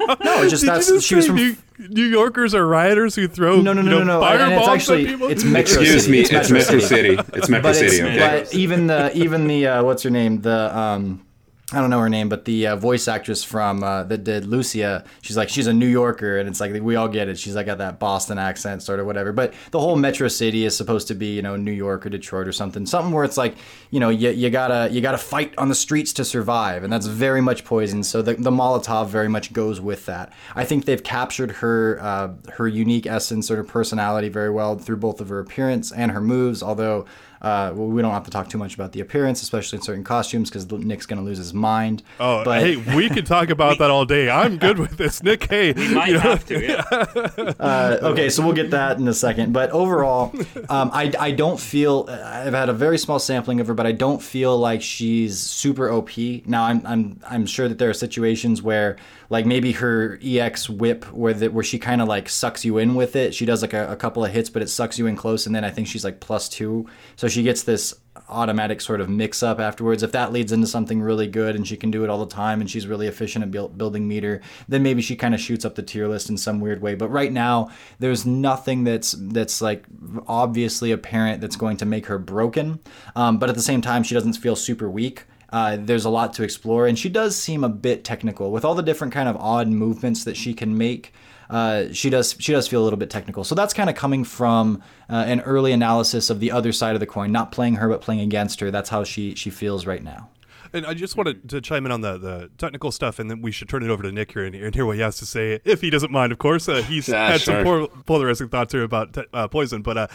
it's 0.42 0.50
just 0.50 0.62
Did 0.64 0.70
that's 0.70 0.88
just 0.88 1.06
she 1.06 1.14
was 1.14 1.26
from. 1.26 1.36
New, 1.36 1.56
New 1.88 2.04
Yorkers 2.04 2.54
are 2.54 2.66
rioters 2.66 3.14
who 3.14 3.26
throw 3.28 3.56
No, 3.62 3.72
no, 3.72 3.80
no, 3.80 3.98
you 3.98 4.04
know, 4.04 4.04
no, 4.04 4.20
no. 4.20 4.24
And 4.26 4.52
it's 4.52 4.68
actually 4.68 5.04
it's 5.30 5.44
Metro 5.44 5.80
Excuse 5.80 6.04
City. 6.04 6.12
me, 6.12 6.20
it's 6.20 6.50
Metro 6.50 6.78
City. 6.78 7.18
It's 7.34 7.48
Metro 7.48 7.62
but 7.70 7.76
City. 7.76 7.96
it's, 7.96 8.00
Okay. 8.00 8.18
but 8.18 8.54
even 8.54 8.86
the 8.86 9.16
even 9.16 9.46
the 9.46 9.66
uh, 9.66 9.82
what's 9.84 10.02
her 10.02 10.10
name 10.10 10.42
the 10.42 10.76
um 10.76 11.24
I 11.72 11.80
don't 11.80 11.90
know 11.90 12.00
her 12.00 12.08
name, 12.08 12.28
but 12.28 12.46
the 12.46 12.66
uh, 12.66 12.76
voice 12.76 13.06
actress 13.06 13.44
from 13.44 13.84
uh, 13.84 14.02
that 14.04 14.24
did 14.24 14.44
Lucia, 14.44 15.04
she's 15.22 15.36
like 15.36 15.48
she's 15.48 15.68
a 15.68 15.72
New 15.72 15.86
Yorker, 15.86 16.38
and 16.38 16.48
it's 16.48 16.58
like 16.60 16.72
we 16.82 16.96
all 16.96 17.06
get 17.06 17.28
it. 17.28 17.38
She's 17.38 17.54
like 17.54 17.66
got 17.66 17.78
that 17.78 18.00
Boston 18.00 18.38
accent, 18.38 18.82
sort 18.82 18.98
of 18.98 19.06
whatever. 19.06 19.32
But 19.32 19.54
the 19.70 19.78
whole 19.78 19.94
Metro 19.94 20.26
City 20.26 20.64
is 20.64 20.76
supposed 20.76 21.06
to 21.08 21.14
be 21.14 21.36
you 21.36 21.42
know 21.42 21.54
New 21.54 21.70
York 21.70 22.04
or 22.04 22.08
Detroit 22.08 22.48
or 22.48 22.52
something, 22.52 22.86
something 22.86 23.12
where 23.12 23.24
it's 23.24 23.36
like 23.36 23.54
you 23.90 24.00
know 24.00 24.08
you, 24.08 24.30
you 24.30 24.50
gotta 24.50 24.88
you 24.90 25.00
gotta 25.00 25.18
fight 25.18 25.54
on 25.58 25.68
the 25.68 25.74
streets 25.76 26.12
to 26.14 26.24
survive, 26.24 26.82
and 26.82 26.92
that's 26.92 27.06
very 27.06 27.40
much 27.40 27.64
poison. 27.64 28.02
So 28.02 28.20
the 28.20 28.34
the 28.34 28.50
Molotov 28.50 29.06
very 29.06 29.28
much 29.28 29.52
goes 29.52 29.80
with 29.80 30.06
that. 30.06 30.32
I 30.56 30.64
think 30.64 30.86
they've 30.86 31.02
captured 31.02 31.52
her 31.52 31.98
uh, 32.02 32.32
her 32.54 32.66
unique 32.66 33.06
essence, 33.06 33.46
sort 33.46 33.60
of 33.60 33.68
personality 33.68 34.28
very 34.28 34.50
well 34.50 34.76
through 34.76 34.96
both 34.96 35.20
of 35.20 35.28
her 35.28 35.38
appearance 35.38 35.92
and 35.92 36.10
her 36.10 36.20
moves, 36.20 36.64
although. 36.64 37.06
Uh, 37.40 37.72
well, 37.74 37.88
we 37.88 38.02
don't 38.02 38.12
have 38.12 38.24
to 38.24 38.30
talk 38.30 38.48
too 38.48 38.58
much 38.58 38.74
about 38.74 38.92
the 38.92 39.00
appearance, 39.00 39.42
especially 39.42 39.76
in 39.78 39.82
certain 39.82 40.04
costumes, 40.04 40.50
because 40.50 40.70
Nick's 40.70 41.06
going 41.06 41.18
to 41.18 41.24
lose 41.24 41.38
his 41.38 41.54
mind. 41.54 42.02
Oh, 42.18 42.44
but 42.44 42.60
hey, 42.60 42.76
we 42.76 43.08
could 43.08 43.26
talk 43.26 43.48
about 43.50 43.78
that 43.78 43.90
all 43.90 44.04
day. 44.04 44.28
I'm 44.28 44.58
good 44.58 44.78
with 44.78 44.96
this, 44.96 45.22
Nick. 45.22 45.44
Hey, 45.48 45.72
We 45.72 45.94
might 45.94 46.08
you 46.08 46.14
know, 46.14 46.20
have 46.20 46.46
to, 46.46 46.62
yeah. 46.62 47.54
uh, 47.58 47.98
okay, 48.02 48.28
so 48.28 48.44
we'll 48.44 48.54
get 48.54 48.70
that 48.72 48.98
in 48.98 49.08
a 49.08 49.14
second. 49.14 49.52
But 49.52 49.70
overall, 49.70 50.34
um, 50.68 50.90
I, 50.92 51.12
I 51.18 51.30
don't 51.30 51.58
feel 51.58 52.06
I've 52.10 52.52
had 52.52 52.68
a 52.68 52.74
very 52.74 52.98
small 52.98 53.18
sampling 53.18 53.60
of 53.60 53.66
her, 53.68 53.74
but 53.74 53.86
I 53.86 53.92
don't 53.92 54.22
feel 54.22 54.58
like 54.58 54.82
she's 54.82 55.38
super 55.38 55.90
OP. 55.90 56.10
Now 56.46 56.64
I'm 56.64 56.86
I'm 56.86 57.20
I'm 57.28 57.46
sure 57.46 57.68
that 57.68 57.78
there 57.78 57.90
are 57.90 57.94
situations 57.94 58.62
where 58.62 58.96
like 59.30 59.46
maybe 59.46 59.72
her 59.72 60.18
EX 60.22 60.68
whip 60.68 61.04
where 61.12 61.32
the, 61.32 61.48
where 61.48 61.64
she 61.64 61.78
kind 61.78 62.02
of 62.02 62.08
like 62.08 62.28
sucks 62.28 62.64
you 62.64 62.78
in 62.78 62.94
with 62.94 63.14
it. 63.16 63.34
She 63.34 63.46
does 63.46 63.62
like 63.62 63.72
a, 63.72 63.90
a 63.92 63.96
couple 63.96 64.24
of 64.24 64.32
hits, 64.32 64.50
but 64.50 64.60
it 64.60 64.68
sucks 64.68 64.98
you 64.98 65.06
in 65.06 65.16
close, 65.16 65.46
and 65.46 65.54
then 65.54 65.64
I 65.64 65.70
think 65.70 65.86
she's 65.86 66.04
like 66.04 66.20
plus 66.20 66.48
two, 66.48 66.86
so 67.16 67.28
she 67.30 67.42
gets 67.42 67.62
this 67.62 67.94
automatic 68.28 68.80
sort 68.80 69.00
of 69.00 69.08
mix 69.08 69.42
up 69.42 69.60
afterwards. 69.60 70.02
If 70.02 70.12
that 70.12 70.32
leads 70.32 70.52
into 70.52 70.66
something 70.66 71.00
really 71.00 71.26
good 71.26 71.56
and 71.56 71.66
she 71.66 71.76
can 71.76 71.90
do 71.90 72.04
it 72.04 72.10
all 72.10 72.24
the 72.24 72.32
time 72.32 72.60
and 72.60 72.70
she's 72.70 72.86
really 72.86 73.06
efficient 73.06 73.44
at 73.44 73.50
build, 73.50 73.76
building 73.76 74.06
meter, 74.06 74.40
then 74.68 74.82
maybe 74.82 75.02
she 75.02 75.16
kind 75.16 75.34
of 75.34 75.40
shoots 75.40 75.64
up 75.64 75.74
the 75.74 75.82
tier 75.82 76.08
list 76.08 76.30
in 76.30 76.36
some 76.36 76.60
weird 76.60 76.80
way. 76.80 76.94
But 76.94 77.08
right 77.08 77.32
now, 77.32 77.70
there's 77.98 78.24
nothing 78.26 78.84
that's 78.84 79.14
that's 79.18 79.60
like 79.60 79.84
obviously 80.26 80.92
apparent 80.92 81.40
that's 81.40 81.56
going 81.56 81.76
to 81.78 81.86
make 81.86 82.06
her 82.06 82.18
broken. 82.18 82.80
Um, 83.16 83.38
but 83.38 83.48
at 83.48 83.56
the 83.56 83.62
same 83.62 83.80
time, 83.80 84.02
she 84.02 84.14
doesn't 84.14 84.34
feel 84.34 84.56
super 84.56 84.90
weak. 84.90 85.24
Uh, 85.52 85.76
there's 85.80 86.04
a 86.04 86.10
lot 86.10 86.32
to 86.34 86.44
explore, 86.44 86.86
and 86.86 86.96
she 86.96 87.08
does 87.08 87.36
seem 87.36 87.64
a 87.64 87.68
bit 87.68 88.04
technical 88.04 88.52
with 88.52 88.64
all 88.64 88.74
the 88.74 88.82
different 88.82 89.12
kind 89.12 89.28
of 89.28 89.36
odd 89.36 89.66
movements 89.66 90.24
that 90.24 90.36
she 90.36 90.54
can 90.54 90.78
make. 90.78 91.12
Uh, 91.50 91.92
she 91.92 92.08
does 92.10 92.36
she 92.38 92.52
does 92.52 92.68
feel 92.68 92.80
a 92.80 92.84
little 92.84 92.98
bit 92.98 93.10
technical. 93.10 93.42
So 93.44 93.54
that's 93.54 93.74
kind 93.74 93.90
of 93.90 93.96
coming 93.96 94.22
from 94.24 94.82
uh, 95.08 95.24
an 95.26 95.40
early 95.40 95.72
analysis 95.72 96.30
of 96.30 96.38
the 96.40 96.52
other 96.52 96.72
side 96.72 96.94
of 96.94 97.00
the 97.00 97.06
coin, 97.06 97.32
not 97.32 97.50
playing 97.52 97.74
her 97.76 97.88
but 97.88 98.00
playing 98.00 98.20
against 98.20 98.60
her. 98.60 98.70
That's 98.70 98.88
how 98.88 99.02
she 99.04 99.34
she 99.34 99.50
feels 99.50 99.84
right 99.84 100.02
now. 100.02 100.30
And 100.72 100.86
I 100.86 100.94
just 100.94 101.16
wanted 101.16 101.48
to 101.48 101.60
chime 101.60 101.84
in 101.84 101.90
on 101.90 102.00
the, 102.00 102.16
the 102.16 102.50
technical 102.56 102.92
stuff, 102.92 103.18
and 103.18 103.28
then 103.28 103.42
we 103.42 103.50
should 103.50 103.68
turn 103.68 103.82
it 103.82 103.90
over 103.90 104.04
to 104.04 104.12
Nick 104.12 104.30
here 104.32 104.44
and, 104.44 104.54
and 104.54 104.72
hear 104.72 104.86
what 104.86 104.94
he 104.94 105.02
has 105.02 105.16
to 105.18 105.26
say, 105.26 105.58
if 105.64 105.80
he 105.80 105.90
doesn't 105.90 106.12
mind, 106.12 106.30
of 106.30 106.38
course. 106.38 106.68
Uh, 106.68 106.80
he's 106.82 107.08
Yeah, 107.08 107.32
had 107.32 107.40
sure. 107.40 107.54
some 107.56 107.64
pol- 107.64 107.88
polarizing 108.06 108.48
thoughts 108.50 108.72
here 108.72 108.84
about 108.84 109.12
te- 109.14 109.24
uh, 109.34 109.48
poison, 109.48 109.82
but 109.82 109.98
uh, 109.98 110.06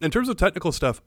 in 0.00 0.12
terms 0.12 0.28
of 0.28 0.36
technical 0.36 0.70
stuff, 0.70 1.02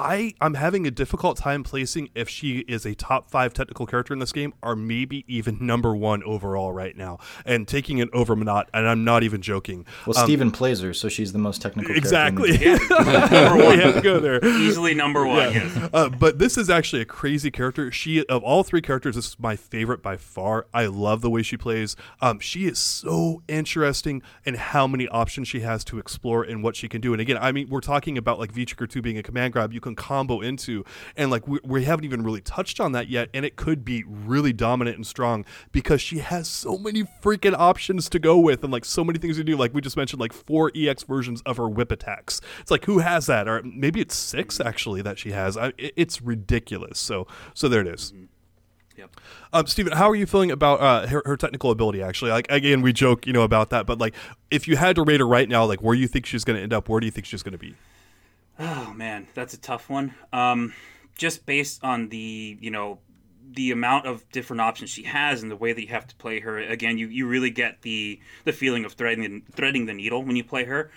I 0.00 0.34
I'm 0.40 0.54
having 0.54 0.86
a 0.86 0.90
difficult 0.90 1.36
time 1.36 1.62
placing 1.62 2.08
if 2.14 2.28
she 2.28 2.60
is 2.60 2.84
a 2.86 2.94
top 2.94 3.30
five 3.30 3.52
technical 3.52 3.86
character 3.86 4.12
in 4.12 4.18
this 4.18 4.32
game, 4.32 4.54
or 4.62 4.74
maybe 4.74 5.24
even 5.28 5.58
number 5.60 5.94
one 5.94 6.22
overall 6.24 6.72
right 6.72 6.96
now, 6.96 7.18
and 7.44 7.68
taking 7.68 7.98
it 7.98 8.08
over 8.12 8.34
Menat, 8.34 8.66
and 8.74 8.88
I'm 8.88 9.04
not 9.04 9.22
even 9.22 9.42
joking. 9.42 9.86
Well, 10.06 10.14
Steven 10.14 10.50
plays 10.50 10.80
her, 10.80 10.92
so 10.94 11.08
she's 11.08 11.32
the 11.32 11.38
most 11.38 11.60
technical. 11.62 11.94
character 11.94 12.16
in 12.16 12.34
the 12.34 12.46
Exactly. 12.48 12.56
game. 12.58 12.78
number 13.30 13.56
we 13.68 13.76
have 13.82 13.94
to 13.94 14.00
go 14.00 14.20
there. 14.20 14.44
Easily 14.44 14.94
number 14.94 15.26
one. 15.26 15.52
Yes. 15.52 15.88
Uh, 15.92 16.08
but 16.08 16.38
this 16.38 16.56
is 16.56 16.70
actually 16.70 17.02
a 17.02 17.06
crazy 17.06 17.50
character. 17.50 17.92
She 17.92 18.24
of 18.26 18.42
all 18.42 18.62
three 18.62 18.80
characters, 18.82 19.16
this 19.16 19.28
is 19.28 19.36
my 19.38 19.56
favorite 19.56 20.02
by 20.02 20.16
far. 20.16 20.66
I 20.72 20.86
love 20.86 21.20
the 21.20 21.30
way 21.30 21.42
she 21.42 21.56
plays. 21.56 21.96
Um, 22.20 22.38
she 22.40 22.66
is 22.66 22.78
so 22.78 23.42
interesting 23.48 24.22
in 24.44 24.54
how 24.54 24.86
many 24.86 25.08
options 25.08 25.48
she 25.48 25.60
has 25.60 25.84
to 25.84 25.98
explore 25.98 26.42
and 26.42 26.62
what 26.62 26.76
she 26.76 26.88
can 26.88 27.00
do. 27.00 27.12
And 27.12 27.20
again, 27.20 27.38
I 27.40 27.52
mean, 27.52 27.68
we're 27.68 27.80
talking 27.80 28.16
about 28.16 28.38
like 28.38 28.52
V 28.52 28.64
Trigger 28.64 28.86
two 28.86 29.02
being 29.02 29.18
a 29.18 29.22
command 29.22 29.52
grab 29.52 29.72
you 29.72 29.80
can 29.80 29.89
combo 29.96 30.40
into, 30.40 30.84
and 31.16 31.30
like 31.30 31.46
we, 31.48 31.58
we 31.64 31.84
haven't 31.84 32.04
even 32.04 32.22
really 32.22 32.40
touched 32.40 32.80
on 32.80 32.92
that 32.92 33.08
yet. 33.08 33.28
And 33.34 33.44
it 33.44 33.56
could 33.56 33.84
be 33.84 34.04
really 34.06 34.52
dominant 34.52 34.96
and 34.96 35.06
strong 35.06 35.44
because 35.72 36.00
she 36.00 36.18
has 36.18 36.48
so 36.48 36.78
many 36.78 37.04
freaking 37.22 37.54
options 37.56 38.08
to 38.10 38.18
go 38.18 38.38
with, 38.38 38.62
and 38.64 38.72
like 38.72 38.84
so 38.84 39.04
many 39.04 39.18
things 39.18 39.36
to 39.36 39.44
do. 39.44 39.56
Like 39.56 39.74
we 39.74 39.80
just 39.80 39.96
mentioned, 39.96 40.20
like 40.20 40.32
four 40.32 40.70
EX 40.74 41.02
versions 41.04 41.42
of 41.46 41.56
her 41.56 41.68
whip 41.68 41.90
attacks. 41.92 42.40
It's 42.60 42.70
like 42.70 42.84
who 42.84 42.98
has 42.98 43.26
that, 43.26 43.48
or 43.48 43.62
maybe 43.62 44.00
it's 44.00 44.14
six 44.14 44.60
actually 44.60 45.02
that 45.02 45.18
she 45.18 45.30
has. 45.32 45.56
I, 45.56 45.72
it- 45.78 45.94
it's 45.96 46.22
ridiculous. 46.22 46.98
So 46.98 47.26
so 47.54 47.68
there 47.68 47.80
it 47.82 47.88
is. 47.88 48.12
Yep. 48.96 49.16
Um, 49.54 49.66
Steven, 49.66 49.92
how 49.94 50.10
are 50.10 50.14
you 50.14 50.26
feeling 50.26 50.50
about 50.50 50.80
uh, 50.80 51.06
her, 51.06 51.22
her 51.24 51.36
technical 51.36 51.70
ability? 51.70 52.02
Actually, 52.02 52.32
like 52.32 52.46
again, 52.50 52.82
we 52.82 52.92
joke, 52.92 53.26
you 53.26 53.32
know, 53.32 53.42
about 53.42 53.70
that, 53.70 53.86
but 53.86 53.98
like, 53.98 54.14
if 54.50 54.68
you 54.68 54.76
had 54.76 54.96
to 54.96 55.02
rate 55.02 55.20
her 55.20 55.26
right 55.26 55.48
now, 55.48 55.64
like, 55.64 55.80
where 55.80 55.94
do 55.94 56.02
you 56.02 56.08
think 56.08 56.26
she's 56.26 56.44
going 56.44 56.56
to 56.56 56.62
end 56.62 56.74
up? 56.74 56.88
Where 56.88 57.00
do 57.00 57.06
you 57.06 57.10
think 57.10 57.26
she's 57.26 57.42
going 57.42 57.52
to 57.52 57.58
be? 57.58 57.76
Oh 58.60 58.92
man, 58.94 59.26
that's 59.32 59.54
a 59.54 59.58
tough 59.58 59.88
one. 59.88 60.14
Um, 60.34 60.74
just 61.16 61.46
based 61.46 61.82
on 61.82 62.10
the 62.10 62.58
you 62.60 62.70
know 62.70 62.98
the 63.52 63.70
amount 63.70 64.06
of 64.06 64.28
different 64.30 64.60
options 64.60 64.90
she 64.90 65.02
has 65.04 65.42
and 65.42 65.50
the 65.50 65.56
way 65.56 65.72
that 65.72 65.80
you 65.80 65.88
have 65.88 66.06
to 66.06 66.14
play 66.16 66.40
her. 66.40 66.58
Again, 66.58 66.98
you, 66.98 67.08
you 67.08 67.26
really 67.26 67.50
get 67.50 67.80
the 67.80 68.20
the 68.44 68.52
feeling 68.52 68.84
of 68.84 68.92
threading 68.92 69.42
threading 69.50 69.86
the 69.86 69.94
needle 69.94 70.22
when 70.22 70.36
you 70.36 70.44
play 70.44 70.64
her. 70.64 70.90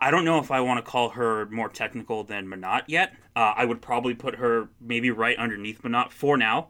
I 0.00 0.10
don't 0.10 0.24
know 0.24 0.38
if 0.38 0.50
I 0.50 0.60
want 0.62 0.84
to 0.84 0.90
call 0.90 1.10
her 1.10 1.46
more 1.50 1.68
technical 1.68 2.24
than 2.24 2.46
Menat 2.46 2.84
yet. 2.86 3.12
Uh, 3.36 3.52
I 3.56 3.66
would 3.66 3.82
probably 3.82 4.14
put 4.14 4.36
her 4.36 4.70
maybe 4.80 5.10
right 5.10 5.36
underneath 5.36 5.82
Menat 5.82 6.12
for 6.12 6.38
now. 6.38 6.68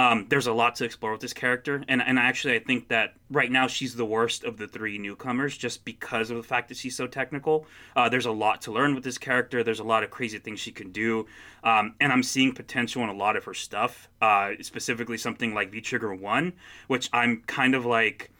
Um, 0.00 0.24
there's 0.30 0.46
a 0.46 0.52
lot 0.54 0.76
to 0.76 0.84
explore 0.86 1.12
with 1.12 1.20
this 1.20 1.34
character, 1.34 1.84
and 1.86 2.00
and 2.00 2.18
actually 2.18 2.54
I 2.54 2.60
think 2.60 2.88
that 2.88 3.16
right 3.30 3.52
now 3.52 3.66
she's 3.66 3.96
the 3.96 4.06
worst 4.06 4.44
of 4.44 4.56
the 4.56 4.66
three 4.66 4.96
newcomers 4.96 5.58
just 5.58 5.84
because 5.84 6.30
of 6.30 6.38
the 6.38 6.42
fact 6.42 6.70
that 6.70 6.78
she's 6.78 6.96
so 6.96 7.06
technical. 7.06 7.66
Uh, 7.94 8.08
there's 8.08 8.24
a 8.24 8.32
lot 8.32 8.62
to 8.62 8.72
learn 8.72 8.94
with 8.94 9.04
this 9.04 9.18
character. 9.18 9.62
There's 9.62 9.78
a 9.78 9.84
lot 9.84 10.02
of 10.02 10.10
crazy 10.10 10.38
things 10.38 10.58
she 10.58 10.72
can 10.72 10.90
do, 10.90 11.26
um, 11.64 11.96
and 12.00 12.14
I'm 12.14 12.22
seeing 12.22 12.54
potential 12.54 13.02
in 13.02 13.10
a 13.10 13.14
lot 13.14 13.36
of 13.36 13.44
her 13.44 13.52
stuff. 13.52 14.08
Uh, 14.22 14.52
specifically, 14.62 15.18
something 15.18 15.52
like 15.52 15.70
V 15.70 15.82
Trigger 15.82 16.14
One, 16.14 16.54
which 16.86 17.10
I'm 17.12 17.42
kind 17.46 17.74
of 17.74 17.84
like. 17.84 18.30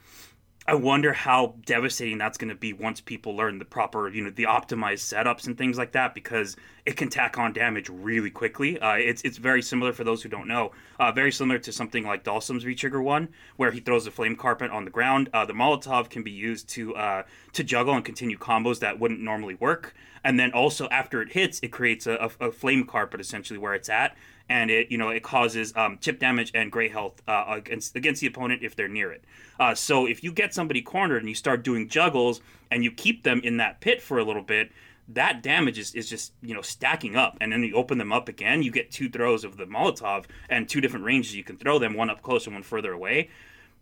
I 0.71 0.75
wonder 0.75 1.11
how 1.11 1.55
devastating 1.65 2.17
that's 2.17 2.37
going 2.37 2.47
to 2.47 2.55
be 2.55 2.71
once 2.71 3.01
people 3.01 3.35
learn 3.35 3.59
the 3.59 3.65
proper, 3.65 4.07
you 4.07 4.23
know, 4.23 4.29
the 4.29 4.45
optimized 4.45 5.13
setups 5.13 5.45
and 5.45 5.57
things 5.57 5.77
like 5.77 5.91
that, 5.91 6.15
because 6.15 6.55
it 6.85 6.95
can 6.95 7.09
tack 7.09 7.37
on 7.37 7.51
damage 7.51 7.89
really 7.89 8.29
quickly. 8.29 8.79
Uh, 8.79 8.93
it's 8.93 9.21
it's 9.23 9.37
very 9.37 9.61
similar 9.61 9.91
for 9.91 10.05
those 10.05 10.23
who 10.23 10.29
don't 10.29 10.47
know, 10.47 10.71
uh, 10.97 11.11
very 11.11 11.33
similar 11.33 11.59
to 11.59 11.73
something 11.73 12.05
like 12.05 12.23
Dhalsim's 12.23 12.63
V-Trigger 12.63 13.01
one, 13.01 13.27
where 13.57 13.71
he 13.71 13.81
throws 13.81 14.07
a 14.07 14.11
flame 14.11 14.37
carpet 14.37 14.71
on 14.71 14.85
the 14.85 14.91
ground. 14.91 15.29
Uh, 15.33 15.45
the 15.45 15.51
Molotov 15.51 16.09
can 16.09 16.23
be 16.23 16.31
used 16.31 16.69
to 16.69 16.95
uh, 16.95 17.23
to 17.51 17.65
juggle 17.65 17.93
and 17.93 18.05
continue 18.05 18.37
combos 18.37 18.79
that 18.79 18.97
wouldn't 18.97 19.19
normally 19.19 19.55
work, 19.55 19.93
and 20.23 20.39
then 20.39 20.53
also 20.53 20.87
after 20.87 21.21
it 21.21 21.33
hits, 21.33 21.59
it 21.61 21.73
creates 21.73 22.07
a, 22.07 22.13
a, 22.39 22.47
a 22.47 22.49
flame 22.49 22.85
carpet 22.85 23.19
essentially 23.19 23.59
where 23.59 23.73
it's 23.73 23.89
at, 23.89 24.15
and 24.51 24.69
it 24.69 24.91
you 24.91 24.97
know 24.97 25.09
it 25.09 25.23
causes 25.23 25.73
um, 25.77 25.97
chip 26.01 26.19
damage 26.19 26.51
and 26.53 26.71
gray 26.73 26.89
health 26.89 27.21
uh, 27.25 27.45
against 27.47 27.95
against 27.95 28.19
the 28.19 28.27
opponent 28.27 28.61
if 28.61 28.75
they're 28.75 28.89
near 28.89 29.09
it. 29.11 29.23
Uh, 29.57 29.73
so 29.73 30.05
if 30.05 30.25
you 30.25 30.31
get 30.33 30.53
somebody 30.53 30.81
cornered 30.81 31.21
and 31.21 31.29
you 31.29 31.35
start 31.35 31.63
doing 31.63 31.87
juggles 31.87 32.41
and 32.69 32.83
you 32.83 32.91
keep 32.91 33.23
them 33.23 33.39
in 33.45 33.57
that 33.57 33.79
pit 33.79 34.01
for 34.01 34.19
a 34.19 34.25
little 34.25 34.41
bit, 34.41 34.69
that 35.07 35.41
damage 35.41 35.79
is, 35.79 35.95
is 35.95 36.09
just 36.09 36.33
you 36.41 36.53
know 36.53 36.61
stacking 36.61 37.15
up. 37.15 37.37
And 37.39 37.53
then 37.53 37.63
you 37.63 37.75
open 37.75 37.97
them 37.97 38.11
up 38.11 38.27
again 38.27 38.61
you 38.61 38.71
get 38.71 38.91
two 38.91 39.09
throws 39.09 39.45
of 39.45 39.55
the 39.55 39.65
molotov 39.65 40.25
and 40.49 40.67
two 40.67 40.81
different 40.81 41.05
ranges 41.05 41.33
you 41.33 41.45
can 41.45 41.55
throw 41.57 41.79
them 41.79 41.93
one 41.93 42.09
up 42.09 42.21
close 42.21 42.45
and 42.45 42.53
one 42.53 42.63
further 42.63 42.91
away. 42.91 43.29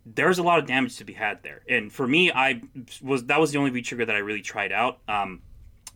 There's 0.06 0.38
a 0.38 0.42
lot 0.44 0.60
of 0.60 0.66
damage 0.66 0.96
to 0.98 1.04
be 1.04 1.14
had 1.14 1.42
there. 1.42 1.62
And 1.68 1.92
for 1.92 2.06
me 2.06 2.30
i 2.30 2.62
was 3.02 3.24
that 3.24 3.40
was 3.40 3.50
the 3.50 3.58
only 3.58 3.72
v 3.72 3.82
trigger 3.82 4.06
that 4.06 4.14
i 4.14 4.20
really 4.20 4.42
tried 4.42 4.70
out. 4.70 5.00
Um, 5.08 5.42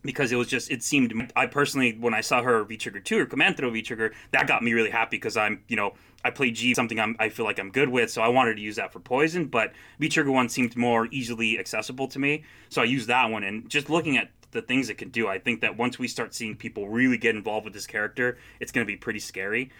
because 0.05 0.31
it 0.31 0.35
was 0.35 0.47
just 0.47 0.71
it 0.71 0.83
seemed 0.83 1.31
I 1.35 1.47
personally 1.47 1.97
when 1.99 2.13
I 2.13 2.21
saw 2.21 2.41
her 2.41 2.63
V 2.63 2.77
trigger 2.77 2.99
two 2.99 3.19
or 3.19 3.25
command 3.25 3.57
throw 3.57 3.69
V 3.69 3.81
trigger 3.81 4.13
that 4.31 4.47
got 4.47 4.63
me 4.63 4.73
really 4.73 4.89
happy 4.89 5.17
because 5.17 5.37
I'm 5.37 5.63
you 5.67 5.75
know 5.75 5.93
I 6.23 6.31
play 6.31 6.51
G 6.51 6.73
something 6.73 6.99
I'm, 6.99 7.15
I 7.19 7.29
feel 7.29 7.45
like 7.45 7.59
I'm 7.59 7.71
good 7.71 7.89
with 7.89 8.11
so 8.11 8.21
I 8.21 8.27
wanted 8.27 8.55
to 8.55 8.61
use 8.61 8.75
that 8.77 8.93
for 8.93 8.99
poison 8.99 9.45
but 9.45 9.73
V 9.99 10.09
trigger 10.09 10.31
one 10.31 10.49
seemed 10.49 10.75
more 10.75 11.07
easily 11.11 11.59
accessible 11.59 12.07
to 12.09 12.19
me 12.19 12.43
so 12.69 12.81
I 12.81 12.85
used 12.85 13.07
that 13.07 13.29
one 13.29 13.43
and 13.43 13.69
just 13.69 13.89
looking 13.89 14.17
at 14.17 14.29
the 14.51 14.61
things 14.61 14.89
it 14.89 14.97
can 14.97 15.09
do 15.09 15.27
I 15.27 15.39
think 15.39 15.61
that 15.61 15.77
once 15.77 15.99
we 15.99 16.07
start 16.07 16.33
seeing 16.33 16.55
people 16.55 16.87
really 16.87 17.17
get 17.17 17.35
involved 17.35 17.65
with 17.65 17.73
this 17.73 17.87
character 17.87 18.37
it's 18.59 18.71
going 18.71 18.85
to 18.85 18.91
be 18.91 18.97
pretty 18.97 19.19
scary 19.19 19.71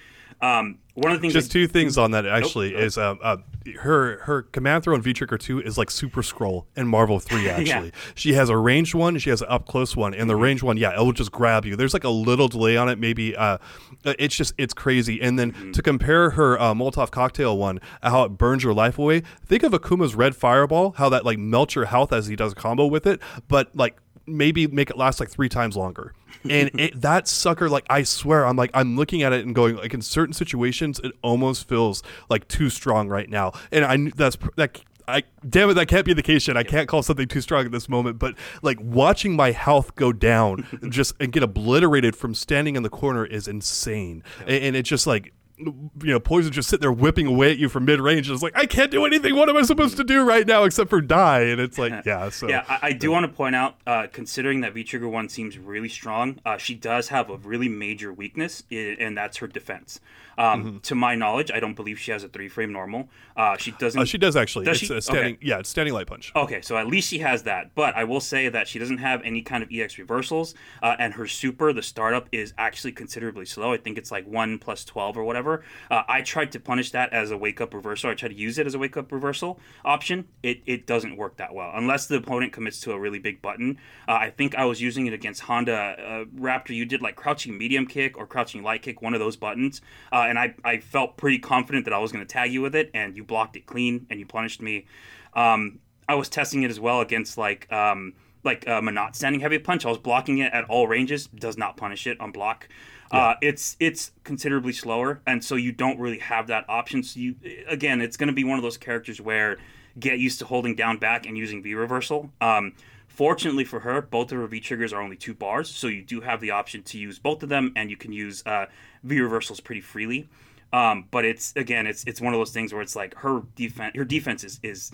um, 0.41 0.79
one 0.95 1.11
of 1.11 1.17
the 1.17 1.21
things 1.21 1.33
just 1.33 1.47
that- 1.49 1.53
two 1.53 1.67
things 1.67 1.97
on 1.97 2.11
that 2.11 2.25
actually 2.25 2.71
Nope. 2.71 2.81
is 2.81 2.97
uh, 2.97 3.15
uh, 3.21 3.38
her 3.79 4.19
her 4.23 4.43
command 4.43 4.83
throw 4.83 4.95
in 4.95 5.01
V 5.01 5.11
Trigger 5.13 5.38
two 5.38 5.59
is 5.61 5.77
like 5.77 5.89
Super 5.89 6.21
Skrull 6.21 6.65
in 6.75 6.88
Marvel 6.88 7.19
three 7.19 7.49
actually. 7.49 7.91
She 8.13 8.33
has 8.33 8.49
a 8.49 8.57
ranged 8.57 8.93
one, 8.93 9.17
she 9.17 9.29
has 9.29 9.41
an 9.41 9.47
up 9.49 9.65
close 9.67 9.95
one, 9.95 10.13
and 10.13 10.29
the 10.29 10.36
ranged 10.36 10.61
one, 10.63 10.77
yeah, 10.77 10.93
it'll 10.93 11.11
just 11.13 11.31
grab 11.31 11.65
you. 11.65 11.75
There's 11.75 11.93
like 11.93 12.03
a 12.03 12.09
little 12.09 12.47
delay 12.47 12.77
on 12.77 12.89
it, 12.89 12.99
maybe. 12.99 13.36
Uh, 13.36 13.57
it's 14.05 14.36
just 14.36 14.53
it's 14.57 14.73
crazy. 14.73 15.21
And 15.21 15.38
then 15.39 15.71
to 15.73 15.81
compare 15.81 16.31
her 16.31 16.59
uh, 16.61 16.73
Molotov 16.73 17.11
cocktail 17.11 17.57
one, 17.57 17.79
uh, 18.03 18.09
how 18.11 18.23
it 18.23 18.29
burns 18.29 18.63
your 18.63 18.73
life 18.73 18.97
away. 18.99 19.23
Think 19.45 19.63
of 19.63 19.71
Akuma's 19.73 20.15
red 20.15 20.36
fireball, 20.36 20.91
how 20.97 21.09
that 21.09 21.25
like 21.25 21.39
melts 21.39 21.75
your 21.75 21.86
health 21.86 22.13
as 22.13 22.27
he 22.27 22.36
does 22.36 22.51
a 22.51 22.55
combo 22.55 22.86
with 22.86 23.05
it, 23.07 23.19
but 23.47 23.75
like 23.75 23.97
maybe 24.28 24.67
make 24.67 24.89
it 24.89 24.97
last 24.97 25.19
like 25.19 25.30
three 25.30 25.49
times 25.49 25.76
longer. 25.76 26.13
And 26.49 26.69
it, 26.80 27.01
that 27.01 27.28
sucker, 27.28 27.69
like 27.69 27.86
I 27.89 28.03
swear, 28.03 28.45
I'm 28.45 28.55
like 28.55 28.71
I'm 28.73 28.95
looking 28.95 29.23
at 29.23 29.34
it 29.34 29.45
and 29.45 29.55
going 29.55 29.76
like 29.78 29.93
in 29.93 30.01
certain 30.01 30.34
situations, 30.34 30.99
it 31.03 31.13
almost 31.21 31.67
feels 31.67 32.03
like 32.30 32.47
too 32.47 32.69
strong 32.69 33.07
right 33.09 33.30
now. 33.30 33.53
And 33.71 33.86
I 33.86 34.11
that's 34.15 34.38
that. 34.55 34.82
I 35.07 35.21
damn 35.47 35.69
it, 35.69 35.76
that 35.76 35.88
can't 35.88 36.03
be 36.03 36.13
the 36.13 36.23
case 36.23 36.47
yet. 36.47 36.57
I 36.57 36.63
can't 36.63 36.88
call 36.88 37.03
something 37.03 37.28
too 37.28 37.41
strong 37.41 37.65
at 37.65 37.71
this 37.71 37.88
moment. 37.88 38.17
But 38.17 38.34
like 38.63 38.80
watching 38.82 39.36
my 39.36 39.51
health 39.51 39.93
go 39.93 40.11
down, 40.11 40.65
just 40.89 41.13
and 41.19 41.32
get 41.32 41.43
obliterated 41.43 42.15
from 42.15 42.34
standing 42.34 42.76
in 42.76 42.82
the 42.82 42.89
corner 42.89 43.23
is 43.23 43.47
insane. 43.47 44.23
And, 44.41 44.63
and 44.63 44.76
it's 44.76 44.89
just 44.89 45.05
like 45.05 45.32
you 45.58 45.89
know, 46.01 46.20
poison 46.20 46.51
just 46.51 46.70
sitting 46.70 46.82
there 46.82 46.91
whipping 46.91 47.28
away 47.28 47.51
at 47.51 47.58
you 47.58 47.70
from 47.70 47.86
mid 47.86 47.99
range. 47.99 48.30
It's 48.30 48.41
like 48.41 48.58
I 48.58 48.66
can't 48.66 48.91
do 48.91 49.06
anything. 49.06 49.36
What 49.36 49.49
am 49.49 49.58
I 49.58 49.62
supposed 49.62 49.97
to 49.97 50.03
do 50.03 50.24
right 50.24 50.45
now 50.45 50.64
except 50.64 50.89
for 50.89 51.01
die? 51.01 51.41
And 51.41 51.62
it's 51.62 51.78
like, 51.78 51.93
yeah. 52.06 52.30
So 52.30 52.49
yeah, 52.49 52.66
I, 52.68 52.80
I 52.84 52.91
do 52.93 53.12
want 53.12 53.26
to 53.26 53.32
point 53.32 53.56
out, 53.56 53.78
uh, 53.88 54.08
considering 54.12 54.62
that 54.62 54.74
V 54.74 54.84
Trigger 54.84 55.08
One 55.08 55.30
seems 55.30 55.58
really 55.58 55.89
strong, 55.89 56.39
uh, 56.45 56.58
she 56.58 56.76
does 56.76 57.10
have 57.10 57.30
a 57.30 57.38
really 57.38 57.70
major 57.70 58.12
weakness, 58.12 58.64
and 58.72 59.18
that's 59.18 59.38
her 59.38 59.47
defense. 59.47 59.99
Um, 60.38 60.82
To 60.84 60.95
my 60.95 61.16
knowledge, 61.16 61.49
I 61.51 61.62
don't 61.62 61.76
believe 61.76 61.97
she 61.97 62.12
has 62.12 62.24
a 62.26 62.28
three 62.28 62.49
frame 62.49 62.74
normal. 62.74 63.08
Uh, 63.38 63.56
she 63.56 63.72
doesn't. 63.72 64.01
Uh, 64.01 64.06
she 64.06 64.18
does 64.18 64.36
actually. 64.36 64.66
Does 64.66 64.82
it's 64.82 64.88
she? 64.88 64.93
a 64.93 65.01
standing. 65.01 65.36
Okay. 65.36 65.45
Yeah, 65.47 65.60
it's 65.60 65.70
standing 65.70 65.93
light 65.93 66.08
punch. 66.08 66.34
Okay, 66.36 66.62
so 66.62 66.78
at 66.78 66.88
least 66.88 67.10
she 67.10 67.20
has 67.20 67.43
that. 67.43 67.74
But 67.76 67.95
I 67.95 68.03
will 68.03 68.20
say 68.20 68.49
that 68.49 68.68
she 68.68 68.78
doesn't 68.78 68.97
have 68.97 69.22
any 69.24 69.41
kind 69.41 69.64
of 69.64 69.70
EX 69.72 69.97
reversals, 69.97 70.53
uh, 70.84 70.95
and 70.99 71.14
her 71.14 71.28
super, 71.28 71.72
the 71.72 71.82
startup, 71.82 72.28
is 72.34 72.53
actually 72.58 72.91
considerably 72.91 73.45
slow. 73.45 73.72
I 73.72 73.78
think 73.78 73.97
it's 73.97 74.12
like 74.12 74.28
1 74.28 74.60
plus 74.60 74.84
12 74.84 75.18
or 75.18 75.24
whatever. 75.24 75.44
Uh, 75.89 76.03
I 76.07 76.21
tried 76.21 76.51
to 76.53 76.59
punish 76.59 76.91
that 76.91 77.13
as 77.13 77.31
a 77.31 77.37
wake 77.37 77.61
up 77.61 77.73
reversal. 77.73 78.09
I 78.09 78.15
tried 78.15 78.29
to 78.29 78.35
use 78.35 78.57
it 78.57 78.67
as 78.67 78.75
a 78.75 78.79
wake 78.79 78.97
up 78.97 79.11
reversal 79.11 79.59
option. 79.83 80.27
It, 80.43 80.61
it 80.65 80.87
doesn't 80.87 81.15
work 81.15 81.37
that 81.37 81.53
well 81.53 81.71
unless 81.73 82.07
the 82.07 82.15
opponent 82.15 82.53
commits 82.53 82.79
to 82.81 82.91
a 82.91 82.99
really 82.99 83.19
big 83.19 83.41
button. 83.41 83.77
Uh, 84.07 84.13
I 84.13 84.29
think 84.29 84.55
I 84.55 84.65
was 84.65 84.81
using 84.81 85.07
it 85.07 85.13
against 85.13 85.41
Honda 85.41 85.73
uh, 85.73 86.25
Raptor. 86.39 86.69
You 86.69 86.85
did 86.85 87.01
like 87.01 87.15
crouching 87.15 87.57
medium 87.57 87.85
kick 87.85 88.17
or 88.17 88.25
crouching 88.25 88.63
light 88.63 88.81
kick, 88.81 89.01
one 89.01 89.13
of 89.13 89.19
those 89.19 89.35
buttons. 89.35 89.81
Uh, 90.11 90.25
and 90.27 90.37
I, 90.37 90.55
I 90.63 90.79
felt 90.79 91.17
pretty 91.17 91.39
confident 91.39 91.85
that 91.85 91.93
I 91.93 91.99
was 91.99 92.11
going 92.11 92.25
to 92.25 92.31
tag 92.31 92.51
you 92.51 92.61
with 92.61 92.75
it, 92.75 92.91
and 92.93 93.15
you 93.15 93.23
blocked 93.23 93.55
it 93.55 93.65
clean 93.65 94.07
and 94.09 94.19
you 94.19 94.25
punished 94.25 94.61
me. 94.61 94.85
Um, 95.33 95.79
I 96.07 96.15
was 96.15 96.29
testing 96.29 96.63
it 96.63 96.69
as 96.69 96.79
well 96.79 97.01
against 97.01 97.37
like 97.37 97.71
um, 97.71 98.13
like 98.43 98.67
um, 98.67 98.87
a 98.87 98.91
not 98.91 99.15
standing 99.15 99.41
heavy 99.41 99.59
punch. 99.59 99.85
I 99.85 99.89
was 99.89 99.97
blocking 99.97 100.37
it 100.37 100.53
at 100.53 100.65
all 100.65 100.87
ranges. 100.87 101.27
Does 101.27 101.57
not 101.57 101.77
punish 101.77 102.07
it 102.07 102.19
on 102.19 102.31
block. 102.31 102.69
Uh, 103.12 103.36
it's 103.41 103.78
it's 103.80 104.12
considerably 104.24 104.74
slower, 104.74 105.22
and 105.28 105.43
so 105.43 105.56
you 105.56 105.72
don't 105.72 105.99
really 105.99 106.20
have 106.20 106.47
that 106.47 106.66
option. 106.68 107.03
So 107.03 107.20
you 107.20 107.36
again, 107.68 108.01
it's 108.01 108.18
going 108.18 108.28
to 108.28 108.34
be 108.34 108.43
one 108.43 108.58
of 108.58 108.64
those 108.64 108.78
characters 108.78 109.22
where 109.22 109.58
get 109.99 110.20
used 110.20 110.39
to 110.39 110.45
holding 110.45 110.76
down 110.76 110.97
back 110.97 111.26
and 111.26 111.38
using 111.38 111.64
V 111.64 111.76
reversal. 111.76 112.32
Um, 112.41 112.74
fortunately 113.08 113.64
for 113.64 113.80
her, 113.82 114.01
both 114.01 114.32
of 114.32 114.39
her 114.39 114.47
V 114.47 114.60
triggers 114.60 114.91
are 114.91 115.01
only 115.01 115.16
two 115.16 115.34
bars, 115.34 115.70
so 115.70 115.88
you 115.88 116.01
do 116.01 116.22
have 116.22 116.41
the 116.41 116.51
option 116.51 116.84
to 116.84 116.97
use 116.97 117.20
both 117.20 117.43
of 117.43 117.49
them, 117.49 117.72
and 117.76 117.89
you 117.89 117.97
can 117.97 118.12
use 118.12 118.43
uh, 118.45 118.66
V 119.03 119.20
reversals 119.22 119.60
pretty 119.60 119.82
freely. 119.82 120.28
Um, 120.74 121.06
but 121.12 121.24
it's 121.26 121.53
again, 121.56 121.88
it's 121.88 122.03
it's 122.06 122.20
one 122.20 122.34
of 122.34 122.39
those 122.39 122.51
things 122.51 122.74
where 122.74 122.82
it's 122.82 122.95
like 122.95 123.16
her 123.16 123.43
defense, 123.56 123.95
her 123.95 124.03
defense 124.03 124.43
is 124.43 124.60
is 124.64 124.91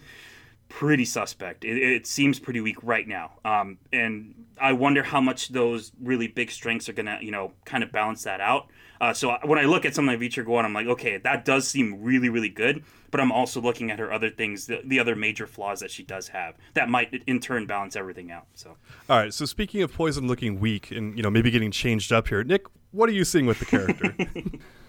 pretty 0.72 1.04
suspect. 1.04 1.66
It, 1.66 1.78
it 1.78 2.08
seems 2.08 2.40
pretty 2.40 2.62
weak 2.62 2.78
right 2.82 3.06
now. 3.06 3.34
Um, 3.44 3.78
and 3.92 4.46
I 4.60 4.72
wonder 4.72 5.04
how 5.04 5.20
much 5.20 5.50
those 5.50 5.92
really 6.02 6.28
big 6.28 6.50
strengths 6.50 6.88
are 6.88 6.94
gonna, 6.94 7.20
you 7.22 7.30
know, 7.30 7.52
kind 7.66 7.84
of 7.84 7.92
balance 7.92 8.24
that 8.24 8.40
out. 8.40 8.68
Uh, 9.02 9.14
so 9.14 9.36
when 9.44 9.60
I 9.60 9.64
look 9.64 9.84
at 9.84 9.94
something 9.94 10.18
like 10.18 10.32
Vitra 10.32 10.46
One, 10.46 10.64
I'm 10.64 10.74
like, 10.74 10.88
okay, 10.88 11.18
that 11.18 11.44
does 11.44 11.68
seem 11.68 12.02
really, 12.02 12.30
really 12.30 12.50
good. 12.50 12.84
But 13.10 13.20
I'm 13.20 13.32
also 13.32 13.60
looking 13.60 13.92
at 13.92 14.00
her 14.00 14.14
other 14.14 14.30
things, 14.30 14.68
the, 14.68 14.82
the 14.86 15.00
other 15.00 15.16
major 15.16 15.46
flaws 15.46 15.82
that 15.82 15.92
she 15.92 16.04
does 16.04 16.30
have, 16.30 16.56
that 16.76 16.88
might 16.88 17.22
in 17.28 17.42
turn 17.42 17.66
balance 17.66 17.98
everything 17.98 18.32
out. 18.32 18.46
So 18.54 18.78
All 19.10 19.18
right. 19.18 19.34
So 19.34 19.46
speaking 19.46 19.82
of 19.82 19.94
poison 19.94 20.28
looking 20.28 20.60
weak 20.60 20.92
and 20.92 21.18
you 21.18 21.24
know 21.24 21.30
maybe 21.30 21.52
getting 21.52 21.72
changed 21.72 22.14
up 22.14 22.30
here, 22.30 22.44
Nick, 22.44 22.66
what 22.92 23.10
are 23.10 23.14
you 23.14 23.26
seeing 23.26 23.46
with 23.46 23.60
the 23.60 23.66
character? 23.66 24.16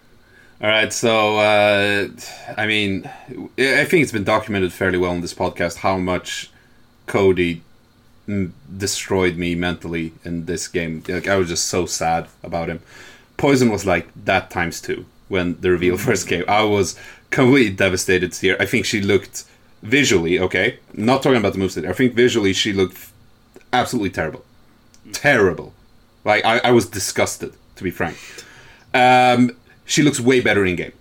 All 0.63 0.69
right, 0.69 0.93
so 0.93 1.39
uh, 1.39 2.07
I 2.55 2.65
mean, 2.67 3.03
I 3.57 3.83
think 3.83 4.01
it's 4.01 4.13
been 4.13 4.23
documented 4.23 4.71
fairly 4.71 4.97
well 4.97 5.11
in 5.11 5.19
this 5.19 5.33
podcast 5.33 5.79
how 5.79 5.97
much 5.97 6.51
Cody 7.05 7.63
mm, 8.29 8.53
destroyed 8.77 9.35
me 9.35 9.55
mentally 9.55 10.13
in 10.23 10.45
this 10.45 10.69
game. 10.69 11.03
Like 11.05 11.27
I 11.27 11.35
was 11.35 11.49
just 11.49 11.67
so 11.67 11.85
sad 11.85 12.29
about 12.43 12.69
him. 12.69 12.79
Poison 13.35 13.71
was 13.71 13.85
like 13.85 14.07
that 14.23 14.51
times 14.51 14.79
two 14.79 15.05
when 15.27 15.59
the 15.59 15.69
reveal 15.69 15.97
first 15.97 16.29
came. 16.29 16.45
I 16.47 16.63
was 16.63 16.97
completely 17.29 17.75
devastated 17.75 18.31
to 18.31 18.37
see 18.37 18.47
her. 18.47 18.61
I 18.61 18.65
think 18.65 18.85
she 18.85 19.01
looked 19.01 19.43
visually 19.81 20.39
okay. 20.39 20.79
Not 20.93 21.23
talking 21.23 21.39
about 21.39 21.51
the 21.51 21.59
moveset. 21.59 21.85
I 21.85 21.91
think 21.91 22.13
visually 22.13 22.53
she 22.53 22.71
looked 22.71 23.11
absolutely 23.73 24.11
terrible, 24.11 24.45
terrible. 25.11 25.73
Like 26.23 26.45
I, 26.45 26.59
I 26.59 26.71
was 26.71 26.85
disgusted 26.85 27.53
to 27.75 27.83
be 27.83 27.91
frank. 27.91 28.17
Um, 28.93 29.57
she 29.85 30.03
looks 30.03 30.19
way 30.19 30.39
better 30.39 30.65
in 30.65 30.75
game. 30.75 30.93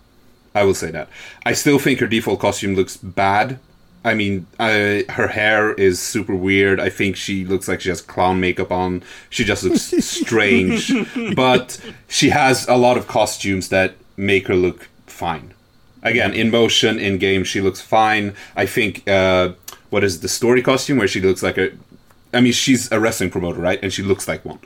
I 0.55 0.65
will 0.65 0.75
say 0.75 0.91
that. 0.91 1.09
I 1.45 1.53
still 1.53 1.79
think 1.79 2.01
her 2.01 2.07
default 2.07 2.41
costume 2.41 2.75
looks 2.75 2.97
bad. 2.97 3.59
I 4.05 4.15
mean, 4.15 4.47
uh, 4.59 5.03
her 5.11 5.29
hair 5.29 5.73
is 5.75 6.01
super 6.01 6.35
weird. 6.35 6.81
I 6.81 6.91
think 6.91 7.17
she 7.17 7.45
looks 7.45 7.69
like 7.69 7.81
she 7.81 7.89
has 7.89 8.01
clown 8.01 8.41
makeup 8.41 8.73
on. 8.73 9.03
She 9.31 9.45
just 9.45 9.63
looks 9.63 9.83
strange. 10.05 10.93
But 11.37 11.81
she 12.09 12.31
has 12.31 12.67
a 12.69 12.77
lot 12.77 12.97
of 12.99 13.07
costumes 13.07 13.69
that 13.69 13.95
make 14.17 14.49
her 14.49 14.57
look 14.57 14.89
fine. 15.07 15.55
Again, 16.03 16.35
in 16.35 16.51
motion, 16.51 16.99
in 16.99 17.19
game, 17.19 17.45
she 17.45 17.61
looks 17.61 17.81
fine. 17.81 18.35
I 18.57 18.67
think, 18.67 19.09
uh, 19.09 19.53
what 19.91 20.03
is 20.03 20.21
the 20.21 20.29
story 20.29 20.63
costume 20.63 20.99
where 20.99 21.09
she 21.09 21.21
looks 21.21 21.43
like 21.43 21.57
a. 21.57 21.71
I 22.35 22.41
mean, 22.41 22.53
she's 22.53 22.91
a 22.91 22.99
wrestling 22.99 23.31
promoter, 23.31 23.61
right? 23.61 23.79
And 23.83 23.93
she 23.93 24.03
looks 24.03 24.27
like 24.27 24.45
one 24.45 24.59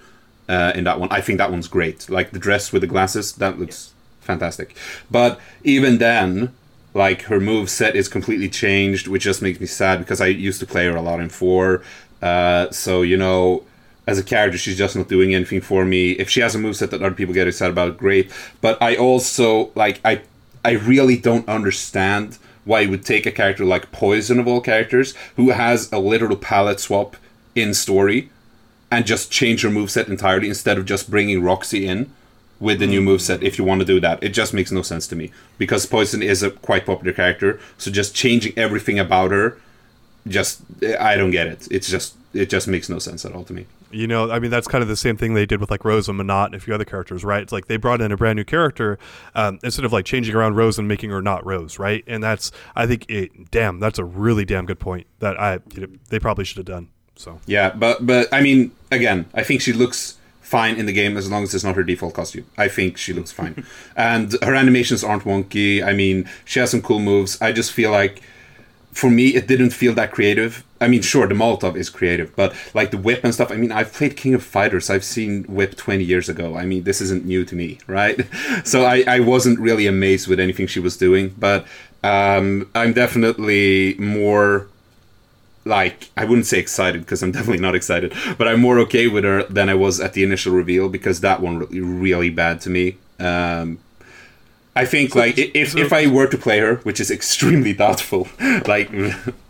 uh, 0.49 0.73
in 0.75 0.85
that 0.85 0.99
one. 0.99 1.09
I 1.11 1.21
think 1.21 1.39
that 1.39 1.51
one's 1.51 1.69
great. 1.69 2.09
Like 2.09 2.31
the 2.31 2.39
dress 2.39 2.73
with 2.73 2.83
the 2.83 2.87
glasses, 2.87 3.33
that 3.35 3.59
looks 3.59 3.93
fantastic. 4.27 4.77
But 5.11 5.41
even 5.64 5.99
then, 5.99 6.53
like 6.93 7.22
her 7.22 7.41
move 7.41 7.70
set 7.70 7.95
is 7.95 8.09
completely 8.09 8.49
changed, 8.49 9.07
which 9.07 9.22
just 9.22 9.43
makes 9.43 9.61
me 9.61 9.66
sad 9.66 9.99
because 9.99 10.20
I 10.20 10.27
used 10.27 10.61
to 10.61 10.66
play 10.66 10.87
her 10.87 10.97
a 10.97 11.03
lot 11.03 11.20
in 11.20 11.29
four. 11.29 11.83
Uh, 12.20 12.70
so 12.70 13.03
you 13.03 13.16
know, 13.16 13.64
as 14.07 14.18
a 14.18 14.22
character, 14.22 14.59
she's 14.59 14.79
just 14.79 14.97
not 14.97 15.09
doing 15.09 15.35
anything 15.35 15.61
for 15.61 15.85
me. 15.85 16.12
If 16.12 16.31
she 16.31 16.41
has 16.41 16.55
a 16.55 16.59
move 16.59 16.77
set 16.77 16.91
that 16.91 17.03
other 17.03 17.14
people 17.14 17.35
get 17.35 17.49
excited 17.49 17.72
about, 17.72 17.99
great. 17.99 18.33
But 18.61 18.81
I 18.83 18.97
also 18.97 19.70
like 19.74 20.01
I 20.05 20.22
I 20.64 20.72
really 20.72 21.16
don't 21.16 21.49
understand 21.49 22.39
why 22.64 22.81
you 22.81 22.91
would 22.91 23.05
take 23.05 23.27
a 23.27 23.31
character 23.31 23.64
like 23.64 23.93
Poison 23.93 24.41
of 24.41 24.49
all 24.49 24.61
characters, 24.61 25.14
who 25.37 25.51
has 25.51 25.93
a 25.93 25.99
literal 26.01 26.37
palette 26.37 26.81
swap 26.81 27.16
in 27.55 27.72
story, 27.74 28.31
and 28.91 29.07
just 29.07 29.31
change 29.31 29.62
her 29.62 29.70
move 29.70 29.91
set 29.91 30.09
entirely 30.09 30.49
instead 30.49 30.79
of 30.79 30.85
just 30.85 31.11
bringing 31.11 31.43
Roxy 31.43 31.87
in 31.87 32.11
with 32.59 32.79
the 32.79 32.87
new 32.87 33.01
moveset 33.01 33.43
if 33.43 33.59
you 33.59 33.65
want 33.65 33.81
to 33.81 33.87
do 33.87 34.01
that. 34.01 34.23
It 34.23 34.31
just 34.31 34.55
makes 34.55 34.73
no 34.73 34.83
sense 34.83 35.07
to 35.09 35.17
me. 35.17 35.31
Because 35.59 35.87
Poison 35.87 36.23
is 36.23 36.43
a 36.43 36.51
quite 36.51 36.87
popular 36.87 37.13
character, 37.13 37.61
so 37.79 37.91
just 37.91 38.15
changing 38.15 38.53
everything 38.57 38.99
about 38.99 39.31
her 39.31 39.59
just 40.29 40.63
I 40.99 41.17
don't 41.17 41.31
get 41.31 41.47
it. 41.47 41.69
It's 41.71 41.89
just 41.89 42.17
it 42.35 42.51
just 42.51 42.69
makes 42.69 42.89
no 42.89 42.99
sense 42.99 43.25
at 43.25 43.33
all 43.33 43.45
to 43.45 43.53
me. 43.53 43.67
You 43.91 44.07
know, 44.07 44.31
I 44.31 44.41
mean, 44.41 44.51
that's 44.51 44.67
kind 44.67 44.83
of 44.83 44.89
the 44.89 44.97
same 44.97 45.17
thing 45.17 45.35
they 45.35 45.47
did 45.47 45.61
with 45.61 45.71
like 45.71 45.85
Rose 45.85 46.09
and 46.09 46.19
Menat 46.21 46.47
and 46.47 46.55
a 46.57 46.61
few 46.61 46.75
other 46.75 46.85
characters, 46.85 47.25
right? 47.25 47.41
It's 47.41 47.53
like 47.53 47.67
they 47.67 47.77
brought 47.77 48.01
in 48.01 48.11
a 48.11 48.17
brand 48.17 48.37
new 48.37 48.45
character 48.45 48.99
um, 49.35 49.61
instead 49.63 49.85
of 49.85 49.93
like 49.93 50.05
changing 50.05 50.35
around 50.35 50.55
Rose 50.57 50.79
and 50.79 50.89
making 50.89 51.11
her 51.11 51.23
not 51.23 51.47
Rose, 51.47 51.79
right? 51.79 52.03
And 52.09 52.23
that's, 52.23 52.51
I 52.75 52.87
think, 52.87 53.07
it, 53.09 53.51
damn, 53.53 53.79
that's 53.79 54.01
a 54.01 54.05
really 54.05 54.45
damn 54.45 54.67
good 54.67 54.81
point 54.81 55.07
that 55.21 55.41
I 55.41 55.61
you 55.73 55.83
know, 55.83 55.89
they 56.09 56.19
probably 56.19 56.45
should 56.45 56.57
have 56.57 56.67
done. 56.67 56.89
So 57.15 57.41
Yeah, 57.47 57.71
but 57.71 58.05
but 58.05 58.29
I 58.33 58.43
mean, 58.43 58.73
again, 58.91 59.27
I 59.35 59.45
think 59.45 59.61
she 59.61 59.73
looks 59.73 60.16
fine 60.47 60.76
in 60.76 60.86
the 60.86 60.92
game 60.92 61.16
as 61.16 61.28
long 61.28 61.42
as 61.42 61.53
it's 61.55 61.64
not 61.64 61.74
her 61.74 61.82
default 61.82 62.14
costume. 62.14 62.47
I 62.57 62.68
think 62.68 62.97
she 62.97 63.12
looks 63.12 63.32
fine, 63.32 63.66
and 63.97 64.32
her 64.42 64.55
animations 64.55 65.03
aren't 65.03 65.24
wonky. 65.24 65.82
I 65.84 65.92
mean, 65.92 66.28
she 66.44 66.61
has 66.61 66.70
some 66.70 66.82
cool 66.82 67.01
moves. 67.01 67.40
I 67.42 67.53
just 67.53 67.72
feel 67.72 67.90
like. 67.90 68.22
For 68.92 69.11
me, 69.11 69.34
it 69.34 69.47
didn't 69.47 69.74
feel 69.74 69.92
that 69.97 70.11
creative. 70.11 70.64
I 70.80 70.88
mean, 70.88 71.03
sure, 71.03 71.26
the 71.26 71.34
Molotov 71.34 71.76
is 71.76 71.90
creative, 71.90 72.34
but 72.34 72.55
like 72.72 72.92
the 72.92 72.97
whip 72.97 73.24
and 73.24 73.34
stuff. 73.34 73.51
I 73.51 73.57
mean, 73.57 73.70
I've 73.70 73.92
played 73.92 74.16
King 74.16 74.32
of 74.32 74.42
Fighters. 74.42 74.88
I've 74.88 75.05
seen 75.05 75.44
whip 75.44 75.76
twenty 75.76 76.05
years 76.05 76.30
ago. 76.30 76.57
I 76.57 76.64
mean, 76.64 76.84
this 76.84 77.03
isn't 77.03 77.26
new 77.26 77.44
to 77.44 77.55
me, 77.55 77.78
right? 77.86 78.18
So 78.64 78.86
I, 78.86 79.05
I 79.07 79.20
wasn't 79.20 79.61
really 79.61 79.86
amazed 79.86 80.28
with 80.28 80.40
anything 80.40 80.66
she 80.66 80.80
was 80.80 80.97
doing, 80.97 81.34
but 81.36 81.66
um, 82.03 82.70
I'm 82.74 82.94
definitely 82.94 83.97
more 83.99 84.66
like 85.67 86.09
I 86.17 86.25
wouldn't 86.25 86.47
say 86.47 86.59
excited 86.59 87.01
because 87.03 87.23
I'm 87.23 87.33
definitely 87.37 87.61
not 87.61 87.75
excited, 87.75 88.14
but 88.39 88.49
I'm 88.49 88.61
more 88.61 88.79
okay 88.87 89.07
with 89.09 89.25
her 89.25 89.43
than 89.45 89.69
I 89.69 89.75
was 89.75 90.01
at 90.01 90.12
the 90.14 90.23
initial 90.23 90.55
reveal 90.55 90.89
because 90.89 91.21
that 91.21 91.41
one 91.43 91.59
really 91.59 91.81
really 91.81 92.31
bad 92.31 92.61
to 92.62 92.71
me. 92.71 92.97
Um, 93.19 93.79
I 94.75 94.85
think 94.85 95.14
like 95.14 95.39
i- 95.39 95.51
if 95.55 95.77
if 95.77 95.93
I 95.93 96.07
were 96.07 96.27
to 96.29 96.39
play 96.39 96.59
her, 96.61 96.77
which 96.85 97.01
is 97.01 97.11
extremely 97.19 97.73
doubtful, 97.73 98.29
like 98.67 98.91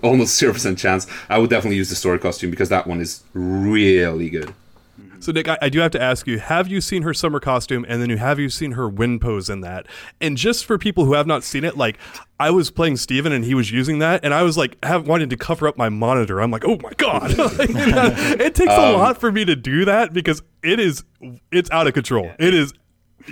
almost 0.03 0.39
zero 0.39 0.53
percent 0.53 0.79
chance, 0.79 1.07
I 1.29 1.39
would 1.39 1.51
definitely 1.51 1.77
use 1.77 1.91
the 1.91 1.97
story 1.97 2.19
costume 2.19 2.51
because 2.51 2.69
that 2.71 2.87
one 2.87 3.01
is 3.01 3.23
really 3.35 4.31
good. 4.31 4.55
So 5.21 5.33
Nick, 5.33 5.49
I, 5.49 5.59
I 5.63 5.69
do 5.69 5.81
have 5.81 5.91
to 5.93 6.01
ask 6.01 6.27
you: 6.27 6.39
Have 6.39 6.69
you 6.69 6.81
seen 6.81 7.03
her 7.03 7.15
summer 7.15 7.41
costume, 7.41 7.85
and 7.89 8.01
then 8.01 8.11
you 8.11 8.17
have 8.17 8.39
you 8.39 8.49
seen 8.49 8.73
her 8.73 8.89
wind 8.89 9.21
pose 9.21 9.51
in 9.51 9.61
that? 9.63 9.87
And 10.21 10.37
just 10.37 10.65
for 10.65 10.79
people 10.79 11.05
who 11.05 11.15
have 11.15 11.27
not 11.27 11.45
seen 11.45 11.65
it, 11.65 11.77
like 11.77 11.99
I 12.39 12.51
was 12.51 12.71
playing 12.71 12.97
Steven 12.97 13.33
and 13.33 13.45
he 13.45 13.55
was 13.55 13.71
using 13.71 13.99
that, 14.01 14.25
and 14.25 14.35
I 14.35 14.43
was 14.43 14.57
like, 14.57 14.77
have 14.85 15.07
wanted 15.07 15.31
to 15.31 15.37
cover 15.37 15.67
up 15.69 15.77
my 15.77 15.89
monitor. 15.89 16.41
I'm 16.41 16.51
like, 16.51 16.65
oh 16.67 16.79
my 16.83 16.93
god, 16.97 17.37
Like, 17.59 17.71
it 17.71 18.55
takes 18.55 18.73
a 18.73 18.89
um, 18.89 18.95
lot 18.95 19.19
for 19.19 19.33
me 19.33 19.45
to 19.45 19.57
do 19.57 19.85
that 19.87 20.13
because 20.13 20.43
it 20.63 20.81
is 20.81 21.05
it's 21.51 21.71
out 21.71 21.87
of 21.87 21.95
control. 21.95 22.31
It 22.39 22.55
is, 22.55 22.73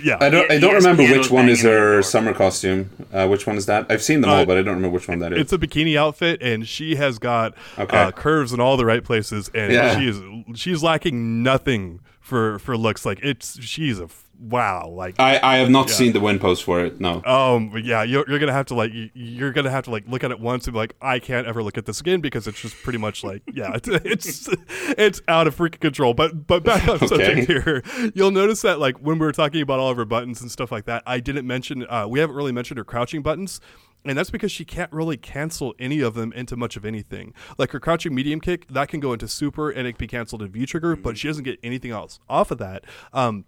yeah. 0.03 0.17
I 0.19 0.29
don't 0.29 0.49
I 0.51 0.57
don't 0.59 0.73
remember 0.75 1.03
which 1.03 1.29
one 1.31 1.47
is 1.49 1.63
banging 1.63 1.77
on 1.77 1.81
the 1.83 1.95
her 1.95 2.01
summer 2.01 2.33
costume. 2.33 2.89
Uh, 3.13 3.27
which 3.27 3.47
one 3.47 3.57
is 3.57 3.65
that? 3.67 3.85
I've 3.89 4.01
seen 4.03 4.21
them 4.21 4.29
all, 4.29 4.37
Uh, 4.41 4.45
but 4.45 4.57
I 4.57 4.61
don't 4.61 4.75
remember 4.75 4.95
which 4.95 5.07
one 5.07 5.19
that 5.19 5.33
is. 5.33 5.39
it's 5.39 5.53
a 5.53 5.57
bikini 5.57 5.97
outfit, 5.97 6.41
and 6.41 6.67
she 6.67 6.95
has 6.95 7.19
got 7.19 7.53
Okay. 7.79 7.97
uh, 7.97 8.11
curves 8.11 8.53
in 8.53 8.59
all 8.59 8.77
the 8.77 8.85
right 8.85 9.03
places, 9.03 9.49
and 9.53 9.71
Yeah. 9.71 9.97
she 9.99 10.07
is 10.07 10.21
she's 10.59 10.83
lacking 10.83 11.43
nothing 11.43 11.99
for 12.19 12.59
for 12.59 12.77
looks. 12.77 13.05
Like 13.05 13.19
it's 13.23 13.61
she's 13.63 13.99
a 13.99 14.05
f- 14.05 14.23
wow. 14.39 14.87
Like 14.89 15.19
I, 15.19 15.39
I 15.41 15.57
have 15.57 15.69
not 15.69 15.89
seen 15.89 16.13
the 16.13 16.19
win 16.19 16.39
post 16.39 16.63
for 16.63 16.83
it. 16.83 16.99
No. 16.99 17.23
Um, 17.23 17.71
yeah, 17.83 18.03
you're, 18.03 18.25
you're 18.29 18.39
gonna 18.39 18.53
have 18.53 18.65
to 18.67 18.75
like 18.75 18.93
you- 18.93 19.09
you're 19.13 19.51
gonna 19.51 19.69
have 19.71 19.85
to 19.85 19.91
like 19.91 20.07
look 20.07 20.23
at 20.23 20.31
it 20.31 20.39
once 20.39 20.65
and 20.67 20.73
be 20.73 20.79
like, 20.79 20.95
I 21.01 21.19
can't 21.19 21.47
ever 21.47 21.63
look 21.63 21.77
at 21.77 21.85
this 21.85 21.99
again 22.01 22.21
because 22.21 22.47
it's 22.47 22.59
just 22.61 22.75
pretty 22.83 22.99
much 22.99 23.23
like 23.23 23.41
yeah, 23.53 23.71
it's 23.75 23.87
it's, 23.89 24.49
it's 24.97 25.21
out 25.27 25.47
of 25.47 25.55
freaking 25.55 25.79
control. 25.79 26.13
But 26.13 26.47
but 26.47 26.63
back 26.63 26.87
on 26.87 26.99
subject 27.07 27.47
here, 27.47 27.83
you'll 28.13 28.31
notice 28.31 28.61
that 28.61 28.79
like 28.79 28.97
when 28.97 29.19
we 29.19 29.25
were 29.25 29.31
talking 29.31 29.61
about 29.61 29.79
all 29.79 29.89
of 29.89 29.97
her 29.97 30.05
buttons 30.05 30.41
and 30.41 30.51
stuff 30.51 30.71
like 30.71 30.85
that, 30.85 31.03
I 31.05 31.19
didn't 31.19 31.47
mention 31.47 31.85
uh, 31.89 32.07
we 32.07 32.19
haven't 32.19 32.35
really 32.35 32.51
mentioned 32.51 32.77
her 32.77 32.83
crouching 32.85 33.21
buttons. 33.21 33.59
And 34.07 34.15
that's 34.15 34.29
because 34.29 34.51
she 34.51 34.65
can't 34.65 34.93
really 34.93 35.17
cancel 35.17 35.73
any 35.79 35.99
of 36.01 36.13
them 36.13 36.31
into 36.33 36.55
much 36.55 36.77
of 36.77 36.85
anything. 36.85 37.33
Like 37.57 37.71
her 37.71 37.79
crouching 37.79 38.13
medium 38.13 38.39
kick, 38.39 38.67
that 38.67 38.87
can 38.87 38.99
go 38.99 39.13
into 39.13 39.27
super 39.27 39.71
and 39.71 39.87
it 39.87 39.93
can 39.93 39.97
be 39.97 40.05
canceled 40.05 40.43
in 40.43 40.49
V 40.51 40.67
trigger, 40.67 40.95
but 40.95 41.17
she 41.17 41.27
doesn't 41.27 41.43
get 41.43 41.57
anything 41.63 41.89
else 41.89 42.19
off 42.29 42.51
of 42.51 42.59
that. 42.59 42.83
Um, 43.13 43.45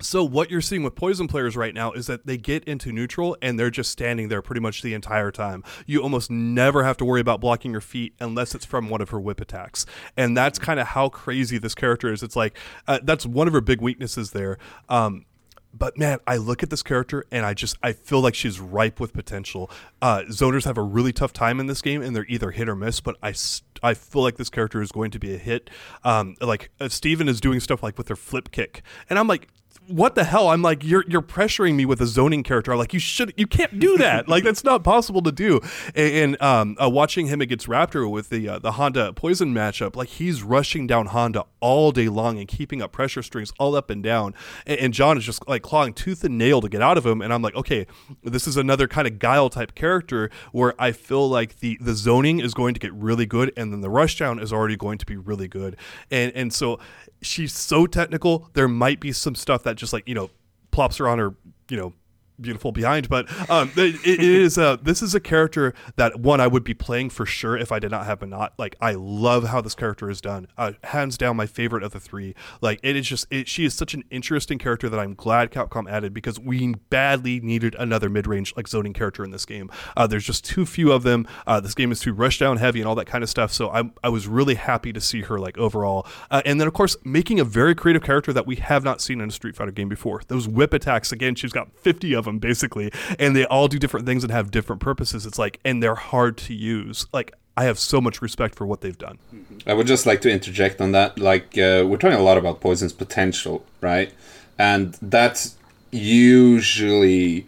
so 0.00 0.24
what 0.24 0.50
you're 0.50 0.60
seeing 0.60 0.82
with 0.82 0.94
poison 0.94 1.28
players 1.28 1.56
right 1.56 1.74
now 1.74 1.92
is 1.92 2.06
that 2.06 2.26
they 2.26 2.36
get 2.36 2.64
into 2.64 2.92
neutral 2.92 3.36
and 3.42 3.58
they're 3.58 3.70
just 3.70 3.90
standing 3.90 4.28
there 4.28 4.42
pretty 4.42 4.60
much 4.60 4.82
the 4.82 4.94
entire 4.94 5.30
time. 5.30 5.62
You 5.86 6.02
almost 6.02 6.30
never 6.30 6.84
have 6.84 6.96
to 6.98 7.04
worry 7.04 7.20
about 7.20 7.40
blocking 7.40 7.72
your 7.72 7.80
feet 7.80 8.14
unless 8.20 8.54
it's 8.54 8.64
from 8.64 8.88
one 8.88 9.00
of 9.00 9.10
her 9.10 9.20
whip 9.20 9.40
attacks. 9.40 9.86
And 10.16 10.36
that's 10.36 10.58
kind 10.58 10.80
of 10.80 10.88
how 10.88 11.08
crazy 11.08 11.58
this 11.58 11.74
character 11.74 12.12
is. 12.12 12.22
It's 12.22 12.36
like 12.36 12.56
uh, 12.88 13.00
that's 13.02 13.26
one 13.26 13.46
of 13.46 13.52
her 13.52 13.60
big 13.60 13.80
weaknesses 13.80 14.32
there. 14.32 14.58
Um, 14.88 15.26
but 15.72 15.96
man, 15.96 16.18
I 16.26 16.36
look 16.36 16.62
at 16.62 16.70
this 16.70 16.82
character 16.82 17.24
and 17.30 17.46
I 17.46 17.54
just 17.54 17.76
I 17.82 17.92
feel 17.92 18.20
like 18.20 18.34
she's 18.34 18.58
ripe 18.60 18.98
with 18.98 19.12
potential. 19.12 19.70
Uh, 20.02 20.22
zoners 20.28 20.64
have 20.64 20.76
a 20.76 20.82
really 20.82 21.12
tough 21.12 21.32
time 21.32 21.60
in 21.60 21.66
this 21.66 21.80
game, 21.80 22.02
and 22.02 22.14
they're 22.14 22.26
either 22.28 22.50
hit 22.50 22.68
or 22.68 22.74
miss. 22.74 23.00
But 23.00 23.16
I 23.22 23.34
I 23.82 23.94
feel 23.94 24.22
like 24.22 24.36
this 24.36 24.50
character 24.50 24.82
is 24.82 24.90
going 24.90 25.10
to 25.12 25.18
be 25.18 25.34
a 25.34 25.38
hit. 25.38 25.70
Um, 26.02 26.36
like 26.40 26.70
uh, 26.80 26.88
Steven 26.88 27.28
is 27.28 27.40
doing 27.40 27.60
stuff 27.60 27.82
like 27.82 27.96
with 27.98 28.08
her 28.08 28.16
flip 28.16 28.50
kick, 28.50 28.82
and 29.08 29.18
I'm 29.18 29.28
like, 29.28 29.48
what 29.90 30.14
the 30.14 30.24
hell? 30.24 30.48
I'm 30.48 30.62
like, 30.62 30.84
you're 30.84 31.04
you're 31.08 31.22
pressuring 31.22 31.74
me 31.74 31.84
with 31.84 32.00
a 32.00 32.06
zoning 32.06 32.42
character. 32.42 32.72
I'm 32.72 32.78
like, 32.78 32.94
you 32.94 33.00
should, 33.00 33.34
you 33.36 33.46
can't 33.46 33.78
do 33.78 33.96
that. 33.98 34.28
like 34.28 34.44
that's 34.44 34.64
not 34.64 34.84
possible 34.84 35.22
to 35.22 35.32
do. 35.32 35.60
And, 35.94 36.14
and 36.14 36.42
um, 36.42 36.76
uh, 36.80 36.88
watching 36.88 37.26
him 37.26 37.40
against 37.40 37.66
Raptor 37.66 38.10
with 38.10 38.30
the 38.30 38.48
uh, 38.48 38.58
the 38.58 38.72
Honda 38.72 39.12
Poison 39.12 39.52
matchup, 39.52 39.96
like 39.96 40.08
he's 40.08 40.42
rushing 40.42 40.86
down 40.86 41.06
Honda 41.06 41.44
all 41.60 41.92
day 41.92 42.08
long 42.08 42.38
and 42.38 42.46
keeping 42.46 42.80
up 42.80 42.92
pressure 42.92 43.22
strings 43.22 43.52
all 43.58 43.74
up 43.74 43.90
and 43.90 44.02
down. 44.02 44.34
And, 44.66 44.78
and 44.80 44.94
John 44.94 45.18
is 45.18 45.24
just 45.24 45.46
like 45.48 45.62
clawing 45.62 45.92
tooth 45.92 46.24
and 46.24 46.38
nail 46.38 46.60
to 46.60 46.68
get 46.68 46.82
out 46.82 46.96
of 46.96 47.04
him. 47.04 47.20
And 47.20 47.32
I'm 47.32 47.42
like, 47.42 47.54
okay, 47.54 47.86
this 48.22 48.46
is 48.46 48.56
another 48.56 48.86
kind 48.86 49.06
of 49.06 49.18
guile 49.18 49.50
type 49.50 49.74
character 49.74 50.30
where 50.52 50.74
I 50.80 50.92
feel 50.92 51.28
like 51.28 51.60
the 51.60 51.78
the 51.80 51.94
zoning 51.94 52.40
is 52.40 52.54
going 52.54 52.74
to 52.74 52.80
get 52.80 52.92
really 52.94 53.26
good, 53.26 53.52
and 53.56 53.72
then 53.72 53.80
the 53.80 53.90
rushdown 53.90 54.40
is 54.40 54.52
already 54.52 54.76
going 54.76 54.98
to 54.98 55.06
be 55.06 55.16
really 55.16 55.48
good. 55.48 55.76
And 56.10 56.32
and 56.34 56.52
so 56.52 56.78
she's 57.22 57.52
so 57.52 57.86
technical. 57.86 58.48
There 58.54 58.68
might 58.68 59.00
be 59.00 59.12
some 59.12 59.34
stuff 59.34 59.62
that 59.64 59.76
just 59.80 59.92
like 59.92 60.06
you 60.06 60.14
know 60.14 60.30
plops 60.70 60.98
her 60.98 61.08
on 61.08 61.18
her 61.18 61.34
you 61.68 61.76
know 61.76 61.92
beautiful 62.40 62.72
behind 62.72 63.08
but 63.08 63.28
um 63.50 63.70
it, 63.76 63.94
it 64.06 64.20
is 64.20 64.58
uh 64.58 64.76
this 64.82 65.02
is 65.02 65.14
a 65.14 65.20
character 65.20 65.74
that 65.96 66.20
one 66.20 66.40
i 66.40 66.46
would 66.46 66.64
be 66.64 66.74
playing 66.74 67.10
for 67.10 67.26
sure 67.26 67.56
if 67.56 67.72
i 67.72 67.78
did 67.78 67.90
not 67.90 68.06
have 68.06 68.20
Menat. 68.20 68.50
like 68.58 68.76
i 68.80 68.92
love 68.92 69.44
how 69.44 69.60
this 69.60 69.74
character 69.74 70.10
is 70.10 70.20
done. 70.20 70.46
Uh 70.56 70.72
hands 70.84 71.16
down 71.18 71.36
my 71.36 71.46
favorite 71.46 71.82
of 71.82 71.92
the 71.92 72.00
three. 72.00 72.34
Like 72.60 72.80
it 72.82 72.96
is 72.96 73.06
just 73.08 73.26
it, 73.30 73.48
she 73.48 73.64
is 73.64 73.74
such 73.74 73.94
an 73.94 74.04
interesting 74.10 74.58
character 74.58 74.88
that 74.88 74.98
i'm 75.00 75.14
glad 75.14 75.50
capcom 75.50 75.90
added 75.90 76.14
because 76.14 76.38
we 76.38 76.74
badly 76.90 77.40
needed 77.40 77.74
another 77.78 78.08
mid-range 78.08 78.54
like 78.56 78.68
zoning 78.68 78.92
character 78.92 79.24
in 79.24 79.30
this 79.30 79.44
game. 79.46 79.70
Uh 79.96 80.06
there's 80.06 80.24
just 80.24 80.44
too 80.44 80.66
few 80.66 80.92
of 80.92 81.02
them. 81.02 81.26
Uh 81.46 81.60
this 81.60 81.74
game 81.74 81.92
is 81.92 82.00
too 82.00 82.12
rush 82.12 82.38
down 82.38 82.56
heavy 82.58 82.80
and 82.80 82.88
all 82.88 82.94
that 82.94 83.06
kind 83.06 83.24
of 83.24 83.30
stuff. 83.30 83.52
So 83.52 83.70
i 83.70 83.90
i 84.04 84.08
was 84.08 84.26
really 84.26 84.54
happy 84.54 84.92
to 84.92 85.00
see 85.00 85.22
her 85.22 85.38
like 85.38 85.58
overall. 85.58 86.06
Uh, 86.30 86.42
and 86.44 86.60
then 86.60 86.68
of 86.68 86.74
course 86.74 86.96
making 87.04 87.40
a 87.40 87.44
very 87.44 87.74
creative 87.74 88.02
character 88.02 88.32
that 88.32 88.46
we 88.46 88.56
have 88.56 88.84
not 88.84 89.00
seen 89.00 89.20
in 89.20 89.28
a 89.28 89.32
street 89.32 89.56
fighter 89.56 89.72
game 89.72 89.88
before. 89.88 90.22
Those 90.28 90.46
whip 90.48 90.72
attacks 90.72 91.12
again 91.12 91.34
she's 91.34 91.52
got 91.52 91.72
50 91.76 92.14
of 92.14 92.24
them 92.24 92.29
basically 92.38 92.90
and 93.18 93.34
they 93.34 93.44
all 93.46 93.68
do 93.68 93.78
different 93.78 94.06
things 94.06 94.22
and 94.22 94.32
have 94.32 94.50
different 94.50 94.80
purposes 94.80 95.26
it's 95.26 95.38
like 95.38 95.58
and 95.64 95.82
they're 95.82 95.94
hard 95.94 96.36
to 96.36 96.54
use 96.54 97.06
like 97.12 97.32
i 97.56 97.64
have 97.64 97.78
so 97.78 98.00
much 98.00 98.22
respect 98.22 98.54
for 98.54 98.66
what 98.66 98.80
they've 98.80 98.98
done 98.98 99.18
I 99.66 99.74
would 99.74 99.86
just 99.86 100.06
like 100.06 100.20
to 100.22 100.30
interject 100.30 100.80
on 100.80 100.92
that. 100.92 101.18
Like, 101.18 101.56
uh, 101.58 101.84
we're 101.86 101.98
talking 101.98 102.18
a 102.18 102.22
lot 102.22 102.38
about 102.38 102.60
Poison's 102.60 102.92
potential, 102.92 103.64
right? 103.80 104.12
And 104.58 104.94
that's 105.02 105.56
usually 105.90 107.46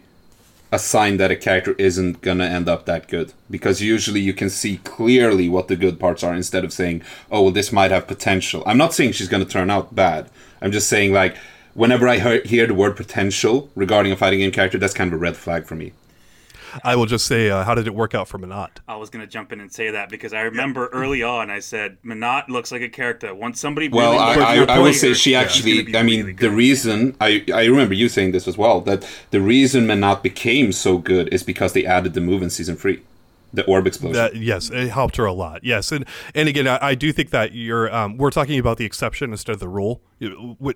a 0.71 0.79
sign 0.79 1.17
that 1.17 1.29
a 1.31 1.35
character 1.35 1.75
isn't 1.77 2.21
gonna 2.21 2.45
end 2.45 2.67
up 2.67 2.85
that 2.85 3.07
good. 3.07 3.33
Because 3.49 3.81
usually 3.81 4.19
you 4.19 4.33
can 4.33 4.49
see 4.49 4.77
clearly 4.77 5.47
what 5.49 5.67
the 5.67 5.75
good 5.75 5.99
parts 5.99 6.23
are 6.23 6.33
instead 6.33 6.63
of 6.63 6.73
saying, 6.73 7.03
oh, 7.31 7.43
well, 7.43 7.51
this 7.51 7.71
might 7.71 7.91
have 7.91 8.07
potential. 8.07 8.63
I'm 8.65 8.77
not 8.77 8.93
saying 8.93 9.13
she's 9.13 9.29
gonna 9.29 9.45
turn 9.45 9.69
out 9.69 9.95
bad. 9.95 10.29
I'm 10.61 10.71
just 10.71 10.87
saying, 10.87 11.13
like, 11.13 11.35
whenever 11.73 12.07
I 12.07 12.19
hear, 12.19 12.41
hear 12.43 12.67
the 12.67 12.73
word 12.73 12.95
potential 12.95 13.69
regarding 13.75 14.11
a 14.11 14.15
fighting 14.15 14.39
game 14.39 14.51
character, 14.51 14.77
that's 14.77 14.93
kind 14.93 15.07
of 15.09 15.13
a 15.13 15.17
red 15.17 15.35
flag 15.37 15.65
for 15.65 15.75
me. 15.75 15.93
i 16.83 16.95
will 16.95 17.05
just 17.05 17.27
say 17.27 17.49
uh, 17.51 17.63
how 17.63 17.75
did 17.75 17.85
it 17.85 17.93
work 17.93 18.15
out 18.15 18.27
for 18.27 18.39
Menat? 18.39 18.69
I 18.87 18.95
was 18.95 19.09
gonna 19.11 19.27
jump 19.27 19.51
in 19.53 19.59
and 19.59 19.71
say 19.71 19.91
that 19.91 20.09
because 20.09 20.33
I 20.33 20.41
remember 20.41 20.87
early 20.87 21.21
on 21.21 21.51
I 21.51 21.59
said 21.59 21.97
Menat 22.03 22.49
looks 22.49 22.71
like 22.71 22.81
a 22.81 22.89
character. 22.89 23.33
Once 23.35 23.59
somebody 23.59 23.89
Well, 23.89 24.11
really 24.13 24.23
I, 24.23 24.35
loves 24.35 24.39
I, 24.41 24.53
your 24.55 24.71
I 24.71 24.79
will 24.79 24.93
say 24.93 25.13
she 25.13 25.35
actually. 25.35 25.83
be 25.83 25.95
I 25.97 26.01
mean, 26.03 26.21
really 26.21 26.33
the 26.33 26.49
reason 26.49 27.15
I 27.21 27.45
I 27.53 27.65
remember 27.65 27.93
you 27.93 28.09
saying 28.09 28.31
this 28.31 28.47
as 28.47 28.57
well 28.57 28.81
that 28.81 29.07
the 29.29 29.39
reason 29.41 29.85
Menat 29.85 30.23
became 30.23 30.71
so 30.71 30.97
good 30.97 31.31
is 31.31 31.43
because 31.43 31.73
they 31.73 31.85
added 31.85 32.13
the 32.15 32.21
move 32.21 32.41
in 32.41 32.49
season 32.49 32.75
three. 32.75 33.01
The 33.53 33.63
orb 33.65 33.85
explosion. 33.85 34.13
That, 34.13 34.35
yes, 34.35 34.69
it 34.69 34.89
helped 34.89 35.17
her 35.17 35.25
a 35.25 35.33
lot. 35.33 35.63
Yes, 35.63 35.91
and 35.91 36.05
and 36.33 36.49
again, 36.49 36.67
I, 36.67 36.79
I 36.81 36.95
do 36.95 37.13
think 37.13 37.29
that 37.29 37.53
you're 37.53 37.93
um, 37.93 38.17
we're 38.17 38.31
talking 38.31 38.59
about 38.59 38.77
the 38.77 38.85
exception 38.85 39.31
instead 39.31 39.53
of 39.53 39.59
the 39.59 39.69
rule. 39.69 40.01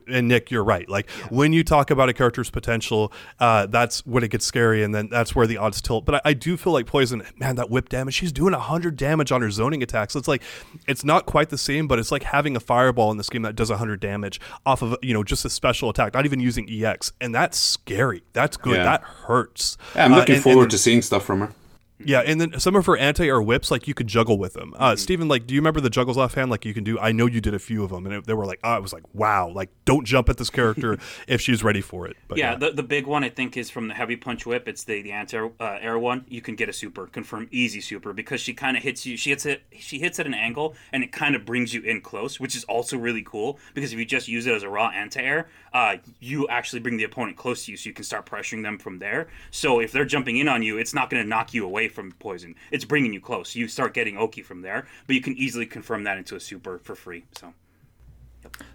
And 0.07 0.27
Nick, 0.27 0.51
you're 0.51 0.63
right. 0.63 0.87
Like 0.89 1.09
yeah. 1.17 1.27
when 1.27 1.53
you 1.53 1.63
talk 1.63 1.89
about 1.89 2.09
a 2.09 2.13
character's 2.13 2.49
potential, 2.49 3.13
uh, 3.39 3.65
that's 3.65 4.05
when 4.05 4.23
it 4.23 4.29
gets 4.29 4.45
scary, 4.45 4.83
and 4.83 4.93
then 4.93 5.07
that's 5.09 5.35
where 5.35 5.47
the 5.47 5.57
odds 5.57 5.81
tilt. 5.81 6.05
But 6.05 6.15
I, 6.15 6.21
I 6.25 6.33
do 6.33 6.57
feel 6.57 6.73
like 6.73 6.85
Poison, 6.85 7.23
man, 7.37 7.55
that 7.55 7.69
whip 7.69 7.89
damage. 7.89 8.13
She's 8.13 8.31
doing 8.31 8.53
hundred 8.53 8.97
damage 8.97 9.31
on 9.31 9.41
her 9.41 9.49
zoning 9.49 9.81
attacks. 9.81 10.13
So 10.13 10.19
it's 10.19 10.27
like 10.27 10.43
it's 10.87 11.03
not 11.03 11.25
quite 11.25 11.49
the 11.49 11.57
same, 11.57 11.87
but 11.87 11.97
it's 11.97 12.11
like 12.11 12.23
having 12.23 12.55
a 12.55 12.59
fireball 12.59 13.09
in 13.11 13.17
this 13.17 13.29
game 13.29 13.41
that 13.43 13.55
does 13.55 13.69
hundred 13.69 13.99
damage 13.99 14.39
off 14.65 14.81
of 14.81 14.95
you 15.01 15.13
know 15.13 15.23
just 15.23 15.45
a 15.45 15.49
special 15.49 15.89
attack, 15.89 16.13
not 16.13 16.25
even 16.25 16.39
using 16.39 16.69
EX, 16.69 17.13
and 17.21 17.33
that's 17.33 17.57
scary. 17.57 18.23
That's 18.33 18.57
good. 18.57 18.77
Yeah. 18.77 18.83
That 18.83 19.01
hurts. 19.01 19.77
Yeah, 19.95 20.05
I'm 20.05 20.13
looking 20.13 20.33
uh, 20.33 20.35
and, 20.35 20.43
forward 20.43 20.63
and 20.63 20.71
then, 20.71 20.77
to 20.77 20.77
seeing 20.77 21.01
stuff 21.01 21.23
from 21.23 21.39
her. 21.39 21.51
Yeah, 21.99 22.19
and 22.19 22.39
then 22.39 22.59
some 22.59 22.75
of 22.75 22.85
her 22.85 22.95
anti-air 22.95 23.41
whips, 23.41 23.71
like 23.71 23.87
you 23.87 23.93
could 23.93 24.07
juggle 24.07 24.37
with 24.37 24.53
them. 24.53 24.73
Uh, 24.75 24.91
mm-hmm. 24.91 24.97
Stephen, 24.97 25.27
like, 25.27 25.47
do 25.47 25.55
you 25.55 25.61
remember 25.61 25.81
the 25.81 25.89
juggles 25.89 26.17
offhand? 26.17 26.51
Like 26.51 26.63
you 26.63 26.73
can 26.73 26.83
do. 26.83 26.99
I 26.99 27.11
know 27.11 27.25
you 27.25 27.41
did 27.41 27.53
a 27.53 27.59
few 27.59 27.83
of 27.83 27.89
them, 27.89 28.05
and 28.05 28.13
it, 28.15 28.25
they 28.25 28.33
were 28.33 28.45
like, 28.45 28.59
oh, 28.63 28.69
I 28.69 28.79
was 28.79 28.93
like, 28.93 29.03
wow, 29.13 29.49
like 29.49 29.69
don't 29.85 30.05
jump 30.05 30.29
at 30.29 30.37
this 30.37 30.49
character 30.49 30.97
if 31.27 31.41
she's 31.41 31.63
ready 31.63 31.81
for 31.81 32.07
it. 32.07 32.15
But, 32.27 32.37
yeah, 32.37 32.51
yeah, 32.51 32.57
The, 32.57 32.71
the 32.71 32.83
big 32.83 33.07
one 33.07 33.23
I 33.23 33.29
think 33.29 33.57
is 33.57 33.69
from 33.69 33.87
the 33.87 33.93
heavy 33.95 34.15
punch 34.15 34.45
whip. 34.45 34.67
It's 34.67 34.83
the 34.83 35.01
the 35.01 35.11
anti-air 35.11 35.95
uh, 35.95 35.99
one. 35.99 36.25
You 36.27 36.41
can 36.41 36.55
get 36.55 36.69
a 36.69 36.73
super, 36.73 37.07
confirm 37.07 37.47
easy 37.51 37.81
super 37.81 38.13
because 38.13 38.41
she 38.41 38.53
kind 38.53 38.77
of 38.77 38.83
hits 38.83 39.05
you. 39.05 39.17
She 39.17 39.31
hits 39.31 39.45
it. 39.45 39.63
She 39.77 39.99
hits 39.99 40.19
at 40.19 40.27
an 40.27 40.33
angle, 40.33 40.75
and 40.91 41.03
it 41.03 41.11
kind 41.11 41.35
of 41.35 41.45
brings 41.45 41.73
you 41.73 41.81
in 41.81 42.01
close, 42.01 42.39
which 42.39 42.55
is 42.55 42.63
also 42.65 42.97
really 42.97 43.23
cool 43.23 43.59
because 43.73 43.91
if 43.91 43.99
you 43.99 44.05
just 44.05 44.27
use 44.27 44.45
it 44.45 44.53
as 44.53 44.63
a 44.63 44.69
raw 44.69 44.89
anti-air, 44.89 45.47
uh, 45.77 45.97
you 46.19 46.47
actually 46.47 46.79
bring 46.79 46.97
the 46.97 47.03
opponent 47.03 47.37
close 47.37 47.65
to 47.65 47.71
you, 47.71 47.77
so 47.77 47.87
you 47.87 47.93
can 47.93 48.03
start 48.03 48.25
pressuring 48.25 48.63
them 48.63 48.79
from 48.79 48.97
there. 48.97 49.27
So 49.51 49.79
if 49.79 49.91
they're 49.91 50.05
jumping 50.05 50.37
in 50.37 50.47
on 50.47 50.63
you, 50.63 50.79
it's 50.79 50.95
not 50.99 51.11
going 51.11 51.21
to 51.21 51.29
knock 51.29 51.53
you 51.53 51.65
away 51.65 51.87
from 51.87 52.13
poison. 52.13 52.55
It's 52.71 52.83
bringing 52.83 53.13
you 53.13 53.21
close. 53.21 53.55
You 53.55 53.67
start 53.67 53.93
getting 53.93 54.17
Oki 54.17 54.41
from 54.41 54.63
there, 54.63 54.87
but 55.05 55.15
you 55.15 55.21
can 55.21 55.35
easily 55.37 55.67
confirm 55.67 56.03
that 56.05 56.17
into 56.17 56.35
a 56.35 56.39
super 56.39 56.79
for 56.79 56.95
free. 56.95 57.25
So. 57.39 57.53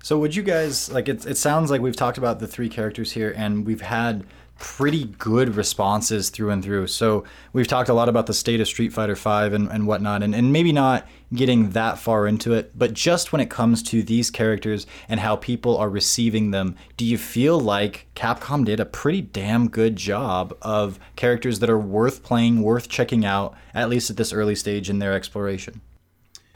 So 0.00 0.16
would 0.18 0.36
you 0.36 0.44
guys 0.44 0.92
like 0.92 1.08
it? 1.08 1.26
It 1.26 1.38
sounds 1.38 1.72
like 1.72 1.80
we've 1.80 1.96
talked 1.96 2.18
about 2.18 2.38
the 2.38 2.46
three 2.46 2.68
characters 2.68 3.10
here, 3.10 3.34
and 3.36 3.66
we've 3.66 3.80
had 3.80 4.24
pretty 4.58 5.06
good 5.18 5.56
responses 5.56 6.30
through 6.30 6.50
and 6.50 6.62
through. 6.62 6.86
So 6.86 7.24
we've 7.52 7.66
talked 7.66 7.88
a 7.88 7.94
lot 7.94 8.08
about 8.08 8.26
the 8.26 8.34
state 8.34 8.60
of 8.60 8.68
Street 8.68 8.92
Fighter 8.92 9.16
V 9.16 9.56
and, 9.56 9.68
and 9.68 9.88
whatnot, 9.88 10.22
and, 10.22 10.36
and 10.36 10.52
maybe 10.52 10.70
not 10.70 11.08
getting 11.34 11.70
that 11.70 11.98
far 11.98 12.26
into 12.26 12.52
it, 12.52 12.76
but 12.76 12.92
just 12.92 13.32
when 13.32 13.40
it 13.40 13.50
comes 13.50 13.82
to 13.84 14.02
these 14.02 14.30
characters 14.30 14.86
and 15.08 15.20
how 15.20 15.36
people 15.36 15.76
are 15.76 15.88
receiving 15.88 16.50
them, 16.50 16.76
do 16.96 17.04
you 17.04 17.18
feel 17.18 17.58
like 17.58 18.06
Capcom 18.14 18.64
did 18.64 18.80
a 18.80 18.84
pretty 18.84 19.20
damn 19.20 19.68
good 19.68 19.96
job 19.96 20.56
of 20.62 20.98
characters 21.16 21.60
that 21.60 21.70
are 21.70 21.78
worth 21.78 22.22
playing, 22.22 22.62
worth 22.62 22.88
checking 22.88 23.24
out, 23.24 23.54
at 23.74 23.88
least 23.88 24.10
at 24.10 24.16
this 24.16 24.32
early 24.32 24.54
stage 24.54 24.90
in 24.90 24.98
their 24.98 25.14
exploration? 25.14 25.80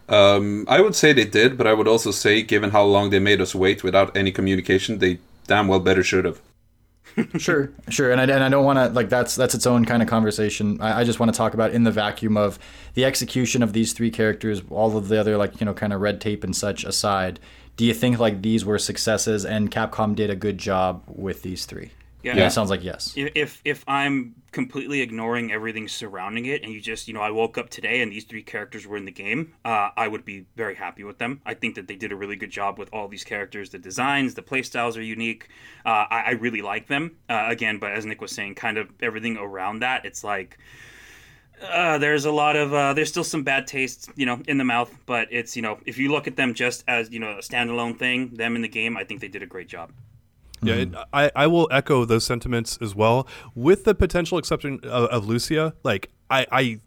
Um, 0.08 0.66
I 0.68 0.80
would 0.80 0.94
say 0.94 1.12
they 1.12 1.24
did, 1.24 1.58
but 1.58 1.66
I 1.66 1.72
would 1.72 1.88
also 1.88 2.12
say, 2.12 2.42
given 2.42 2.70
how 2.70 2.84
long 2.84 3.10
they 3.10 3.18
made 3.18 3.40
us 3.40 3.54
wait 3.54 3.82
without 3.82 4.16
any 4.16 4.30
communication, 4.30 4.98
they 4.98 5.18
damn 5.46 5.68
well 5.68 5.80
better 5.80 6.02
should 6.02 6.24
have 6.24 6.40
sure, 7.38 7.72
sure, 7.88 8.12
and 8.12 8.20
I, 8.20 8.24
and 8.24 8.44
I 8.44 8.48
don't 8.48 8.64
want 8.64 8.78
to 8.78 8.88
like 8.88 9.08
that's 9.08 9.34
that's 9.36 9.54
its 9.54 9.66
own 9.66 9.84
kind 9.84 10.02
of 10.02 10.08
conversation. 10.08 10.80
I, 10.80 11.00
I 11.00 11.04
just 11.04 11.18
want 11.18 11.32
to 11.32 11.36
talk 11.36 11.54
about 11.54 11.72
in 11.72 11.84
the 11.84 11.90
vacuum 11.90 12.36
of 12.36 12.58
the 12.94 13.04
execution 13.04 13.62
of 13.62 13.72
these 13.72 13.92
three 13.92 14.10
characters, 14.10 14.62
all 14.70 14.96
of 14.96 15.08
the 15.08 15.18
other 15.18 15.36
like 15.36 15.60
you 15.60 15.64
know 15.64 15.74
kind 15.74 15.92
of 15.92 16.00
red 16.00 16.20
tape 16.20 16.44
and 16.44 16.54
such 16.54 16.84
aside. 16.84 17.40
Do 17.76 17.84
you 17.84 17.92
think 17.94 18.18
like 18.18 18.42
these 18.42 18.64
were 18.64 18.78
successes 18.78 19.44
and 19.44 19.70
Capcom 19.70 20.14
did 20.14 20.30
a 20.30 20.36
good 20.36 20.58
job 20.58 21.02
with 21.08 21.42
these 21.42 21.66
three? 21.66 21.90
Yeah, 22.22 22.36
yeah. 22.36 22.46
it 22.46 22.50
sounds 22.50 22.70
like 22.70 22.82
yes. 22.82 23.12
If 23.16 23.60
if 23.64 23.84
I'm 23.86 24.34
completely 24.50 25.00
ignoring 25.00 25.52
everything 25.52 25.86
surrounding 25.86 26.46
it, 26.46 26.62
and 26.62 26.72
you 26.72 26.80
just 26.80 27.06
you 27.06 27.14
know 27.14 27.20
I 27.20 27.30
woke 27.30 27.56
up 27.58 27.70
today 27.70 28.02
and 28.02 28.10
these 28.10 28.24
three 28.24 28.42
characters 28.42 28.86
were 28.86 28.96
in 28.96 29.04
the 29.04 29.12
game, 29.12 29.54
uh, 29.64 29.90
I 29.96 30.08
would 30.08 30.24
be 30.24 30.46
very 30.56 30.74
happy 30.74 31.04
with 31.04 31.18
them. 31.18 31.40
I 31.46 31.54
think 31.54 31.74
that 31.76 31.86
they 31.86 31.96
did 31.96 32.12
a 32.12 32.16
really 32.16 32.36
good 32.36 32.50
job 32.50 32.78
with 32.78 32.88
all 32.92 33.06
these 33.06 33.24
characters. 33.24 33.70
The 33.70 33.78
designs, 33.78 34.34
the 34.34 34.42
playstyles 34.42 34.96
are 34.96 35.02
unique. 35.02 35.48
Uh, 35.84 36.06
I, 36.10 36.22
I, 36.26 36.30
really 36.32 36.62
like 36.62 36.88
them. 36.88 37.16
Uh, 37.28 37.46
again, 37.48 37.78
but 37.78 37.92
as 37.92 38.04
Nick 38.04 38.20
was 38.20 38.32
saying, 38.32 38.56
kind 38.56 38.78
of 38.78 38.90
everything 39.00 39.36
around 39.36 39.80
that, 39.80 40.04
it's 40.04 40.24
like. 40.24 40.58
Uh, 41.62 41.96
there's 41.96 42.26
a 42.26 42.30
lot 42.30 42.54
of 42.54 42.74
uh, 42.74 42.92
there's 42.92 43.08
still 43.08 43.24
some 43.24 43.42
bad 43.42 43.66
taste, 43.66 44.10
you 44.14 44.26
know, 44.26 44.42
in 44.46 44.58
the 44.58 44.64
mouth, 44.64 44.94
but 45.06 45.26
it's 45.30 45.56
you 45.56 45.62
know 45.62 45.78
if 45.86 45.96
you 45.96 46.12
look 46.12 46.26
at 46.26 46.36
them 46.36 46.52
just 46.52 46.84
as 46.86 47.10
you 47.10 47.18
know 47.18 47.30
a 47.30 47.38
standalone 47.38 47.98
thing, 47.98 48.28
them 48.34 48.56
in 48.56 48.62
the 48.62 48.68
game, 48.68 48.94
I 48.94 49.04
think 49.04 49.22
they 49.22 49.28
did 49.28 49.42
a 49.42 49.46
great 49.46 49.66
job. 49.66 49.90
Yeah, 50.62 50.74
hmm. 50.74 50.94
it, 50.94 50.94
I, 51.12 51.30
I 51.36 51.46
will 51.46 51.68
echo 51.70 52.04
those 52.04 52.24
sentiments 52.24 52.78
as 52.80 52.94
well. 52.94 53.26
With 53.54 53.84
the 53.84 53.94
potential 53.94 54.38
exception 54.38 54.80
of, 54.84 55.04
of 55.10 55.28
Lucia, 55.28 55.74
like 55.82 56.10
I, 56.30 56.46
I 56.50 56.80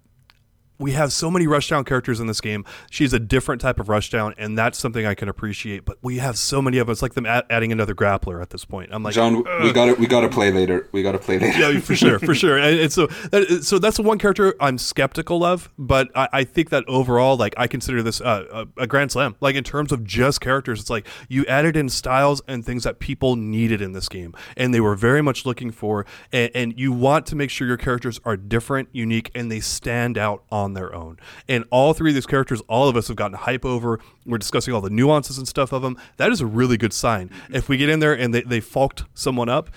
we 0.80 0.94
have 0.94 1.12
so 1.12 1.30
many 1.30 1.46
rushdown 1.46 1.86
characters 1.86 2.20
in 2.20 2.28
this 2.28 2.40
game. 2.40 2.66
She's 2.90 3.12
a 3.14 3.20
different 3.20 3.62
type 3.62 3.80
of 3.80 3.88
rushdown, 3.88 4.34
and 4.38 4.58
that's 4.58 4.80
something 4.80 5.06
I 5.06 5.14
can 5.14 5.28
appreciate. 5.28 5.84
But 5.84 5.98
we 6.02 6.18
have 6.18 6.38
so 6.38 6.62
many 6.62 6.78
of 6.78 6.90
us, 6.90 7.02
like 7.02 7.14
them 7.14 7.26
adding 7.26 7.72
another 7.72 7.94
grappler 7.94 8.42
at 8.42 8.50
this 8.50 8.64
point. 8.64 8.90
I'm 8.94 9.04
like, 9.04 9.14
John, 9.14 9.44
Ugh. 9.46 9.64
we 9.64 9.74
got 9.74 9.86
to 9.86 9.94
we 9.96 10.08
got 10.08 10.22
to 10.22 10.30
play 10.30 10.52
later. 10.52 10.88
We 10.94 11.04
got 11.04 11.12
to 11.12 11.20
play 11.20 11.38
later. 11.38 11.60
yeah, 11.60 11.80
for 11.82 11.96
sure, 11.96 12.18
for 12.18 12.34
sure. 12.34 12.58
And, 12.58 12.80
and 12.80 12.92
so, 12.92 13.08
that, 13.32 13.64
so 13.64 13.78
that's 13.78 13.98
the 13.98 14.04
one 14.04 14.18
character 14.18 14.56
I'm 14.62 14.78
skeptical 14.78 15.44
of. 15.44 15.70
But 15.78 16.10
I, 16.16 16.30
I 16.32 16.44
think 16.46 16.70
that 16.70 16.86
overall, 16.88 17.36
like, 17.36 17.54
I 17.58 17.68
consider 17.68 18.02
this 18.02 18.22
uh, 18.22 18.66
a, 18.78 18.84
a 18.84 18.88
grand 18.88 19.12
slam. 19.12 19.36
Like 19.42 19.56
in 19.56 19.66
terms 19.66 19.92
of 19.92 20.06
just 20.06 20.40
characters, 20.40 20.80
it's 20.80 20.90
like 20.90 21.08
you 21.28 21.46
added 21.48 21.76
in 21.76 21.90
styles 21.90 22.42
and 22.48 22.66
things 22.66 22.84
that 22.86 23.00
people 23.00 23.36
needed 23.36 23.82
in 23.82 23.92
this 23.92 24.08
game, 24.08 24.34
and 24.56 24.74
they 24.74 24.80
were 24.80 24.96
very 24.96 25.22
much 25.22 25.46
looking 25.46 25.72
for. 25.72 26.06
And, 26.32 26.52
and 26.56 26.80
you 26.80 26.94
want 26.94 27.26
to 27.28 27.36
make 27.36 27.50
sure 27.50 27.68
your 27.68 27.78
characters 27.78 28.22
are 28.24 28.38
different, 28.38 28.90
unique, 28.94 29.30
and 29.36 29.52
they 29.52 29.60
stand 29.60 30.18
out 30.18 30.44
on 30.50 30.69
on 30.70 30.74
their 30.74 30.94
own. 30.94 31.18
And 31.48 31.66
all 31.72 31.94
three 31.94 32.12
of 32.12 32.16
these 32.16 32.26
characters, 32.26 32.62
all 32.68 32.88
of 32.88 32.96
us 32.96 33.08
have 33.08 33.18
gotten 33.18 33.38
hype 33.38 33.66
over. 33.66 34.00
We're 34.26 34.38
discussing 34.38 34.74
all 34.74 34.82
the 34.82 34.90
nuances 34.90 35.38
and 35.38 35.48
stuff 35.48 35.72
of 35.72 35.82
them. 35.82 35.98
That 36.18 36.32
is 36.32 36.42
a 36.42 36.46
really 36.46 36.78
good 36.78 36.94
sign. 36.94 37.32
If 37.52 37.68
we 37.68 37.78
get 37.78 37.90
in 37.90 38.00
there 38.00 38.14
and 38.14 38.34
they, 38.34 38.42
they 38.42 38.60
faulked 38.60 39.04
someone 39.14 39.50
up, 39.50 39.70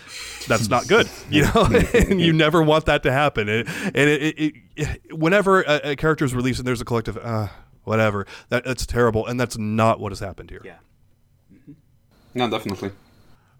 that's 0.46 0.68
not 0.68 0.86
good, 0.86 1.08
you 1.30 1.42
know, 1.42 1.64
and 1.94 2.20
you 2.20 2.32
never 2.32 2.62
want 2.62 2.86
that 2.86 3.02
to 3.04 3.12
happen. 3.12 3.48
And, 3.48 3.68
and 3.86 3.96
it, 3.96 4.38
it, 4.38 4.54
it, 4.76 5.16
whenever 5.16 5.62
a, 5.62 5.90
a, 5.90 5.96
character 5.96 6.24
is 6.24 6.34
released 6.34 6.58
and 6.58 6.66
there's 6.66 6.80
a 6.80 6.84
collective, 6.84 7.16
uh, 7.16 7.48
whatever, 7.84 8.26
that, 8.50 8.64
that's 8.64 8.86
terrible. 8.86 9.26
And 9.26 9.40
that's 9.40 9.56
not 9.56 9.98
what 9.98 10.12
has 10.12 10.20
happened 10.20 10.50
here. 10.50 10.62
Yeah. 10.64 10.76
Mm-hmm. 11.52 11.72
No, 12.34 12.50
definitely. 12.50 12.90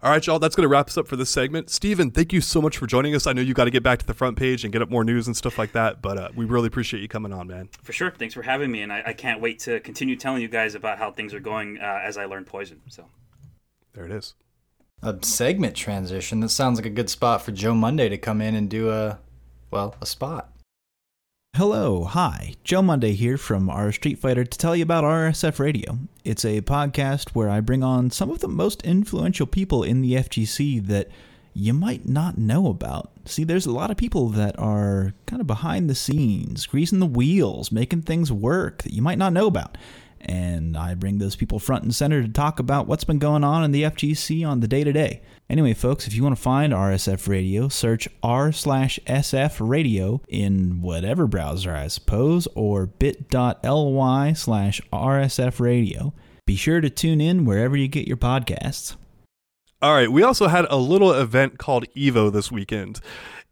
All 0.03 0.09
right, 0.09 0.27
y'all, 0.27 0.37
that's 0.37 0.53
going 0.53 0.63
to 0.63 0.67
wrap 0.67 0.89
us 0.89 0.97
up 0.97 1.07
for 1.07 1.15
this 1.15 1.29
segment. 1.29 1.69
Steven, 1.69 2.11
thank 2.11 2.33
you 2.33 2.41
so 2.41 2.61
much 2.61 2.77
for 2.77 2.85
joining 2.85 3.15
us. 3.15 3.25
I 3.25 3.31
know 3.31 3.41
you 3.41 3.53
got 3.53 3.63
to 3.63 3.71
get 3.71 3.83
back 3.83 3.99
to 3.99 4.05
the 4.05 4.13
front 4.13 4.37
page 4.37 4.65
and 4.65 4.73
get 4.73 4.81
up 4.81 4.89
more 4.89 5.05
news 5.05 5.27
and 5.27 5.37
stuff 5.37 5.57
like 5.57 5.71
that, 5.71 6.01
but 6.01 6.17
uh, 6.17 6.29
we 6.35 6.43
really 6.43 6.67
appreciate 6.67 6.99
you 6.99 7.07
coming 7.07 7.31
on, 7.31 7.47
man. 7.47 7.69
For 7.83 7.93
sure. 7.93 8.11
Thanks 8.11 8.33
for 8.33 8.41
having 8.41 8.69
me, 8.69 8.81
and 8.81 8.91
I, 8.91 9.01
I 9.07 9.13
can't 9.13 9.39
wait 9.39 9.59
to 9.59 9.79
continue 9.79 10.17
telling 10.17 10.41
you 10.41 10.49
guys 10.49 10.75
about 10.75 10.97
how 10.97 11.09
things 11.09 11.33
are 11.33 11.39
going 11.39 11.77
uh, 11.79 12.01
as 12.03 12.17
I 12.17 12.25
learn 12.25 12.43
Poison. 12.43 12.81
So 12.89 13.05
there 13.93 14.05
it 14.05 14.11
is. 14.11 14.33
A 15.01 15.15
segment 15.21 15.73
transition. 15.73 16.41
That 16.41 16.49
sounds 16.49 16.77
like 16.77 16.85
a 16.85 16.89
good 16.89 17.09
spot 17.09 17.41
for 17.41 17.53
Joe 17.53 17.73
Monday 17.73 18.09
to 18.09 18.17
come 18.17 18.41
in 18.41 18.55
and 18.55 18.69
do 18.69 18.91
a, 18.91 19.19
well, 19.71 19.95
a 20.01 20.05
spot. 20.05 20.52
Hello, 21.55 22.05
hi. 22.05 22.55
Joe 22.63 22.81
Monday 22.81 23.13
here 23.13 23.37
from 23.37 23.69
our 23.69 23.91
Street 23.91 24.17
Fighter 24.17 24.43
to 24.43 24.57
tell 24.57 24.75
you 24.75 24.81
about 24.81 25.03
RSF 25.03 25.59
Radio. 25.59 25.99
It's 26.23 26.43
a 26.43 26.61
podcast 26.61 27.35
where 27.35 27.47
I 27.47 27.59
bring 27.59 27.83
on 27.83 28.09
some 28.09 28.31
of 28.31 28.39
the 28.39 28.47
most 28.47 28.81
influential 28.81 29.45
people 29.45 29.83
in 29.83 30.01
the 30.01 30.13
FGC 30.13 30.83
that 30.87 31.09
you 31.53 31.71
might 31.71 32.09
not 32.09 32.39
know 32.39 32.69
about. 32.69 33.11
See, 33.25 33.43
there's 33.43 33.67
a 33.67 33.71
lot 33.71 33.91
of 33.91 33.97
people 33.97 34.29
that 34.29 34.57
are 34.57 35.13
kind 35.27 35.41
of 35.41 35.45
behind 35.45 35.91
the 35.91 35.93
scenes, 35.93 36.65
greasing 36.65 36.97
the 36.97 37.05
wheels, 37.05 37.71
making 37.71 38.01
things 38.01 38.31
work 38.31 38.81
that 38.81 38.93
you 38.93 39.03
might 39.03 39.19
not 39.19 39.31
know 39.31 39.45
about 39.45 39.77
and 40.25 40.77
I 40.77 40.93
bring 40.93 41.17
those 41.17 41.35
people 41.35 41.59
front 41.59 41.83
and 41.83 41.93
center 41.93 42.21
to 42.21 42.29
talk 42.29 42.59
about 42.59 42.87
what's 42.87 43.03
been 43.03 43.19
going 43.19 43.43
on 43.43 43.63
in 43.63 43.71
the 43.71 43.83
FGC 43.83 44.47
on 44.47 44.61
the 44.61 44.67
day 44.67 44.83
to 44.83 44.93
day. 44.93 45.21
Anyway, 45.53 45.75
folks, 45.75 46.07
if 46.07 46.15
you 46.15 46.23
want 46.23 46.35
to 46.35 46.41
find 46.41 46.73
RSF 46.73 47.27
Radio, 47.27 47.67
search 47.67 48.07
r 48.23 48.51
slash 48.51 48.99
SF 49.05 49.57
radio 49.59 50.19
in 50.27 50.81
whatever 50.81 51.27
browser, 51.27 51.75
I 51.75 51.89
suppose, 51.89 52.47
or 52.55 52.87
bit.ly 52.87 54.33
slash 54.33 54.81
RSF 54.91 55.59
radio. 55.59 56.11
Be 56.47 56.55
sure 56.55 56.81
to 56.81 56.89
tune 56.89 57.21
in 57.21 57.45
wherever 57.45 57.77
you 57.77 57.87
get 57.87 58.07
your 58.07 58.17
podcasts. 58.17 58.95
All 59.83 59.93
right, 59.93 60.09
we 60.09 60.23
also 60.23 60.47
had 60.47 60.65
a 60.69 60.77
little 60.77 61.11
event 61.11 61.57
called 61.57 61.83
Evo 61.93 62.31
this 62.31 62.49
weekend. 62.49 63.01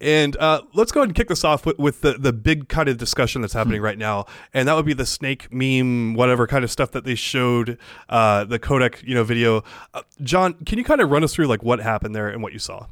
And 0.00 0.34
uh, 0.38 0.62
let's 0.72 0.90
go 0.90 1.00
ahead 1.00 1.10
and 1.10 1.14
kick 1.14 1.28
this 1.28 1.44
off 1.44 1.66
with, 1.66 1.78
with, 1.78 2.00
the, 2.00 2.14
the 2.14 2.32
big 2.32 2.70
kind 2.70 2.88
of 2.88 2.96
discussion 2.96 3.42
that's 3.42 3.52
happening 3.52 3.80
hmm. 3.80 3.84
right 3.84 3.98
now, 3.98 4.24
and 4.54 4.66
that 4.66 4.74
would 4.74 4.86
be 4.86 4.94
the 4.94 5.04
snake 5.04 5.52
meme, 5.52 6.14
whatever 6.14 6.46
kind 6.46 6.64
of 6.64 6.70
stuff 6.70 6.90
that 6.92 7.04
they 7.04 7.16
showed, 7.16 7.76
uh, 8.08 8.44
the 8.44 8.58
codec, 8.58 9.02
you 9.06 9.14
know, 9.14 9.24
video. 9.24 9.62
Uh, 9.92 10.00
John, 10.22 10.54
can 10.64 10.78
you 10.78 10.84
kind 10.84 11.02
of 11.02 11.10
run 11.10 11.22
us 11.22 11.34
through 11.34 11.48
like 11.48 11.62
what 11.62 11.80
happened 11.80 12.16
there 12.16 12.30
and 12.30 12.42
what 12.42 12.54
you 12.54 12.58
saw? 12.58 12.86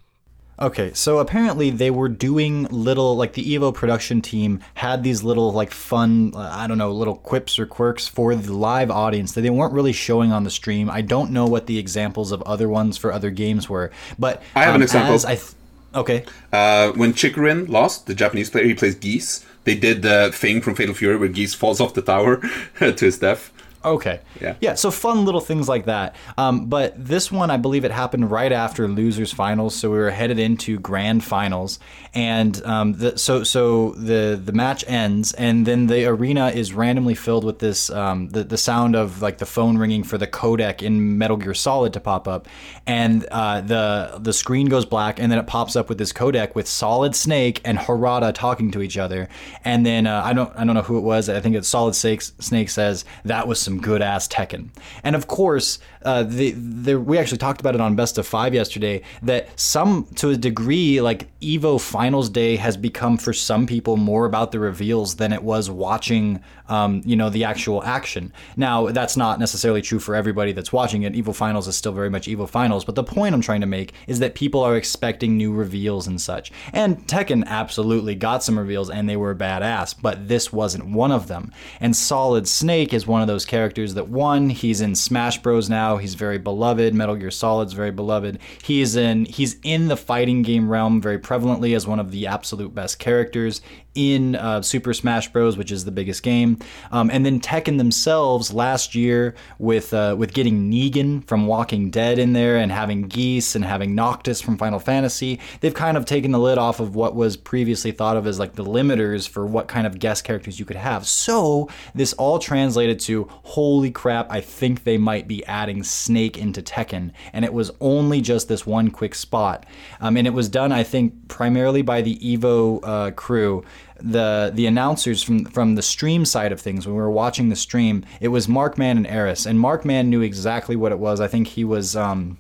Okay, 0.61 0.93
so 0.93 1.21
apparently 1.21 1.71
they 1.71 1.91
were 1.91 2.09
doing 2.09 2.65
little, 2.65 3.17
like 3.17 3.33
the 3.33 3.57
Evo 3.57 3.73
production 3.73 4.21
team 4.21 4.61
had 4.75 5.03
these 5.03 5.23
little, 5.23 5.53
like 5.53 5.71
fun, 5.71 6.33
I 6.37 6.67
don't 6.67 6.77
know, 6.77 6.93
little 6.93 7.17
quips 7.17 7.59
or 7.59 7.65
quirks 7.65 8.07
for 8.07 8.35
the 8.35 8.53
live 8.53 8.91
audience 8.91 9.33
that 9.33 9.41
they 9.41 9.49
weren't 9.49 9.73
really 9.73 9.93
showing 9.95 10.33
on 10.33 10.45
the 10.45 10.51
stream. 10.51 10.91
I 10.91 11.01
don't 11.01 11.31
know 11.31 11.47
what 11.47 11.67
the 11.67 11.79
examples 11.79 12.31
of 12.31 12.43
other 12.43 12.69
ones 12.69 12.99
for 12.99 13.11
other 13.11 13.31
games 13.31 13.71
were, 13.71 13.91
but 14.19 14.43
I 14.55 14.65
have 14.65 14.71
um, 14.71 14.77
an 14.77 14.83
example. 14.83 15.15
I 15.27 15.37
th- 15.37 15.53
Okay. 15.95 16.25
Uh, 16.53 16.93
when 16.93 17.13
Chikurin 17.13 17.69
lost, 17.69 18.07
the 18.07 18.15
Japanese 18.15 18.51
player, 18.51 18.65
he 18.65 18.75
plays 18.75 18.95
Geese. 18.95 19.45
They 19.65 19.75
did 19.75 20.03
the 20.03 20.31
thing 20.33 20.61
from 20.61 20.75
Fatal 20.75 20.95
Fury 20.95 21.17
where 21.17 21.29
Geese 21.29 21.55
falls 21.55 21.81
off 21.81 21.95
the 21.95 22.03
tower 22.03 22.37
to 22.79 22.95
his 22.95 23.19
death. 23.19 23.51
Okay. 23.85 24.21
Yeah. 24.41 24.57
Yeah. 24.61 24.75
So 24.75 24.91
fun 24.91 25.25
little 25.25 25.41
things 25.41 25.69
like 25.69 25.87
that. 25.87 26.15
Um, 26.37 26.67
but 26.67 26.93
this 27.03 27.33
one, 27.33 27.51
I 27.51 27.57
believe 27.57 27.85
it 27.85 27.91
happened 27.91 28.31
right 28.31 28.53
after 28.53 28.87
losers 28.87 29.33
finals, 29.33 29.75
so 29.75 29.91
we 29.91 29.97
were 29.97 30.11
headed 30.11 30.39
into 30.39 30.79
grand 30.79 31.25
finals, 31.25 31.79
and 32.13 32.63
um, 32.67 32.93
the, 32.95 33.17
so 33.19 33.43
so 33.43 33.93
the 33.93 34.41
the 34.43 34.53
match 34.53 34.85
ends, 34.87 35.33
and 35.33 35.67
then 35.67 35.87
the 35.87 36.05
arena 36.05 36.49
is 36.49 36.75
randomly 36.75 37.15
filled 37.15 37.45
with 37.45 37.59
this 37.59 37.89
um, 37.89 38.29
the 38.29 38.45
the 38.45 38.59
sound 38.59 38.97
of 38.97 39.23
like 39.23 39.39
the 39.39 39.47
phone 39.47 39.79
ringing 39.79 40.05
for 40.05 40.19
the 40.19 40.27
codec 40.27 40.83
in 40.83 41.17
Metal 41.17 41.39
Gear 41.39 41.55
Solid 41.55 41.95
to 41.95 42.01
pop 42.01 42.29
up, 42.29 42.49
and 42.87 43.25
uh, 43.31 43.63
the 43.63 44.19
the 44.21 44.35
screen 44.35 44.69
goes 44.69 44.85
black, 44.85 45.19
and 45.19 45.33
then 45.33 45.39
it 45.39 45.47
pops 45.47 45.75
up 45.75 45.89
with 45.89 45.97
this 45.97 46.13
codec 46.13 46.55
with 46.55 46.69
Solid 46.69 47.17
Snake 47.17 47.63
and 47.65 47.79
Harada 47.79 48.35
talking 48.35 48.71
to 48.73 48.83
each 48.83 48.99
other, 48.99 49.29
and 49.65 49.87
then 49.87 50.07
uh, 50.07 50.21
I 50.23 50.35
don't 50.35 50.55
I 50.55 50.65
don't 50.65 50.75
know 50.75 50.83
who 50.83 50.99
it 50.99 51.03
was. 51.03 51.31
I 51.31 51.41
think 51.41 51.57
it's 51.57 51.69
Solid 51.69 51.95
Snake. 51.95 52.21
Snake 52.21 52.69
says 52.69 53.07
that 53.25 53.49
was 53.49 53.59
some 53.61 53.70
good 53.79 54.03
ass 54.03 54.29
Tekken. 54.29 54.69
And 55.05 55.15
of 55.17 55.27
course, 55.27 55.79
uh, 56.03 56.23
the, 56.23 56.53
the, 56.53 56.99
we 56.99 57.19
actually 57.19 57.39
talked 57.39 57.61
about 57.61 57.75
it 57.75 57.81
on 57.81 57.95
Best 57.95 58.19
of 58.19 58.27
Five 58.27 58.55
yesterday 58.55 59.03
that 59.23 59.49
some, 59.59 60.07
to 60.17 60.31
a 60.31 60.37
degree, 60.37 61.01
like 61.01 61.29
Evo 61.41 61.81
Finals 61.81 62.29
Day 62.31 62.57
has 62.57 62.77
become 62.77 63.17
for 63.17 63.33
some 63.33 63.67
people 63.67 63.97
more 63.97 64.25
about 64.25 64.53
the 64.53 64.59
reveals 64.59 65.17
than 65.17 65.33
it 65.33 65.43
was 65.43 65.71
watching, 65.71 66.43
um, 66.69 67.03
you 67.05 67.17
know, 67.17 67.29
the 67.29 67.45
actual 67.45 67.83
action. 67.85 68.33
Now, 68.57 68.89
that's 68.89 69.17
not 69.17 69.39
necessarily 69.39 69.83
true 69.83 69.99
for 69.99 70.15
everybody 70.15 70.53
that's 70.53 70.73
watching 70.73 71.03
it. 71.03 71.13
Evo 71.13 71.35
Finals 71.35 71.69
is 71.69 71.77
still 71.77 71.93
very 71.93 72.11
much 72.11 72.27
Evo 72.27 72.49
Finals, 72.49 72.85
but 72.85 72.95
the 72.95 73.05
point 73.05 73.35
I'm 73.35 73.41
trying 73.43 73.61
to 73.61 73.67
make 73.67 73.93
is 74.07 74.19
that 74.21 74.35
people 74.35 74.63
are 74.63 74.77
expecting 74.77 75.37
new 75.37 75.53
reveals 75.53 76.07
and 76.07 76.21
such. 76.21 76.51
And 76.73 77.07
Tekken 77.07 77.47
absolutely 77.47 78.15
got 78.15 78.43
some 78.43 78.59
reveals 78.59 78.91
and 78.91 79.09
they 79.09 79.17
were 79.17 79.35
badass, 79.35 79.95
but 80.01 80.29
this 80.29 80.53
wasn't 80.53 80.87
one 80.87 81.13
of 81.13 81.29
them. 81.29 81.53
And 81.81 81.95
Solid 81.95 82.49
Snake 82.49 82.95
is 82.95 83.07
one 83.07 83.21
of 83.21 83.29
those 83.29 83.45
characters 83.45 83.60
that 83.69 84.09
one, 84.09 84.51
he's 84.51 84.81
in 84.81 84.95
Smash 84.95 85.43
Bros 85.43 85.69
now, 85.69 85.97
he's 85.97 86.15
very 86.15 86.39
beloved, 86.39 86.95
Metal 86.95 87.17
Gear 87.17 87.31
Solid's 87.31 87.73
very 87.73 87.91
beloved. 87.91 88.39
He's 88.63 88.97
in 88.97 89.25
he's 89.27 89.59
in 89.63 89.89
the 89.89 89.97
fighting 89.97 90.43
game 90.43 90.69
realm 90.69 91.01
very 91.01 91.19
prevalently 91.19 91.77
as 91.77 91.87
one 91.87 92.01
of 92.01 92.11
the 92.11 92.27
absolute 92.27 92.75
best 92.75 92.99
characters 92.99 93.61
in 93.95 94.37
uh, 94.37 94.63
Super 94.63 94.95
Smash 94.95 95.33
Bros, 95.33 95.57
which 95.57 95.73
is 95.73 95.85
the 95.85 95.91
biggest 95.91 96.23
game. 96.23 96.59
Um, 96.93 97.11
and 97.11 97.27
then 97.27 97.41
Tekken 97.41 97.79
themselves 97.79 98.53
last 98.53 98.95
year 98.95 99.35
with 99.59 99.93
uh, 99.93 100.15
with 100.19 100.33
getting 100.33 100.71
Negan 100.71 101.27
from 101.27 101.47
Walking 101.47 101.91
Dead 101.91 102.19
in 102.19 102.33
there 102.33 102.57
and 102.57 102.71
having 102.71 103.03
Geese 103.03 103.55
and 103.55 103.65
having 103.65 103.95
Noctis 103.95 104.41
from 104.41 104.57
Final 104.59 104.79
Fantasy, 104.79 105.41
they've 105.61 105.75
kind 105.75 105.97
of 105.97 106.05
taken 106.05 106.31
the 106.31 106.39
lid 106.39 106.59
off 106.59 106.81
of 106.81 106.95
what 106.95 107.15
was 107.15 107.37
previously 107.37 107.93
thought 107.93 108.17
of 108.17 108.27
as 108.27 108.39
like 108.39 108.55
the 108.55 108.65
limiters 108.65 109.29
for 109.29 109.45
what 109.45 109.69
kind 109.69 109.87
of 109.87 109.99
guest 109.99 110.25
characters 110.25 110.59
you 110.59 110.65
could 110.65 110.77
have. 110.77 111.07
So 111.07 111.69
this 111.95 112.13
all 112.15 112.39
translated 112.39 113.01
to 113.01 113.29
holy 113.51 113.91
crap, 113.91 114.31
I 114.31 114.41
think 114.41 114.85
they 114.85 114.99
might 114.99 115.27
be 115.27 115.45
adding 115.47 115.83
Snake 115.83 116.39
into 116.39 116.63
Tekken, 116.63 117.13
and 117.33 117.45
it 117.45 117.53
was 117.53 117.71
only 117.81 118.21
just 118.21 118.49
this 118.49 118.67
one 118.67 118.91
quick 118.91 119.15
spot, 119.15 119.67
um, 120.01 120.17
and 120.17 120.27
it 120.27 120.33
was 120.33 120.49
done 120.49 120.73
I 120.73 120.83
think 120.83 121.29
primarily 121.29 121.83
by 121.83 122.03
the 122.03 122.17
Evo 122.19 122.81
uh, 122.83 123.11
crew 123.13 123.65
the 124.03 124.51
the 124.55 124.67
announcers 124.67 125.23
from 125.23 125.45
from 125.45 125.75
the 125.75 125.83
stream 125.83 126.25
side 126.25 126.53
of 126.53 126.61
things 126.61 126.87
when 126.87 126.97
we 126.97 127.03
were 127.03 127.11
watching 127.11 127.51
the 127.51 127.57
stream 127.57 128.03
it 128.19 128.29
was 128.29 128.47
markman 128.47 128.97
and 128.97 129.07
eris 129.07 129.45
and 129.45 129.59
markman 129.59 130.07
knew 130.07 130.23
exactly 130.23 130.75
what 130.75 130.91
it 130.91 130.99
was 130.99 131.21
i 131.21 131.27
think 131.27 131.49
he 131.49 131.65
was 131.65 131.95
um 131.95 132.39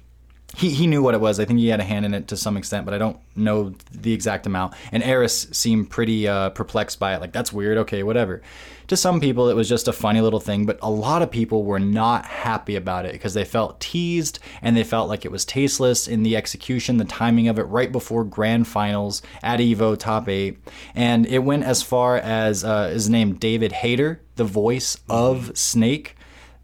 he, 0.56 0.70
he 0.70 0.86
knew 0.86 1.02
what 1.02 1.14
it 1.14 1.20
was. 1.20 1.38
I 1.38 1.44
think 1.44 1.60
he 1.60 1.68
had 1.68 1.80
a 1.80 1.84
hand 1.84 2.04
in 2.04 2.14
it 2.14 2.28
to 2.28 2.36
some 2.36 2.56
extent, 2.56 2.84
but 2.84 2.94
I 2.94 2.98
don't 2.98 3.18
know 3.36 3.74
the 3.92 4.12
exact 4.12 4.46
amount. 4.46 4.74
And 4.90 5.02
Eris 5.02 5.48
seemed 5.52 5.90
pretty 5.90 6.26
uh, 6.26 6.50
perplexed 6.50 6.98
by 6.98 7.14
it. 7.14 7.20
Like, 7.20 7.32
that's 7.32 7.52
weird. 7.52 7.78
Okay, 7.78 8.02
whatever. 8.02 8.42
To 8.90 8.96
some 8.96 9.20
people, 9.20 9.48
it 9.48 9.54
was 9.54 9.68
just 9.68 9.86
a 9.86 9.92
funny 9.92 10.20
little 10.20 10.40
thing, 10.40 10.66
but 10.66 10.76
a 10.82 10.90
lot 10.90 11.22
of 11.22 11.30
people 11.30 11.62
were 11.62 11.78
not 11.78 12.26
happy 12.26 12.74
about 12.74 13.06
it 13.06 13.12
because 13.12 13.34
they 13.34 13.44
felt 13.44 13.78
teased 13.78 14.40
and 14.62 14.76
they 14.76 14.82
felt 14.82 15.08
like 15.08 15.24
it 15.24 15.30
was 15.30 15.44
tasteless 15.44 16.08
in 16.08 16.24
the 16.24 16.36
execution, 16.36 16.96
the 16.96 17.04
timing 17.04 17.46
of 17.46 17.56
it 17.60 17.68
right 17.68 17.92
before 17.92 18.24
grand 18.24 18.66
finals 18.66 19.22
at 19.44 19.60
Evo 19.60 19.96
Top 19.96 20.28
8. 20.28 20.58
And 20.96 21.24
it 21.26 21.38
went 21.38 21.62
as 21.62 21.84
far 21.84 22.16
as 22.16 22.64
uh, 22.64 22.88
his 22.88 23.08
name, 23.08 23.34
David 23.34 23.70
Hayter, 23.70 24.22
the 24.34 24.42
voice 24.42 24.96
of 25.08 25.56
Snake 25.56 26.16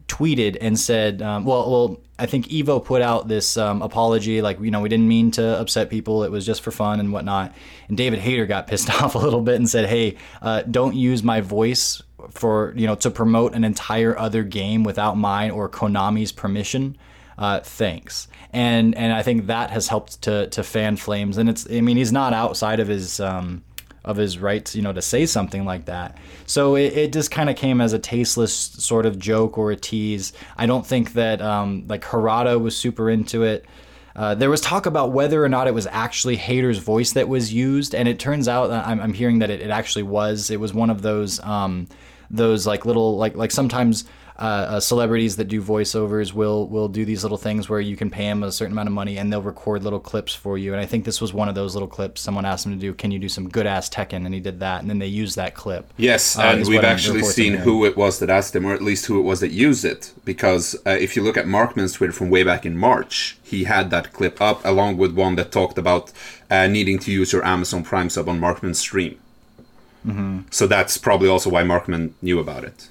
tweeted 0.08 0.56
and 0.60 0.76
said, 0.76 1.22
um, 1.22 1.44
well, 1.44 1.70
well, 1.70 2.00
I 2.18 2.26
think 2.26 2.48
Evo 2.48 2.84
put 2.84 3.02
out 3.02 3.28
this 3.28 3.56
um, 3.56 3.82
apology, 3.82 4.42
like 4.42 4.58
you 4.58 4.72
know, 4.72 4.80
we 4.80 4.88
didn't 4.88 5.06
mean 5.06 5.30
to 5.32 5.60
upset 5.60 5.90
people. 5.90 6.24
It 6.24 6.32
was 6.32 6.44
just 6.44 6.62
for 6.62 6.72
fun 6.72 6.98
and 6.98 7.12
whatnot. 7.12 7.54
And 7.86 7.96
David 7.96 8.18
Hayter 8.18 8.46
got 8.46 8.66
pissed 8.68 8.90
off 8.90 9.14
a 9.14 9.18
little 9.18 9.42
bit 9.42 9.56
and 9.56 9.68
said, 9.68 9.86
"Hey, 9.86 10.16
uh, 10.40 10.62
don't 10.62 10.96
use 10.96 11.22
my 11.22 11.40
voice 11.42 12.02
for 12.30 12.72
you 12.76 12.86
know 12.86 12.94
to 12.96 13.10
promote 13.10 13.54
an 13.54 13.64
entire 13.64 14.18
other 14.18 14.42
game 14.42 14.84
without 14.84 15.16
mine 15.16 15.50
or 15.50 15.68
Konami's 15.68 16.32
permission." 16.32 16.96
Uh, 17.38 17.60
thanks. 17.60 18.28
And 18.52 18.94
and 18.94 19.12
I 19.12 19.22
think 19.22 19.46
that 19.46 19.70
has 19.70 19.88
helped 19.88 20.22
to 20.22 20.48
to 20.48 20.62
fan 20.62 20.96
flames. 20.96 21.38
And 21.38 21.48
it's 21.48 21.66
I 21.70 21.80
mean 21.80 21.96
he's 21.96 22.12
not 22.12 22.32
outside 22.32 22.80
of 22.80 22.88
his 22.88 23.20
um, 23.20 23.62
of 24.04 24.16
his 24.16 24.38
rights, 24.38 24.74
you 24.74 24.82
know, 24.82 24.92
to 24.92 25.02
say 25.02 25.26
something 25.26 25.64
like 25.64 25.86
that. 25.86 26.16
So 26.46 26.76
it, 26.76 26.92
it 26.96 27.12
just 27.12 27.30
kind 27.30 27.50
of 27.50 27.56
came 27.56 27.80
as 27.80 27.92
a 27.92 27.98
tasteless 27.98 28.54
sort 28.54 29.04
of 29.04 29.18
joke 29.18 29.58
or 29.58 29.72
a 29.72 29.76
tease. 29.76 30.32
I 30.56 30.66
don't 30.66 30.86
think 30.86 31.12
that 31.14 31.42
um, 31.42 31.84
like 31.88 32.02
Harada 32.02 32.60
was 32.60 32.76
super 32.76 33.10
into 33.10 33.42
it. 33.42 33.66
Uh, 34.14 34.34
there 34.34 34.48
was 34.48 34.62
talk 34.62 34.86
about 34.86 35.12
whether 35.12 35.44
or 35.44 35.48
not 35.48 35.66
it 35.66 35.74
was 35.74 35.86
actually 35.88 36.36
Hayter's 36.36 36.78
voice 36.78 37.12
that 37.12 37.28
was 37.28 37.52
used, 37.52 37.94
and 37.94 38.08
it 38.08 38.18
turns 38.18 38.48
out 38.48 38.70
I'm, 38.70 38.98
I'm 38.98 39.12
hearing 39.12 39.40
that 39.40 39.50
it, 39.50 39.60
it, 39.60 39.68
actually 39.68 40.04
was. 40.04 40.50
It 40.50 40.58
was 40.58 40.72
one 40.72 40.88
of 40.88 41.02
those 41.02 41.38
um, 41.40 41.86
those 42.30 42.66
like 42.66 42.84
little 42.84 43.16
like 43.16 43.36
like 43.36 43.50
sometimes 43.50 44.04
uh, 44.38 44.42
uh, 44.42 44.80
celebrities 44.80 45.36
that 45.36 45.46
do 45.46 45.62
voiceovers 45.62 46.34
will 46.34 46.68
will 46.68 46.88
do 46.88 47.06
these 47.06 47.22
little 47.22 47.38
things 47.38 47.70
where 47.70 47.80
you 47.80 47.96
can 47.96 48.10
pay 48.10 48.24
them 48.24 48.42
a 48.42 48.52
certain 48.52 48.72
amount 48.72 48.86
of 48.86 48.92
money 48.92 49.16
and 49.16 49.32
they'll 49.32 49.40
record 49.40 49.82
little 49.82 50.00
clips 50.00 50.34
for 50.34 50.58
you. 50.58 50.72
And 50.72 50.80
I 50.80 50.84
think 50.84 51.06
this 51.06 51.22
was 51.22 51.32
one 51.32 51.48
of 51.48 51.54
those 51.54 51.74
little 51.74 51.88
clips. 51.88 52.20
Someone 52.20 52.44
asked 52.44 52.66
him 52.66 52.72
to 52.72 52.78
do, 52.78 52.92
"Can 52.92 53.10
you 53.10 53.18
do 53.18 53.30
some 53.30 53.48
good 53.48 53.66
ass 53.66 53.88
Tekken?" 53.88 54.26
And 54.26 54.34
he 54.34 54.40
did 54.40 54.60
that, 54.60 54.82
and 54.82 54.90
then 54.90 54.98
they 54.98 55.06
used 55.06 55.36
that 55.36 55.54
clip. 55.54 55.90
Yes, 55.96 56.38
uh, 56.38 56.42
and 56.42 56.66
we've 56.66 56.84
actually 56.84 57.22
seen 57.22 57.54
who 57.54 57.86
it 57.86 57.96
was 57.96 58.18
that 58.18 58.28
asked 58.28 58.54
him, 58.54 58.66
or 58.66 58.74
at 58.74 58.82
least 58.82 59.06
who 59.06 59.18
it 59.18 59.22
was 59.22 59.40
that 59.40 59.52
used 59.52 59.86
it. 59.86 60.12
Because 60.26 60.76
uh, 60.86 60.90
if 60.90 61.16
you 61.16 61.22
look 61.22 61.38
at 61.38 61.46
Markman's 61.46 61.94
Twitter 61.94 62.12
from 62.12 62.28
way 62.28 62.42
back 62.42 62.66
in 62.66 62.76
March, 62.76 63.38
he 63.42 63.64
had 63.64 63.90
that 63.90 64.12
clip 64.12 64.42
up 64.42 64.62
along 64.66 64.98
with 64.98 65.14
one 65.14 65.36
that 65.36 65.50
talked 65.50 65.78
about 65.78 66.12
uh, 66.50 66.66
needing 66.66 66.98
to 66.98 67.10
use 67.10 67.32
your 67.32 67.44
Amazon 67.44 67.82
Prime 67.82 68.10
sub 68.10 68.28
on 68.28 68.38
Markman's 68.38 68.80
stream. 68.80 69.18
Mm-hmm. 70.06 70.40
So 70.50 70.66
that's 70.66 70.96
probably 70.96 71.28
also 71.28 71.50
why 71.50 71.62
Markman 71.62 72.12
knew 72.22 72.38
about 72.38 72.64
it. 72.64 72.88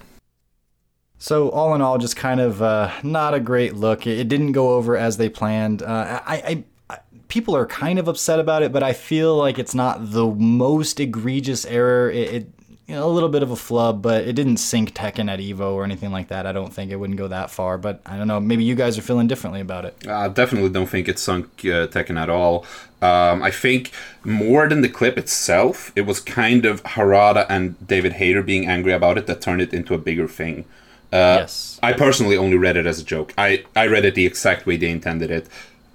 So 1.17 1.49
all 1.49 1.73
in 1.73 1.81
all, 1.81 1.97
just 1.97 2.15
kind 2.15 2.39
of 2.39 2.61
uh, 2.61 2.91
not 3.01 3.33
a 3.33 3.39
great 3.39 3.73
look. 3.75 4.05
It, 4.05 4.27
didn't 4.27 4.51
go 4.51 4.73
over 4.75 4.97
as 4.97 5.17
they 5.17 5.29
planned. 5.29 5.81
Uh, 5.81 6.21
I, 6.25 6.35
I, 6.35 6.63
I, 6.89 6.99
people 7.29 7.55
are 7.55 7.65
kind 7.65 7.97
of 7.99 8.07
upset 8.07 8.39
about 8.39 8.63
it, 8.63 8.71
but 8.71 8.83
I 8.83 8.93
feel 8.93 9.35
like 9.35 9.57
it's 9.57 9.73
not 9.73 10.11
the 10.11 10.27
most 10.27 10.99
egregious 10.99 11.65
error. 11.65 12.11
It, 12.11 12.33
it 12.33 12.49
you 12.87 12.93
know, 12.93 13.07
a 13.07 13.09
little 13.09 13.29
bit 13.29 13.41
of 13.41 13.49
a 13.49 13.55
flub, 13.55 14.01
but 14.03 14.27
it 14.27 14.33
didn't 14.33 14.57
sink 14.57 14.93
Tekken 14.93 15.27
at 15.31 15.39
Evo 15.39 15.73
or 15.73 15.83
anything 15.83 16.11
like 16.11 16.27
that. 16.27 16.45
I 16.45 16.51
don't 16.51 16.71
think 16.71 16.91
it 16.91 16.97
wouldn't 16.97 17.17
go 17.17 17.27
that 17.27 17.49
far, 17.49 17.79
but 17.79 17.99
I 18.05 18.15
don't 18.15 18.27
know. 18.27 18.39
Maybe 18.39 18.63
you 18.63 18.75
guys 18.75 18.95
are 18.97 19.01
feeling 19.01 19.27
differently 19.27 19.59
about 19.59 19.85
it. 19.85 20.07
I 20.07 20.27
definitely 20.27 20.69
don't 20.69 20.85
think 20.85 21.07
it 21.07 21.17
sunk 21.17 21.45
uh, 21.61 21.87
Tekken 21.87 22.19
at 22.19 22.29
all. 22.29 22.63
Um, 23.01 23.41
I 23.41 23.49
think 23.49 23.91
more 24.23 24.69
than 24.69 24.81
the 24.81 24.89
clip 24.89 25.17
itself, 25.17 25.91
it 25.95 26.01
was 26.01 26.19
kind 26.19 26.63
of 26.63 26.83
Harada 26.83 27.47
and 27.49 27.75
David 27.87 28.13
Hayter 28.13 28.43
being 28.43 28.67
angry 28.67 28.93
about 28.93 29.17
it 29.17 29.25
that 29.27 29.41
turned 29.41 29.61
it 29.61 29.73
into 29.73 29.95
a 29.95 29.97
bigger 29.97 30.27
thing. 30.27 30.65
Uh, 31.11 31.37
yes. 31.39 31.79
I 31.81 31.93
personally 31.93 32.37
only 32.37 32.57
read 32.57 32.77
it 32.77 32.85
as 32.85 32.99
a 32.99 33.03
joke. 33.03 33.33
I, 33.35 33.63
I 33.75 33.87
read 33.87 34.05
it 34.05 34.13
the 34.13 34.25
exact 34.27 34.67
way 34.67 34.77
they 34.77 34.89
intended 34.89 35.31
it. 35.31 35.47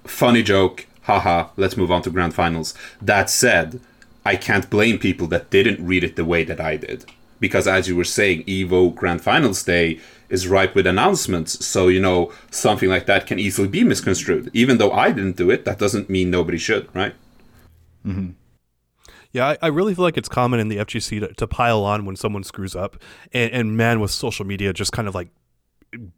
Funny 0.03 0.43
joke, 0.43 0.87
haha, 1.03 1.49
let's 1.55 1.77
move 1.77 1.91
on 1.91 2.01
to 2.01 2.09
grand 2.09 2.33
finals. 2.33 2.73
That 3.01 3.29
said, 3.29 3.79
I 4.25 4.35
can't 4.35 4.69
blame 4.69 4.99
people 4.99 5.27
that 5.27 5.49
didn't 5.49 5.85
read 5.85 6.03
it 6.03 6.15
the 6.15 6.25
way 6.25 6.43
that 6.43 6.59
I 6.59 6.77
did. 6.77 7.05
Because 7.39 7.67
as 7.67 7.87
you 7.87 7.95
were 7.95 8.03
saying, 8.03 8.43
EVO 8.43 8.93
Grand 8.93 9.21
Finals 9.21 9.63
Day 9.63 9.99
is 10.29 10.47
ripe 10.47 10.75
with 10.75 10.87
announcements, 10.87 11.65
so 11.65 11.87
you 11.87 11.99
know, 11.99 12.31
something 12.51 12.87
like 12.87 13.07
that 13.07 13.27
can 13.27 13.39
easily 13.39 13.67
be 13.67 13.83
misconstrued. 13.83 14.49
Even 14.53 14.77
though 14.77 14.91
I 14.91 15.11
didn't 15.11 15.37
do 15.37 15.49
it, 15.49 15.65
that 15.65 15.79
doesn't 15.79 16.09
mean 16.09 16.29
nobody 16.29 16.57
should, 16.57 16.87
right? 16.95 17.15
Mm-hmm. 18.05 18.29
Yeah, 19.33 19.49
I, 19.49 19.57
I, 19.61 19.67
really 19.67 19.95
feel 19.95 20.03
like 20.03 20.17
it's 20.17 20.29
common 20.29 20.59
in 20.59 20.67
the 20.67 20.77
FGC 20.77 21.21
to, 21.21 21.33
to 21.33 21.47
pile 21.47 21.83
on 21.83 22.05
when 22.05 22.15
someone 22.15 22.43
screws 22.43 22.75
up. 22.75 22.97
And, 23.31 23.51
and, 23.51 23.77
man, 23.77 23.99
with 23.99 24.11
social 24.11 24.45
media 24.45 24.73
just 24.73 24.91
kind 24.91 25.07
of 25.07 25.15
like 25.15 25.29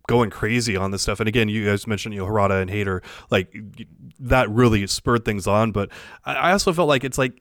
going 0.07 0.29
crazy 0.29 0.75
on 0.75 0.91
this 0.91 1.03
stuff. 1.03 1.19
And 1.19 1.29
again, 1.29 1.47
you 1.47 1.65
guys 1.65 1.85
mentioned, 1.85 2.15
you 2.15 2.21
know, 2.21 2.27
Harada 2.27 2.61
and 2.61 2.71
Hayter, 2.71 3.03
like 3.29 3.55
that 4.19 4.49
really 4.49 4.87
spurred 4.87 5.25
things 5.25 5.45
on. 5.45 5.71
But 5.71 5.89
I, 6.25 6.33
I 6.33 6.51
also 6.53 6.73
felt 6.73 6.87
like 6.87 7.03
it's 7.03 7.17
like, 7.17 7.39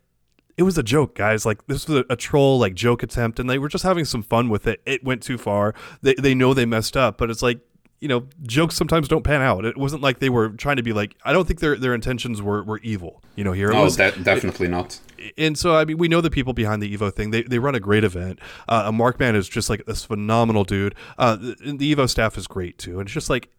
it 0.57 0.63
was 0.65 0.77
a 0.79 0.83
joke, 0.83 1.15
guys. 1.15 1.47
Like 1.47 1.67
this 1.67 1.89
was 1.89 1.99
a, 2.09 2.13
a, 2.13 2.17
troll, 2.17 2.59
like 2.59 2.75
joke 2.75 3.03
attempt, 3.03 3.39
and 3.39 3.49
they 3.49 3.59
were 3.59 3.69
just 3.69 3.85
having 3.85 4.05
some 4.05 4.23
fun 4.23 4.49
with 4.49 4.67
it. 4.67 4.83
It 4.87 5.03
went 5.05 5.23
too 5.23 5.39
far. 5.39 5.75
They 6.03 6.15
they 6.15 6.35
know 6.35 6.55
they 6.55 6.67
messed 6.67 6.97
up, 6.97 7.19
but 7.19 7.31
it's 7.31 7.43
like 7.43 7.61
you 8.01 8.09
know, 8.09 8.27
jokes 8.43 8.75
sometimes 8.75 9.07
don't 9.07 9.23
pan 9.23 9.43
out. 9.43 9.65
It 9.65 9.77
wasn't 9.77 10.03
like 10.03 10.19
they 10.19 10.29
were 10.29 10.49
trying 10.49 10.75
to 10.77 10.83
be 10.83 10.93
like. 10.93 11.15
I 11.25 11.33
don't 11.33 11.47
think 11.47 11.61
their 11.61 11.77
their 11.77 11.95
intentions 11.95 12.43
were, 12.43 12.65
were 12.65 12.79
evil. 12.79 13.23
You 13.37 13.45
know, 13.45 13.53
here 13.53 13.71
it 13.71 13.75
No, 13.75 13.85
was. 13.85 13.97
de- 13.97 14.11
definitely 14.25 14.67
not. 14.67 14.99
and 15.39 15.57
so 15.57 15.77
I 15.77 15.85
mean, 15.85 15.99
we 15.99 16.09
know 16.09 16.21
the 16.21 16.31
people 16.31 16.53
behind 16.53 16.83
the 16.83 16.97
Evo 16.97 17.15
thing. 17.15 17.31
They, 17.31 17.43
they 17.45 17.61
run 17.61 17.77
a 17.77 17.81
great 17.81 18.03
event. 18.03 18.41
Uh, 18.69 18.91
Markman 18.91 19.37
is 19.37 19.49
just 19.49 19.71
like 19.71 19.85
this 19.87 20.05
phenomenal 20.05 20.65
dude. 20.65 20.97
Uh, 21.17 21.37
the, 21.37 21.55
the 21.79 21.95
Evo 21.95 22.11
staff 22.11 22.37
is 22.37 22.49
great 22.49 22.77
too, 22.77 22.99
and 22.99 23.03
it's 23.07 23.13
just 23.15 23.31
like 23.31 23.51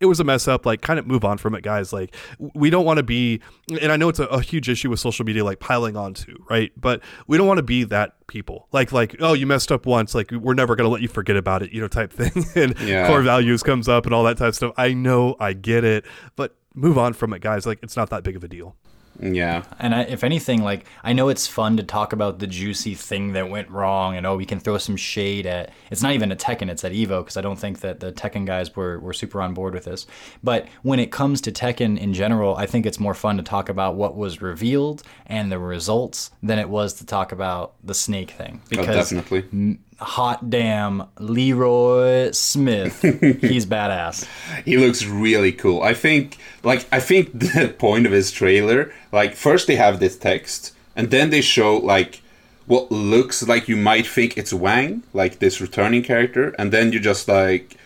it 0.00 0.06
was 0.06 0.20
a 0.20 0.24
mess 0.24 0.48
up. 0.48 0.66
Like, 0.66 0.80
kind 0.82 0.98
of 0.98 1.06
move 1.06 1.24
on 1.24 1.38
from 1.38 1.54
it, 1.54 1.62
guys. 1.62 1.92
Like, 1.92 2.14
we 2.38 2.68
don't 2.70 2.84
want 2.84 2.96
to 2.98 3.02
be, 3.02 3.40
and 3.80 3.90
I 3.92 3.96
know 3.96 4.08
it's 4.08 4.18
a, 4.18 4.24
a 4.26 4.40
huge 4.40 4.68
issue 4.68 4.90
with 4.90 5.00
social 5.00 5.24
media, 5.24 5.44
like 5.44 5.60
piling 5.60 5.96
on 5.96 6.14
to, 6.14 6.36
right? 6.50 6.72
But 6.76 7.00
we 7.26 7.38
don't 7.38 7.46
want 7.46 7.58
to 7.58 7.62
be 7.62 7.84
that 7.84 8.26
people. 8.26 8.68
Like, 8.72 8.92
like 8.92 9.16
oh, 9.20 9.32
you 9.34 9.46
messed 9.46 9.70
up 9.72 9.86
once. 9.86 10.14
Like, 10.14 10.30
we're 10.30 10.54
never 10.54 10.76
gonna 10.76 10.88
let 10.88 11.00
you 11.02 11.08
forget 11.08 11.36
about 11.36 11.62
it, 11.62 11.72
you 11.72 11.80
know, 11.80 11.88
type 11.88 12.12
thing. 12.20 12.44
and 12.54 12.78
Yeah. 12.80 13.06
core 13.06 13.22
values 13.22 13.62
comes 13.62 13.88
up 13.88 14.04
and 14.06 14.14
all 14.14 14.24
that 14.24 14.36
type 14.38 14.48
of 14.48 14.54
stuff. 14.56 14.72
I 14.76 14.92
know, 14.92 15.36
I 15.40 15.52
get 15.52 15.84
it, 15.84 16.04
but 16.36 16.56
move 16.74 16.98
on 16.98 17.12
from 17.12 17.32
it, 17.32 17.40
guys. 17.40 17.64
Like, 17.66 17.78
it's 17.82 17.96
not 17.96 18.10
that 18.10 18.24
big 18.24 18.36
of 18.36 18.42
a 18.44 18.48
deal. 18.48 18.76
Yeah. 19.20 19.64
And 19.78 19.94
I, 19.94 20.02
if 20.02 20.24
anything, 20.24 20.62
like 20.62 20.86
I 21.02 21.12
know 21.12 21.28
it's 21.28 21.46
fun 21.46 21.76
to 21.76 21.82
talk 21.82 22.12
about 22.12 22.38
the 22.38 22.46
juicy 22.46 22.94
thing 22.94 23.32
that 23.32 23.48
went 23.48 23.70
wrong, 23.70 24.16
and 24.16 24.26
oh, 24.26 24.36
we 24.36 24.44
can 24.44 24.60
throw 24.60 24.78
some 24.78 24.96
shade 24.96 25.46
at. 25.46 25.72
It's 25.90 26.02
not 26.02 26.12
even 26.12 26.32
at 26.32 26.38
Tekken; 26.38 26.68
it's 26.68 26.84
at 26.84 26.92
Evo 26.92 27.20
because 27.20 27.36
I 27.36 27.40
don't 27.40 27.58
think 27.58 27.80
that 27.80 28.00
the 28.00 28.12
Tekken 28.12 28.46
guys 28.46 28.74
were 28.74 28.98
were 28.98 29.12
super 29.12 29.40
on 29.40 29.54
board 29.54 29.74
with 29.74 29.84
this. 29.84 30.06
But 30.42 30.66
when 30.82 30.98
it 30.98 31.12
comes 31.12 31.40
to 31.42 31.52
Tekken 31.52 31.98
in 31.98 32.12
general, 32.12 32.56
I 32.56 32.66
think 32.66 32.86
it's 32.86 33.00
more 33.00 33.14
fun 33.14 33.36
to 33.36 33.42
talk 33.42 33.68
about 33.68 33.94
what 33.94 34.16
was 34.16 34.42
revealed 34.42 35.02
and 35.26 35.50
the 35.50 35.58
results 35.58 36.30
than 36.42 36.58
it 36.58 36.68
was 36.68 36.94
to 36.94 37.06
talk 37.06 37.32
about 37.32 37.74
the 37.82 37.94
snake 37.94 38.32
thing. 38.32 38.60
Oh, 38.64 38.68
Because 38.70 39.10
definitely. 39.10 39.78
Hot 39.98 40.50
damn, 40.50 41.04
Leroy 41.18 42.30
Smith, 42.32 43.00
he's 43.40 43.66
badass. 43.66 44.26
He 44.64 44.76
looks 44.76 45.04
really 45.04 45.52
cool. 45.52 45.82
I 45.82 45.94
think, 45.94 46.38
like, 46.62 46.86
I 46.92 47.00
think 47.00 47.32
the 47.38 47.74
point 47.78 48.06
of 48.06 48.12
his 48.12 48.30
trailer, 48.30 48.92
like, 49.12 49.34
first 49.34 49.66
they 49.66 49.76
have 49.76 50.00
this 50.00 50.16
text, 50.16 50.72
and 50.96 51.10
then 51.10 51.30
they 51.30 51.40
show 51.40 51.76
like 51.76 52.22
what 52.66 52.90
looks 52.90 53.46
like 53.46 53.68
you 53.68 53.76
might 53.76 54.06
think 54.06 54.38
it's 54.38 54.52
Wang, 54.52 55.02
like 55.12 55.38
this 55.38 55.60
returning 55.60 56.02
character, 56.02 56.54
and 56.58 56.72
then 56.72 56.92
you 56.92 57.00
just 57.00 57.28
like 57.28 57.76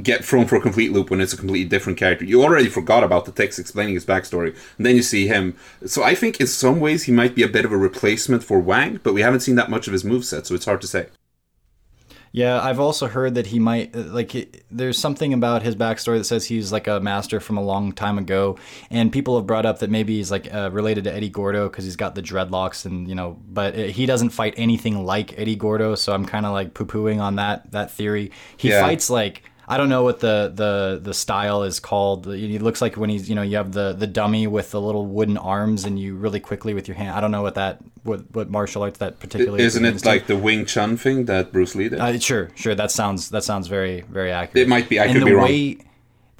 get 0.00 0.24
thrown 0.24 0.46
for 0.46 0.56
a 0.56 0.60
complete 0.60 0.90
loop 0.90 1.10
when 1.10 1.20
it's 1.20 1.34
a 1.34 1.36
completely 1.36 1.68
different 1.68 1.98
character. 1.98 2.24
You 2.24 2.42
already 2.42 2.68
forgot 2.68 3.04
about 3.04 3.26
the 3.26 3.32
text 3.32 3.58
explaining 3.58 3.94
his 3.94 4.06
backstory, 4.06 4.56
and 4.76 4.86
then 4.86 4.96
you 4.96 5.02
see 5.02 5.26
him. 5.26 5.56
So 5.86 6.02
I 6.02 6.14
think 6.14 6.40
in 6.40 6.46
some 6.46 6.80
ways 6.80 7.04
he 7.04 7.12
might 7.12 7.34
be 7.34 7.42
a 7.42 7.48
bit 7.48 7.64
of 7.64 7.72
a 7.72 7.76
replacement 7.76 8.44
for 8.44 8.58
Wang, 8.60 9.00
but 9.02 9.14
we 9.14 9.22
haven't 9.22 9.40
seen 9.40 9.56
that 9.56 9.70
much 9.70 9.86
of 9.86 9.92
his 9.92 10.04
moveset, 10.04 10.46
so 10.46 10.54
it's 10.54 10.64
hard 10.64 10.80
to 10.82 10.86
say. 10.86 11.08
Yeah, 12.34 12.62
I've 12.62 12.80
also 12.80 13.08
heard 13.08 13.34
that 13.34 13.46
he 13.48 13.58
might 13.58 13.94
uh, 13.94 14.00
like. 14.04 14.64
There's 14.70 14.96
something 14.96 15.34
about 15.34 15.62
his 15.62 15.76
backstory 15.76 16.16
that 16.16 16.24
says 16.24 16.46
he's 16.46 16.72
like 16.72 16.86
a 16.86 16.98
master 16.98 17.40
from 17.40 17.58
a 17.58 17.62
long 17.62 17.92
time 17.92 18.16
ago, 18.16 18.56
and 18.90 19.12
people 19.12 19.36
have 19.36 19.46
brought 19.46 19.66
up 19.66 19.80
that 19.80 19.90
maybe 19.90 20.16
he's 20.16 20.30
like 20.30 20.52
uh, 20.52 20.70
related 20.72 21.04
to 21.04 21.12
Eddie 21.12 21.28
Gordo 21.28 21.68
because 21.68 21.84
he's 21.84 21.96
got 21.96 22.14
the 22.14 22.22
dreadlocks, 22.22 22.86
and 22.86 23.06
you 23.06 23.14
know, 23.14 23.38
but 23.50 23.74
uh, 23.74 23.82
he 23.82 24.06
doesn't 24.06 24.30
fight 24.30 24.54
anything 24.56 25.04
like 25.04 25.38
Eddie 25.38 25.56
Gordo, 25.56 25.94
so 25.94 26.14
I'm 26.14 26.24
kind 26.24 26.46
of 26.46 26.52
like 26.52 26.72
poo 26.72 26.86
pooing 26.86 27.20
on 27.20 27.36
that 27.36 27.70
that 27.72 27.90
theory. 27.90 28.30
He 28.56 28.70
Yeah. 28.70 28.80
fights 28.80 29.10
like. 29.10 29.42
I 29.72 29.78
don't 29.78 29.88
know 29.88 30.02
what 30.02 30.20
the, 30.20 30.52
the, 30.54 31.00
the 31.02 31.14
style 31.14 31.62
is 31.62 31.80
called. 31.80 32.26
It 32.26 32.60
looks 32.60 32.82
like 32.82 32.98
when 32.98 33.08
he's 33.08 33.26
you 33.26 33.34
know 33.34 33.40
you 33.40 33.56
have 33.56 33.72
the, 33.72 33.94
the 33.94 34.06
dummy 34.06 34.46
with 34.46 34.70
the 34.70 34.78
little 34.78 35.06
wooden 35.06 35.38
arms 35.38 35.86
and 35.86 35.98
you 35.98 36.14
really 36.14 36.40
quickly 36.40 36.74
with 36.74 36.86
your 36.86 36.94
hand. 36.94 37.16
I 37.16 37.22
don't 37.22 37.30
know 37.30 37.40
what 37.40 37.54
that 37.54 37.78
what, 38.02 38.30
what 38.34 38.50
martial 38.50 38.82
arts 38.82 38.98
that 38.98 39.18
particularly 39.18 39.64
Isn't 39.64 39.86
it 39.86 39.96
to. 39.96 40.06
like 40.06 40.26
the 40.26 40.36
Wing 40.36 40.66
Chun 40.66 40.98
thing 40.98 41.24
that 41.24 41.52
Bruce 41.52 41.74
Lee 41.74 41.88
did? 41.88 42.00
Uh, 42.00 42.18
sure, 42.18 42.50
sure. 42.54 42.74
That 42.74 42.90
sounds 42.90 43.30
that 43.30 43.44
sounds 43.44 43.66
very 43.66 44.02
very 44.02 44.30
accurate. 44.30 44.66
It 44.66 44.68
might 44.68 44.90
be. 44.90 45.00
I 45.00 45.06
and 45.06 45.14
could 45.14 45.24
be 45.24 45.32
wrong. 45.32 45.86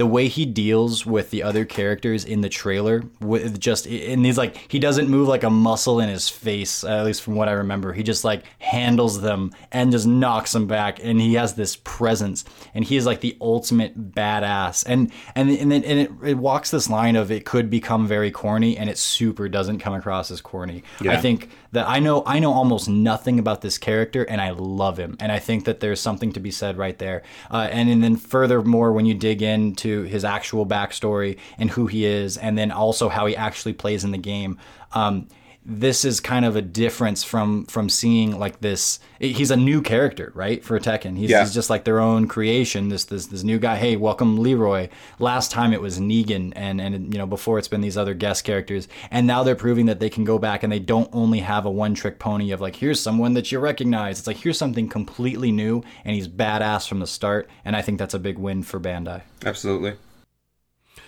The 0.02 0.06
way 0.08 0.26
he 0.26 0.46
deals 0.46 1.06
with 1.06 1.30
the 1.30 1.44
other 1.44 1.64
characters 1.64 2.24
in 2.24 2.40
the 2.40 2.48
trailer, 2.48 3.04
with 3.20 3.60
just 3.60 3.86
and 3.86 4.26
he's 4.26 4.36
like 4.36 4.66
he 4.66 4.80
doesn't 4.80 5.08
move 5.08 5.28
like 5.28 5.44
a 5.44 5.50
muscle 5.50 6.00
in 6.00 6.08
his 6.08 6.28
face, 6.28 6.82
at 6.82 7.04
least 7.04 7.22
from 7.22 7.36
what 7.36 7.48
I 7.48 7.52
remember. 7.52 7.92
He 7.92 8.02
just 8.02 8.24
like 8.24 8.42
handles 8.58 9.20
them 9.20 9.52
and 9.70 9.92
just 9.92 10.08
knocks 10.08 10.50
them 10.50 10.66
back, 10.66 10.98
and 11.00 11.20
he 11.20 11.34
has 11.34 11.54
this 11.54 11.76
presence, 11.84 12.44
and 12.74 12.84
he 12.84 12.96
is 12.96 13.06
like 13.06 13.20
the 13.20 13.36
ultimate 13.40 14.12
badass. 14.12 14.82
And 14.88 15.12
and 15.36 15.48
and 15.50 15.72
it, 15.72 15.84
and 15.84 15.98
it, 16.00 16.10
it 16.30 16.36
walks 16.36 16.72
this 16.72 16.90
line 16.90 17.14
of 17.14 17.30
it 17.30 17.44
could 17.44 17.70
become 17.70 18.08
very 18.08 18.32
corny, 18.32 18.76
and 18.76 18.90
it 18.90 18.98
super 18.98 19.48
doesn't 19.48 19.78
come 19.78 19.94
across 19.94 20.32
as 20.32 20.40
corny. 20.40 20.82
I 21.12 21.20
think 21.20 21.48
that 21.70 21.88
I 21.88 22.00
know 22.00 22.24
I 22.26 22.40
know 22.40 22.52
almost 22.52 22.88
nothing 22.88 23.38
about 23.38 23.60
this 23.60 23.78
character, 23.78 24.24
and 24.24 24.40
I 24.40 24.50
love 24.50 24.98
him, 24.98 25.16
and 25.20 25.30
I 25.30 25.38
think 25.38 25.64
that 25.66 25.78
there's 25.78 26.00
something 26.00 26.32
to 26.32 26.40
be 26.40 26.50
said 26.50 26.76
right 26.76 26.98
there. 26.98 27.22
Uh, 27.52 27.68
and, 27.70 27.88
and 27.88 28.02
then 28.02 28.16
furthermore, 28.16 28.92
when 28.92 29.06
you 29.06 29.14
dig 29.14 29.42
into 29.42 29.91
his 30.00 30.24
actual 30.24 30.64
backstory 30.64 31.38
and 31.58 31.70
who 31.70 31.86
he 31.86 32.06
is, 32.06 32.38
and 32.38 32.56
then 32.56 32.70
also 32.70 33.10
how 33.10 33.26
he 33.26 33.36
actually 33.36 33.74
plays 33.74 34.04
in 34.04 34.10
the 34.10 34.18
game. 34.18 34.58
Um, 34.92 35.28
this 35.64 36.04
is 36.04 36.18
kind 36.18 36.44
of 36.44 36.56
a 36.56 36.62
difference 36.62 37.22
from 37.22 37.66
from 37.66 37.88
seeing 37.88 38.36
like 38.38 38.60
this. 38.60 38.98
He's 39.20 39.52
a 39.52 39.56
new 39.56 39.80
character, 39.80 40.32
right, 40.34 40.64
for 40.64 40.78
Tekken. 40.80 41.16
He's, 41.16 41.30
Yeah. 41.30 41.42
he's 41.44 41.54
just 41.54 41.70
like 41.70 41.84
their 41.84 42.00
own 42.00 42.26
creation. 42.26 42.88
This 42.88 43.04
this 43.04 43.26
this 43.26 43.44
new 43.44 43.60
guy. 43.60 43.76
Hey, 43.76 43.94
welcome 43.94 44.38
Leroy. 44.38 44.88
Last 45.20 45.52
time 45.52 45.72
it 45.72 45.80
was 45.80 46.00
Negan, 46.00 46.52
and 46.56 46.80
and 46.80 47.12
you 47.14 47.18
know 47.18 47.26
before 47.26 47.58
it's 47.60 47.68
been 47.68 47.80
these 47.80 47.96
other 47.96 48.12
guest 48.14 48.42
characters, 48.44 48.88
and 49.12 49.24
now 49.26 49.44
they're 49.44 49.54
proving 49.54 49.86
that 49.86 50.00
they 50.00 50.10
can 50.10 50.24
go 50.24 50.36
back 50.36 50.64
and 50.64 50.72
they 50.72 50.80
don't 50.80 51.08
only 51.12 51.38
have 51.38 51.64
a 51.64 51.70
one 51.70 51.94
trick 51.94 52.18
pony 52.18 52.50
of 52.50 52.60
like 52.60 52.74
here's 52.76 52.98
someone 52.98 53.34
that 53.34 53.52
you 53.52 53.60
recognize. 53.60 54.18
It's 54.18 54.26
like 54.26 54.38
here's 54.38 54.58
something 54.58 54.88
completely 54.88 55.52
new, 55.52 55.84
and 56.04 56.14
he's 56.16 56.26
badass 56.26 56.88
from 56.88 56.98
the 56.98 57.06
start. 57.06 57.48
And 57.64 57.76
I 57.76 57.82
think 57.82 58.00
that's 58.00 58.14
a 58.14 58.18
big 58.18 58.36
win 58.36 58.64
for 58.64 58.80
Bandai. 58.80 59.22
Absolutely. 59.44 59.94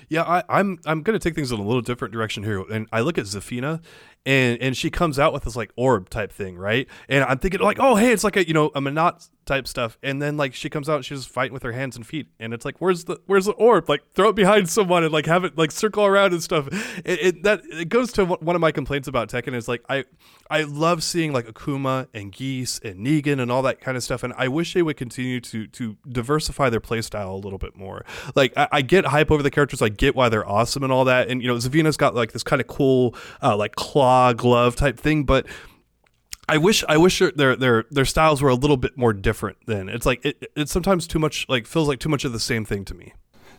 Yeah, 0.09 0.23
I, 0.23 0.43
I'm 0.49 0.79
I'm 0.85 1.03
gonna 1.03 1.19
take 1.19 1.35
things 1.35 1.51
in 1.51 1.59
a 1.59 1.63
little 1.65 1.83
different 1.83 2.13
direction 2.13 2.45
here, 2.45 2.63
and 2.71 2.87
I 2.93 3.01
look 3.01 3.17
at 3.19 3.25
Zafina, 3.25 3.81
and 4.27 4.61
and 4.61 4.77
she 4.77 4.91
comes 4.91 5.19
out 5.19 5.33
with 5.33 5.45
this 5.45 5.57
like 5.57 5.71
orb 5.77 6.09
type 6.09 6.33
thing, 6.33 6.57
right? 6.57 6.89
And 7.09 7.25
I'm 7.25 7.39
thinking 7.39 7.61
like, 7.61 7.79
oh 7.79 7.97
hey, 7.97 8.13
it's 8.13 8.25
like 8.25 8.37
a 8.37 8.47
you 8.47 8.55
know 8.55 8.67
a 8.75 8.81
Menat 8.81 9.29
type 9.45 9.69
stuff, 9.69 9.99
and 10.03 10.23
then 10.23 10.37
like 10.37 10.55
she 10.55 10.71
comes 10.71 10.89
out, 10.89 11.05
she's 11.05 11.27
fighting 11.27 11.53
with 11.53 11.63
her 11.63 11.73
hands 11.73 11.97
and 11.97 12.07
feet, 12.07 12.29
and 12.41 12.55
it's 12.55 12.65
like, 12.65 12.81
where's 12.81 13.05
the 13.05 13.21
where's 13.27 13.45
the 13.45 13.53
orb? 13.53 13.89
Like 13.89 14.03
throw 14.15 14.31
it 14.31 14.37
behind 14.37 14.69
someone 14.69 15.05
and 15.05 15.13
like 15.13 15.27
have 15.27 15.45
it 15.45 15.59
like 15.59 15.71
circle 15.71 16.05
around 16.05 16.33
and 16.33 16.43
stuff. 16.43 16.69
It, 17.05 17.19
it 17.23 17.43
that 17.43 17.63
it 17.71 17.89
goes 17.89 18.13
to 18.15 18.25
one 18.25 18.39
one 18.41 18.57
of 18.57 18.61
my 18.61 18.73
complaints 18.73 19.09
about 19.09 19.29
Tekken 19.29 19.55
is 19.55 19.69
like 19.69 19.83
I 19.89 20.05
I 20.51 20.63
love 20.63 21.03
seeing 21.03 21.33
like 21.33 21.47
Akuma 21.47 22.09
and 22.15 22.33
Geese 22.33 22.79
and 22.81 23.07
Negan 23.07 23.41
and 23.41 23.51
all 23.51 23.63
that 23.63 23.81
kind 23.81 23.97
of 23.97 24.03
stuff, 24.03 24.23
and 24.23 24.33
I 24.37 24.49
wish 24.49 24.73
they 24.73 24.83
would 24.83 24.97
continue 24.97 25.41
to 25.41 25.67
to 25.67 25.97
diversify 26.09 26.71
their 26.71 26.81
playstyle 26.81 27.33
a 27.33 27.37
little 27.37 27.59
bit 27.59 27.77
more. 27.77 28.07
Like 28.35 28.57
I, 28.57 28.69
I 28.73 28.83
get 28.83 29.07
hype 29.07 29.31
over 29.31 29.43
the 29.43 29.51
characters, 29.51 29.83
I 29.83 29.91
get 29.91 30.17
why 30.17 30.31
they're 30.31 30.49
awesome 30.49 30.83
and 30.83 30.93
all 30.93 31.05
that, 31.05 31.29
and 31.29 31.43
you 31.43 31.49
know 31.49 31.57
Zafina's 31.57 31.99
got 31.99 32.15
like 32.15 32.33
this 32.33 32.43
kind 32.43 32.61
of 32.63 32.67
cool 32.69 33.15
uh, 33.43 33.57
like 33.57 33.75
claw 33.75 34.14
glove 34.37 34.77
type 34.77 34.99
thing, 34.99 35.25
but. 35.25 35.47
I 36.47 36.59
wish 36.59 36.85
I 36.91 36.99
wish 36.99 37.21
their- 37.21 37.31
their 37.33 37.57
their 37.57 37.85
their 37.91 38.05
styles 38.05 38.43
were 38.43 38.51
a 38.51 38.55
little 38.55 38.77
bit 38.77 38.99
more 38.99 39.15
different. 39.15 39.57
Then 39.67 39.89
it's 39.89 40.05
like 40.05 40.23
it, 40.27 40.45
it's 40.55 40.71
sometimes 40.71 41.07
too 41.07 41.19
much 41.19 41.47
like 41.49 41.67
feels 41.67 41.89
like 41.89 42.01
too 42.01 42.11
much 42.11 42.27
of 42.27 42.35
the 42.35 42.39
same 42.39 42.67
thing 42.67 42.85
to 42.85 42.95
me. 42.95 43.15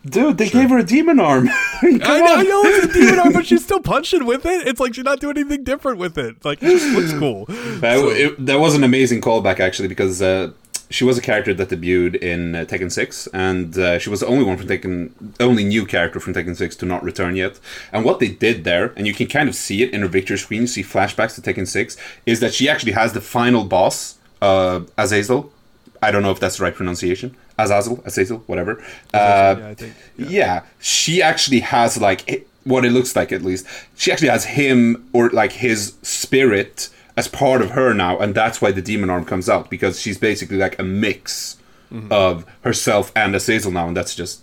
Dude, 0.05 0.37
they 0.37 0.49
gave 0.49 0.69
her 0.69 0.77
a 0.77 0.83
demon 0.83 1.19
arm. 1.19 1.49
I 1.81 1.89
know. 1.97 2.05
I 2.35 2.43
know 2.43 2.61
it's 2.63 2.85
a 2.85 2.93
demon 2.93 3.17
arm, 3.17 3.33
but 3.33 3.47
she's 3.47 3.63
still 3.69 3.79
punching 3.79 4.23
with 4.27 4.45
it. 4.45 4.67
It's 4.67 4.79
like 4.79 4.93
she's 4.93 5.03
not 5.03 5.19
doing 5.19 5.35
anything 5.35 5.63
different 5.63 5.97
with 5.97 6.15
it. 6.19 6.45
Like 6.45 6.61
it 6.61 6.69
just 6.77 6.95
looks 6.95 7.11
cool. 7.17 7.45
That, 7.79 7.97
So- 7.97 8.09
it, 8.09 8.45
that 8.45 8.59
was 8.59 8.75
an 8.75 8.83
amazing 8.83 9.19
callback 9.21 9.59
actually 9.59 9.87
because 9.87 10.21
uh, 10.21 10.51
she 10.89 11.03
was 11.03 11.17
a 11.17 11.21
character 11.21 11.53
that 11.53 11.69
debuted 11.69 12.15
in 12.15 12.55
uh, 12.55 12.59
Tekken 12.65 12.91
6 12.91 13.27
and 13.33 13.77
uh, 13.77 13.97
she 13.99 14.09
was 14.09 14.19
the 14.19 14.27
only 14.27 14.43
one 14.45 14.57
from 14.57 14.67
Tekken 14.67 15.11
only 15.39 15.63
new 15.63 15.85
character 15.85 16.19
from 16.19 16.33
Tekken 16.33 16.55
6 16.55 16.75
to 16.77 16.85
not 16.85 17.03
return 17.03 17.35
yet. 17.35 17.59
And 17.91 18.05
what 18.05 18.19
they 18.19 18.29
did 18.29 18.63
there 18.63 18.93
and 18.95 19.07
you 19.07 19.13
can 19.13 19.27
kind 19.27 19.49
of 19.49 19.55
see 19.55 19.81
it 19.83 19.91
in 19.93 20.01
her 20.01 20.07
victory 20.07 20.37
screen, 20.37 20.61
you 20.61 20.67
see 20.67 20.83
flashbacks 20.83 21.35
to 21.35 21.41
Tekken 21.41 21.67
6 21.67 21.97
is 22.25 22.39
that 22.39 22.53
she 22.53 22.69
actually 22.69 22.91
has 22.93 23.13
the 23.13 23.21
final 23.21 23.63
boss 23.63 24.17
uh, 24.41 24.81
Azazel. 24.97 25.51
I 26.01 26.11
don't 26.11 26.21
know 26.21 26.31
if 26.31 26.39
that's 26.39 26.57
the 26.57 26.63
right 26.63 26.75
pronunciation. 26.75 27.35
Azazel, 27.57 28.01
Azazel, 28.05 28.39
whatever. 28.47 28.79
Uh, 29.13 29.55
yeah, 29.57 29.67
I 29.69 29.73
think. 29.73 29.93
yeah, 30.17 30.63
she 30.79 31.21
actually 31.21 31.61
has 31.61 31.99
like 31.99 32.29
i- 32.29 32.43
what 32.65 32.83
it 32.83 32.91
looks 32.91 33.15
like 33.15 33.31
at 33.31 33.41
least. 33.43 33.65
She 33.95 34.11
actually 34.11 34.27
has 34.29 34.43
him 34.45 35.07
or 35.13 35.29
like 35.29 35.53
his 35.53 35.93
spirit 36.01 36.89
as 37.17 37.27
part 37.27 37.61
of 37.61 37.71
her 37.71 37.93
now, 37.93 38.17
and 38.19 38.35
that's 38.35 38.61
why 38.61 38.71
the 38.71 38.81
demon 38.81 39.09
arm 39.09 39.25
comes 39.25 39.49
out 39.49 39.69
because 39.69 39.99
she's 40.01 40.17
basically 40.17 40.57
like 40.57 40.77
a 40.79 40.83
mix 40.83 41.57
Mm-hmm. 41.93 42.11
of 42.11 42.45
herself 42.61 43.11
and 43.15 43.35
Azazel 43.35 43.71
now, 43.71 43.87
and 43.87 43.95
that's 43.95 44.15
just. 44.15 44.41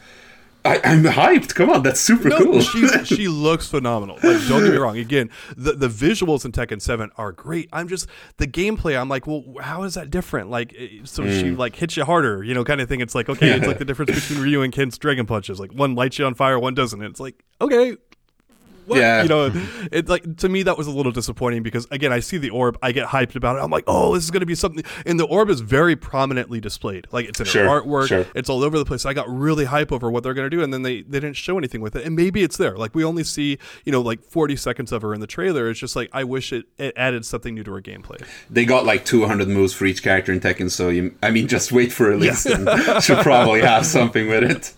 I, 0.65 0.81
I'm 0.85 1.03
hyped. 1.03 1.57
Come 1.57 1.71
on, 1.71 1.83
that's 1.83 2.01
super 2.01 2.29
No, 2.29 2.39
cool. 2.39 2.61
she 2.61 2.87
she 3.05 3.27
looks 3.27 3.67
phenomenal. 3.67 4.15
Like, 4.23 4.47
don't 4.47 4.63
get 4.63 4.71
me 4.71 4.77
wrong. 4.79 4.97
Again, 4.97 5.29
the 5.57 5.73
the 5.73 5.89
visuals 5.89 6.45
in 6.45 6.53
Tekken 6.53 6.81
Seven 6.81 7.11
are 7.17 7.33
great. 7.33 7.69
I'm 7.73 7.89
just 7.89 8.07
the 8.37 8.47
gameplay. 8.47 8.97
I'm 8.99 9.09
like, 9.09 9.27
well, 9.27 9.43
how 9.61 9.83
is 9.83 9.95
that 9.95 10.09
different? 10.09 10.51
Like, 10.51 10.73
eh, 10.79 11.01
so 11.03 11.25
she 11.25 11.47
Mm. 11.51 11.59
like 11.59 11.75
hits 11.75 11.97
you 11.97 12.05
harder, 12.05 12.45
you 12.45 12.55
know, 12.55 12.63
kind 12.63 12.81
of 12.81 12.89
thing. 12.89 13.01
It's 13.01 13.17
like, 13.17 13.29
okay, 13.29 13.51
it's 13.57 13.67
like 13.73 13.79
the 13.79 13.85
difference 13.85 14.13
between 14.15 14.41
Ryu 14.45 14.63
and 14.63 14.73
Ken's 14.73 14.97
dragon 14.97 15.27
punches. 15.27 15.59
Like 15.59 15.73
one 15.73 15.97
lights 15.97 16.21
you 16.21 16.27
on 16.27 16.35
fire, 16.35 16.61
one 16.61 16.75
doesn't. 16.75 17.03
And 17.03 17.11
It's 17.11 17.19
like, 17.21 17.43
okay, 17.61 17.97
what? 18.87 18.99
Yeah. 18.99 19.23
You 19.23 19.29
know, 19.29 19.53
it's 19.91 20.09
like 20.09 20.37
to 20.39 20.49
me 20.49 20.63
that 20.65 20.77
was 20.79 20.87
a 20.87 20.91
little 20.91 21.13
disappointing 21.13 21.63
because 21.63 21.87
again, 21.91 22.13
I 22.13 22.21
see 22.21 22.39
the 22.39 22.51
orb, 22.51 22.79
I 22.83 22.93
get 22.93 23.09
hyped 23.09 23.37
about 23.37 23.57
it. 23.57 23.61
I'm 23.61 23.71
like, 23.71 23.85
oh, 23.87 24.15
this 24.15 24.25
is 24.25 24.31
going 24.31 24.41
to 24.41 24.47
be 24.47 24.55
something, 24.55 24.85
and 25.07 25.19
the 25.19 25.27
orb 25.27 25.51
is 25.51 25.61
very 25.61 25.97
prominently 25.97 26.61
displayed. 26.61 27.07
Like 27.13 27.27
it's 27.27 27.41
in 27.41 27.47
Sure, 27.47 27.67
artwork, 27.67 28.09
sure. 28.09 28.27
it's 28.35 28.49
all 28.49 28.63
over 28.65 28.79
the 28.79 28.85
place. 28.85 29.05
I 29.05 29.13
got 29.15 29.29
really 29.29 29.65
hype 29.67 29.93
over 29.93 30.11
what 30.11 30.23
they're 30.23 30.35
going 30.35 30.49
to 30.51 30.57
do, 30.57 30.63
and 30.63 30.73
then 30.73 30.83
they 30.83 31.03
they 31.03 31.21
didn't 31.21 31.37
show 31.37 31.59
anything 31.59 31.81
with 31.81 31.97
it. 31.97 32.05
And 32.07 32.17
maybe 32.17 32.43
it's 32.43 32.57
there. 32.57 32.77
Like 32.77 32.95
we 32.95 33.05
only 33.05 33.25
see 33.25 33.59
you 33.85 33.93
know 33.93 34.01
like 34.01 34.23
40 34.23 34.57
seconds 34.57 34.93
of 34.93 35.03
her 35.03 35.15
in 35.15 35.21
the 35.21 35.27
trailer. 35.27 35.69
It's 35.71 35.81
just 35.81 35.97
like 35.97 36.09
I 36.13 36.25
wish 36.25 36.53
it, 36.53 36.67
it 36.79 36.95
added 36.97 37.25
something 37.25 37.55
new 37.55 37.65
to 37.65 37.73
her 37.73 37.81
gameplay. 37.83 38.25
They 38.51 38.65
got 38.65 38.85
like 38.85 39.05
200 39.05 39.49
moves 39.49 39.73
for 39.75 39.85
each 39.87 40.03
character 40.03 40.33
in 40.33 40.41
Tekken, 40.41 40.71
so 40.71 40.89
you, 40.89 41.15
I 41.23 41.31
mean, 41.31 41.49
just 41.49 41.73
wait 41.73 41.93
for 41.93 42.09
release 42.09 42.47
and 42.47 42.69
should 43.03 43.19
probably 43.19 43.61
have 43.61 43.85
something 43.87 44.29
with 44.29 44.45
it. 44.45 44.73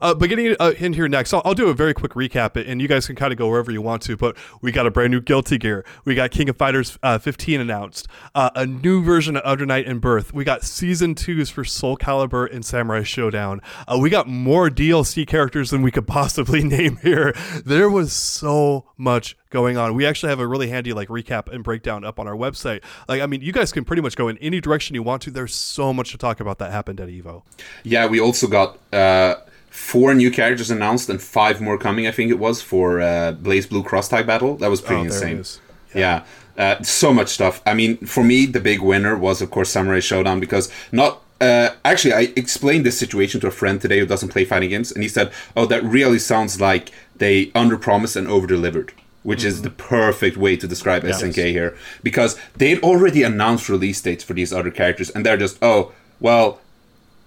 Uh, 0.00 0.14
but 0.14 0.28
getting 0.28 0.56
uh, 0.58 0.72
in 0.78 0.92
here 0.92 1.08
next, 1.08 1.34
I'll, 1.34 1.42
I'll 1.44 1.54
do 1.54 1.68
a 1.68 1.74
very 1.74 1.94
quick 1.94 2.12
recap, 2.12 2.56
and 2.56 2.80
you 2.80 2.88
guys 2.88 3.06
can 3.06 3.16
kind 3.16 3.32
of 3.32 3.38
go 3.38 3.48
wherever 3.48 3.70
you 3.70 3.82
want 3.82 4.02
to. 4.02 4.16
But 4.16 4.36
we 4.60 4.72
got 4.72 4.86
a 4.86 4.90
brand 4.90 5.12
new 5.12 5.20
Guilty 5.20 5.58
Gear. 5.58 5.84
We 6.04 6.14
got 6.14 6.30
King 6.30 6.48
of 6.48 6.56
Fighters 6.56 6.98
uh, 7.02 7.18
15 7.18 7.60
announced. 7.60 8.08
Uh, 8.34 8.50
a 8.54 8.66
new 8.66 9.02
version 9.02 9.36
of 9.36 9.42
Under 9.44 9.66
Night 9.66 9.86
In-Birth. 9.86 10.32
We 10.32 10.44
got 10.44 10.64
season 10.64 11.14
twos 11.14 11.50
for 11.50 11.64
Soul 11.64 11.96
Calibur 11.96 12.52
and 12.52 12.64
Samurai 12.64 13.00
Shodown. 13.00 13.60
Uh, 13.86 13.98
we 14.00 14.10
got 14.10 14.26
more 14.26 14.70
DLC 14.70 15.26
characters 15.26 15.70
than 15.70 15.82
we 15.82 15.90
could 15.90 16.06
possibly 16.06 16.62
name 16.64 16.98
here. 17.02 17.34
There 17.64 17.90
was 17.90 18.12
so 18.12 18.86
much 18.96 19.36
going 19.50 19.76
on. 19.76 19.94
We 19.94 20.06
actually 20.06 20.30
have 20.30 20.40
a 20.40 20.46
really 20.46 20.68
handy 20.68 20.92
like 20.92 21.08
recap 21.08 21.52
and 21.52 21.62
breakdown 21.62 22.04
up 22.04 22.18
on 22.18 22.26
our 22.26 22.34
website. 22.34 22.82
Like, 23.08 23.20
I 23.22 23.26
mean, 23.26 23.40
you 23.40 23.52
guys 23.52 23.72
can 23.72 23.84
pretty 23.84 24.02
much 24.02 24.16
go 24.16 24.28
in 24.28 24.38
any 24.38 24.60
direction 24.60 24.94
you 24.94 25.02
want 25.02 25.22
to. 25.22 25.30
There's 25.30 25.54
so 25.54 25.92
much 25.92 26.10
to 26.12 26.18
talk 26.18 26.40
about 26.40 26.58
that 26.58 26.72
happened 26.72 27.00
at 27.00 27.08
Evo. 27.08 27.42
Yeah, 27.84 28.06
we 28.06 28.20
also 28.20 28.46
got 28.46 28.78
uh, 28.92 29.36
four 29.70 30.14
new 30.14 30.30
characters 30.30 30.70
announced 30.70 31.08
and 31.08 31.20
five 31.20 31.60
more 31.60 31.78
coming, 31.78 32.06
I 32.06 32.10
think 32.10 32.30
it 32.30 32.38
was, 32.38 32.60
for 32.62 33.00
uh, 33.00 33.32
BlazBlue 33.40 33.84
Cross 33.84 34.08
Tag 34.08 34.26
Battle. 34.26 34.56
That 34.56 34.70
was 34.70 34.80
pretty 34.80 35.02
Oh, 35.02 35.04
insane. 35.04 35.38
is. 35.38 35.60
Yeah. 35.94 36.24
Uh, 36.58 36.82
so 36.82 37.12
much 37.12 37.28
stuff. 37.28 37.62
I 37.66 37.74
mean, 37.74 37.98
for 37.98 38.24
me, 38.24 38.46
the 38.46 38.60
big 38.60 38.80
winner 38.80 39.16
was, 39.16 39.42
of 39.42 39.50
course, 39.50 39.70
Samurai 39.70 39.98
Shodown 40.00 40.40
because 40.40 40.70
not. 40.92 41.22
Uh, 41.38 41.68
actually, 41.84 42.14
I 42.14 42.32
explained 42.34 42.86
this 42.86 42.98
situation 42.98 43.42
to 43.42 43.46
a 43.46 43.50
friend 43.50 43.78
today 43.78 43.98
who 43.98 44.06
doesn't 44.06 44.30
play 44.30 44.46
fighting 44.46 44.70
games, 44.70 44.90
and 44.90 45.02
he 45.02 45.08
said, 45.10 45.30
"Oh, 45.54 45.66
that 45.66 45.84
really 45.84 46.18
sounds 46.18 46.62
like 46.62 46.90
they 47.14 47.48
underpromised 47.48 48.16
and 48.16 48.26
overdelivered." 48.26 48.88
Which 49.26 49.42
is 49.42 49.62
the 49.62 49.70
perfect 49.70 50.36
way 50.36 50.56
to 50.56 50.68
describe 50.68 51.02
SNK 51.02 51.50
here, 51.50 51.76
because 52.02 52.38
they'd 52.56 52.82
already 52.82 53.24
announced 53.24 53.68
release 53.68 54.00
dates 54.00 54.22
for 54.22 54.34
these 54.34 54.52
other 54.52 54.70
characters, 54.70 55.10
and 55.10 55.26
they're 55.26 55.36
just, 55.36 55.58
oh, 55.60 55.92
well, 56.20 56.60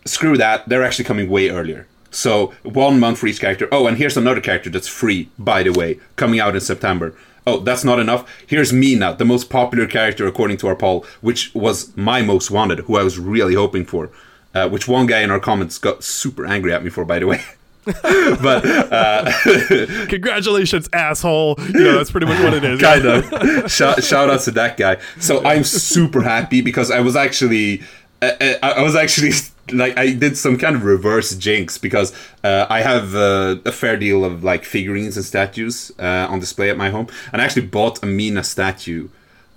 screw 0.06 0.38
that. 0.38 0.68
They're 0.70 0.84
actually 0.84 1.06
coming 1.06 1.30
way 1.30 1.50
earlier. 1.50 1.88
So 2.12 2.54
one 2.64 3.00
month 3.00 3.20
for 3.20 3.28
each 3.28 3.42
character. 3.42 3.68
Oh, 3.72 3.86
and 3.86 3.98
here's 3.98 4.18
another 4.18 4.42
character 4.42 4.70
that's 4.70 4.88
free, 4.88 5.30
by 5.38 5.64
the 5.64 5.72
way, 5.72 6.00
coming 6.16 6.40
out 6.40 6.56
in 6.56 6.62
September. 6.62 7.14
Oh, 7.46 7.60
that's 7.60 7.84
not 7.84 8.00
enough. 8.00 8.30
Here's 8.48 8.72
Mina, 8.72 9.16
the 9.16 9.26
most 9.26 9.50
popular 9.50 9.88
character 9.88 10.26
according 10.26 10.58
to 10.58 10.68
our 10.68 10.76
poll, 10.76 11.06
which 11.22 11.54
was 11.54 11.96
my 11.98 12.22
most 12.22 12.50
wanted, 12.52 12.80
who 12.80 12.96
I 12.96 13.04
was 13.04 13.20
really 13.20 13.56
hoping 13.56 13.86
for. 13.86 14.10
Uh, 14.54 14.68
which 14.68 14.88
one 14.88 15.06
guy 15.06 15.20
in 15.20 15.32
our 15.32 15.40
comments 15.40 15.78
got 15.78 16.04
super 16.04 16.46
angry 16.46 16.74
at 16.74 16.84
me 16.84 16.90
for, 16.90 17.06
by 17.06 17.20
the 17.20 17.28
way. 17.28 17.44
but 18.42 18.66
uh, 18.66 19.32
Congratulations, 20.08 20.90
asshole. 20.94 21.56
You 21.60 21.84
know, 21.84 21.98
that's 21.98 22.12
pretty 22.12 22.28
much 22.28 22.42
what 22.44 22.54
it 22.54 22.64
is. 22.64 22.80
kind 22.80 23.06
of 23.06 23.72
shout, 23.72 24.04
shout 24.04 24.30
out 24.30 24.42
to 24.42 24.52
that 24.52 24.78
guy 24.78 24.98
so 25.20 25.44
i'm 25.46 25.64
super 25.64 26.22
happy 26.22 26.62
because 26.62 26.92
i 26.92 27.00
was 27.00 27.16
actually 27.16 27.82
uh, 28.22 28.26
uh, 28.40 28.54
i 28.64 28.72
I 28.72 28.82
was 28.82 28.96
actually 28.96 29.32
like 29.72 29.98
i 29.98 30.12
did 30.14 30.38
some 30.38 30.58
kind 30.58 30.76
of 30.76 30.84
reverse 30.84 31.36
jinx 31.36 31.78
because 31.78 32.14
uh, 32.44 32.66
i 32.70 32.82
have 32.82 33.16
uh, 33.16 33.58
a 33.66 33.72
fair 33.72 33.98
deal 33.98 34.24
of 34.26 34.44
like 34.44 34.64
figurines 34.66 35.16
and 35.18 35.26
statues 35.26 35.92
uh, 36.00 36.28
on 36.30 36.40
display 36.40 36.70
at 36.70 36.78
my 36.78 36.90
home 36.90 37.08
and 37.32 37.42
i 37.42 37.46
actually 37.46 37.68
bought 37.68 38.02
a 38.04 38.06
mina 38.06 38.44
statue 38.44 39.10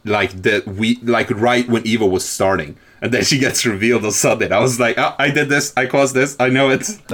like 0.04 0.32
that 0.42 0.66
we 0.66 0.96
like 1.02 1.30
right 1.30 1.68
when 1.68 1.82
evo 1.84 2.10
was 2.10 2.24
starting 2.24 2.76
and 3.02 3.12
then 3.12 3.24
she 3.24 3.38
gets 3.38 3.66
revealed 3.66 4.04
on 4.04 4.12
Sunday. 4.12 4.48
I 4.48 4.60
was 4.60 4.78
like, 4.80 4.96
oh, 4.96 5.14
I 5.18 5.30
did 5.30 5.48
this. 5.48 5.72
I 5.76 5.86
caused 5.86 6.14
this. 6.14 6.36
I 6.38 6.48
know 6.48 6.70
it. 6.70 6.84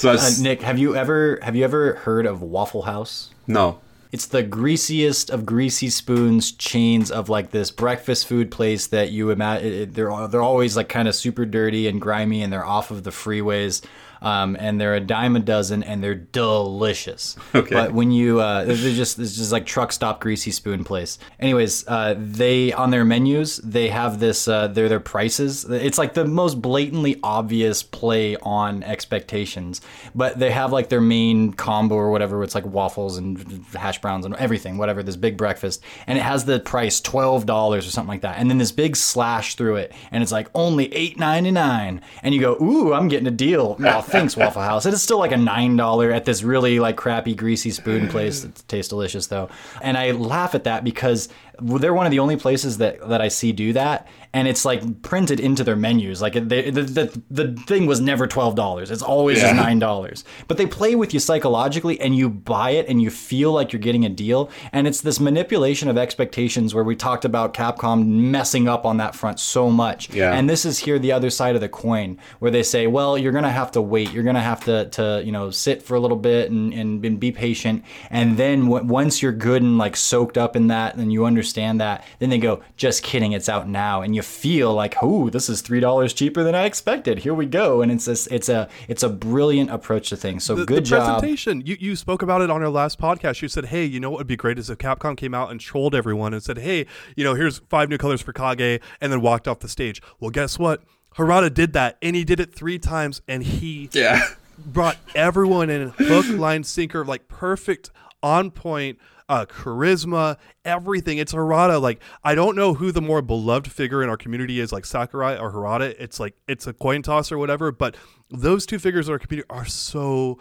so 0.00 0.10
I 0.10 0.14
Uh, 0.14 0.30
Nick, 0.40 0.62
have 0.62 0.78
you 0.78 0.96
ever 0.96 1.38
have 1.42 1.54
you 1.54 1.62
ever 1.64 1.94
heard 1.96 2.26
of 2.26 2.42
Waffle 2.42 2.82
House? 2.82 3.30
no. 3.46 3.78
It's 4.10 4.24
the 4.24 4.42
greasiest 4.42 5.28
of 5.28 5.44
greasy 5.44 5.90
spoons 5.90 6.52
chains 6.52 7.10
of 7.10 7.28
like 7.28 7.50
this 7.50 7.70
breakfast 7.70 8.26
food 8.26 8.50
place 8.50 8.86
that 8.86 9.10
you 9.10 9.30
imagine. 9.30 9.92
They're 9.92 10.28
they're 10.28 10.40
always 10.40 10.78
like 10.78 10.88
kind 10.88 11.08
of 11.08 11.14
super 11.14 11.44
dirty 11.44 11.86
and 11.86 12.00
grimy, 12.00 12.42
and 12.42 12.50
they're 12.50 12.64
off 12.64 12.90
of 12.90 13.04
the 13.04 13.10
freeways. 13.10 13.82
Um, 14.20 14.56
and 14.58 14.80
they're 14.80 14.94
a 14.94 15.00
dime 15.00 15.36
a 15.36 15.40
dozen, 15.40 15.82
and 15.82 16.02
they're 16.02 16.14
delicious. 16.14 17.36
Okay. 17.54 17.74
But 17.74 17.92
when 17.92 18.10
you, 18.10 18.40
uh, 18.40 18.64
they're 18.64 18.76
just 18.76 19.18
it's 19.18 19.36
just 19.36 19.52
like 19.52 19.66
truck 19.66 19.92
stop 19.92 20.20
greasy 20.20 20.50
spoon 20.50 20.84
place. 20.84 21.18
Anyways, 21.40 21.86
uh, 21.86 22.14
they 22.18 22.72
on 22.72 22.90
their 22.90 23.04
menus 23.04 23.58
they 23.58 23.88
have 23.88 24.20
this. 24.20 24.48
Uh, 24.48 24.68
they're 24.68 24.88
their 24.88 25.00
prices. 25.00 25.64
It's 25.64 25.98
like 25.98 26.14
the 26.14 26.24
most 26.24 26.60
blatantly 26.60 27.18
obvious 27.22 27.82
play 27.82 28.36
on 28.36 28.82
expectations. 28.82 29.80
But 30.14 30.38
they 30.38 30.50
have 30.50 30.72
like 30.72 30.88
their 30.88 31.00
main 31.00 31.52
combo 31.52 31.94
or 31.94 32.10
whatever. 32.10 32.42
It's 32.42 32.54
like 32.54 32.66
waffles 32.66 33.18
and 33.18 33.64
hash 33.74 34.00
browns 34.00 34.24
and 34.24 34.34
everything, 34.36 34.78
whatever. 34.78 35.02
This 35.02 35.16
big 35.16 35.36
breakfast, 35.36 35.82
and 36.06 36.18
it 36.18 36.22
has 36.22 36.44
the 36.44 36.60
price 36.60 37.00
twelve 37.00 37.46
dollars 37.46 37.86
or 37.86 37.90
something 37.90 38.08
like 38.08 38.22
that. 38.22 38.38
And 38.38 38.50
then 38.50 38.58
this 38.58 38.72
big 38.72 38.96
slash 38.96 39.54
through 39.54 39.76
it, 39.76 39.92
and 40.10 40.22
it's 40.22 40.32
like 40.32 40.48
only 40.54 40.92
eight 40.94 41.18
ninety 41.18 41.50
nine. 41.50 42.00
And 42.22 42.34
you 42.34 42.40
go, 42.40 42.56
ooh, 42.62 42.92
I'm 42.92 43.08
getting 43.08 43.26
a 43.26 43.32
deal. 43.32 43.76
Thanks 44.08 44.36
Waffle 44.36 44.62
House. 44.62 44.86
It 44.86 44.94
is 44.94 45.02
still 45.02 45.18
like 45.18 45.32
a 45.32 45.36
nine 45.36 45.76
dollar 45.76 46.10
at 46.12 46.24
this 46.24 46.42
really 46.42 46.80
like 46.80 46.96
crappy 46.96 47.34
greasy 47.34 47.70
spoon 47.70 48.08
place 48.08 48.40
that 48.42 48.66
tastes 48.68 48.88
delicious 48.88 49.26
though. 49.26 49.48
And 49.82 49.96
I 49.96 50.12
laugh 50.12 50.54
at 50.54 50.64
that 50.64 50.84
because 50.84 51.28
they're 51.60 51.94
one 51.94 52.06
of 52.06 52.10
the 52.12 52.18
only 52.18 52.36
places 52.36 52.78
that 52.78 53.06
that 53.08 53.20
I 53.20 53.28
see 53.28 53.52
do 53.52 53.72
that, 53.72 54.06
and 54.32 54.46
it's 54.48 54.64
like 54.64 55.02
printed 55.02 55.40
into 55.40 55.64
their 55.64 55.76
menus. 55.76 56.22
Like 56.22 56.34
they, 56.34 56.70
the, 56.70 56.82
the 56.82 57.22
the 57.30 57.52
thing 57.62 57.86
was 57.86 58.00
never 58.00 58.26
twelve 58.26 58.54
dollars. 58.54 58.90
It's 58.90 59.02
always 59.02 59.40
just 59.40 59.54
Yeah. 59.54 59.60
nine 59.62 59.78
dollars. 59.78 60.24
But 60.46 60.56
they 60.56 60.66
play 60.66 60.94
with 60.94 61.12
you 61.14 61.20
psychologically, 61.20 62.00
and 62.00 62.14
you 62.16 62.28
buy 62.28 62.70
it, 62.70 62.88
and 62.88 63.02
you 63.02 63.10
feel 63.10 63.52
like 63.52 63.72
you're 63.72 63.80
getting 63.80 64.04
a 64.04 64.08
deal. 64.08 64.50
And 64.72 64.86
it's 64.86 65.00
this 65.00 65.18
manipulation 65.20 65.88
of 65.88 65.98
expectations 65.98 66.74
where 66.74 66.84
we 66.84 66.94
talked 66.94 67.24
about 67.24 67.54
Capcom 67.54 68.06
messing 68.06 68.68
up 68.68 68.84
on 68.86 68.98
that 68.98 69.14
front 69.14 69.40
so 69.40 69.70
much. 69.70 70.10
Yeah. 70.14 70.32
And 70.32 70.48
this 70.48 70.64
is 70.64 70.78
here 70.78 70.98
the 70.98 71.12
other 71.12 71.30
side 71.30 71.54
of 71.54 71.60
the 71.60 71.68
coin 71.68 72.18
where 72.38 72.50
they 72.50 72.62
say, 72.62 72.86
well, 72.86 73.18
you're 73.18 73.32
gonna 73.32 73.50
have 73.50 73.72
to 73.72 73.82
wait. 73.82 74.12
You're 74.12 74.24
gonna 74.24 74.40
have 74.40 74.64
to 74.64 74.86
to 74.90 75.22
you 75.24 75.32
know 75.32 75.50
sit 75.50 75.82
for 75.82 75.94
a 75.96 76.00
little 76.00 76.16
bit 76.16 76.50
and 76.50 76.72
and, 76.72 77.04
and 77.04 77.18
be 77.18 77.32
patient. 77.32 77.84
And 78.10 78.36
then 78.36 78.66
w- 78.68 78.84
once 78.86 79.22
you're 79.22 79.32
good 79.32 79.62
and 79.62 79.78
like 79.78 79.96
soaked 79.96 80.38
up 80.38 80.54
in 80.54 80.68
that, 80.68 80.94
and 80.96 81.12
you 81.12 81.24
understand 81.24 81.47
that, 81.56 82.04
then 82.18 82.30
they 82.30 82.38
go, 82.38 82.62
just 82.76 83.02
kidding, 83.02 83.32
it's 83.32 83.48
out 83.48 83.68
now, 83.68 84.02
and 84.02 84.14
you 84.14 84.22
feel 84.22 84.74
like, 84.74 84.96
oh, 85.02 85.30
this 85.30 85.48
is 85.48 85.60
three 85.60 85.80
dollars 85.80 86.12
cheaper 86.12 86.42
than 86.42 86.54
I 86.54 86.64
expected. 86.64 87.18
Here 87.20 87.34
we 87.34 87.46
go. 87.46 87.82
And 87.82 87.90
it's 87.90 88.04
this, 88.04 88.26
it's 88.28 88.48
a 88.48 88.68
it's 88.88 89.02
a 89.02 89.08
brilliant 89.08 89.70
approach 89.70 90.08
to 90.10 90.16
things. 90.16 90.44
So 90.44 90.54
the, 90.54 90.64
good 90.64 90.84
the 90.84 90.88
job. 90.90 91.20
presentation. 91.20 91.62
You 91.64 91.76
you 91.78 91.96
spoke 91.96 92.22
about 92.22 92.42
it 92.42 92.50
on 92.50 92.62
our 92.62 92.68
last 92.68 93.00
podcast. 93.00 93.42
You 93.42 93.48
said, 93.48 93.66
"Hey, 93.66 93.84
you 93.84 94.00
know 94.00 94.10
what 94.10 94.18
would 94.18 94.26
be 94.26 94.36
great 94.36 94.58
is 94.58 94.70
if 94.70 94.78
Capcom 94.78 95.16
came 95.16 95.34
out 95.34 95.50
and 95.50 95.60
trolled 95.60 95.94
everyone 95.94 96.32
and 96.34 96.42
said, 96.42 96.58
"Hey, 96.58 96.86
you 97.16 97.24
know, 97.24 97.34
here's 97.34 97.58
five 97.68 97.88
new 97.88 97.98
colors 97.98 98.20
for 98.22 98.32
Kage," 98.32 98.80
and 99.00 99.12
then 99.12 99.20
walked 99.20 99.46
off 99.48 99.60
the 99.60 99.68
stage." 99.68 100.00
Well, 100.20 100.30
guess 100.30 100.58
what? 100.58 100.82
Harada 101.16 101.52
did 101.52 101.72
that, 101.72 101.96
and 102.02 102.14
he 102.14 102.22
did 102.24 102.38
it 102.38 102.54
three 102.54 102.78
times, 102.78 103.22
and 103.26 103.42
he 103.42 103.88
Yeah. 103.92 104.20
brought 104.58 104.96
everyone 105.14 105.70
in 105.70 105.88
hook, 105.96 106.26
line, 106.28 106.62
sinker, 106.64 107.04
like 107.04 107.26
perfect, 107.28 107.90
on 108.22 108.50
point. 108.50 108.98
Uh, 109.28 109.44
charisma, 109.44 110.38
everything. 110.64 111.18
It's 111.18 111.34
Harada. 111.34 111.80
Like 111.80 112.00
I 112.24 112.34
don't 112.34 112.56
know 112.56 112.74
who 112.74 112.92
the 112.92 113.02
more 113.02 113.20
beloved 113.20 113.70
figure 113.70 114.02
in 114.02 114.08
our 114.08 114.16
community 114.16 114.58
is, 114.60 114.72
like 114.72 114.86
Sakurai 114.86 115.36
or 115.36 115.52
Harada. 115.52 115.94
It's 115.98 116.18
like 116.18 116.34
it's 116.48 116.66
a 116.66 116.72
coin 116.72 117.02
toss 117.02 117.30
or 117.30 117.38
whatever. 117.38 117.70
But 117.70 117.96
those 118.30 118.64
two 118.64 118.78
figures 118.78 119.08
in 119.08 119.12
our 119.12 119.18
community 119.18 119.46
are 119.50 119.66
so 119.66 120.38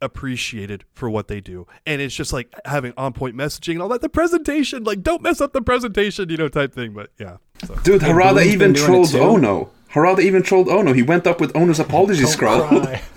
appreciated 0.00 0.84
for 0.92 1.10
what 1.10 1.26
they 1.26 1.40
do 1.40 1.66
and 1.84 2.00
it's 2.00 2.14
just 2.14 2.32
like 2.32 2.54
having 2.64 2.92
on 2.96 3.12
point 3.12 3.34
messaging 3.34 3.72
and 3.72 3.82
all 3.82 3.88
that 3.88 4.00
the 4.00 4.08
presentation 4.08 4.84
like 4.84 5.02
don't 5.02 5.22
mess 5.22 5.40
up 5.40 5.52
the 5.52 5.60
presentation 5.60 6.28
you 6.28 6.36
know 6.36 6.46
type 6.46 6.72
thing 6.72 6.92
but 6.92 7.10
yeah 7.18 7.38
so. 7.66 7.74
Dude, 7.76 8.02
Harada 8.02 8.44
even 8.44 8.58
been 8.58 8.72
doing 8.74 8.84
it 8.84 8.86
trolled 8.86 9.10
too. 9.10 9.18
Ono. 9.18 9.70
Harada 9.94 10.20
even 10.20 10.42
trolled 10.42 10.68
Ono. 10.68 10.92
He 10.92 11.02
went 11.02 11.26
up 11.26 11.40
with 11.40 11.56
Ono's 11.56 11.80
apology 11.80 12.24
scroll. 12.26 12.66
Cry. 12.68 13.02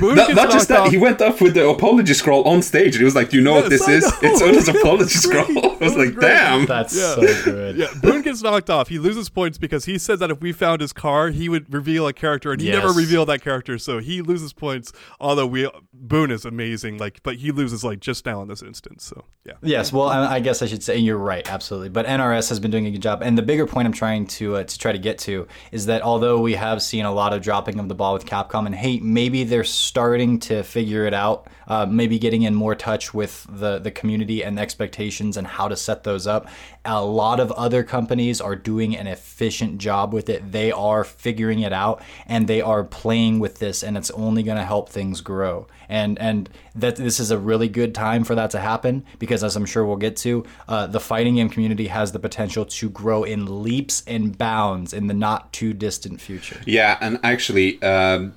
Boon 0.00 0.14
Not, 0.16 0.34
not 0.34 0.50
just 0.50 0.68
that, 0.68 0.80
off. 0.80 0.90
he 0.90 0.96
went 0.96 1.20
up 1.20 1.40
with 1.40 1.54
the 1.54 1.68
apology 1.68 2.14
scroll 2.14 2.44
on 2.44 2.62
stage. 2.62 2.96
He 2.96 3.04
was 3.04 3.14
like, 3.14 3.30
"Do 3.30 3.36
you 3.36 3.42
know 3.42 3.54
what 3.54 3.68
this 3.70 3.82
I 3.88 3.92
is? 3.92 4.04
know. 4.04 4.18
It's 4.22 4.42
Ono's 4.42 4.68
apology 4.80 5.04
It 5.04 5.10
scroll." 5.10 5.44
I 5.64 5.68
was 5.70 5.80
was 5.80 5.96
like, 5.96 6.14
great. 6.14 6.28
"Damn." 6.28 6.66
That's 6.66 6.96
Yeah. 6.96 7.14
so 7.16 7.44
good. 7.44 7.76
yeah, 7.76 7.88
Boon 8.00 8.22
gets 8.22 8.42
knocked 8.42 8.70
off. 8.70 8.88
He 8.88 8.98
loses 8.98 9.28
points 9.28 9.58
because 9.58 9.84
he 9.86 9.98
said 9.98 10.18
that 10.20 10.30
if 10.30 10.40
we 10.40 10.52
found 10.52 10.80
his 10.80 10.92
car, 10.92 11.30
he 11.30 11.48
would 11.48 11.72
reveal 11.72 12.06
a 12.06 12.12
character, 12.12 12.52
and 12.52 12.60
he 12.60 12.70
never 12.70 12.92
revealed 12.92 13.28
that 13.28 13.42
character. 13.42 13.78
So 13.78 13.98
he 13.98 14.22
loses 14.22 14.52
points. 14.52 14.92
Although 15.20 15.46
we 15.46 15.68
Boon 15.92 16.30
is 16.30 16.44
amazing, 16.44 16.98
like, 16.98 17.22
but 17.22 17.36
he 17.36 17.50
loses 17.52 17.82
like 17.84 18.00
just 18.00 18.24
now 18.26 18.42
in 18.42 18.48
this 18.48 18.62
instance. 18.62 19.04
So 19.04 19.24
yeah, 19.44 19.54
Yes, 19.62 19.92
well, 19.92 20.08
I, 20.08 20.34
I 20.34 20.40
guess 20.40 20.62
I 20.62 20.66
should 20.66 20.82
say 20.82 20.96
you're 20.96 21.16
right, 21.18 21.48
absolutely. 21.50 21.88
But 21.88 22.06
NRS 22.06 22.48
has 22.50 22.60
been 22.60 22.70
doing 22.70 22.86
a 22.86 22.90
good 22.90 23.02
job, 23.02 23.22
and 23.22 23.36
the 23.36 23.42
bigger 23.42 23.66
point 23.66 23.86
I'm 23.86 23.92
trying 23.92 24.26
to 24.28 24.56
uh, 24.56 24.64
to 24.64 24.78
try 24.78 24.92
to 24.92 24.98
get 24.98 25.18
to 25.20 25.46
is 25.72 25.86
that 25.86 26.02
although 26.02 26.38
we 26.38 26.52
have 26.52 26.82
seen 26.82 27.06
a 27.06 27.12
lot 27.12 27.32
of 27.32 27.40
dropping 27.42 27.80
of 27.80 27.88
the 27.88 27.94
ball 27.94 28.12
with 28.12 28.26
Capcom, 28.26 28.66
and 28.66 28.74
hey, 28.74 29.00
maybe 29.00 29.42
they're 29.42 29.64
starting 29.64 30.38
to 30.38 30.62
figure 30.62 31.06
it 31.06 31.14
out, 31.14 31.48
uh, 31.66 31.86
maybe 31.86 32.18
getting 32.18 32.42
in 32.42 32.54
more 32.54 32.74
touch 32.74 33.14
with 33.14 33.46
the 33.48 33.78
the 33.78 33.90
community 33.90 34.44
and 34.44 34.60
expectations 34.60 35.36
and 35.36 35.46
how 35.46 35.68
to 35.68 35.76
set 35.76 36.04
those 36.04 36.26
up. 36.26 36.46
A 36.84 37.02
lot 37.02 37.40
of 37.40 37.50
other 37.52 37.82
companies 37.82 38.40
are 38.40 38.54
doing 38.54 38.96
an 38.96 39.06
efficient 39.06 39.78
job 39.78 40.12
with 40.12 40.28
it. 40.28 40.52
They 40.52 40.70
are 40.70 41.04
figuring 41.04 41.60
it 41.60 41.72
out 41.72 42.02
and 42.26 42.46
they 42.46 42.60
are 42.60 42.84
playing 42.84 43.40
with 43.40 43.58
this, 43.58 43.82
and 43.82 43.96
it's 43.96 44.10
only 44.10 44.42
going 44.42 44.58
to 44.58 44.64
help 44.64 44.90
things 44.90 45.22
grow. 45.22 45.66
And 45.92 46.18
and 46.18 46.48
that 46.74 46.96
this 46.96 47.20
is 47.20 47.30
a 47.30 47.36
really 47.36 47.68
good 47.68 47.94
time 47.94 48.24
for 48.24 48.34
that 48.34 48.50
to 48.52 48.60
happen 48.60 49.04
because, 49.18 49.44
as 49.44 49.56
I'm 49.56 49.66
sure 49.66 49.84
we'll 49.84 49.96
get 50.08 50.16
to, 50.28 50.42
uh, 50.66 50.86
the 50.86 51.00
fighting 51.00 51.34
game 51.34 51.50
community 51.50 51.88
has 51.88 52.12
the 52.12 52.18
potential 52.18 52.64
to 52.64 52.88
grow 52.88 53.24
in 53.24 53.62
leaps 53.62 54.02
and 54.06 54.38
bounds 54.38 54.94
in 54.94 55.06
the 55.08 55.12
not 55.12 55.52
too 55.52 55.74
distant 55.74 56.18
future. 56.18 56.58
Yeah, 56.64 56.96
and 57.02 57.20
actually, 57.22 57.80
um, 57.82 58.32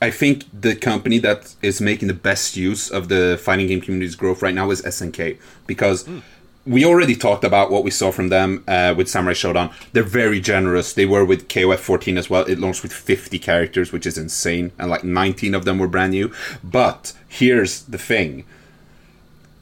I 0.00 0.10
think 0.10 0.44
the 0.58 0.74
company 0.74 1.18
that 1.18 1.54
is 1.60 1.78
making 1.78 2.08
the 2.08 2.14
best 2.14 2.56
use 2.56 2.90
of 2.90 3.08
the 3.08 3.38
fighting 3.38 3.66
game 3.66 3.82
community's 3.82 4.16
growth 4.16 4.40
right 4.40 4.54
now 4.54 4.70
is 4.70 4.80
SNK 4.80 5.38
because. 5.66 6.04
Mm. 6.04 6.22
We 6.66 6.84
already 6.84 7.14
talked 7.14 7.44
about 7.44 7.70
what 7.70 7.84
we 7.84 7.90
saw 7.90 8.10
from 8.10 8.28
them 8.28 8.64
uh, 8.66 8.94
with 8.96 9.10
Samurai 9.10 9.34
Shodown. 9.34 9.72
They're 9.92 10.02
very 10.02 10.40
generous. 10.40 10.94
They 10.94 11.04
were 11.04 11.24
with 11.24 11.48
KOF 11.48 11.78
14 11.78 12.16
as 12.16 12.30
well. 12.30 12.44
It 12.44 12.58
launched 12.58 12.82
with 12.82 12.92
50 12.92 13.38
characters, 13.38 13.92
which 13.92 14.06
is 14.06 14.16
insane, 14.16 14.72
and 14.78 14.88
like 14.88 15.04
19 15.04 15.54
of 15.54 15.66
them 15.66 15.78
were 15.78 15.88
brand 15.88 16.12
new. 16.12 16.32
But 16.62 17.12
here's 17.28 17.82
the 17.82 17.98
thing 17.98 18.44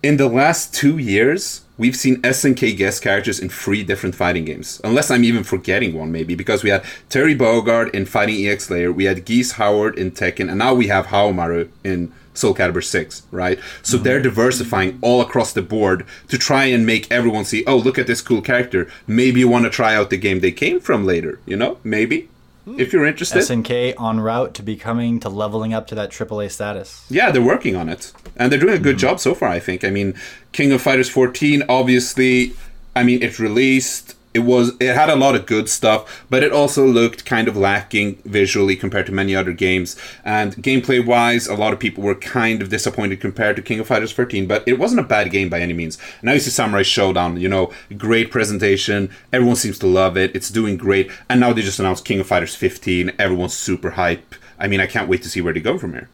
in 0.03 0.17
the 0.17 0.29
last 0.29 0.75
two 0.75 0.99
years, 0.99 1.63
we've 1.79 1.97
seen 1.97 2.21
SNK 2.23 2.77
guest 2.77 3.03
characters 3.03 3.39
in 3.39 3.49
three 3.49 3.85
different 3.85 4.17
fighting 4.17 4.45
games. 4.45 4.81
Unless 4.83 5.11
I'm 5.11 5.23
even 5.23 5.45
forgetting 5.45 5.95
one, 5.95 6.11
maybe, 6.11 6.35
because 6.35 6.65
we 6.65 6.71
had 6.71 6.85
Terry 7.09 7.37
Bogard 7.37 7.95
in 7.95 8.05
Fighting 8.05 8.45
EX 8.45 8.69
Layer, 8.69 8.93
we 8.93 9.05
had 9.05 9.25
Geese 9.25 9.53
Howard 9.53 9.97
in 9.97 10.11
Tekken, 10.11 10.49
and 10.49 10.59
now 10.59 10.75
we 10.75 10.89
have 10.89 11.07
Haohmaru 11.07 11.69
in 11.85 12.13
Soul 12.35 12.55
Calibur 12.55 12.83
6, 12.83 13.23
right? 13.31 13.59
So 13.83 13.97
mm-hmm. 13.97 14.05
they're 14.05 14.23
diversifying 14.23 14.99
all 15.03 15.21
across 15.21 15.53
the 15.53 15.63
board 15.63 16.07
to 16.29 16.39
try 16.39 16.65
and 16.65 16.87
make 16.87 17.11
everyone 17.11 17.45
see, 17.45 17.65
oh, 17.67 17.77
look 17.77 17.99
at 17.99 18.07
this 18.07 18.21
cool 18.21 18.41
character. 18.41 18.91
Maybe 19.07 19.41
you 19.41 19.49
want 19.49 19.65
to 19.65 19.71
try 19.71 19.95
out 19.95 20.11
the 20.11 20.17
game 20.17 20.41
they 20.41 20.53
came 20.53 20.81
from 20.81 21.05
later, 21.05 21.41
you 21.47 21.57
know? 21.57 21.79
Maybe 21.85 22.29
if 22.67 22.93
you're 22.93 23.07
interested. 23.07 23.43
SNK 23.43 23.95
on 23.99 24.21
route 24.21 24.55
to 24.55 24.63
becoming 24.63 25.21
to 25.21 25.29
leveling 25.29 25.75
up 25.75 25.87
to 25.89 25.95
that 25.95 26.11
AAA 26.11 26.51
status. 26.51 27.05
Yeah, 27.11 27.31
they're 27.31 27.43
working 27.43 27.77
on 27.77 27.89
it, 27.89 28.13
and 28.37 28.51
they're 28.51 28.61
doing 28.61 28.75
a 28.75 28.79
good 28.79 28.97
mm-hmm. 28.97 29.09
job 29.09 29.21
so 29.21 29.35
far. 29.35 29.49
I 29.49 29.61
think. 29.61 29.85
I 29.85 29.91
mean, 29.91 30.15
King 30.53 30.73
of 30.73 30.81
Fighters 30.81 31.09
14, 31.09 31.65
obviously. 31.69 32.55
I 32.95 33.03
mean, 33.03 33.23
it 33.23 33.39
released 33.39 34.17
it 34.35 34.41
was 34.41 34.73
it 34.81 34.95
had 34.95 35.11
a 35.11 35.17
lot 35.17 35.35
of 35.35 35.47
good 35.47 35.69
stuff, 35.69 36.25
but 36.31 36.43
it 36.43 36.53
also 36.53 36.87
looked 36.87 37.25
kind 37.25 37.49
of 37.49 37.57
lacking 37.57 38.17
visually 38.25 38.77
compared 38.77 39.07
to 39.07 39.13
many 39.13 39.35
other 39.37 39.53
games. 39.53 39.97
And 40.25 40.55
gameplay 40.57 41.05
wise, 41.05 41.47
a 41.47 41.55
lot 41.55 41.73
of 41.73 41.79
people 41.79 42.03
were 42.03 42.15
kind 42.15 42.63
of 42.63 42.69
disappointed 42.69 43.21
compared 43.21 43.57
to 43.57 43.63
King 43.63 43.81
of 43.81 43.87
Fighters 43.87 44.13
13, 44.13 44.47
but 44.47 44.67
it 44.67 44.79
wasn't 44.79 45.01
a 45.01 45.05
bad 45.05 45.31
game 45.31 45.49
by 45.49 45.61
any 45.61 45.73
means. 45.73 45.99
Now 46.23 46.33
you 46.33 46.41
see 46.41 46.51
Samurai 46.51 46.83
Shodown, 46.83 47.41
you 47.41 47.49
know, 47.49 47.73
great 47.97 48.31
presentation, 48.31 49.11
everyone 49.33 49.57
seems 49.57 49.79
to 49.81 49.87
love 49.87 50.17
it, 50.17 50.35
it's 50.35 50.51
doing 50.51 50.77
great, 50.77 51.11
and 51.29 51.41
now 51.41 51.53
they 51.53 51.63
just 51.63 51.79
announced 51.81 52.05
King 52.05 52.21
of 52.21 52.27
Fighters 52.27 52.55
15, 52.55 53.13
everyone's 53.19 53.55
super 53.55 53.91
hype. 53.91 54.35
I 54.59 54.69
mean, 54.69 54.81
I 54.81 54.87
can't 54.87 55.09
wait 55.09 55.23
to 55.23 55.29
see 55.29 55.41
where 55.41 55.53
they 55.53 55.61
go 55.61 55.79
from 55.79 55.93
here. 55.93 56.09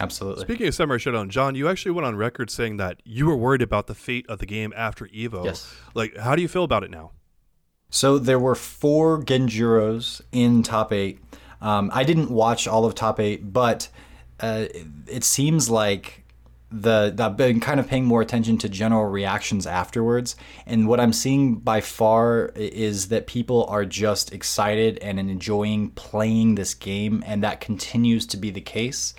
Absolutely. 0.00 0.42
Speaking 0.44 0.66
of 0.68 0.74
Samurai 0.74 0.98
Shodown, 0.98 1.28
John, 1.28 1.54
you 1.54 1.68
actually 1.68 1.92
went 1.92 2.06
on 2.06 2.16
record 2.16 2.50
saying 2.50 2.78
that 2.78 3.00
you 3.04 3.26
were 3.26 3.36
worried 3.36 3.62
about 3.62 3.86
the 3.86 3.94
fate 3.94 4.24
of 4.28 4.38
the 4.38 4.46
game 4.46 4.72
after 4.76 5.06
Evo. 5.06 5.44
Yes. 5.44 5.74
Like, 5.94 6.16
how 6.16 6.34
do 6.34 6.42
you 6.42 6.48
feel 6.48 6.64
about 6.64 6.82
it 6.82 6.90
now? 6.90 7.12
So 7.90 8.18
there 8.18 8.38
were 8.38 8.54
four 8.54 9.22
Genjuros 9.22 10.20
in 10.32 10.62
top 10.62 10.92
eight. 10.92 11.20
Um, 11.60 11.90
I 11.92 12.04
didn't 12.04 12.30
watch 12.30 12.66
all 12.66 12.84
of 12.84 12.94
top 12.94 13.20
eight, 13.20 13.52
but 13.52 13.88
uh, 14.40 14.66
it 15.06 15.24
seems 15.24 15.70
like 15.70 16.24
the 16.70 17.14
I've 17.18 17.36
been 17.36 17.60
kind 17.60 17.78
of 17.78 17.86
paying 17.86 18.04
more 18.04 18.20
attention 18.20 18.58
to 18.58 18.68
general 18.68 19.04
reactions 19.04 19.66
afterwards, 19.66 20.36
and 20.66 20.88
what 20.88 21.00
I'm 21.00 21.12
seeing 21.12 21.56
by 21.56 21.80
far 21.80 22.52
is 22.56 23.08
that 23.08 23.26
people 23.26 23.64
are 23.66 23.84
just 23.84 24.32
excited 24.32 24.98
and 24.98 25.18
enjoying 25.18 25.90
playing 25.90 26.56
this 26.56 26.74
game, 26.74 27.22
and 27.26 27.42
that 27.44 27.60
continues 27.60 28.26
to 28.26 28.36
be 28.36 28.50
the 28.50 28.60
case. 28.60 29.14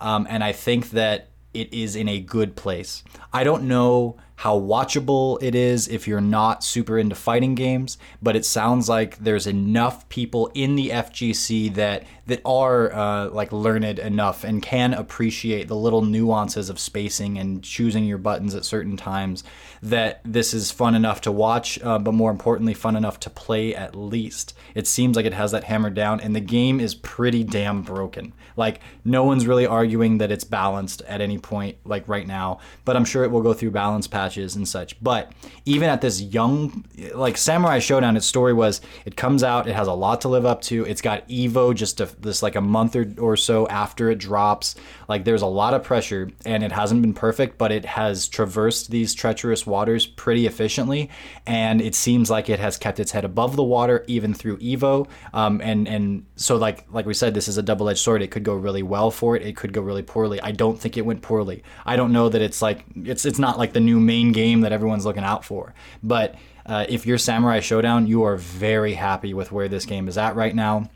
Um, 0.00 0.26
and 0.30 0.42
I 0.42 0.52
think 0.52 0.90
that 0.90 1.28
it 1.52 1.72
is 1.72 1.96
in 1.96 2.08
a 2.08 2.20
good 2.20 2.56
place. 2.56 3.02
I 3.32 3.44
don't 3.44 3.64
know 3.64 4.16
how 4.40 4.58
watchable 4.58 5.36
it 5.42 5.54
is 5.54 5.86
if 5.86 6.08
you're 6.08 6.18
not 6.18 6.64
super 6.64 6.98
into 6.98 7.14
fighting 7.14 7.54
games, 7.54 7.98
but 8.22 8.34
it 8.34 8.42
sounds 8.42 8.88
like 8.88 9.18
there's 9.18 9.46
enough 9.46 10.08
people 10.08 10.50
in 10.54 10.76
the 10.76 10.88
FGC 10.88 11.74
that 11.74 12.04
that 12.24 12.40
are 12.44 12.90
uh, 12.94 13.28
like 13.30 13.52
learned 13.52 13.98
enough 13.98 14.42
and 14.44 14.62
can 14.62 14.94
appreciate 14.94 15.68
the 15.68 15.76
little 15.76 16.00
nuances 16.00 16.70
of 16.70 16.78
spacing 16.78 17.36
and 17.36 17.62
choosing 17.62 18.04
your 18.04 18.16
buttons 18.16 18.54
at 18.54 18.64
certain 18.64 18.96
times 18.96 19.44
that 19.82 20.20
this 20.24 20.54
is 20.54 20.70
fun 20.70 20.94
enough 20.94 21.20
to 21.20 21.32
watch, 21.32 21.82
uh, 21.82 21.98
but 21.98 22.14
more 22.14 22.30
importantly, 22.30 22.72
fun 22.72 22.96
enough 22.96 23.18
to 23.18 23.28
play 23.28 23.74
at 23.74 23.94
least. 23.94 24.54
It 24.74 24.86
seems 24.86 25.16
like 25.16 25.26
it 25.26 25.34
has 25.34 25.50
that 25.52 25.64
hammered 25.64 25.94
down, 25.94 26.20
and 26.20 26.34
the 26.34 26.40
game 26.40 26.80
is 26.80 26.94
pretty 26.94 27.42
damn 27.42 27.82
broken. 27.82 28.32
Like, 28.56 28.80
no 29.04 29.24
one's 29.24 29.46
really 29.46 29.66
arguing 29.66 30.18
that 30.18 30.30
it's 30.30 30.44
balanced 30.44 31.02
at 31.02 31.20
any 31.20 31.38
point, 31.38 31.78
like 31.84 32.06
right 32.08 32.26
now, 32.26 32.60
but 32.84 32.96
I'm 32.96 33.04
sure 33.04 33.24
it 33.24 33.30
will 33.30 33.42
go 33.42 33.54
through 33.54 33.72
balance 33.72 34.06
patches 34.30 34.56
and 34.56 34.66
such. 34.66 35.02
But 35.02 35.32
even 35.64 35.88
at 35.88 36.00
this 36.00 36.20
young, 36.20 36.84
like 37.14 37.36
Samurai 37.36 37.78
Shodown, 37.78 38.16
its 38.16 38.26
story 38.26 38.52
was 38.52 38.80
it 39.04 39.16
comes 39.16 39.42
out, 39.42 39.68
it 39.68 39.74
has 39.74 39.88
a 39.88 39.92
lot 39.92 40.20
to 40.22 40.28
live 40.28 40.46
up 40.46 40.62
to. 40.62 40.84
It's 40.86 41.02
got 41.02 41.28
Evo 41.28 41.74
just 41.74 42.00
a, 42.00 42.06
this 42.20 42.42
like 42.42 42.56
a 42.56 42.60
month 42.60 42.94
or, 42.96 43.12
or 43.18 43.36
so 43.36 43.66
after 43.68 44.10
it 44.10 44.18
drops. 44.18 44.76
Like, 45.08 45.24
there's 45.24 45.42
a 45.42 45.46
lot 45.46 45.74
of 45.74 45.82
pressure, 45.82 46.30
and 46.46 46.62
it 46.62 46.70
hasn't 46.70 47.02
been 47.02 47.14
perfect, 47.14 47.58
but 47.58 47.72
it 47.72 47.84
has 47.84 48.28
traversed 48.28 48.92
these 48.92 49.12
treacherous 49.12 49.66
waters 49.66 50.06
pretty 50.06 50.46
efficiently, 50.46 51.10
and 51.46 51.82
it 51.82 51.96
seems 51.96 52.30
like 52.30 52.48
it 52.48 52.60
has 52.60 52.76
kept 52.76 53.00
its 53.00 53.10
head 53.10 53.24
above 53.24 53.56
the 53.56 53.64
water 53.64 54.04
even 54.06 54.32
through 54.32 54.58
Evo. 54.58 55.08
Um, 55.34 55.60
and 55.62 55.88
and 55.88 56.26
so 56.36 56.56
like 56.56 56.86
like 56.92 57.06
we 57.06 57.14
said, 57.14 57.34
this 57.34 57.48
is 57.48 57.58
a 57.58 57.62
double-edged 57.62 57.98
sword. 57.98 58.22
It 58.22 58.30
could 58.30 58.44
go 58.44 58.54
really 58.54 58.84
well 58.84 59.10
for 59.10 59.34
it. 59.34 59.42
It 59.42 59.56
could 59.56 59.72
go 59.72 59.80
really 59.80 60.02
poorly. 60.02 60.40
I 60.40 60.52
don't 60.52 60.78
think 60.78 60.96
it 60.96 61.04
went 61.04 61.22
poorly. 61.22 61.64
I 61.84 61.96
don't 61.96 62.12
know 62.12 62.28
that 62.28 62.42
it's 62.42 62.62
like 62.62 62.84
it's 62.94 63.24
it's 63.24 63.38
not 63.38 63.58
like 63.58 63.72
the 63.72 63.80
new 63.80 63.98
main 63.98 64.19
game 64.32 64.60
that 64.60 64.72
everyone's 64.72 65.04
looking 65.04 65.24
out 65.24 65.44
for, 65.44 65.74
but. 66.02 66.34
Uh, 66.66 66.84
if 66.88 67.04
you're 67.04 67.18
Samurai 67.18 67.58
Shodown, 67.58 68.06
you 68.06 68.22
are 68.22 68.36
very 68.36 68.92
happy 68.92 69.34
with 69.34 69.50
where 69.50 69.66
this 69.66 69.86
game 69.86 70.06
is 70.06 70.16
at 70.16 70.36
right 70.36 70.54
now 70.54 70.88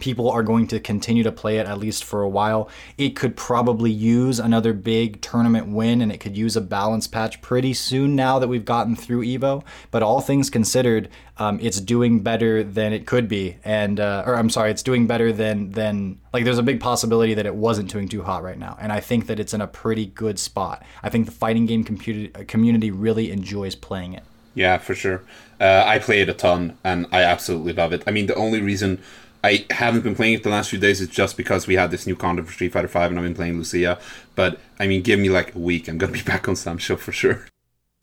people 0.00 0.30
are 0.30 0.42
going 0.42 0.66
to 0.68 0.80
continue 0.80 1.22
to 1.22 1.32
play 1.32 1.58
it 1.58 1.66
at 1.66 1.78
least 1.78 2.04
for 2.04 2.22
a 2.22 2.28
while. 2.28 2.68
It 2.98 3.10
could 3.10 3.36
probably 3.36 3.90
use 3.90 4.38
another 4.38 4.72
big 4.72 5.20
tournament 5.20 5.68
win 5.68 6.02
and 6.02 6.12
it 6.12 6.18
could 6.18 6.36
use 6.36 6.56
a 6.56 6.60
balance 6.60 7.06
patch 7.06 7.40
pretty 7.40 7.72
soon 7.72 8.14
now 8.14 8.38
that 8.38 8.48
we've 8.48 8.64
gotten 8.64 8.94
through 8.94 9.24
Evo. 9.24 9.64
But 9.90 10.02
all 10.02 10.20
things 10.20 10.50
considered, 10.50 11.08
um, 11.38 11.58
it's 11.62 11.80
doing 11.80 12.20
better 12.20 12.62
than 12.62 12.92
it 12.92 13.06
could 13.06 13.28
be. 13.28 13.56
And, 13.64 13.98
uh, 13.98 14.24
or 14.26 14.36
I'm 14.36 14.50
sorry, 14.50 14.70
it's 14.70 14.82
doing 14.82 15.06
better 15.06 15.32
than, 15.32 15.70
than, 15.70 16.18
like, 16.32 16.44
there's 16.44 16.58
a 16.58 16.62
big 16.62 16.80
possibility 16.80 17.34
that 17.34 17.46
it 17.46 17.54
wasn't 17.54 17.90
doing 17.90 18.08
too 18.08 18.22
hot 18.22 18.42
right 18.42 18.58
now. 18.58 18.76
And 18.80 18.92
I 18.92 19.00
think 19.00 19.26
that 19.26 19.40
it's 19.40 19.54
in 19.54 19.60
a 19.60 19.66
pretty 19.66 20.06
good 20.06 20.38
spot. 20.38 20.82
I 21.02 21.08
think 21.08 21.26
the 21.26 21.32
fighting 21.32 21.66
game 21.66 21.84
community 21.84 22.90
really 22.90 23.30
enjoys 23.30 23.74
playing 23.74 24.12
it. 24.12 24.24
Yeah, 24.54 24.78
for 24.78 24.94
sure. 24.94 25.22
Uh, 25.60 25.84
I 25.86 25.98
play 25.98 26.22
it 26.22 26.30
a 26.30 26.32
ton 26.32 26.78
and 26.82 27.06
I 27.12 27.22
absolutely 27.22 27.74
love 27.74 27.92
it. 27.92 28.02
I 28.06 28.10
mean, 28.10 28.26
the 28.26 28.34
only 28.34 28.60
reason 28.60 29.02
I 29.46 29.64
haven't 29.70 30.02
been 30.02 30.16
playing 30.16 30.34
it 30.34 30.42
the 30.42 30.48
last 30.50 30.70
few 30.70 30.78
days. 30.78 31.00
It's 31.00 31.14
just 31.14 31.36
because 31.36 31.68
we 31.68 31.74
had 31.74 31.92
this 31.92 32.04
new 32.04 32.16
content 32.16 32.48
for 32.48 32.52
Street 32.52 32.72
Fighter 32.72 32.88
Five, 32.88 33.10
and 33.10 33.18
I've 33.18 33.24
been 33.24 33.34
playing 33.34 33.56
Lucia. 33.56 33.98
But 34.34 34.58
I 34.80 34.88
mean, 34.88 35.02
give 35.02 35.20
me 35.20 35.28
like 35.28 35.54
a 35.54 35.58
week, 35.58 35.86
I'm 35.86 35.98
gonna 35.98 36.12
be 36.12 36.22
back 36.32 36.48
on 36.48 36.54
SamSho 36.54 36.98
for 36.98 37.12
sure. 37.12 37.46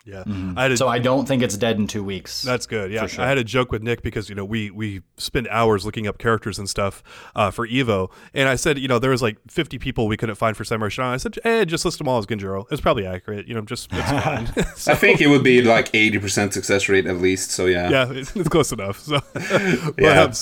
Yeah. 0.06 0.24
Mm-hmm. 0.26 0.60
I 0.60 0.76
so 0.76 0.90
I 0.90 1.00
don't 1.00 1.26
think 1.26 1.42
it's 1.42 1.56
dead 1.56 1.78
in 1.78 1.88
two 1.88 2.04
weeks. 2.04 2.42
That's 2.42 2.66
good. 2.66 2.92
Yeah. 2.92 3.08
Sure. 3.08 3.24
I 3.24 3.28
had 3.28 3.38
a 3.38 3.44
joke 3.44 3.72
with 3.72 3.82
Nick 3.82 4.02
because, 4.02 4.28
you 4.28 4.36
know, 4.36 4.44
we, 4.44 4.70
we 4.70 5.02
spend 5.18 5.48
hours 5.48 5.86
looking 5.86 6.08
up 6.08 6.18
characters 6.18 6.60
and 6.60 6.70
stuff 6.70 7.02
uh, 7.36 7.52
for 7.52 7.66
Evo. 7.66 8.12
And 8.34 8.50
I 8.50 8.56
said, 8.56 8.78
you 8.78 8.90
know, 8.90 9.00
there 9.00 9.12
was 9.12 9.22
like 9.22 9.38
50 9.48 9.80
people 9.80 10.08
we 10.08 10.18
couldn't 10.18 10.36
find 10.36 10.58
for 10.58 10.66
Samurai 10.66 10.90
Shodown. 10.90 11.14
I 11.14 11.18
said, 11.18 11.40
eh, 11.46 11.64
just 11.64 11.86
list 11.86 12.00
them 12.00 12.10
all 12.10 12.18
as 12.18 12.26
Genjuro. 12.26 12.66
It's 12.70 12.82
probably 12.82 13.06
accurate. 13.06 13.48
You 13.48 13.56
know, 13.56 13.62
just, 13.62 13.88
it's 13.94 14.12
fine. 14.24 14.48
so, 14.76 14.92
I 14.92 14.96
think 14.96 15.22
it 15.22 15.28
would 15.28 15.44
be 15.44 15.62
like 15.62 15.92
80% 15.94 16.52
success 16.52 16.90
rate 16.90 17.06
at 17.06 17.18
least. 17.18 17.52
So 17.52 17.66
yeah. 17.66 17.90
Yeah. 17.90 18.12
It's, 18.12 18.36
it's 18.36 18.50
close 18.50 18.74
enough. 18.74 19.00
So, 19.00 19.22
but, 19.34 19.94
yeah. 19.98 20.24
Um, 20.24 20.34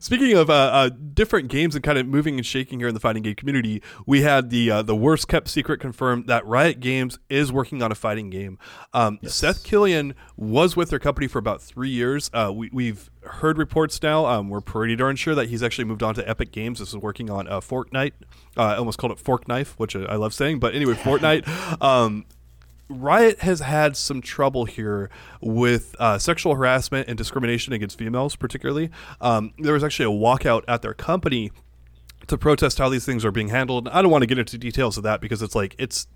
speaking 0.00 0.36
of 0.36 0.50
uh, 0.50 0.52
uh, 0.52 0.90
different 1.14 1.48
games 1.48 1.74
and 1.74 1.82
kind 1.82 1.96
of 1.96 2.06
moving 2.06 2.36
and 2.36 2.44
shaking 2.44 2.78
here 2.80 2.88
in 2.88 2.94
the 2.94 3.00
fighting 3.00 3.22
game 3.22 3.36
community, 3.36 3.82
we 4.04 4.20
had 4.20 4.50
the, 4.50 4.70
uh, 4.70 4.82
the 4.82 4.96
worst 4.96 5.28
kept 5.28 5.48
secret 5.48 5.80
confirmed 5.80 6.26
that 6.26 6.44
Riot 6.44 6.80
Games 6.80 7.18
is 7.30 7.50
working 7.50 7.82
on 7.82 7.90
a 7.90 7.94
fighting 7.94 8.28
game. 8.28 8.58
Um, 8.98 9.20
yes. 9.22 9.36
Seth 9.36 9.62
Killian 9.62 10.12
was 10.36 10.76
with 10.76 10.90
their 10.90 10.98
company 10.98 11.28
for 11.28 11.38
about 11.38 11.62
three 11.62 11.88
years. 11.88 12.30
Uh, 12.34 12.52
we, 12.52 12.88
have 12.88 13.10
heard 13.22 13.56
reports 13.56 14.02
now. 14.02 14.26
Um, 14.26 14.48
we're 14.48 14.60
pretty 14.60 14.96
darn 14.96 15.14
sure 15.14 15.36
that 15.36 15.48
he's 15.48 15.62
actually 15.62 15.84
moved 15.84 16.02
on 16.02 16.16
to 16.16 16.28
Epic 16.28 16.50
Games. 16.50 16.80
This 16.80 16.88
is 16.88 16.96
working 16.96 17.30
on 17.30 17.46
uh, 17.46 17.60
Fortnite. 17.60 18.12
Uh, 18.56 18.62
I 18.62 18.76
almost 18.76 18.98
called 18.98 19.12
it 19.12 19.20
Fork 19.20 19.46
Knife, 19.46 19.78
which 19.78 19.94
I 19.94 20.16
love 20.16 20.34
saying. 20.34 20.58
But 20.58 20.74
anyway, 20.74 20.94
Fortnite. 20.94 21.46
Um, 21.80 22.24
Riot 22.88 23.40
has 23.40 23.60
had 23.60 23.96
some 23.96 24.20
trouble 24.22 24.64
here 24.64 25.10
with 25.40 25.94
uh, 25.98 26.18
sexual 26.18 26.54
harassment 26.54 27.06
and 27.08 27.16
discrimination 27.16 27.72
against 27.72 27.98
females, 27.98 28.34
particularly. 28.34 28.90
Um, 29.20 29.52
there 29.58 29.74
was 29.74 29.84
actually 29.84 30.06
a 30.06 30.18
walkout 30.18 30.64
at 30.66 30.82
their 30.82 30.94
company 30.94 31.52
to 32.26 32.38
protest 32.38 32.78
how 32.78 32.88
these 32.88 33.04
things 33.04 33.24
are 33.24 33.30
being 33.30 33.48
handled. 33.48 33.88
I 33.88 34.00
don't 34.00 34.10
want 34.10 34.22
to 34.22 34.26
get 34.26 34.38
into 34.38 34.56
details 34.56 34.96
of 34.96 35.02
that 35.02 35.20
because 35.20 35.42
it's 35.42 35.54
like 35.54 35.76
it's 35.78 36.06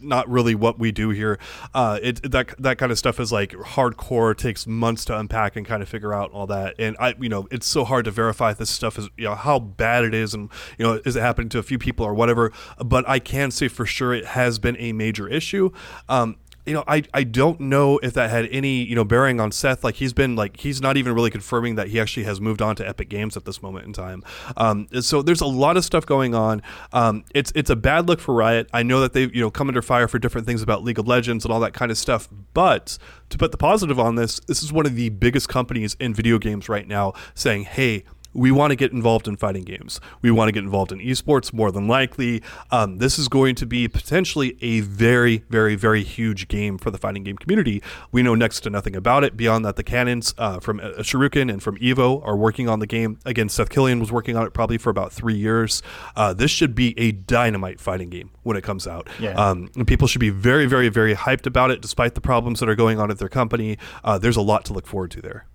not 0.00 0.28
really 0.28 0.54
what 0.54 0.78
we 0.78 0.92
do 0.92 1.10
here. 1.10 1.38
Uh, 1.74 1.98
it 2.02 2.30
that 2.30 2.54
that 2.58 2.78
kind 2.78 2.92
of 2.92 2.98
stuff 2.98 3.20
is 3.20 3.32
like 3.32 3.52
hardcore. 3.52 4.36
Takes 4.36 4.66
months 4.66 5.04
to 5.06 5.18
unpack 5.18 5.56
and 5.56 5.66
kind 5.66 5.82
of 5.82 5.88
figure 5.88 6.12
out 6.12 6.30
all 6.32 6.46
that. 6.46 6.74
And 6.78 6.96
I, 6.98 7.14
you 7.18 7.28
know, 7.28 7.48
it's 7.50 7.66
so 7.66 7.84
hard 7.84 8.04
to 8.06 8.10
verify 8.10 8.52
if 8.52 8.58
this 8.58 8.70
stuff 8.70 8.98
is, 8.98 9.08
you 9.16 9.24
know, 9.24 9.34
how 9.34 9.58
bad 9.58 10.04
it 10.04 10.14
is, 10.14 10.34
and 10.34 10.50
you 10.78 10.84
know, 10.84 11.00
is 11.04 11.16
it 11.16 11.20
happening 11.20 11.48
to 11.50 11.58
a 11.58 11.62
few 11.62 11.78
people 11.78 12.06
or 12.06 12.14
whatever. 12.14 12.52
But 12.84 13.08
I 13.08 13.18
can 13.18 13.50
say 13.50 13.68
for 13.68 13.86
sure 13.86 14.14
it 14.14 14.26
has 14.26 14.58
been 14.58 14.76
a 14.78 14.92
major 14.92 15.28
issue. 15.28 15.70
Um, 16.08 16.36
you 16.66 16.74
know, 16.74 16.84
I, 16.86 17.04
I 17.14 17.22
don't 17.22 17.60
know 17.60 17.98
if 17.98 18.12
that 18.14 18.30
had 18.30 18.48
any, 18.50 18.82
you 18.82 18.94
know, 18.94 19.04
bearing 19.04 19.40
on 19.40 19.52
Seth. 19.52 19.84
Like 19.84 19.94
he's 19.96 20.12
been 20.12 20.36
like 20.36 20.58
he's 20.58 20.80
not 20.80 20.96
even 20.96 21.14
really 21.14 21.30
confirming 21.30 21.76
that 21.76 21.88
he 21.88 22.00
actually 22.00 22.24
has 22.24 22.40
moved 22.40 22.60
on 22.60 22.76
to 22.76 22.88
Epic 22.88 23.08
Games 23.08 23.36
at 23.36 23.44
this 23.44 23.62
moment 23.62 23.86
in 23.86 23.92
time. 23.92 24.22
Um, 24.56 24.88
so 25.00 25.22
there's 25.22 25.40
a 25.40 25.46
lot 25.46 25.76
of 25.76 25.84
stuff 25.84 26.04
going 26.04 26.34
on. 26.34 26.62
Um, 26.92 27.24
it's 27.34 27.52
it's 27.54 27.70
a 27.70 27.76
bad 27.76 28.08
look 28.08 28.20
for 28.20 28.34
Riot. 28.34 28.68
I 28.72 28.82
know 28.82 29.00
that 29.00 29.12
they've 29.12 29.32
you 29.34 29.40
know 29.40 29.50
come 29.50 29.68
under 29.68 29.82
fire 29.82 30.08
for 30.08 30.18
different 30.18 30.46
things 30.46 30.62
about 30.62 30.82
League 30.82 30.98
of 30.98 31.06
Legends 31.06 31.44
and 31.44 31.52
all 31.52 31.60
that 31.60 31.72
kind 31.72 31.90
of 31.90 31.98
stuff. 31.98 32.28
But 32.52 32.98
to 33.30 33.38
put 33.38 33.52
the 33.52 33.58
positive 33.58 33.98
on 33.98 34.16
this, 34.16 34.40
this 34.40 34.62
is 34.62 34.72
one 34.72 34.86
of 34.86 34.94
the 34.94 35.08
biggest 35.10 35.48
companies 35.48 35.96
in 36.00 36.14
video 36.14 36.38
games 36.38 36.68
right 36.68 36.86
now 36.86 37.12
saying, 37.34 37.64
hey, 37.64 38.04
we 38.36 38.50
want 38.50 38.70
to 38.70 38.76
get 38.76 38.92
involved 38.92 39.26
in 39.26 39.36
fighting 39.36 39.64
games. 39.64 40.00
We 40.22 40.30
want 40.30 40.48
to 40.48 40.52
get 40.52 40.62
involved 40.62 40.92
in 40.92 40.98
esports 40.98 41.52
more 41.52 41.72
than 41.72 41.88
likely. 41.88 42.42
Um, 42.70 42.98
this 42.98 43.18
is 43.18 43.28
going 43.28 43.54
to 43.56 43.66
be 43.66 43.88
potentially 43.88 44.56
a 44.60 44.80
very, 44.80 45.38
very, 45.48 45.74
very 45.74 46.02
huge 46.02 46.48
game 46.48 46.78
for 46.78 46.90
the 46.90 46.98
fighting 46.98 47.24
game 47.24 47.38
community. 47.38 47.82
We 48.12 48.22
know 48.22 48.34
next 48.34 48.60
to 48.60 48.70
nothing 48.70 48.94
about 48.94 49.24
it 49.24 49.36
beyond 49.36 49.64
that 49.64 49.76
the 49.76 49.82
Cannons 49.82 50.34
uh, 50.38 50.60
from 50.60 50.80
uh, 50.80 50.90
Shoryuken 50.98 51.50
and 51.50 51.62
from 51.62 51.78
Evo 51.78 52.24
are 52.26 52.36
working 52.36 52.68
on 52.68 52.78
the 52.78 52.86
game. 52.86 53.18
Again, 53.24 53.48
Seth 53.48 53.70
Killian 53.70 54.00
was 54.00 54.12
working 54.12 54.36
on 54.36 54.46
it 54.46 54.52
probably 54.52 54.78
for 54.78 54.90
about 54.90 55.12
three 55.12 55.36
years. 55.36 55.82
Uh, 56.14 56.32
this 56.32 56.50
should 56.50 56.74
be 56.74 56.98
a 56.98 57.12
dynamite 57.12 57.80
fighting 57.80 58.10
game 58.10 58.30
when 58.42 58.56
it 58.56 58.62
comes 58.62 58.86
out. 58.86 59.08
Yeah. 59.18 59.32
Um, 59.32 59.70
and 59.76 59.86
people 59.86 60.06
should 60.06 60.20
be 60.20 60.30
very, 60.30 60.66
very, 60.66 60.88
very 60.88 61.14
hyped 61.14 61.46
about 61.46 61.70
it, 61.70 61.80
despite 61.80 62.14
the 62.14 62.20
problems 62.20 62.60
that 62.60 62.68
are 62.68 62.74
going 62.74 63.00
on 63.00 63.10
at 63.10 63.18
their 63.18 63.28
company. 63.28 63.78
Uh, 64.04 64.18
there's 64.18 64.36
a 64.36 64.42
lot 64.42 64.64
to 64.66 64.72
look 64.72 64.86
forward 64.86 65.10
to 65.12 65.22
there. 65.22 65.46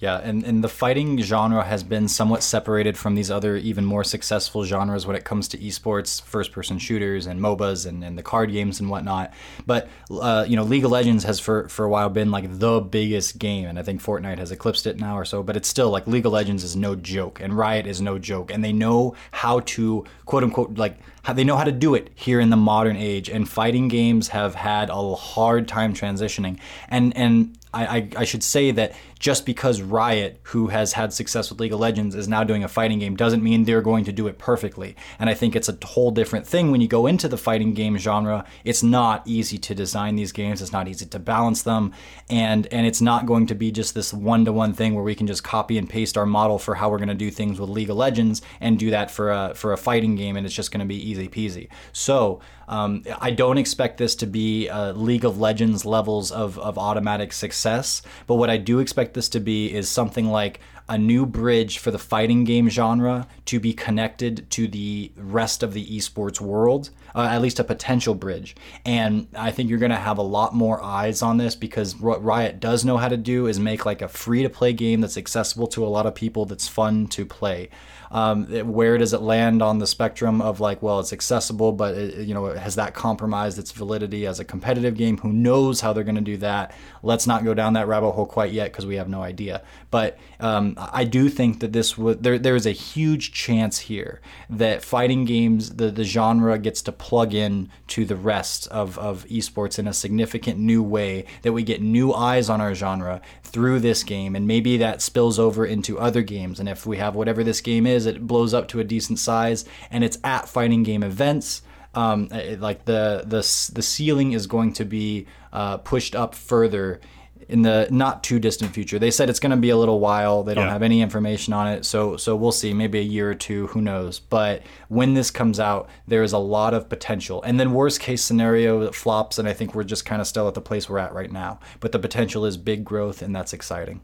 Yeah, 0.00 0.18
and, 0.18 0.44
and 0.44 0.62
the 0.62 0.68
fighting 0.68 1.20
genre 1.20 1.64
has 1.64 1.82
been 1.82 2.06
somewhat 2.06 2.44
separated 2.44 2.96
from 2.96 3.16
these 3.16 3.32
other 3.32 3.56
even 3.56 3.84
more 3.84 4.04
successful 4.04 4.64
genres 4.64 5.06
when 5.06 5.16
it 5.16 5.24
comes 5.24 5.48
to 5.48 5.58
esports, 5.58 6.22
first 6.22 6.52
person 6.52 6.78
shooters 6.78 7.26
and 7.26 7.40
MOBAs 7.40 7.84
and, 7.84 8.04
and 8.04 8.16
the 8.16 8.22
card 8.22 8.52
games 8.52 8.78
and 8.78 8.88
whatnot. 8.88 9.32
But 9.66 9.88
uh, 10.08 10.44
you 10.46 10.54
know, 10.54 10.62
League 10.62 10.84
of 10.84 10.92
Legends 10.92 11.24
has 11.24 11.40
for, 11.40 11.68
for 11.68 11.84
a 11.84 11.88
while 11.88 12.10
been 12.10 12.30
like 12.30 12.60
the 12.60 12.80
biggest 12.80 13.38
game, 13.38 13.66
and 13.66 13.76
I 13.76 13.82
think 13.82 14.00
Fortnite 14.00 14.38
has 14.38 14.52
eclipsed 14.52 14.86
it 14.86 15.00
now 15.00 15.18
or 15.18 15.24
so. 15.24 15.42
But 15.42 15.56
it's 15.56 15.68
still 15.68 15.90
like 15.90 16.06
League 16.06 16.26
of 16.26 16.32
Legends 16.32 16.62
is 16.62 16.76
no 16.76 16.94
joke, 16.94 17.40
and 17.40 17.56
Riot 17.56 17.86
is 17.86 18.00
no 18.00 18.20
joke, 18.20 18.52
and 18.52 18.62
they 18.62 18.72
know 18.72 19.16
how 19.32 19.60
to 19.60 20.04
quote 20.26 20.44
unquote 20.44 20.78
like 20.78 20.96
they 21.32 21.44
know 21.44 21.56
how 21.56 21.64
to 21.64 21.72
do 21.72 21.94
it 21.94 22.10
here 22.14 22.40
in 22.40 22.50
the 22.50 22.56
modern 22.56 22.96
age. 22.96 23.28
And 23.28 23.48
fighting 23.48 23.88
games 23.88 24.28
have 24.28 24.54
had 24.54 24.90
a 24.90 25.14
hard 25.14 25.68
time 25.68 25.94
transitioning, 25.94 26.58
and 26.88 27.16
and 27.16 27.58
I, 27.72 27.86
I, 27.86 28.08
I, 28.18 28.24
should 28.24 28.42
say 28.42 28.70
that 28.70 28.94
just 29.18 29.44
because 29.44 29.82
Riot, 29.82 30.40
who 30.44 30.68
has 30.68 30.94
had 30.94 31.12
success 31.12 31.50
with 31.50 31.60
League 31.60 31.72
of 31.72 31.80
Legends, 31.80 32.14
is 32.14 32.28
now 32.28 32.42
doing 32.42 32.64
a 32.64 32.68
fighting 32.68 32.98
game 32.98 33.14
doesn't 33.14 33.42
mean 33.42 33.64
they're 33.64 33.82
going 33.82 34.04
to 34.04 34.12
do 34.12 34.26
it 34.26 34.38
perfectly. 34.38 34.96
And 35.18 35.28
I 35.28 35.34
think 35.34 35.54
it's 35.54 35.68
a 35.68 35.76
whole 35.84 36.10
different 36.10 36.46
thing 36.46 36.70
when 36.70 36.80
you 36.80 36.88
go 36.88 37.06
into 37.06 37.28
the 37.28 37.36
fighting 37.36 37.74
game 37.74 37.98
genre. 37.98 38.44
It's 38.64 38.82
not 38.82 39.22
easy 39.26 39.58
to 39.58 39.74
design 39.74 40.16
these 40.16 40.32
games. 40.32 40.62
It's 40.62 40.72
not 40.72 40.88
easy 40.88 41.04
to 41.06 41.18
balance 41.18 41.62
them, 41.62 41.92
and 42.30 42.66
and 42.68 42.86
it's 42.86 43.02
not 43.02 43.26
going 43.26 43.46
to 43.48 43.54
be 43.54 43.70
just 43.70 43.94
this 43.94 44.14
one 44.14 44.44
to 44.46 44.52
one 44.52 44.72
thing 44.72 44.94
where 44.94 45.04
we 45.04 45.14
can 45.14 45.26
just 45.26 45.44
copy 45.44 45.76
and 45.76 45.88
paste 45.88 46.16
our 46.16 46.26
model 46.26 46.58
for 46.58 46.74
how 46.74 46.88
we're 46.88 46.98
going 46.98 47.08
to 47.08 47.14
do 47.14 47.30
things 47.30 47.60
with 47.60 47.68
League 47.68 47.90
of 47.90 47.96
Legends 47.96 48.40
and 48.60 48.78
do 48.78 48.90
that 48.90 49.10
for 49.10 49.30
a 49.30 49.52
for 49.54 49.72
a 49.72 49.76
fighting 49.76 50.16
game, 50.16 50.36
and 50.36 50.46
it's 50.46 50.54
just 50.54 50.70
going 50.70 50.80
to 50.80 50.86
be 50.86 51.10
easy 51.10 51.17
peasy. 51.26 51.68
So 51.92 52.40
um, 52.68 53.02
I 53.20 53.30
don't 53.30 53.58
expect 53.58 53.98
this 53.98 54.14
to 54.16 54.26
be 54.26 54.68
uh, 54.68 54.92
League 54.92 55.24
of 55.24 55.40
Legends 55.40 55.84
levels 55.84 56.30
of, 56.30 56.58
of 56.58 56.78
automatic 56.78 57.32
success, 57.32 58.02
but 58.26 58.34
what 58.36 58.50
I 58.50 58.58
do 58.58 58.78
expect 58.78 59.14
this 59.14 59.28
to 59.30 59.40
be 59.40 59.74
is 59.74 59.88
something 59.88 60.28
like 60.28 60.60
a 60.88 60.96
new 60.96 61.26
bridge 61.26 61.78
for 61.78 61.90
the 61.90 61.98
fighting 61.98 62.44
game 62.44 62.68
genre 62.68 63.28
to 63.44 63.60
be 63.60 63.74
connected 63.74 64.48
to 64.50 64.66
the 64.66 65.12
rest 65.16 65.62
of 65.62 65.74
the 65.74 65.86
esports 65.86 66.40
world, 66.40 66.90
uh, 67.14 67.28
at 67.30 67.42
least 67.42 67.60
a 67.60 67.64
potential 67.64 68.14
bridge. 68.14 68.56
And 68.86 69.28
I 69.36 69.50
think 69.50 69.68
you're 69.68 69.78
going 69.78 69.90
to 69.90 69.96
have 69.96 70.16
a 70.16 70.22
lot 70.22 70.54
more 70.54 70.82
eyes 70.82 71.20
on 71.20 71.36
this 71.36 71.54
because 71.54 71.94
what 71.96 72.24
Riot 72.24 72.58
does 72.58 72.86
know 72.86 72.96
how 72.96 73.08
to 73.08 73.18
do 73.18 73.46
is 73.46 73.60
make 73.60 73.84
like 73.84 74.00
a 74.00 74.08
free 74.08 74.42
to 74.42 74.48
play 74.48 74.72
game 74.72 75.02
that's 75.02 75.18
accessible 75.18 75.66
to 75.68 75.84
a 75.84 75.88
lot 75.88 76.06
of 76.06 76.14
people 76.14 76.46
that's 76.46 76.68
fun 76.68 77.06
to 77.08 77.26
play. 77.26 77.68
Um, 78.10 78.46
where 78.72 78.98
does 78.98 79.12
it 79.12 79.20
land 79.20 79.62
on 79.62 79.78
the 79.78 79.86
spectrum 79.86 80.40
of 80.40 80.60
like, 80.60 80.82
well, 80.82 81.00
it's 81.00 81.12
accessible, 81.12 81.72
but 81.72 81.94
it, 81.94 82.26
you 82.26 82.34
know, 82.34 82.46
has 82.46 82.76
that 82.76 82.94
compromised 82.94 83.58
its 83.58 83.70
validity 83.72 84.26
as 84.26 84.40
a 84.40 84.44
competitive 84.44 84.96
game? 84.96 85.18
Who 85.18 85.32
knows 85.32 85.80
how 85.80 85.92
they're 85.92 86.04
going 86.04 86.14
to 86.14 86.20
do 86.20 86.36
that? 86.38 86.74
Let's 87.02 87.26
not 87.26 87.44
go 87.44 87.54
down 87.54 87.74
that 87.74 87.86
rabbit 87.86 88.12
hole 88.12 88.26
quite 88.26 88.52
yet 88.52 88.72
because 88.72 88.86
we 88.86 88.96
have 88.96 89.08
no 89.08 89.22
idea. 89.22 89.62
But 89.90 90.18
um, 90.40 90.74
I 90.76 91.04
do 91.04 91.28
think 91.28 91.60
that 91.60 91.72
this 91.72 91.98
would 91.98 92.22
there 92.22 92.38
there 92.38 92.54
is 92.54 92.66
a 92.66 92.72
huge 92.72 93.32
chance 93.32 93.78
here 93.78 94.20
that 94.48 94.82
fighting 94.82 95.24
games 95.24 95.76
the 95.76 95.90
the 95.90 96.04
genre 96.04 96.58
gets 96.58 96.80
to 96.82 96.92
plug 96.92 97.34
in 97.34 97.68
to 97.88 98.04
the 98.04 98.16
rest 98.16 98.68
of 98.68 98.98
of 98.98 99.24
esports 99.26 99.78
in 99.78 99.88
a 99.88 99.92
significant 99.92 100.58
new 100.58 100.82
way 100.82 101.24
that 101.42 101.52
we 101.52 101.62
get 101.62 101.82
new 101.82 102.14
eyes 102.14 102.48
on 102.48 102.60
our 102.60 102.74
genre 102.74 103.20
through 103.42 103.80
this 103.80 104.04
game 104.04 104.36
and 104.36 104.46
maybe 104.46 104.76
that 104.76 105.02
spills 105.02 105.38
over 105.38 105.66
into 105.66 105.98
other 105.98 106.22
games 106.22 106.60
and 106.60 106.68
if 106.68 106.86
we 106.86 106.98
have 106.98 107.16
whatever 107.16 107.42
this 107.42 107.60
game 107.60 107.86
is 107.86 108.06
it 108.06 108.26
blows 108.26 108.54
up 108.54 108.68
to 108.68 108.78
a 108.78 108.84
decent 108.84 109.18
size 109.18 109.64
and 109.90 110.04
it's 110.04 110.18
at 110.22 110.48
fighting 110.48 110.82
game 110.82 111.02
events 111.02 111.62
um, 111.94 112.28
like 112.58 112.84
the 112.84 113.24
the 113.26 113.38
the 113.74 113.82
ceiling 113.82 114.32
is 114.32 114.46
going 114.46 114.72
to 114.74 114.84
be 114.84 115.26
uh, 115.52 115.78
pushed 115.78 116.14
up 116.14 116.34
further 116.34 117.00
in 117.48 117.62
the 117.62 117.88
not 117.90 118.22
too 118.22 118.38
distant 118.38 118.72
future. 118.72 118.98
They 118.98 119.10
said 119.10 119.30
it's 119.30 119.40
going 119.40 119.50
to 119.50 119.56
be 119.56 119.70
a 119.70 119.76
little 119.76 120.00
while. 120.00 120.42
They 120.42 120.54
don't 120.54 120.66
yeah. 120.66 120.72
have 120.72 120.82
any 120.82 121.00
information 121.00 121.52
on 121.52 121.68
it, 121.68 121.84
so 121.84 122.16
so 122.16 122.36
we'll 122.36 122.52
see. 122.52 122.74
Maybe 122.74 122.98
a 122.98 123.02
year 123.02 123.30
or 123.30 123.34
two, 123.34 123.68
who 123.68 123.80
knows? 123.80 124.18
But 124.18 124.62
when 124.88 125.14
this 125.14 125.30
comes 125.30 125.58
out, 125.58 125.88
there 126.06 126.22
is 126.22 126.32
a 126.32 126.38
lot 126.38 126.74
of 126.74 126.88
potential. 126.88 127.42
And 127.42 127.58
then 127.58 127.72
worst 127.72 128.00
case 128.00 128.22
scenario, 128.22 128.82
it 128.82 128.94
flops, 128.94 129.38
and 129.38 129.48
I 129.48 129.52
think 129.52 129.74
we're 129.74 129.84
just 129.84 130.04
kind 130.04 130.20
of 130.20 130.26
still 130.26 130.48
at 130.48 130.54
the 130.54 130.60
place 130.60 130.88
we're 130.88 130.98
at 130.98 131.14
right 131.14 131.32
now. 131.32 131.60
But 131.80 131.92
the 131.92 131.98
potential 131.98 132.44
is 132.44 132.56
big 132.56 132.84
growth, 132.84 133.22
and 133.22 133.34
that's 133.34 133.52
exciting. 133.52 134.02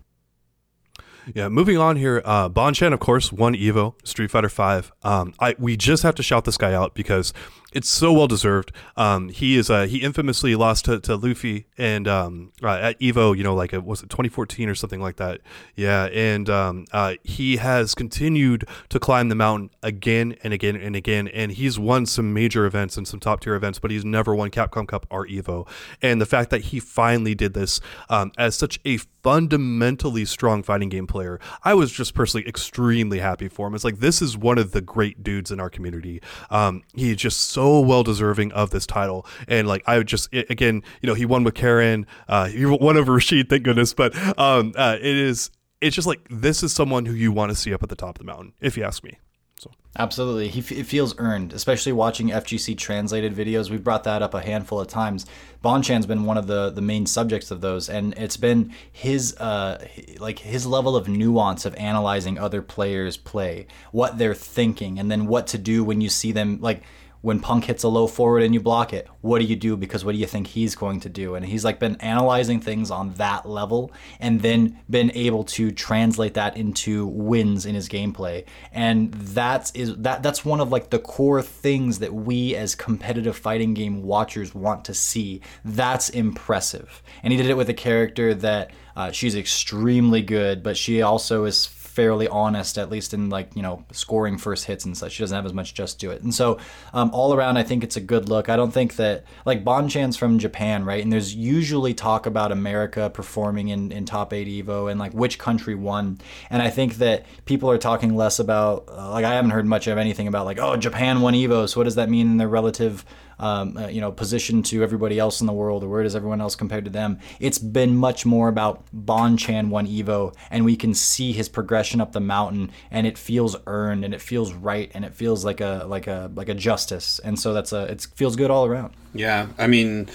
Yeah, 1.33 1.49
moving 1.49 1.79
on 1.79 1.97
here. 1.97 2.21
Uh, 2.25 2.49
Bonchan, 2.49 2.93
of 2.93 3.01
course, 3.01 3.33
won 3.33 3.55
Evo 3.55 3.95
Street 4.07 4.31
Fighter 4.31 4.49
Five. 4.49 4.93
Um, 5.03 5.35
I 5.41 5.55
we 5.59 5.77
just 5.77 6.03
have 6.03 6.15
to 6.17 6.23
shout 6.23 6.45
this 6.45 6.59
guy 6.59 6.75
out 6.75 6.95
because 6.95 7.33
it's 7.75 7.89
so 7.89 8.13
well 8.13 8.29
deserved. 8.29 8.73
Um, 8.97 9.29
he 9.29 9.57
is 9.57 9.69
uh, 9.69 9.87
he 9.87 9.99
infamously 9.99 10.55
lost 10.55 10.85
to, 10.87 11.01
to 11.01 11.17
Luffy 11.17 11.67
and 11.77 12.07
um, 12.07 12.53
uh, 12.63 12.69
at 12.69 13.01
Evo, 13.01 13.37
you 13.37 13.43
know, 13.43 13.55
like 13.55 13.73
it 13.73 13.85
was 13.85 14.03
it 14.03 14.11
2014 14.11 14.69
or 14.69 14.75
something 14.75 15.01
like 15.01 15.17
that. 15.17 15.41
Yeah, 15.75 16.05
and 16.07 16.49
um, 16.49 16.87
uh, 16.93 17.15
he 17.25 17.57
has 17.57 17.95
continued 17.95 18.65
to 18.89 19.01
climb 19.01 19.29
the 19.29 19.35
mountain 19.35 19.71
again 19.83 20.37
and 20.43 20.55
again 20.55 20.77
and 20.77 20.95
again, 20.95 21.29
and 21.29 21.53
he's 21.53 21.79
won 21.79 22.07
some 22.07 22.33
major 22.33 22.65
events 22.65 22.97
and 22.97 23.07
some 23.07 23.21
top 23.21 23.41
tier 23.41 23.55
events, 23.55 23.79
but 23.79 23.91
he's 23.91 24.05
never 24.05 24.35
won 24.35 24.51
Capcom 24.51 24.87
Cup 24.87 25.07
or 25.11 25.27
Evo. 25.27 25.67
And 26.01 26.21
the 26.21 26.27
fact 26.27 26.51
that 26.51 26.63
he 26.63 26.79
finally 26.81 27.35
did 27.35 27.55
this 27.55 27.81
um, 28.09 28.31
as 28.39 28.55
such 28.55 28.79
a 28.85 28.99
fundamentally 29.25 30.25
strong 30.25 30.63
fighting 30.63 30.91
game 30.91 31.07
player, 31.07 31.41
I 31.65 31.75
was 31.75 31.91
just 31.91 32.15
personally 32.15 32.47
extremely 32.47 33.19
happy 33.19 33.49
for 33.49 33.67
him. 33.67 33.75
It's 33.75 33.85
like 33.85 33.99
this 33.99 34.23
is 34.23 34.37
one 34.37 34.59
of 34.59 34.73
the 34.73 34.81
great 34.81 35.25
dudes 35.25 35.51
in 35.51 35.59
our 35.59 35.71
community. 35.71 36.21
Um, 36.51 36.83
he's 36.95 37.17
just 37.17 37.41
so 37.41 37.64
so 37.65 37.81
well 37.81 38.03
deserving 38.03 38.53
of 38.53 38.71
this 38.71 38.87
title. 38.87 39.27
And 39.49 39.67
like 39.67 39.83
I 39.87 39.99
would 39.99 40.07
just 40.07 40.33
again, 40.33 40.83
you 41.01 41.07
know, 41.07 41.15
he 41.15 41.25
won 41.25 41.45
with 41.45 41.55
Karin, 41.55 42.07
uh, 42.29 42.47
he 42.47 42.65
won 42.67 42.97
over 42.97 43.15
Rashid, 43.15 43.49
thank 43.49 43.63
goodness. 43.63 43.95
But 43.95 44.15
um, 44.39 44.75
uh, 44.77 44.97
it 45.01 45.17
is 45.17 45.51
it's 45.81 45.97
just 45.97 46.07
like 46.07 46.21
this 46.31 46.63
is 46.63 46.73
someone 46.73 47.07
who 47.07 47.15
you 47.15 47.33
want 47.33 47.51
to 47.51 47.57
see 47.57 47.73
up 47.73 47.83
at 47.83 47.89
the 47.89 47.97
top 47.97 48.17
of 48.17 48.19
the 48.19 48.25
mountain, 48.25 48.53
if 48.61 48.77
you 48.77 48.85
ask 48.85 49.03
me. 49.03 49.19
So. 49.57 49.71
Absolutely, 49.99 50.49
he 50.49 50.61
f- 50.61 50.73
it 50.73 50.85
feels 50.85 51.15
earned, 51.19 51.53
especially 51.53 51.93
watching 51.93 52.29
FGC 52.29 52.77
translated 52.77 53.35
videos. 53.35 53.71
We've 53.71 53.85
brought 53.85 54.05
that 54.05 54.21
up 54.21 54.35
a 54.35 54.43
handful 54.43 54.81
of 54.81 54.89
times. 54.89 55.25
Bonchan's 55.63 56.05
been 56.07 56.25
one 56.25 56.37
of 56.37 56.47
the 56.47 56.71
the 56.71 56.83
main 56.83 57.07
subjects 57.07 57.51
of 57.51 57.61
those, 57.61 57.89
and 57.89 58.13
it's 58.19 58.37
been 58.37 58.75
his 58.93 59.37
uh 59.39 59.87
like 60.19 60.41
his 60.41 60.67
level 60.67 60.97
of 60.97 61.09
nuance 61.09 61.65
of 61.65 61.75
analyzing 61.77 62.39
other 62.39 62.61
players' 62.61 63.17
play, 63.17 63.67
what 63.91 64.19
they're 64.19 64.35
thinking, 64.35 64.99
and 64.99 65.11
then 65.11 65.27
what 65.27 65.47
to 65.47 65.59
do 65.59 65.83
when 65.83 66.03
you 66.03 66.11
see 66.11 66.33
them 66.33 66.59
like 66.61 66.83
when 67.25 67.41
Punk 67.41 67.65
hits 67.65 67.83
a 67.83 67.89
low 67.89 68.07
forward 68.07 68.43
and 68.43 68.53
you 68.53 68.61
block 68.61 68.93
it, 68.93 69.09
what 69.23 69.39
do 69.39 69.47
you 69.47 69.57
do? 69.57 69.79
Because 69.79 70.05
what 70.05 70.13
do 70.13 70.19
you 70.19 70.27
think 70.27 70.47
he's 70.47 70.75
going 70.75 71.01
to 71.01 71.09
do? 71.09 71.37
And 71.37 71.47
he's 71.47 71.65
like 71.65 71.79
been 71.79 71.97
analyzing 72.03 72.61
things 72.61 72.91
on 72.91 73.15
that 73.15 73.49
level 73.49 73.93
and 74.21 74.43
then 74.43 74.79
been 74.91 75.11
able 75.15 75.43
to 75.45 75.71
translate 75.71 76.35
that 76.35 76.55
into 76.59 77.07
wins 77.07 77.65
in 77.65 77.75
his 77.75 77.89
gameplay. 77.89 78.45
And 78.73 79.11
that's 79.15 79.71
is 79.71 79.97
that 79.97 80.23
that's 80.23 80.45
one 80.45 80.61
of 80.61 80.71
like 80.71 80.91
the 80.91 80.99
core 80.99 81.41
things 81.41 82.01
that 82.01 82.13
we 82.13 82.55
as 82.55 82.75
competitive 82.75 83.39
fighting 83.39 83.73
game 83.73 84.03
watchers 84.03 84.55
want 84.55 84.85
to 84.85 84.93
see. 84.93 85.41
That's 85.65 86.11
impressive. 86.11 87.03
And 87.23 87.33
he 87.33 87.39
did 87.39 87.49
it 87.49 87.57
with 87.57 87.71
a 87.71 87.75
character 87.75 88.35
that 88.35 88.71
uh, 88.97 89.13
she's 89.13 89.35
extremely 89.35 90.21
good, 90.21 90.63
but 90.63 90.77
she 90.77 91.01
also 91.01 91.47
is 91.47 91.65
fairly 91.95 92.27
honest, 92.27 92.77
at 92.77 92.91
least 92.91 93.15
in 93.15 93.31
like 93.31 93.55
you 93.55 93.63
know 93.63 93.85
scoring 93.93 94.37
first 94.37 94.65
hits 94.65 94.85
and 94.85 94.97
such. 94.97 95.13
She 95.13 95.23
doesn't 95.23 95.35
have 95.35 95.47
as 95.47 95.53
much 95.53 95.75
just 95.75 96.01
to 96.01 96.11
it, 96.11 96.23
and 96.23 96.35
so 96.35 96.59
um, 96.93 97.11
all 97.13 97.33
around, 97.33 97.57
I 97.57 97.63
think 97.63 97.85
it's 97.85 97.97
a 97.97 98.01
good 98.01 98.29
look. 98.29 98.49
I 98.49 98.57
don't 98.57 98.73
think 98.73 98.97
that 98.97 99.25
like 99.45 99.65
Bonchan's 99.65 100.17
from 100.17 100.39
Japan, 100.39 100.85
right? 100.85 101.03
And 101.03 101.13
there's 101.13 101.35
usually 101.35 101.95
talk 101.95 102.27
about 102.27 102.51
America 102.51 103.09
performing 103.11 103.69
in 103.69 103.93
in 103.93 104.05
top 104.05 104.33
eight 104.33 104.49
Evo 104.49 104.91
and 104.91 104.99
like 104.99 105.13
which 105.13 105.39
country 105.39 105.77
won, 105.77 106.19
and 106.51 106.61
I 106.61 106.71
think 106.71 106.97
that 106.97 107.27
people 107.45 107.71
are 107.71 107.79
talking 107.79 108.17
less 108.17 108.41
about 108.41 108.89
uh, 108.89 109.11
like 109.11 109.25
I 109.25 109.35
haven't 109.35 109.53
heard 109.53 109.67
much 109.67 109.87
of 109.87 109.97
anything 109.97 110.27
about 110.27 110.47
like 110.47 110.59
oh 110.59 110.77
Japan 110.77 111.21
won 111.21 111.35
Evo, 111.35 111.69
so 111.69 111.81
what 111.81 111.85
does 111.85 111.95
that 111.95 112.11
mean 112.11 112.27
in 112.27 112.37
their 112.39 112.49
relative 112.49 113.05
um, 113.39 113.77
uh, 113.77 113.89
you 113.89 114.01
know, 114.01 114.13
position 114.13 114.63
to 114.65 114.83
everybody 114.83 115.19
else 115.19 115.41
in 115.41 115.47
the 115.47 115.53
world, 115.53 115.83
or 115.85 115.89
where 115.89 116.03
does 116.03 116.17
everyone 116.17 116.41
else 116.41 116.57
compared 116.57 116.85
to 116.85 116.91
them? 116.91 117.19
It's 117.41 117.59
been 117.59 117.97
much 117.97 118.27
more 118.27 118.49
about 118.49 118.85
Bonchan 118.95 119.69
one 119.69 119.87
Evo, 119.87 120.35
and 120.51 120.65
we 120.65 120.77
can 120.77 120.95
see 120.95 121.33
his 121.33 121.49
progression 121.49 122.01
up 122.01 122.13
the 122.13 122.21
mountain, 122.21 122.71
and 122.91 123.07
it 123.07 123.19
feels 123.19 123.57
earned, 123.67 124.05
and 124.05 124.15
it 124.15 124.21
feels 124.21 124.53
right, 124.53 124.91
and 124.95 125.05
it 125.05 125.15
feels 125.15 125.45
like 125.45 125.61
a 125.61 125.85
like 125.87 126.07
a 126.07 126.31
like 126.35 126.49
a 126.49 126.55
justice, 126.55 127.21
and 127.25 127.39
so 127.39 127.53
that's 127.53 127.73
a 127.73 127.85
it 127.85 128.07
feels 128.15 128.37
good 128.37 128.51
all 128.51 128.67
around. 128.67 128.95
Yeah, 129.15 129.49
I 129.59 129.67
mean, 129.67 130.09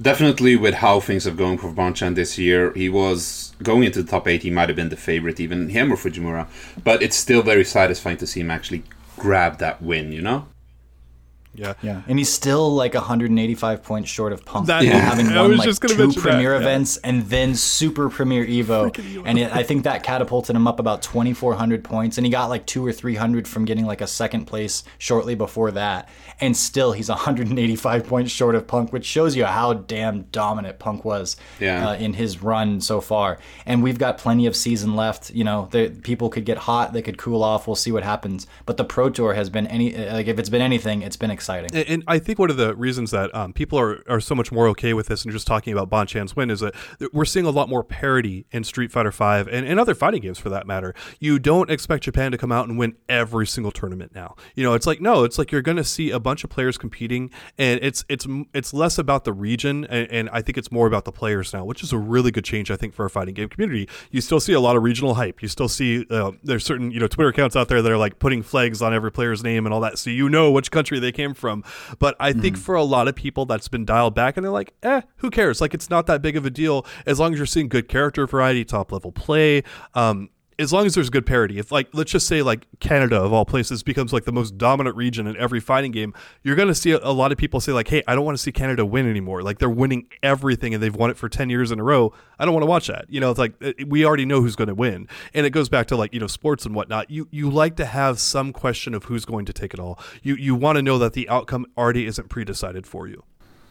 definitely 0.00 0.56
with 0.56 0.74
how 0.74 1.00
things 1.00 1.24
have 1.24 1.36
gone 1.36 1.58
for 1.58 1.72
Bonchan 1.72 2.14
this 2.14 2.38
year, 2.38 2.72
he 2.72 2.88
was 2.88 3.54
going 3.62 3.84
into 3.84 4.02
the 4.02 4.10
top 4.10 4.26
eight. 4.26 4.42
He 4.42 4.50
might 4.50 4.68
have 4.68 4.76
been 4.76 4.88
the 4.88 4.96
favorite, 4.96 5.40
even 5.40 5.68
him 5.68 5.92
or 5.92 5.96
Fujimura, 5.96 6.48
but 6.82 7.02
it's 7.02 7.16
still 7.16 7.42
very 7.42 7.64
satisfying 7.64 8.16
to 8.18 8.26
see 8.26 8.40
him 8.40 8.50
actually 8.50 8.82
grab 9.16 9.58
that 9.58 9.82
win. 9.82 10.12
You 10.12 10.22
know. 10.22 10.46
Yeah. 11.54 11.74
Yeah. 11.82 12.02
And 12.08 12.18
he's 12.18 12.32
still 12.32 12.74
like 12.74 12.94
185 12.94 13.82
points 13.82 14.10
short 14.10 14.32
of 14.32 14.44
Punk. 14.44 14.66
That- 14.66 14.84
Yeah. 14.84 14.98
Having 14.98 15.28
I 15.36 15.40
won 15.42 15.50
was 15.50 15.58
like 15.58 15.68
just 15.68 15.80
gonna 15.80 15.94
two 15.94 16.00
mention 16.04 16.22
that, 16.22 16.28
premier 16.30 16.52
yeah. 16.54 16.60
events 16.60 16.96
and 16.98 17.22
then 17.22 17.54
super 17.54 18.08
premier 18.08 18.44
Evo. 18.46 19.22
And 19.24 19.38
it, 19.38 19.54
I 19.54 19.62
think 19.62 19.84
that 19.84 20.02
catapulted 20.02 20.54
him 20.56 20.66
up 20.66 20.80
about 20.80 21.02
2,400 21.02 21.84
points. 21.84 22.18
And 22.18 22.24
he 22.26 22.30
got 22.30 22.48
like 22.50 22.66
two 22.66 22.84
or 22.84 22.92
300 22.92 23.46
from 23.48 23.64
getting 23.64 23.86
like 23.86 24.00
a 24.00 24.06
second 24.06 24.46
place 24.46 24.82
shortly 24.98 25.34
before 25.34 25.70
that. 25.72 26.08
And 26.40 26.56
still 26.56 26.92
he's 26.92 27.08
185 27.08 28.06
points 28.08 28.30
short 28.32 28.54
of 28.54 28.66
Punk, 28.66 28.92
which 28.92 29.04
shows 29.04 29.36
you 29.36 29.44
how 29.44 29.74
damn 29.74 30.22
dominant 30.32 30.78
Punk 30.78 31.04
was 31.04 31.36
Yeah. 31.60 31.90
uh, 31.90 31.94
in 31.94 32.14
his 32.14 32.42
run 32.42 32.80
so 32.80 33.00
far. 33.00 33.38
And 33.66 33.82
we've 33.82 33.98
got 33.98 34.18
plenty 34.18 34.46
of 34.46 34.56
season 34.56 34.96
left. 34.96 35.30
You 35.30 35.44
know, 35.44 35.68
the, 35.70 35.90
people 36.02 36.28
could 36.30 36.44
get 36.44 36.58
hot, 36.58 36.92
they 36.92 37.02
could 37.02 37.18
cool 37.18 37.42
off. 37.44 37.66
We'll 37.66 37.76
see 37.76 37.92
what 37.92 38.02
happens. 38.02 38.46
But 38.66 38.76
the 38.76 38.84
Pro 38.84 39.10
Tour 39.10 39.34
has 39.34 39.50
been 39.50 39.66
any, 39.68 39.94
like 39.96 40.26
if 40.26 40.38
it's 40.38 40.48
been 40.48 40.62
anything, 40.62 41.02
it's 41.02 41.16
been 41.16 41.30
exciting. 41.44 41.70
And, 41.74 41.88
and 41.88 42.04
I 42.06 42.18
think 42.18 42.38
one 42.38 42.50
of 42.50 42.56
the 42.56 42.74
reasons 42.74 43.10
that 43.10 43.34
um, 43.34 43.52
people 43.52 43.78
are, 43.78 44.02
are 44.08 44.20
so 44.20 44.34
much 44.34 44.50
more 44.50 44.66
okay 44.68 44.94
with 44.94 45.08
this 45.08 45.24
and 45.24 45.32
just 45.32 45.46
talking 45.46 45.72
about 45.72 45.90
Bonchan's 45.90 46.34
win 46.34 46.50
is 46.50 46.60
that 46.60 46.74
we're 47.12 47.24
seeing 47.24 47.46
a 47.46 47.50
lot 47.50 47.68
more 47.68 47.84
parity 47.84 48.46
in 48.50 48.64
Street 48.64 48.90
Fighter 48.90 49.10
V 49.10 49.50
and, 49.50 49.66
and 49.66 49.78
other 49.78 49.94
fighting 49.94 50.22
games 50.22 50.38
for 50.38 50.48
that 50.48 50.66
matter. 50.66 50.94
You 51.20 51.38
don't 51.38 51.70
expect 51.70 52.04
Japan 52.04 52.32
to 52.32 52.38
come 52.38 52.50
out 52.52 52.68
and 52.68 52.78
win 52.78 52.96
every 53.08 53.46
single 53.46 53.72
tournament 53.72 54.14
now. 54.14 54.36
You 54.54 54.64
know, 54.64 54.74
it's 54.74 54.86
like 54.86 55.00
no, 55.00 55.24
it's 55.24 55.38
like 55.38 55.52
you're 55.52 55.62
going 55.62 55.76
to 55.76 55.84
see 55.84 56.10
a 56.10 56.18
bunch 56.18 56.44
of 56.44 56.50
players 56.50 56.78
competing, 56.78 57.30
and 57.58 57.80
it's 57.82 58.04
it's 58.08 58.26
it's 58.52 58.72
less 58.72 58.98
about 58.98 59.24
the 59.24 59.32
region, 59.32 59.84
and, 59.86 60.10
and 60.10 60.30
I 60.30 60.40
think 60.42 60.56
it's 60.56 60.72
more 60.72 60.86
about 60.86 61.04
the 61.04 61.12
players 61.12 61.52
now, 61.52 61.64
which 61.64 61.82
is 61.82 61.92
a 61.92 61.98
really 61.98 62.30
good 62.30 62.44
change 62.44 62.70
I 62.70 62.76
think 62.76 62.94
for 62.94 63.02
our 63.02 63.08
fighting 63.08 63.34
game 63.34 63.48
community. 63.48 63.88
You 64.10 64.20
still 64.20 64.40
see 64.40 64.52
a 64.52 64.60
lot 64.60 64.76
of 64.76 64.82
regional 64.82 65.14
hype. 65.14 65.42
You 65.42 65.48
still 65.48 65.68
see 65.68 66.06
uh, 66.10 66.32
there's 66.42 66.64
certain 66.64 66.90
you 66.90 67.00
know 67.00 67.06
Twitter 67.06 67.28
accounts 67.28 67.56
out 67.56 67.68
there 67.68 67.82
that 67.82 67.92
are 67.92 67.98
like 67.98 68.18
putting 68.18 68.42
flags 68.42 68.80
on 68.80 68.94
every 68.94 69.12
player's 69.12 69.42
name 69.42 69.66
and 69.66 69.74
all 69.74 69.80
that, 69.80 69.98
so 69.98 70.10
you 70.10 70.28
know 70.28 70.50
which 70.50 70.70
country 70.70 70.98
they 70.98 71.12
came 71.12 71.33
from. 71.34 71.64
But 71.98 72.16
I 72.18 72.32
think 72.32 72.56
for 72.56 72.74
a 72.74 72.82
lot 72.82 73.08
of 73.08 73.14
people 73.14 73.46
that's 73.46 73.68
been 73.68 73.84
dialed 73.84 74.14
back, 74.14 74.36
and 74.36 74.44
they're 74.44 74.52
like, 74.52 74.74
eh, 74.82 75.02
who 75.16 75.30
cares? 75.30 75.60
Like 75.60 75.74
it's 75.74 75.90
not 75.90 76.06
that 76.06 76.22
big 76.22 76.36
of 76.36 76.46
a 76.46 76.50
deal 76.50 76.86
as 77.06 77.20
long 77.20 77.32
as 77.32 77.38
you're 77.38 77.46
seeing 77.46 77.68
good 77.68 77.88
character 77.88 78.26
variety, 78.26 78.64
top 78.64 78.92
level 78.92 79.12
play. 79.12 79.62
Um, 79.94 80.30
as 80.58 80.72
long 80.72 80.86
as 80.86 80.94
there's 80.94 81.10
good 81.10 81.26
parity, 81.26 81.58
if 81.58 81.72
like 81.72 81.88
let's 81.92 82.12
just 82.12 82.26
say 82.26 82.42
like 82.42 82.66
Canada 82.80 83.20
of 83.20 83.32
all 83.32 83.44
places 83.44 83.82
becomes 83.82 84.12
like 84.12 84.24
the 84.24 84.32
most 84.32 84.56
dominant 84.58 84.96
region 84.96 85.26
in 85.26 85.36
every 85.36 85.60
fighting 85.60 85.92
game, 85.92 86.14
you're 86.42 86.56
gonna 86.56 86.74
see 86.74 86.92
a, 86.92 87.10
lot 87.10 87.32
of 87.32 87.38
people 87.38 87.60
say 87.60 87.72
like, 87.72 87.88
"Hey, 87.88 88.02
I 88.06 88.14
don't 88.14 88.24
want 88.24 88.36
to 88.36 88.42
see 88.42 88.52
Canada 88.52 88.84
win 88.84 89.08
anymore. 89.08 89.42
Like 89.42 89.58
they're 89.58 89.70
winning 89.70 90.06
everything 90.22 90.74
and 90.74 90.82
they've 90.82 90.94
won 90.94 91.10
it 91.10 91.16
for 91.16 91.28
ten 91.28 91.50
years 91.50 91.70
in 91.70 91.78
a 91.80 91.84
row. 91.84 92.12
I 92.38 92.44
don't 92.44 92.54
want 92.54 92.62
to 92.62 92.68
watch 92.68 92.86
that." 92.88 93.06
You 93.08 93.20
know, 93.20 93.30
it's 93.30 93.38
like 93.38 93.54
it, 93.60 93.88
we 93.88 94.04
already 94.04 94.24
know 94.24 94.40
who's 94.40 94.56
to 94.56 94.74
win, 94.74 95.08
and 95.32 95.46
it 95.46 95.50
goes 95.50 95.68
back 95.68 95.86
to 95.88 95.96
like 95.96 96.14
you 96.14 96.20
know 96.20 96.26
sports 96.26 96.66
and 96.66 96.74
whatnot. 96.74 97.10
You 97.10 97.28
you 97.30 97.50
like 97.50 97.76
to 97.76 97.86
have 97.86 98.18
some 98.18 98.52
question 98.52 98.94
of 98.94 99.04
who's 99.04 99.24
going 99.24 99.44
to 99.46 99.52
take 99.52 99.74
it 99.74 99.80
all. 99.80 99.98
You 100.22 100.36
you 100.36 100.54
want 100.54 100.76
to 100.76 100.82
know 100.82 100.98
that 100.98 101.12
the 101.12 101.28
outcome 101.28 101.66
already 101.76 102.06
isn't 102.06 102.28
pre-decided 102.28 102.86
for 102.86 103.06
you. 103.06 103.24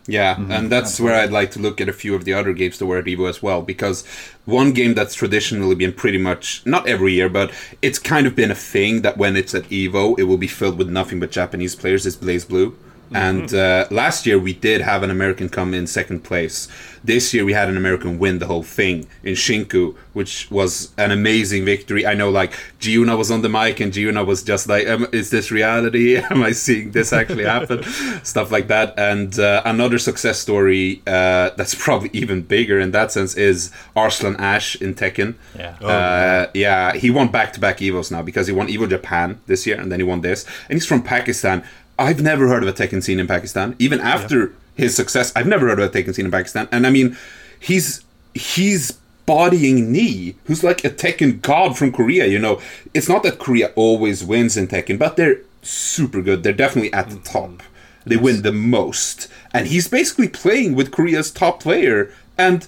Yeah, 0.05 0.35
mm-hmm. 0.35 0.51
and 0.51 0.69
that's 0.69 0.99
where 0.99 1.15
I'd 1.15 1.31
like 1.31 1.51
to 1.51 1.59
look 1.59 1.79
at 1.79 1.87
a 1.87 1.93
few 1.93 2.13
of 2.13 2.25
the 2.25 2.33
other 2.33 2.51
games 2.51 2.77
that 2.79 2.85
were 2.85 2.97
at 2.97 3.05
Evo 3.05 3.29
as 3.29 3.41
well, 3.41 3.61
because 3.61 4.05
one 4.45 4.73
game 4.73 4.95
that's 4.95 5.15
traditionally 5.15 5.75
been 5.75 5.93
pretty 5.93 6.17
much 6.17 6.61
not 6.65 6.87
every 6.87 7.13
year, 7.13 7.29
but 7.29 7.53
it's 7.81 7.99
kind 7.99 8.27
of 8.27 8.35
been 8.35 8.51
a 8.51 8.55
thing 8.55 9.01
that 9.03 9.17
when 9.17 9.37
it's 9.37 9.55
at 9.55 9.63
Evo, 9.69 10.19
it 10.19 10.23
will 10.23 10.37
be 10.37 10.47
filled 10.47 10.77
with 10.77 10.89
nothing 10.89 11.21
but 11.21 11.31
Japanese 11.31 11.75
players. 11.75 12.05
Is 12.05 12.17
BlazBlue, 12.17 12.75
and 13.11 13.53
uh, 13.53 13.87
last 13.91 14.25
year 14.25 14.39
we 14.39 14.53
did 14.53 14.81
have 14.81 15.03
an 15.03 15.11
American 15.11 15.49
come 15.49 15.73
in 15.73 15.87
second 15.87 16.23
place. 16.23 16.67
This 17.03 17.33
year 17.33 17.43
we 17.43 17.53
had 17.53 17.67
an 17.67 17.75
American 17.75 18.17
win 18.17 18.39
the 18.39 18.47
whole 18.47 18.63
thing 18.63 19.07
in 19.23 19.33
Shinku, 19.33 19.95
which 20.13 20.49
was 20.49 20.93
an 20.97 21.11
amazing 21.11 21.65
victory. 21.65 22.07
I 22.07 22.13
know, 22.13 22.29
like 22.29 22.53
Giuna 22.79 23.17
was 23.17 23.29
on 23.29 23.41
the 23.41 23.49
mic, 23.49 23.79
and 23.81 23.91
Giuna 23.91 24.25
was 24.25 24.41
just 24.41 24.69
like, 24.69 24.87
um, 24.87 25.07
"Is 25.11 25.29
this 25.29 25.51
reality? 25.51 26.17
Am 26.31 26.41
I 26.41 26.53
seeing 26.53 26.91
this 26.91 27.11
actually 27.11 27.43
happen?" 27.43 27.83
Stuff 28.23 28.51
like 28.51 28.67
that. 28.69 28.97
And 28.97 29.37
uh, 29.37 29.61
another 29.65 29.99
success 29.99 30.39
story 30.39 31.01
uh, 31.05 31.51
that's 31.57 31.75
probably 31.85 32.09
even 32.13 32.41
bigger 32.41 32.79
in 32.79 32.91
that 32.91 33.11
sense 33.11 33.35
is 33.35 33.71
Arslan 33.95 34.37
Ash 34.37 34.75
in 34.77 34.95
Tekken. 34.95 35.35
Yeah. 35.57 35.75
Uh, 35.79 36.49
yeah, 36.53 36.93
he 36.93 37.11
won 37.11 37.29
back-to-back 37.29 37.79
Evos 37.79 38.11
now 38.11 38.21
because 38.21 38.47
he 38.47 38.53
won 38.53 38.67
Evo 38.67 38.89
Japan 38.89 39.41
this 39.45 39.67
year, 39.67 39.79
and 39.79 39.91
then 39.91 39.99
he 39.99 40.05
won 40.05 40.21
this, 40.21 40.45
and 40.69 40.77
he's 40.77 40.85
from 40.85 41.03
Pakistan. 41.03 41.63
I've 41.97 42.21
never 42.21 42.47
heard 42.47 42.63
of 42.63 42.69
a 42.69 42.73
Tekken 42.73 43.03
scene 43.03 43.19
in 43.19 43.27
Pakistan. 43.27 43.75
Even 43.79 43.99
after 43.99 44.53
his 44.75 44.95
success, 44.95 45.31
I've 45.35 45.47
never 45.47 45.67
heard 45.67 45.79
of 45.79 45.93
a 45.93 45.97
Tekken 45.97 46.15
scene 46.15 46.25
in 46.25 46.31
Pakistan. 46.31 46.67
And 46.71 46.87
I 46.87 46.89
mean, 46.89 47.17
he's 47.59 48.03
he's 48.33 48.93
bodying 49.25 49.91
Knee, 49.91 50.35
who's 50.45 50.63
like 50.63 50.83
a 50.83 50.89
Tekken 50.89 51.41
god 51.41 51.77
from 51.77 51.91
Korea. 51.91 52.25
You 52.25 52.39
know, 52.39 52.61
it's 52.93 53.09
not 53.09 53.23
that 53.23 53.39
Korea 53.39 53.71
always 53.75 54.23
wins 54.23 54.57
in 54.57 54.67
Tekken, 54.67 54.97
but 54.99 55.15
they're 55.15 55.41
super 55.61 56.21
good. 56.21 56.43
They're 56.43 56.53
definitely 56.53 56.93
at 56.93 57.09
the 57.09 57.15
mm-hmm. 57.15 57.23
top. 57.23 57.63
They 58.05 58.17
win 58.17 58.41
the 58.41 58.51
most, 58.51 59.29
and 59.53 59.67
he's 59.67 59.87
basically 59.87 60.27
playing 60.27 60.75
with 60.75 60.91
Korea's 60.91 61.31
top 61.31 61.61
player 61.61 62.11
and 62.37 62.67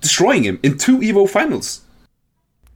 destroying 0.00 0.44
him 0.44 0.58
in 0.62 0.78
two 0.78 0.98
Evo 1.00 1.28
finals. 1.28 1.82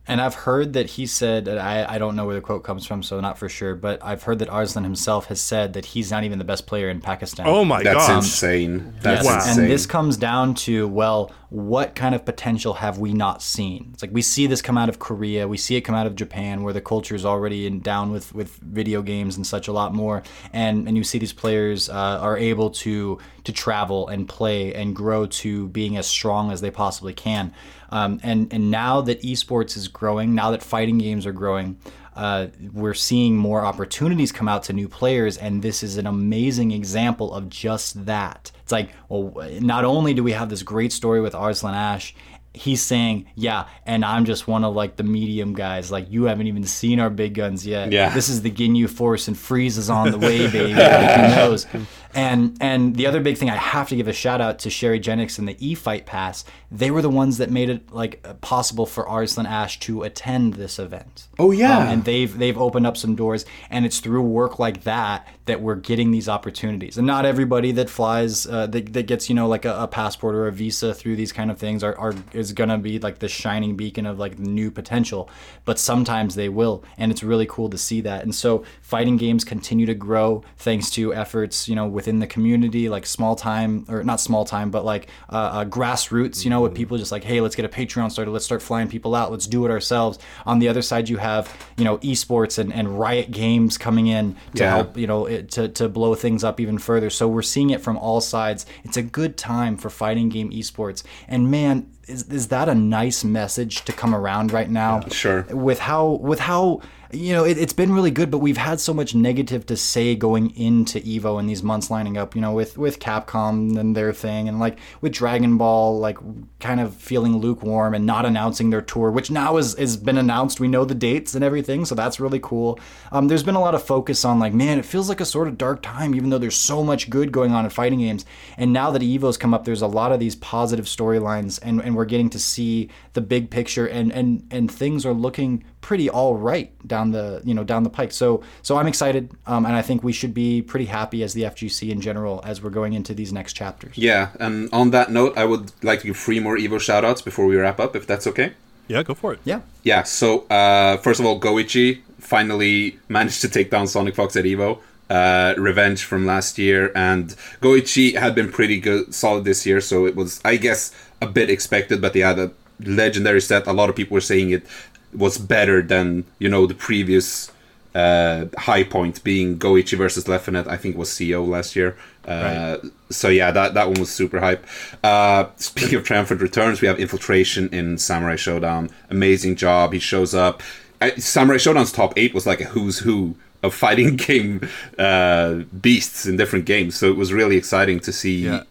And 0.09 0.21
I've 0.21 0.35
heard 0.35 0.73
that 0.73 0.87
he 0.91 1.07
said, 1.07 1.47
and 1.49 1.59
I, 1.59 1.95
I 1.95 1.99
don't 1.99 2.17
know 2.17 2.25
where 2.25 2.35
the 2.35 2.41
quote 2.41 2.65
comes 2.65 2.87
from, 2.87 3.03
so 3.03 3.21
not 3.21 3.39
for 3.39 3.49
sure, 3.49 3.75
but 3.75 4.03
I've 4.03 4.23
heard 4.23 4.39
that 4.39 4.49
Arslan 4.49 4.83
himself 4.85 5.27
has 5.27 5.41
said 5.41 5.75
that 5.75 5.85
he's 5.85 6.11
not 6.11 6.25
even 6.25 6.39
the 6.39 6.45
best 6.45 6.67
player 6.67 6.89
in 6.89 7.01
Pakistan. 7.01 7.47
Oh 7.47 7.65
my 7.65 7.83
That's 7.83 8.07
god! 8.09 8.17
insane. 8.17 8.95
That's 9.03 9.25
Yes, 9.25 9.47
insane. 9.47 9.65
And 9.65 9.73
this 9.73 9.87
comes 9.87 10.17
down 10.17 10.55
to, 10.55 10.89
well, 10.89 11.31
what 11.51 11.95
kind 11.95 12.15
of 12.15 12.25
potential 12.25 12.75
have 12.75 12.99
we 12.99 13.13
not 13.13 13.43
seen? 13.43 13.91
It's 13.93 14.03
like 14.03 14.13
we 14.13 14.23
see 14.23 14.47
this 14.47 14.61
come 14.63 14.77
out 14.79 14.89
of 14.89 14.99
Korea, 14.99 15.47
we 15.47 15.57
see 15.57 15.77
it 15.77 15.83
come 15.83 15.95
out 15.95 16.07
of 16.07 16.15
Japan, 16.17 16.63
where 16.63 16.73
the 16.73 16.81
culture 16.81 17.15
is 17.15 17.25
already 17.25 17.67
in, 17.67 17.81
down 17.81 18.11
with, 18.11 18.35
with 18.35 18.57
video 18.57 19.03
games 19.03 19.37
and 19.37 19.47
such 19.47 19.69
a 19.69 19.73
lot 19.73 19.95
more. 19.95 20.23
And 20.53 20.89
and 20.89 20.97
you 20.97 21.05
see 21.05 21.19
these 21.19 21.33
players 21.33 21.89
uh, 21.89 21.93
are 22.21 22.37
able 22.37 22.71
to 22.71 23.19
to 23.49 23.53
travel 23.55 24.09
and 24.09 24.29
play 24.29 24.75
and 24.75 24.95
grow 24.95 25.25
to 25.25 25.69
being 25.69 25.97
as 25.97 26.07
strong 26.07 26.53
as 26.53 26.61
they 26.61 26.71
possibly 26.71 27.15
can. 27.15 27.55
Um, 27.89 28.21
and 28.23 28.53
and 28.53 28.71
now 28.71 29.01
that 29.01 29.23
esports 29.23 29.75
is 29.75 29.89
growing, 29.89 30.35
now 30.35 30.51
that 30.51 30.63
fighting 30.63 30.99
games 30.99 31.25
are 31.25 31.33
growing, 31.33 31.79
uh, 32.15 32.49
we're 32.75 32.93
seeing 32.93 33.39
more 33.39 33.65
opportunities 33.65 34.33
come 34.33 34.49
out 34.49 34.65
to 34.65 34.75
new 34.75 34.87
players, 34.87 35.39
and 35.39 35.63
this 35.63 35.83
is 35.83 35.97
an 35.97 36.07
amazing 36.07 36.73
example 36.73 37.33
of 37.33 37.49
just 37.49 38.05
that. 38.05 38.53
It's 38.63 38.73
like, 38.73 38.91
well, 39.09 39.33
not 39.61 39.87
only 39.87 40.13
do 40.13 40.23
we 40.23 40.33
have 40.33 40.51
this 40.51 40.63
great 40.63 40.93
story 40.93 41.23
with 41.23 41.35
Arslan 41.35 41.75
Ash, 41.75 42.15
he's 42.53 42.83
saying, 42.83 43.27
yeah, 43.35 43.69
and 43.87 44.05
I'm 44.05 44.25
just 44.25 44.49
one 44.49 44.65
of 44.65 44.75
like 44.75 44.97
the 44.97 45.05
medium 45.05 45.55
guys. 45.55 45.91
Like 45.91 46.11
you 46.11 46.25
haven't 46.25 46.49
even 46.49 46.65
seen 46.65 47.01
our 47.01 47.11
big 47.11 47.35
guns 47.35 47.67
yet. 47.67 47.93
Yeah. 47.93 48.11
this 48.11 48.29
is 48.29 48.43
the 48.43 48.51
Ginyu 48.51 48.91
Force, 48.91 49.29
and 49.29 49.37
Frieza 49.37 49.79
is 49.79 49.91
on 49.91 50.11
the 50.11 50.19
way, 50.19 50.39
baby. 50.51 50.75
like, 50.75 51.11
who 51.15 51.23
knows? 51.37 51.67
And 52.15 52.57
and 52.61 52.97
the 52.97 53.07
other 53.07 53.21
big 53.21 53.37
thing 53.37 53.51
I 53.51 53.57
have 53.57 53.89
to 53.91 53.97
give 53.97 54.09
a 54.09 54.13
shout 54.13 54.41
out 54.41 54.59
to 54.61 54.71
Sherry 54.71 54.99
Genix 54.99 55.39
and 55.39 55.47
the 55.47 55.57
E 55.59 55.75
Fight 55.75 56.07
Pass. 56.07 56.45
They 56.71 56.91
were 56.91 57.03
the 57.03 57.11
ones 57.11 57.39
that 57.39 57.51
made 57.51 57.71
it 57.71 57.93
like 57.93 58.41
possible 58.41 58.87
for 58.87 59.07
Arslan 59.09 59.47
Ash 59.47 59.79
to 59.81 60.03
attend 60.03 60.55
this 60.55 60.79
event. 60.79 61.29
Oh, 61.39 61.51
yeah. 61.51 61.79
Um, 61.79 61.89
and 61.89 62.05
they've 62.05 62.37
they've 62.37 62.57
opened 62.59 62.87
up 62.87 62.97
some 62.97 63.15
doors, 63.15 63.45
and 63.71 63.85
it's 63.85 64.01
through 64.01 64.23
work 64.23 64.59
like 64.59 64.85
that 64.85 65.29
that 65.45 65.61
we're 65.61 65.77
getting 65.77 66.11
these 66.11 66.29
opportunities. 66.29 66.99
And 66.99 67.07
not 67.07 67.25
everybody 67.25 67.73
that 67.73 67.89
flies 67.89 68.47
uh, 68.47 68.67
that, 68.69 68.93
that 68.93 69.07
gets 69.07 69.29
you 69.29 69.35
know 69.35 69.49
like 69.49 69.65
a, 69.65 69.75
a 69.83 69.89
passport 69.89 70.35
or 70.35 70.47
a 70.47 70.53
visa 70.53 70.95
through 70.95 71.17
these 71.17 71.33
kind 71.33 71.51
of 71.51 71.59
things 71.59 71.83
are, 71.83 71.97
are 71.97 72.15
is 72.33 72.53
gonna 72.53 72.79
be 72.79 72.99
like 72.99 73.19
the 73.19 73.29
shining 73.29 73.77
beacon 73.77 74.07
of 74.07 74.19
like 74.19 74.39
new 74.39 74.71
potential. 74.71 75.29
But 75.65 75.79
sometimes 75.79 76.35
they 76.35 76.49
will, 76.49 76.85
and 76.97 77.13
it's 77.13 77.23
really 77.23 77.47
cool 77.47 77.69
to 77.71 77.79
see 77.79 78.01
that. 78.03 78.23
And 78.23 78.35
so 78.35 78.65
fighting 78.81 79.17
games 79.17 79.45
continue 79.45 79.87
to 79.87 79.95
grow 79.95 80.43
thanks 80.57 80.91
to 80.91 81.15
efforts 81.15 81.69
you 81.69 81.75
know 81.75 81.87
within 81.99 82.19
the 82.21 82.27
community, 82.27 82.85
like 82.89 83.05
small 83.07 83.35
time 83.37 83.85
or 83.89 83.99
not 84.05 84.21
small 84.21 84.45
time, 84.45 84.71
but 84.71 84.85
like 84.85 85.05
uh, 85.31 85.37
uh, 85.37 85.65
grassroots. 85.77 86.45
You 86.45 86.51
know, 86.51 86.61
with 86.65 86.75
people 86.75 86.97
just 86.99 87.13
like 87.13 87.25
hey, 87.25 87.41
let's 87.41 87.57
get 87.57 87.65
a 87.65 87.69
Patreon 87.81 88.11
started, 88.11 88.31
let's 88.31 88.45
start 88.45 88.63
flying 88.63 88.89
people 88.89 89.15
out, 89.15 89.31
let's 89.33 89.47
do 89.47 89.65
it 89.67 89.71
ourselves. 89.71 90.19
On 90.47 90.59
the 90.61 90.69
other 90.69 90.83
side, 90.83 91.09
you 91.09 91.17
have 91.19 91.45
you 91.77 91.85
know 91.85 91.99
esports 91.99 92.59
and, 92.59 92.73
and 92.73 92.87
Riot 92.99 93.31
Games 93.31 93.77
coming 93.79 94.07
in 94.07 94.35
to 94.55 94.63
Yeah. 94.63 94.75
help 94.77 94.97
you 94.97 95.07
know 95.07 95.27
it, 95.27 95.51
to, 95.57 95.69
to 95.69 95.89
blow 95.89 96.15
things 96.15 96.45
up 96.45 96.61
even 96.61 96.79
further 96.79 97.11
so 97.11 97.27
we're 97.29 97.43
seeing 97.55 97.71
it 97.71 97.81
from 97.81 97.97
all 97.99 98.21
sides 98.21 98.67
it's 98.85 98.97
a 98.97 99.03
good 99.03 99.37
time 99.37 99.77
for 99.77 99.91
fighting 99.91 100.29
game 100.29 100.51
esports 100.51 101.03
and 101.29 101.51
man 101.51 101.87
is, 102.07 102.23
is 102.29 102.49
that 102.49 102.69
a 102.69 102.75
nice 102.75 103.25
message 103.25 103.85
to 103.85 103.93
come 103.93 104.15
around 104.15 104.53
right 104.53 104.71
now 104.71 105.01
Sure. 105.11 105.43
with 105.51 105.79
how 105.81 106.05
with 106.31 106.41
how 106.41 106.81
you 107.13 107.33
know 107.33 107.45
it, 107.45 107.59
it's 107.59 107.73
been 107.73 107.93
really 107.93 108.11
good 108.11 108.31
but 108.31 108.39
we've 108.39 108.57
had 108.57 108.81
so 108.81 108.93
much 108.93 109.15
negative 109.15 109.65
to 109.67 109.77
say 109.77 110.15
going 110.15 110.55
into 110.57 111.01
evo 111.01 111.39
in 111.39 111.47
these 111.47 111.63
months 111.63 111.91
lining 111.91 112.17
up 112.17 112.35
you 112.35 112.41
know 112.41 112.53
with 112.53 112.77
with 112.77 112.99
capcom 112.99 113.79
and 113.79 113.97
their 113.97 114.13
thing 114.13 114.49
and 114.49 114.59
like 114.59 114.79
with 115.01 115.13
dragon 115.13 115.57
ball 115.57 115.99
like 115.99 116.19
kind 116.61 116.81
of 116.81 116.95
feeling 116.95 117.39
lukewarm 117.39 117.95
and 117.95 118.05
not 118.05 118.27
announcing 118.27 118.71
their 118.71 118.83
tour 118.83 119.11
which 119.11 119.31
now 119.31 119.57
is 119.57 119.77
has 119.79 119.97
been 119.97 120.19
announced. 120.19 120.61
We 120.61 120.69
know 120.69 120.85
the 120.85 120.95
dates 120.95 121.35
and 121.35 121.45
everything 121.45 121.85
so 121.85 121.95
that's 121.95 122.21
really 122.21 122.41
cool. 122.41 122.79
Um, 123.13 123.29
there's 123.29 123.43
been 123.43 123.55
a 123.55 123.61
lot 123.61 123.75
of 123.75 123.83
focus 123.83 124.25
on 124.25 124.39
like 124.39 124.53
man 124.53 124.79
it 124.79 124.85
feels 124.85 125.09
like 125.09 125.21
a 125.21 125.25
sort 125.25 125.49
of 125.49 125.59
dark 125.59 125.83
time 125.83 126.15
even 126.15 126.31
though 126.31 126.39
there's 126.39 126.57
so 126.57 126.83
much 126.83 127.11
good 127.11 127.33
going 127.33 127.53
on 127.53 127.65
in 127.65 127.71
fighting 127.71 128.01
games. 128.01 128.25
And 128.57 128.73
now 128.73 128.91
that 128.91 129.03
evo's 129.03 129.37
come 129.37 129.55
up 129.55 129.65
there's 129.65 129.83
a 129.83 129.87
lot 129.87 130.13
of 130.13 130.21
these 130.21 130.37
positive 130.37 130.87
storylines 130.87 131.59
and, 131.63 131.81
and 131.81 131.97
we're 131.97 132.05
getting 132.05 132.31
to 132.31 132.39
see 132.39 132.91
the 133.13 133.21
big 133.21 133.51
picture 133.51 133.87
and 133.87 134.13
and 134.13 134.47
and 134.51 134.71
things 134.71 135.07
are 135.07 135.15
looking 135.15 135.65
pretty 135.81 136.11
all 136.11 136.35
right 136.37 136.71
down 136.87 137.13
the 137.13 137.41
you 137.45 137.55
know 137.55 137.65
down 137.65 137.83
the 137.83 137.91
pike 137.91 138.13
so 138.13 138.43
so 138.63 138.77
i'm 138.77 138.87
excited 138.87 139.31
um, 139.47 139.65
and 139.65 139.75
i 139.77 139.83
think 139.83 140.03
we 140.03 140.13
should 140.13 140.35
be 140.35 140.61
pretty 140.61 140.87
happy 140.87 141.23
as 141.23 141.35
the 141.35 141.43
fgc 141.43 141.89
in 141.89 142.01
general 142.01 142.41
as 142.45 142.61
we're 142.63 142.71
going 142.71 142.93
into 142.95 143.15
these 143.15 143.33
next 143.33 143.53
chapters 143.53 143.97
Yeah, 143.97 144.31
and 144.41 144.69
on 144.73 144.91
that 144.91 145.11
note, 145.11 145.37
I 145.37 145.45
would 145.45 145.73
like 145.83 146.01
to 146.01 146.07
give 146.07 146.17
three 146.17 146.41
more 146.41 146.57
Evo 146.57 146.79
shoutouts 146.79 147.25
before 147.25 147.47
we 147.47 147.57
wrap 147.57 147.79
up, 147.81 147.95
if 147.97 148.07
that's 148.07 148.27
okay. 148.27 148.53
Yeah, 148.87 149.03
go 149.03 149.15
for 149.15 149.35
it. 149.35 149.41
yeah 149.45 149.61
Yeah, 149.83 150.03
so 150.05 150.47
uh, 150.49 150.97
first 150.99 151.21
of 151.21 151.27
all, 151.27 151.39
Goichi 151.41 152.01
finally 152.19 152.99
managed 153.09 153.41
to 153.43 153.49
take 153.49 153.71
down 153.71 153.87
Sonic 153.87 154.15
Fox 154.15 154.37
at 154.37 154.45
Evo. 154.45 154.79
Uh, 155.11 155.55
revenge 155.57 156.05
from 156.05 156.27
last 156.27 156.59
year, 156.59 156.93
and 156.95 157.35
Goichi 157.63 158.15
had 158.15 158.35
been 158.35 158.51
pretty 158.53 158.79
good, 158.79 159.15
solid 159.15 159.45
this 159.45 159.65
year, 159.65 159.81
so 159.81 160.07
it 160.07 160.15
was, 160.15 160.41
I 160.45 160.57
guess, 160.57 160.95
a 161.23 161.27
bit 161.27 161.49
expected. 161.49 162.01
But 162.03 162.13
they 162.13 162.21
had 162.21 162.39
a 162.39 162.51
legendary 162.85 163.41
set. 163.41 163.67
A 163.67 163.73
lot 163.73 163.89
of 163.89 163.97
people 163.97 164.15
were 164.15 164.21
saying 164.21 164.51
it 164.51 164.67
was 165.15 165.39
better 165.39 165.83
than 165.83 166.25
you 166.39 166.49
know 166.49 166.67
the 166.67 166.75
previous 166.75 167.51
uh, 167.95 168.47
high 168.59 168.85
point 168.85 169.23
being 169.25 169.59
Goichi 169.59 169.97
versus 169.97 170.25
Leffen. 170.25 170.67
I 170.67 170.77
think 170.77 170.97
was 170.97 171.11
CEO 171.11 171.47
last 171.47 171.75
year. 171.77 171.97
Uh, 172.27 172.77
So 173.11 173.29
yeah, 173.29 173.51
that 173.51 173.75
that 173.75 173.87
one 173.89 174.01
was 174.01 174.11
super 174.11 174.41
hype. 174.41 174.67
Uh, 175.03 175.47
speaking 175.57 175.95
of 175.97 176.05
triumphant 176.05 176.41
returns, 176.43 176.81
we 176.83 176.89
have 176.89 176.99
infiltration 177.01 177.69
in 177.73 177.97
Samurai 177.99 178.37
Shodown. 178.37 178.91
Amazing 179.11 179.57
job. 179.57 179.93
He 179.95 179.99
shows 179.99 180.35
up. 180.35 180.63
I, 181.01 181.11
Samurai 181.17 181.57
Shodown's 181.59 181.93
top 181.93 182.13
eight 182.17 182.35
was 182.35 182.47
like 182.47 182.61
a 182.61 182.65
who's 182.65 182.99
who 182.99 183.35
of 183.63 183.73
fighting 183.75 184.17
game 184.29 184.69
uh, 184.99 185.55
beasts 185.81 186.27
in 186.27 186.37
different 186.37 186.67
games. 186.67 186.97
So 186.97 187.09
it 187.09 187.17
was 187.17 187.33
really 187.33 187.57
exciting 187.57 188.01
to 188.01 188.13
see 188.13 188.45
Yeah. 188.45 188.65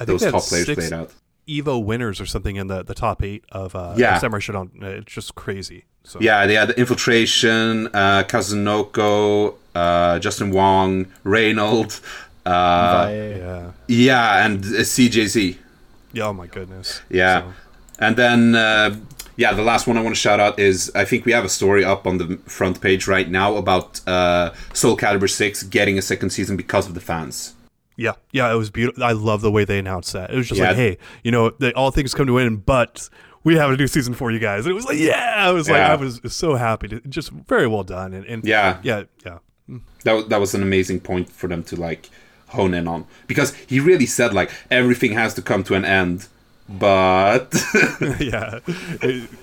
Those 0.00 0.22
top 0.22 0.42
players 0.44 0.66
six 0.66 0.74
played 0.88 0.92
out. 0.92 1.12
Evo 1.48 1.82
winners 1.82 2.20
or 2.20 2.26
something 2.26 2.56
in 2.56 2.66
the, 2.68 2.82
the 2.82 2.94
top 2.94 3.22
eight 3.22 3.44
of 3.50 3.74
uh, 3.74 3.94
Yeah. 3.96 4.18
Samurai 4.18 4.40
Shodown. 4.40 4.68
Uh, 4.82 4.86
It's 5.00 5.12
just 5.14 5.34
crazy. 5.34 5.84
So 6.04 6.18
Yeah, 6.20 6.46
they 6.46 6.54
had 6.54 6.70
Infiltration, 6.70 7.88
uh, 7.88 8.22
Kazunoko, 8.28 9.54
uh, 9.74 10.18
Justin 10.18 10.50
Wong, 10.50 11.06
Reynald, 11.24 12.00
uh, 12.46 13.08
yeah, 13.10 13.70
yeah, 13.86 14.44
and 14.46 14.64
uh, 14.64 14.68
CJZ. 14.84 15.56
yeah. 16.12 16.26
Oh 16.28 16.32
my 16.32 16.46
goodness. 16.46 17.00
Yeah. 17.10 17.42
So- 17.42 17.52
And 18.00 18.16
then, 18.16 18.54
uh, 18.54 18.96
yeah, 19.36 19.52
the 19.52 19.62
last 19.62 19.86
one 19.88 19.96
I 19.98 20.02
want 20.02 20.14
to 20.14 20.20
shout 20.20 20.40
out 20.40 20.58
is 20.58 20.90
I 20.94 21.04
think 21.04 21.24
we 21.26 21.32
have 21.32 21.44
a 21.44 21.48
story 21.48 21.84
up 21.84 22.06
on 22.06 22.18
the 22.18 22.38
front 22.46 22.80
page 22.80 23.06
right 23.08 23.28
now 23.28 23.56
about 23.56 24.00
uh, 24.06 24.50
Soul 24.72 24.96
Calibur 24.96 25.28
6 25.28 25.64
getting 25.64 25.98
a 25.98 26.02
second 26.02 26.30
season 26.30 26.56
because 26.56 26.86
of 26.86 26.94
the 26.94 27.00
fans. 27.00 27.54
Yeah, 27.98 28.12
yeah, 28.32 28.50
it 28.50 28.56
was 28.56 28.70
beautiful. 28.70 29.02
I 29.02 29.10
love 29.12 29.40
the 29.42 29.50
way 29.50 29.64
they 29.64 29.78
announced 29.78 30.12
that. 30.12 30.30
It 30.30 30.36
was 30.36 30.46
just 30.48 30.60
Yeah. 30.60 30.68
like, 30.68 30.76
hey, 30.76 30.98
you 31.24 31.32
know, 31.32 31.50
they, 31.58 31.72
all 31.72 31.90
things 31.90 32.14
come 32.14 32.26
to 32.28 32.38
an 32.38 32.46
end, 32.46 32.64
but 32.64 33.08
we 33.42 33.56
have 33.56 33.70
a 33.70 33.76
new 33.76 33.88
season 33.88 34.14
for 34.14 34.30
you 34.30 34.38
guys. 34.38 34.64
And 34.66 34.70
it 34.70 34.74
was 34.74 34.84
like, 34.86 34.98
yeah, 34.98 35.34
I 35.36 35.50
was 35.50 35.68
like, 35.68 35.80
I 35.82 35.96
was 35.96 36.20
so 36.28 36.54
happy. 36.54 36.86
To, 36.88 37.00
just 37.00 37.30
very 37.32 37.66
well 37.66 37.82
done. 37.82 38.14
And, 38.14 38.24
and 38.26 38.44
Yeah. 38.44 38.78
yeah, 38.84 39.02
yeah, 39.26 39.38
mm. 39.68 39.80
That, 40.04 40.28
that 40.28 40.38
was 40.40 40.54
an 40.54 40.62
amazing 40.62 41.00
point 41.00 41.28
for 41.30 41.48
them 41.48 41.62
to 41.64 41.76
like 41.76 42.08
hone 42.50 42.72
in 42.72 42.86
on 42.88 43.04
because 43.26 43.52
he 43.66 43.78
really 43.80 44.06
said 44.06 44.32
like 44.32 44.50
everything 44.70 45.12
has 45.12 45.34
to 45.34 45.42
come 45.42 45.62
to 45.64 45.74
an 45.74 45.84
end, 45.84 46.28
but 46.68 47.54
yeah. 48.20 48.60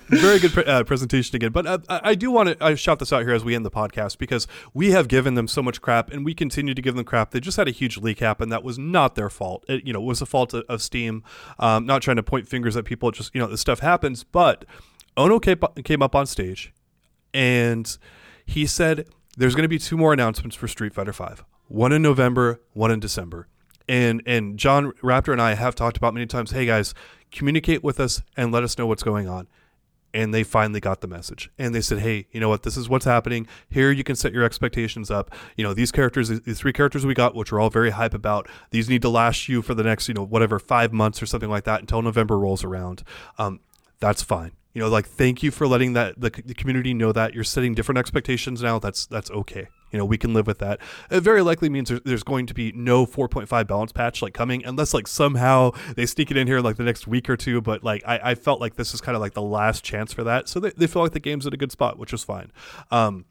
Very 0.07 0.39
good 0.39 0.52
pre- 0.52 0.65
uh, 0.65 0.84
presentation 0.84 1.35
again. 1.35 1.52
But 1.52 1.65
uh, 1.65 1.77
I 1.89 2.02
I 2.03 2.15
do 2.15 2.31
want 2.31 2.49
to 2.49 2.64
uh, 2.64 2.76
shout 2.76 2.99
this 2.99 3.11
out 3.11 3.23
here 3.23 3.34
as 3.34 3.43
we 3.43 3.56
end 3.56 3.65
the 3.65 3.72
podcast 3.72 4.18
because 4.18 4.47
we 4.73 4.91
have 4.91 5.07
given 5.07 5.34
them 5.34 5.47
so 5.47 5.61
much 5.61 5.81
crap 5.81 6.11
and 6.11 6.23
we 6.23 6.34
continue 6.34 6.73
to 6.73 6.81
give 6.81 6.95
them 6.95 7.03
crap. 7.03 7.31
They 7.31 7.39
just 7.39 7.57
had 7.57 7.68
a 7.68 7.72
huge 7.72 7.97
leak 7.97 8.19
happen 8.19 8.49
that 8.49 8.64
was 8.64 8.77
not 8.77 9.15
their 9.15 9.30
fault. 9.30 9.65
It, 9.68 9.85
you 9.85 9.93
know, 9.93 10.02
was 10.02 10.19
the 10.19 10.26
fault 10.26 10.53
of, 10.53 10.64
of 10.69 10.81
Steam. 10.81 11.23
Um, 11.60 11.85
not 11.85 12.02
trying 12.02 12.18
to 12.18 12.23
point 12.23 12.47
fingers 12.47 12.77
at 12.77 12.85
people. 12.85 13.11
Just, 13.11 13.34
you 13.34 13.41
know, 13.41 13.47
this 13.47 13.61
stuff 13.61 13.80
happens. 13.80 14.23
But 14.23 14.65
Ono 15.18 15.39
came, 15.39 15.60
came 15.84 16.02
up 16.02 16.15
on 16.15 16.26
stage 16.27 16.73
and 17.34 17.97
he 18.45 18.65
said 18.65 19.07
there's 19.35 19.56
going 19.56 19.64
to 19.64 19.69
be 19.69 19.80
two 19.80 19.97
more 19.97 20.14
announcements 20.14 20.56
for 20.56 20.68
Street 20.68 20.93
Fighter 20.93 21.11
V. 21.11 21.41
One 21.68 21.91
in 21.91 22.02
November, 22.02 22.61
one 22.73 22.91
in 22.91 22.99
December. 22.99 23.47
And 23.88 24.24
and 24.26 24.57
John 24.57 24.91
Raptor 25.03 25.32
and 25.32 25.41
I 25.41 25.53
have 25.53 25.76
talked 25.76 25.98
about 25.98 26.14
many 26.14 26.26
times, 26.26 26.52
hey 26.52 26.66
guys, 26.66 26.94
communicate 27.32 27.84
with 27.84 27.99
us 27.99 28.22
and 28.36 28.52
let 28.52 28.64
us 28.64 28.78
know 28.78 28.88
what's 28.88 29.03
going 29.03 29.28
on. 29.28 29.48
And 30.14 30.34
they 30.34 30.44
finally 30.44 30.80
got 30.80 31.02
the 31.02 31.07
message. 31.07 31.52
And 31.60 31.76
they 31.76 31.82
said, 31.82 31.99
hey, 31.99 32.26
you 32.32 32.40
know 32.40 32.48
what? 32.48 32.64
This 32.64 32.78
is 32.78 32.88
what's 32.88 33.03
happening. 33.03 33.48
Here 33.70 33.91
you 33.91 34.06
can 34.06 34.16
set 34.16 34.32
your 34.32 34.45
expectations 34.45 35.12
up. 35.12 35.36
You 35.57 35.66
know, 35.66 35.74
these 35.74 35.91
characters, 35.91 36.30
these 36.30 36.57
three 36.57 36.72
characters 36.72 37.06
we 37.06 37.14
got, 37.14 37.36
which 37.36 37.52
we're 37.52 37.60
all 37.60 37.70
very 37.70 37.90
hype 37.90 38.14
about, 38.14 38.48
these 38.70 38.88
need 38.88 39.02
to 39.02 39.10
last 39.10 39.49
you 39.49 39.62
for 39.62 39.74
the 39.74 39.84
next, 39.84 40.07
you 40.07 40.14
know, 40.14 40.24
whatever, 40.24 40.57
five 40.57 40.94
months 40.94 41.22
or 41.22 41.26
something 41.26 41.49
like 41.49 41.66
that 41.66 41.82
until 41.82 42.02
November 42.02 42.40
rolls 42.40 42.64
around. 42.64 43.03
Um, 43.38 43.60
that's 43.99 44.24
fine. 44.24 44.53
You 44.74 44.82
know, 44.82 44.90
like 44.90 45.06
thank 45.06 45.44
you 45.44 45.52
for 45.52 45.68
letting 45.68 45.94
that 45.94 46.20
the, 46.20 46.30
the 46.30 46.53
community 46.53 46.94
know 46.94 47.12
that 47.12 47.34
you're 47.34 47.44
setting 47.44 47.74
different 47.74 47.98
expectations 47.98 48.62
now. 48.62 48.80
That's 48.80 49.06
that's 49.06 49.32
okay. 49.32 49.68
You 49.91 49.99
know, 49.99 50.06
we 50.06 50.18
can 50.18 50.34
live 50.34 50.48
with 50.48 50.60
that. 50.60 50.80
It 51.10 51.22
very 51.22 51.41
likely 51.41 51.70
means 51.70 51.91
there's 52.03 52.24
going 52.24 52.48
to 52.48 52.53
be 52.53 52.72
no 52.74 53.06
4.5 53.06 53.68
balance 53.68 53.91
patch 53.91 54.22
like 54.22 54.34
coming 54.34 54.66
unless 54.66 54.94
like 54.94 55.07
somehow 55.07 55.72
they 55.95 56.06
sneak 56.06 56.32
it 56.32 56.38
in 56.38 56.48
here 56.48 56.57
in 56.57 56.64
like 56.64 56.78
the 56.78 56.84
next 56.84 57.07
week 57.07 57.30
or 57.30 57.38
two. 57.38 57.62
But 57.62 57.84
like 57.84 58.03
I, 58.06 58.32
I 58.32 58.36
felt 58.36 58.60
like 58.60 58.76
this 58.76 58.94
is 58.94 59.02
kind 59.02 59.16
of 59.16 59.22
like 59.22 59.34
the 59.34 59.41
last 59.41 59.84
chance 59.84 60.12
for 60.12 60.24
that. 60.24 60.49
So 60.49 60.60
they, 60.60 60.72
they 60.72 60.88
feel 60.88 61.02
like 61.02 61.14
the 61.14 61.20
game's 61.20 61.48
at 61.48 61.53
a 61.53 61.57
good 61.57 61.72
spot, 61.72 61.98
which 61.98 62.14
is 62.14 62.24
fine. 62.24 62.52
Um, 62.91 63.26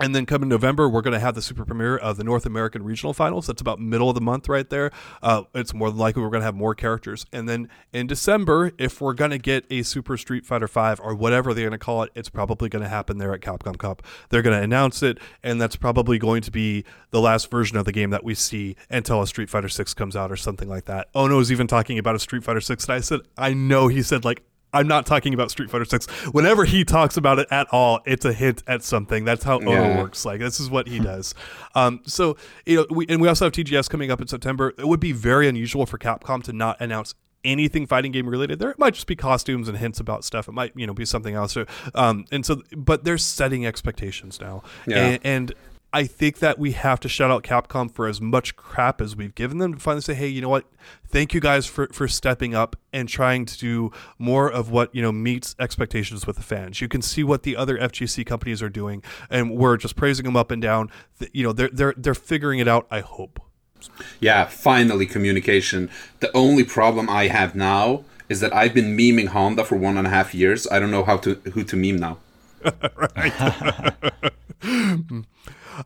and 0.00 0.14
then 0.14 0.26
coming 0.26 0.48
November, 0.48 0.88
we're 0.88 1.02
going 1.02 1.14
to 1.14 1.20
have 1.20 1.36
the 1.36 1.42
super 1.42 1.64
premiere 1.64 1.96
of 1.96 2.16
the 2.16 2.24
North 2.24 2.46
American 2.46 2.82
Regional 2.82 3.12
Finals. 3.12 3.46
That's 3.46 3.60
about 3.60 3.78
middle 3.78 4.08
of 4.08 4.16
the 4.16 4.20
month 4.20 4.48
right 4.48 4.68
there. 4.68 4.90
Uh, 5.22 5.44
it's 5.54 5.72
more 5.72 5.88
than 5.88 5.98
likely 5.98 6.22
we're 6.22 6.30
going 6.30 6.40
to 6.40 6.46
have 6.46 6.56
more 6.56 6.74
characters. 6.74 7.26
And 7.32 7.48
then 7.48 7.68
in 7.92 8.08
December, 8.08 8.72
if 8.76 9.00
we're 9.00 9.14
going 9.14 9.30
to 9.30 9.38
get 9.38 9.64
a 9.70 9.82
Super 9.82 10.16
Street 10.16 10.44
Fighter 10.44 10.66
V 10.66 11.00
or 11.00 11.14
whatever 11.14 11.54
they're 11.54 11.68
going 11.68 11.78
to 11.78 11.84
call 11.84 12.02
it, 12.02 12.10
it's 12.16 12.28
probably 12.28 12.68
going 12.68 12.82
to 12.82 12.88
happen 12.88 13.18
there 13.18 13.32
at 13.32 13.40
Capcom 13.40 13.78
Cup. 13.78 14.02
They're 14.30 14.42
going 14.42 14.58
to 14.58 14.62
announce 14.62 15.02
it, 15.02 15.18
and 15.44 15.60
that's 15.60 15.76
probably 15.76 16.18
going 16.18 16.42
to 16.42 16.50
be 16.50 16.84
the 17.10 17.20
last 17.20 17.48
version 17.48 17.76
of 17.76 17.84
the 17.84 17.92
game 17.92 18.10
that 18.10 18.24
we 18.24 18.34
see 18.34 18.74
until 18.90 19.22
a 19.22 19.26
Street 19.28 19.48
Fighter 19.48 19.68
6 19.68 19.94
comes 19.94 20.16
out 20.16 20.32
or 20.32 20.36
something 20.36 20.68
like 20.68 20.86
that. 20.86 21.08
Ono 21.14 21.38
is 21.38 21.52
even 21.52 21.68
talking 21.68 21.98
about 22.00 22.16
a 22.16 22.18
Street 22.18 22.42
Fighter 22.42 22.60
6, 22.60 22.84
and 22.84 22.94
I 22.94 23.00
said, 23.00 23.20
I 23.38 23.54
know 23.54 23.86
he 23.86 24.02
said, 24.02 24.24
like, 24.24 24.42
I'm 24.74 24.86
not 24.88 25.06
talking 25.06 25.32
about 25.32 25.50
Street 25.50 25.70
Fighter 25.70 25.84
6. 25.86 26.06
Whenever 26.32 26.64
he 26.64 26.84
talks 26.84 27.16
about 27.16 27.38
it 27.38 27.48
at 27.50 27.66
all, 27.72 28.00
it's 28.04 28.24
a 28.24 28.32
hint 28.32 28.62
at 28.66 28.82
something. 28.82 29.24
That's 29.24 29.44
how 29.44 29.56
Ono 29.60 29.70
Yeah. 29.70 30.02
works. 30.02 30.24
Like 30.24 30.40
this 30.40 30.60
is 30.60 30.68
what 30.68 30.88
he 30.88 30.98
does. 30.98 31.34
Um, 31.74 32.00
so 32.04 32.36
you 32.66 32.76
know, 32.76 32.86
we 32.90 33.06
and 33.08 33.20
we 33.22 33.28
also 33.28 33.46
have 33.46 33.52
TGS 33.52 33.88
coming 33.88 34.10
up 34.10 34.20
in 34.20 34.26
September. 34.26 34.74
It 34.78 34.86
would 34.88 35.00
be 35.00 35.12
very 35.12 35.48
unusual 35.48 35.86
for 35.86 35.96
Capcom 35.98 36.42
to 36.44 36.52
not 36.52 36.76
announce 36.80 37.14
anything 37.44 37.86
fighting 37.86 38.10
game 38.10 38.26
related 38.26 38.58
there. 38.58 38.70
It 38.70 38.78
might 38.78 38.94
just 38.94 39.06
be 39.06 39.14
costumes 39.14 39.68
and 39.68 39.76
hints 39.76 40.00
about 40.00 40.24
stuff. 40.24 40.48
It 40.48 40.52
might 40.52 40.72
you 40.74 40.86
know 40.86 40.94
be 40.94 41.04
something 41.04 41.34
else. 41.34 41.56
Um, 41.94 42.24
and 42.32 42.44
so, 42.44 42.62
but 42.76 43.04
they're 43.04 43.18
setting 43.18 43.66
expectations 43.66 44.40
now, 44.40 44.62
Yeah. 44.86 44.96
and, 45.06 45.20
and 45.24 45.54
I 45.94 46.08
think 46.08 46.40
that 46.40 46.58
we 46.58 46.72
have 46.72 46.98
to 47.00 47.08
shout 47.08 47.30
out 47.30 47.44
Capcom 47.44 47.88
for 47.88 48.08
as 48.08 48.20
much 48.20 48.56
crap 48.56 49.00
as 49.00 49.14
we've 49.14 49.32
given 49.32 49.58
them 49.58 49.74
to 49.74 49.78
finally 49.78 50.00
say, 50.00 50.14
hey, 50.14 50.26
you 50.26 50.42
know 50.42 50.48
what? 50.48 50.64
Thank 51.06 51.32
you 51.32 51.38
guys 51.38 51.66
for, 51.66 51.86
for 51.92 52.08
stepping 52.08 52.52
up 52.52 52.74
and 52.92 53.08
trying 53.08 53.46
to 53.46 53.56
do 53.56 53.92
more 54.18 54.50
of 54.50 54.70
what, 54.70 54.92
you 54.92 55.00
know, 55.00 55.12
meets 55.12 55.54
expectations 55.60 56.26
with 56.26 56.34
the 56.34 56.42
fans. 56.42 56.80
You 56.80 56.88
can 56.88 57.00
see 57.00 57.22
what 57.22 57.44
the 57.44 57.56
other 57.56 57.78
FGC 57.78 58.26
companies 58.26 58.60
are 58.60 58.68
doing, 58.68 59.04
and 59.30 59.56
we're 59.56 59.76
just 59.76 59.94
praising 59.94 60.24
them 60.24 60.34
up 60.34 60.50
and 60.50 60.60
down. 60.60 60.90
You 61.32 61.44
know, 61.44 61.52
they're 61.52 61.70
they're 61.72 61.94
they're 61.96 62.16
figuring 62.16 62.58
it 62.58 62.66
out, 62.66 62.88
I 62.90 62.98
hope. 62.98 63.40
Yeah, 64.18 64.46
finally 64.46 65.06
communication. 65.06 65.90
The 66.18 66.36
only 66.36 66.64
problem 66.64 67.08
I 67.08 67.28
have 67.28 67.54
now 67.54 68.02
is 68.28 68.40
that 68.40 68.52
I've 68.52 68.74
been 68.74 68.96
memeing 68.96 69.28
Honda 69.28 69.64
for 69.64 69.76
one 69.76 69.96
and 69.96 70.08
a 70.08 70.10
half 70.10 70.34
years. 70.34 70.66
I 70.72 70.80
don't 70.80 70.90
know 70.90 71.04
how 71.04 71.18
to 71.18 71.34
who 71.52 71.62
to 71.62 71.76
meme 71.76 71.98
now. 71.98 72.18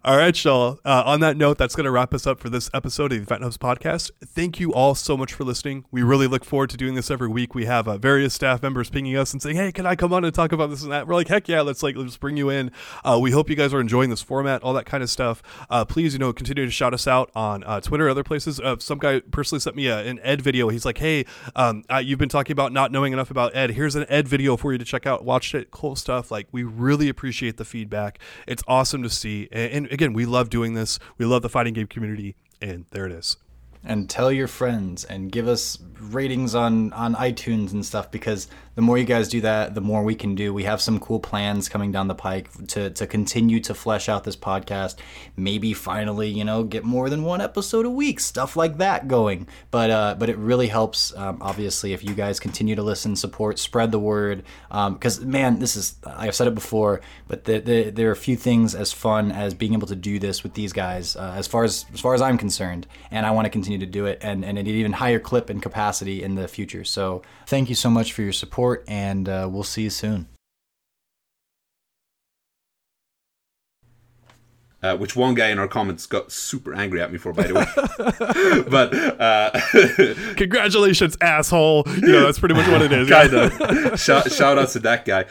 All 0.04 0.18
right, 0.18 0.36
Shaw. 0.36 0.76
Uh, 0.84 1.02
on 1.06 1.20
that 1.20 1.36
note, 1.36 1.56
that's 1.56 1.74
going 1.74 1.86
to 1.86 1.90
wrap 1.90 2.12
us 2.12 2.26
up 2.26 2.40
for 2.40 2.50
this 2.50 2.68
episode 2.74 3.10
of 3.10 3.26
the 3.26 3.34
EventHubs 3.34 3.56
podcast. 3.56 4.10
Thank 4.22 4.60
you 4.60 4.74
all 4.74 4.94
so 4.94 5.16
much 5.16 5.32
for 5.32 5.44
listening. 5.44 5.86
We 5.90 6.02
really 6.02 6.26
look 6.26 6.44
forward 6.44 6.68
to 6.70 6.76
doing 6.76 6.94
this 6.94 7.10
every 7.10 7.28
week. 7.28 7.54
We 7.54 7.64
have 7.64 7.88
uh, 7.88 7.96
various 7.96 8.34
staff 8.34 8.62
members 8.62 8.90
pinging 8.90 9.16
us 9.16 9.32
and 9.32 9.40
saying, 9.40 9.56
"Hey, 9.56 9.72
can 9.72 9.86
I 9.86 9.96
come 9.96 10.12
on 10.12 10.24
and 10.24 10.34
talk 10.34 10.52
about 10.52 10.68
this 10.68 10.82
and 10.82 10.92
that?" 10.92 11.06
We're 11.06 11.14
like, 11.14 11.28
"Heck 11.28 11.48
yeah, 11.48 11.62
let's 11.62 11.82
like 11.82 11.96
let's 11.96 12.18
bring 12.18 12.36
you 12.36 12.50
in." 12.50 12.70
Uh, 13.02 13.18
we 13.20 13.30
hope 13.30 13.48
you 13.48 13.56
guys 13.56 13.72
are 13.72 13.80
enjoying 13.80 14.10
this 14.10 14.20
format, 14.20 14.62
all 14.62 14.74
that 14.74 14.84
kind 14.84 15.02
of 15.02 15.08
stuff. 15.08 15.42
Uh, 15.70 15.86
please, 15.86 16.12
you 16.12 16.18
know, 16.18 16.34
continue 16.34 16.66
to 16.66 16.70
shout 16.70 16.92
us 16.92 17.06
out 17.06 17.30
on 17.34 17.64
uh, 17.64 17.80
Twitter, 17.80 18.10
other 18.10 18.24
places. 18.24 18.60
Uh, 18.60 18.76
some 18.78 18.98
guy 18.98 19.20
personally 19.30 19.60
sent 19.60 19.74
me 19.74 19.86
a, 19.86 20.00
an 20.00 20.20
Ed 20.22 20.42
video. 20.42 20.68
He's 20.68 20.84
like, 20.84 20.98
"Hey, 20.98 21.24
um, 21.56 21.84
you've 22.02 22.18
been 22.18 22.28
talking 22.28 22.52
about 22.52 22.72
not 22.72 22.92
knowing 22.92 23.14
enough 23.14 23.30
about 23.30 23.56
Ed. 23.56 23.70
Here's 23.70 23.96
an 23.96 24.04
Ed 24.10 24.28
video 24.28 24.58
for 24.58 24.72
you 24.72 24.78
to 24.78 24.84
check 24.84 25.06
out. 25.06 25.24
Watch 25.24 25.54
it. 25.54 25.70
Cool 25.70 25.96
stuff. 25.96 26.30
Like, 26.30 26.46
we 26.52 26.62
really 26.62 27.08
appreciate 27.08 27.56
the 27.56 27.64
feedback. 27.64 28.18
It's 28.46 28.62
awesome 28.68 29.02
to 29.02 29.08
see. 29.08 29.48
and, 29.50 29.77
and 29.78 29.92
again, 29.92 30.12
we 30.12 30.26
love 30.26 30.50
doing 30.50 30.74
this. 30.74 30.98
We 31.16 31.24
love 31.24 31.42
the 31.42 31.48
fighting 31.48 31.72
game 31.72 31.86
community, 31.86 32.36
and 32.60 32.84
there 32.90 33.06
it 33.06 33.12
is 33.12 33.36
and 33.84 34.10
tell 34.10 34.30
your 34.32 34.48
friends 34.48 35.04
and 35.04 35.30
give 35.30 35.46
us 35.46 35.78
ratings 36.00 36.54
on 36.54 36.92
on 36.92 37.14
iTunes 37.14 37.72
and 37.72 37.84
stuff 37.84 38.10
because 38.10 38.48
the 38.78 38.82
more 38.82 38.96
you 38.96 39.04
guys 39.04 39.28
do 39.28 39.40
that, 39.40 39.74
the 39.74 39.80
more 39.80 40.04
we 40.04 40.14
can 40.14 40.36
do. 40.36 40.54
We 40.54 40.62
have 40.62 40.80
some 40.80 41.00
cool 41.00 41.18
plans 41.18 41.68
coming 41.68 41.90
down 41.90 42.06
the 42.06 42.14
pike 42.14 42.48
to 42.68 42.90
to 42.90 43.08
continue 43.08 43.58
to 43.58 43.74
flesh 43.74 44.08
out 44.08 44.22
this 44.22 44.36
podcast. 44.36 44.98
Maybe 45.36 45.74
finally, 45.74 46.28
you 46.28 46.44
know, 46.44 46.62
get 46.62 46.84
more 46.84 47.10
than 47.10 47.24
one 47.24 47.40
episode 47.40 47.86
a 47.86 47.90
week, 47.90 48.20
stuff 48.20 48.54
like 48.54 48.78
that 48.78 49.08
going. 49.08 49.48
But 49.72 49.90
uh, 49.90 50.14
but 50.16 50.28
it 50.28 50.38
really 50.38 50.68
helps, 50.68 51.12
um, 51.16 51.38
obviously, 51.40 51.92
if 51.92 52.04
you 52.04 52.14
guys 52.14 52.38
continue 52.38 52.76
to 52.76 52.84
listen, 52.84 53.16
support, 53.16 53.58
spread 53.58 53.90
the 53.90 53.98
word. 53.98 54.44
Because 54.68 55.18
um, 55.18 55.28
man, 55.28 55.58
this 55.58 55.74
is 55.74 55.96
I've 56.06 56.36
said 56.36 56.46
it 56.46 56.54
before, 56.54 57.00
but 57.26 57.46
the, 57.46 57.58
the, 57.58 57.90
there 57.90 58.08
are 58.10 58.12
a 58.12 58.16
few 58.16 58.36
things 58.36 58.76
as 58.76 58.92
fun 58.92 59.32
as 59.32 59.54
being 59.54 59.72
able 59.72 59.88
to 59.88 59.96
do 59.96 60.20
this 60.20 60.44
with 60.44 60.54
these 60.54 60.72
guys, 60.72 61.16
uh, 61.16 61.34
as 61.36 61.48
far 61.48 61.64
as 61.64 61.84
as 61.92 61.98
far 61.98 62.14
as 62.14 62.22
I'm 62.22 62.38
concerned, 62.38 62.86
and 63.10 63.26
I 63.26 63.32
want 63.32 63.46
to 63.46 63.50
continue 63.50 63.80
to 63.80 63.86
do 63.86 64.06
it, 64.06 64.20
and 64.22 64.44
and 64.44 64.56
an 64.56 64.68
even 64.68 64.92
higher 64.92 65.18
clip 65.18 65.50
and 65.50 65.60
capacity 65.60 66.22
in 66.22 66.36
the 66.36 66.46
future. 66.46 66.84
So 66.84 67.22
thank 67.48 67.68
you 67.68 67.74
so 67.74 67.90
much 67.90 68.12
for 68.12 68.22
your 68.22 68.32
support 68.32 68.67
support, 68.68 68.84
and 68.88 69.28
uh, 69.28 69.48
we'll 69.50 69.62
see 69.62 69.82
you 69.82 69.90
soon. 69.90 70.26
Uh, 74.80 74.96
which 74.96 75.16
one 75.16 75.34
guy 75.34 75.48
in 75.48 75.58
our 75.58 75.66
comments 75.66 76.06
got 76.06 76.30
super 76.30 76.72
angry 76.72 77.02
at 77.02 77.10
me 77.10 77.18
for, 77.18 77.32
by 77.32 77.42
the 77.42 77.52
way. 77.52 78.62
but 78.70 78.94
uh, 79.20 80.34
congratulations, 80.36 81.16
asshole! 81.20 81.82
You 81.96 82.12
know 82.12 82.24
that's 82.24 82.38
pretty 82.38 82.54
much 82.54 82.68
what 82.68 82.82
it 82.82 82.92
is. 82.92 83.08
kind 83.08 83.34
of. 83.34 84.00
shout, 84.00 84.30
shout 84.30 84.56
out 84.56 84.68
to 84.70 84.78
that 84.80 85.04
guy 85.04 85.24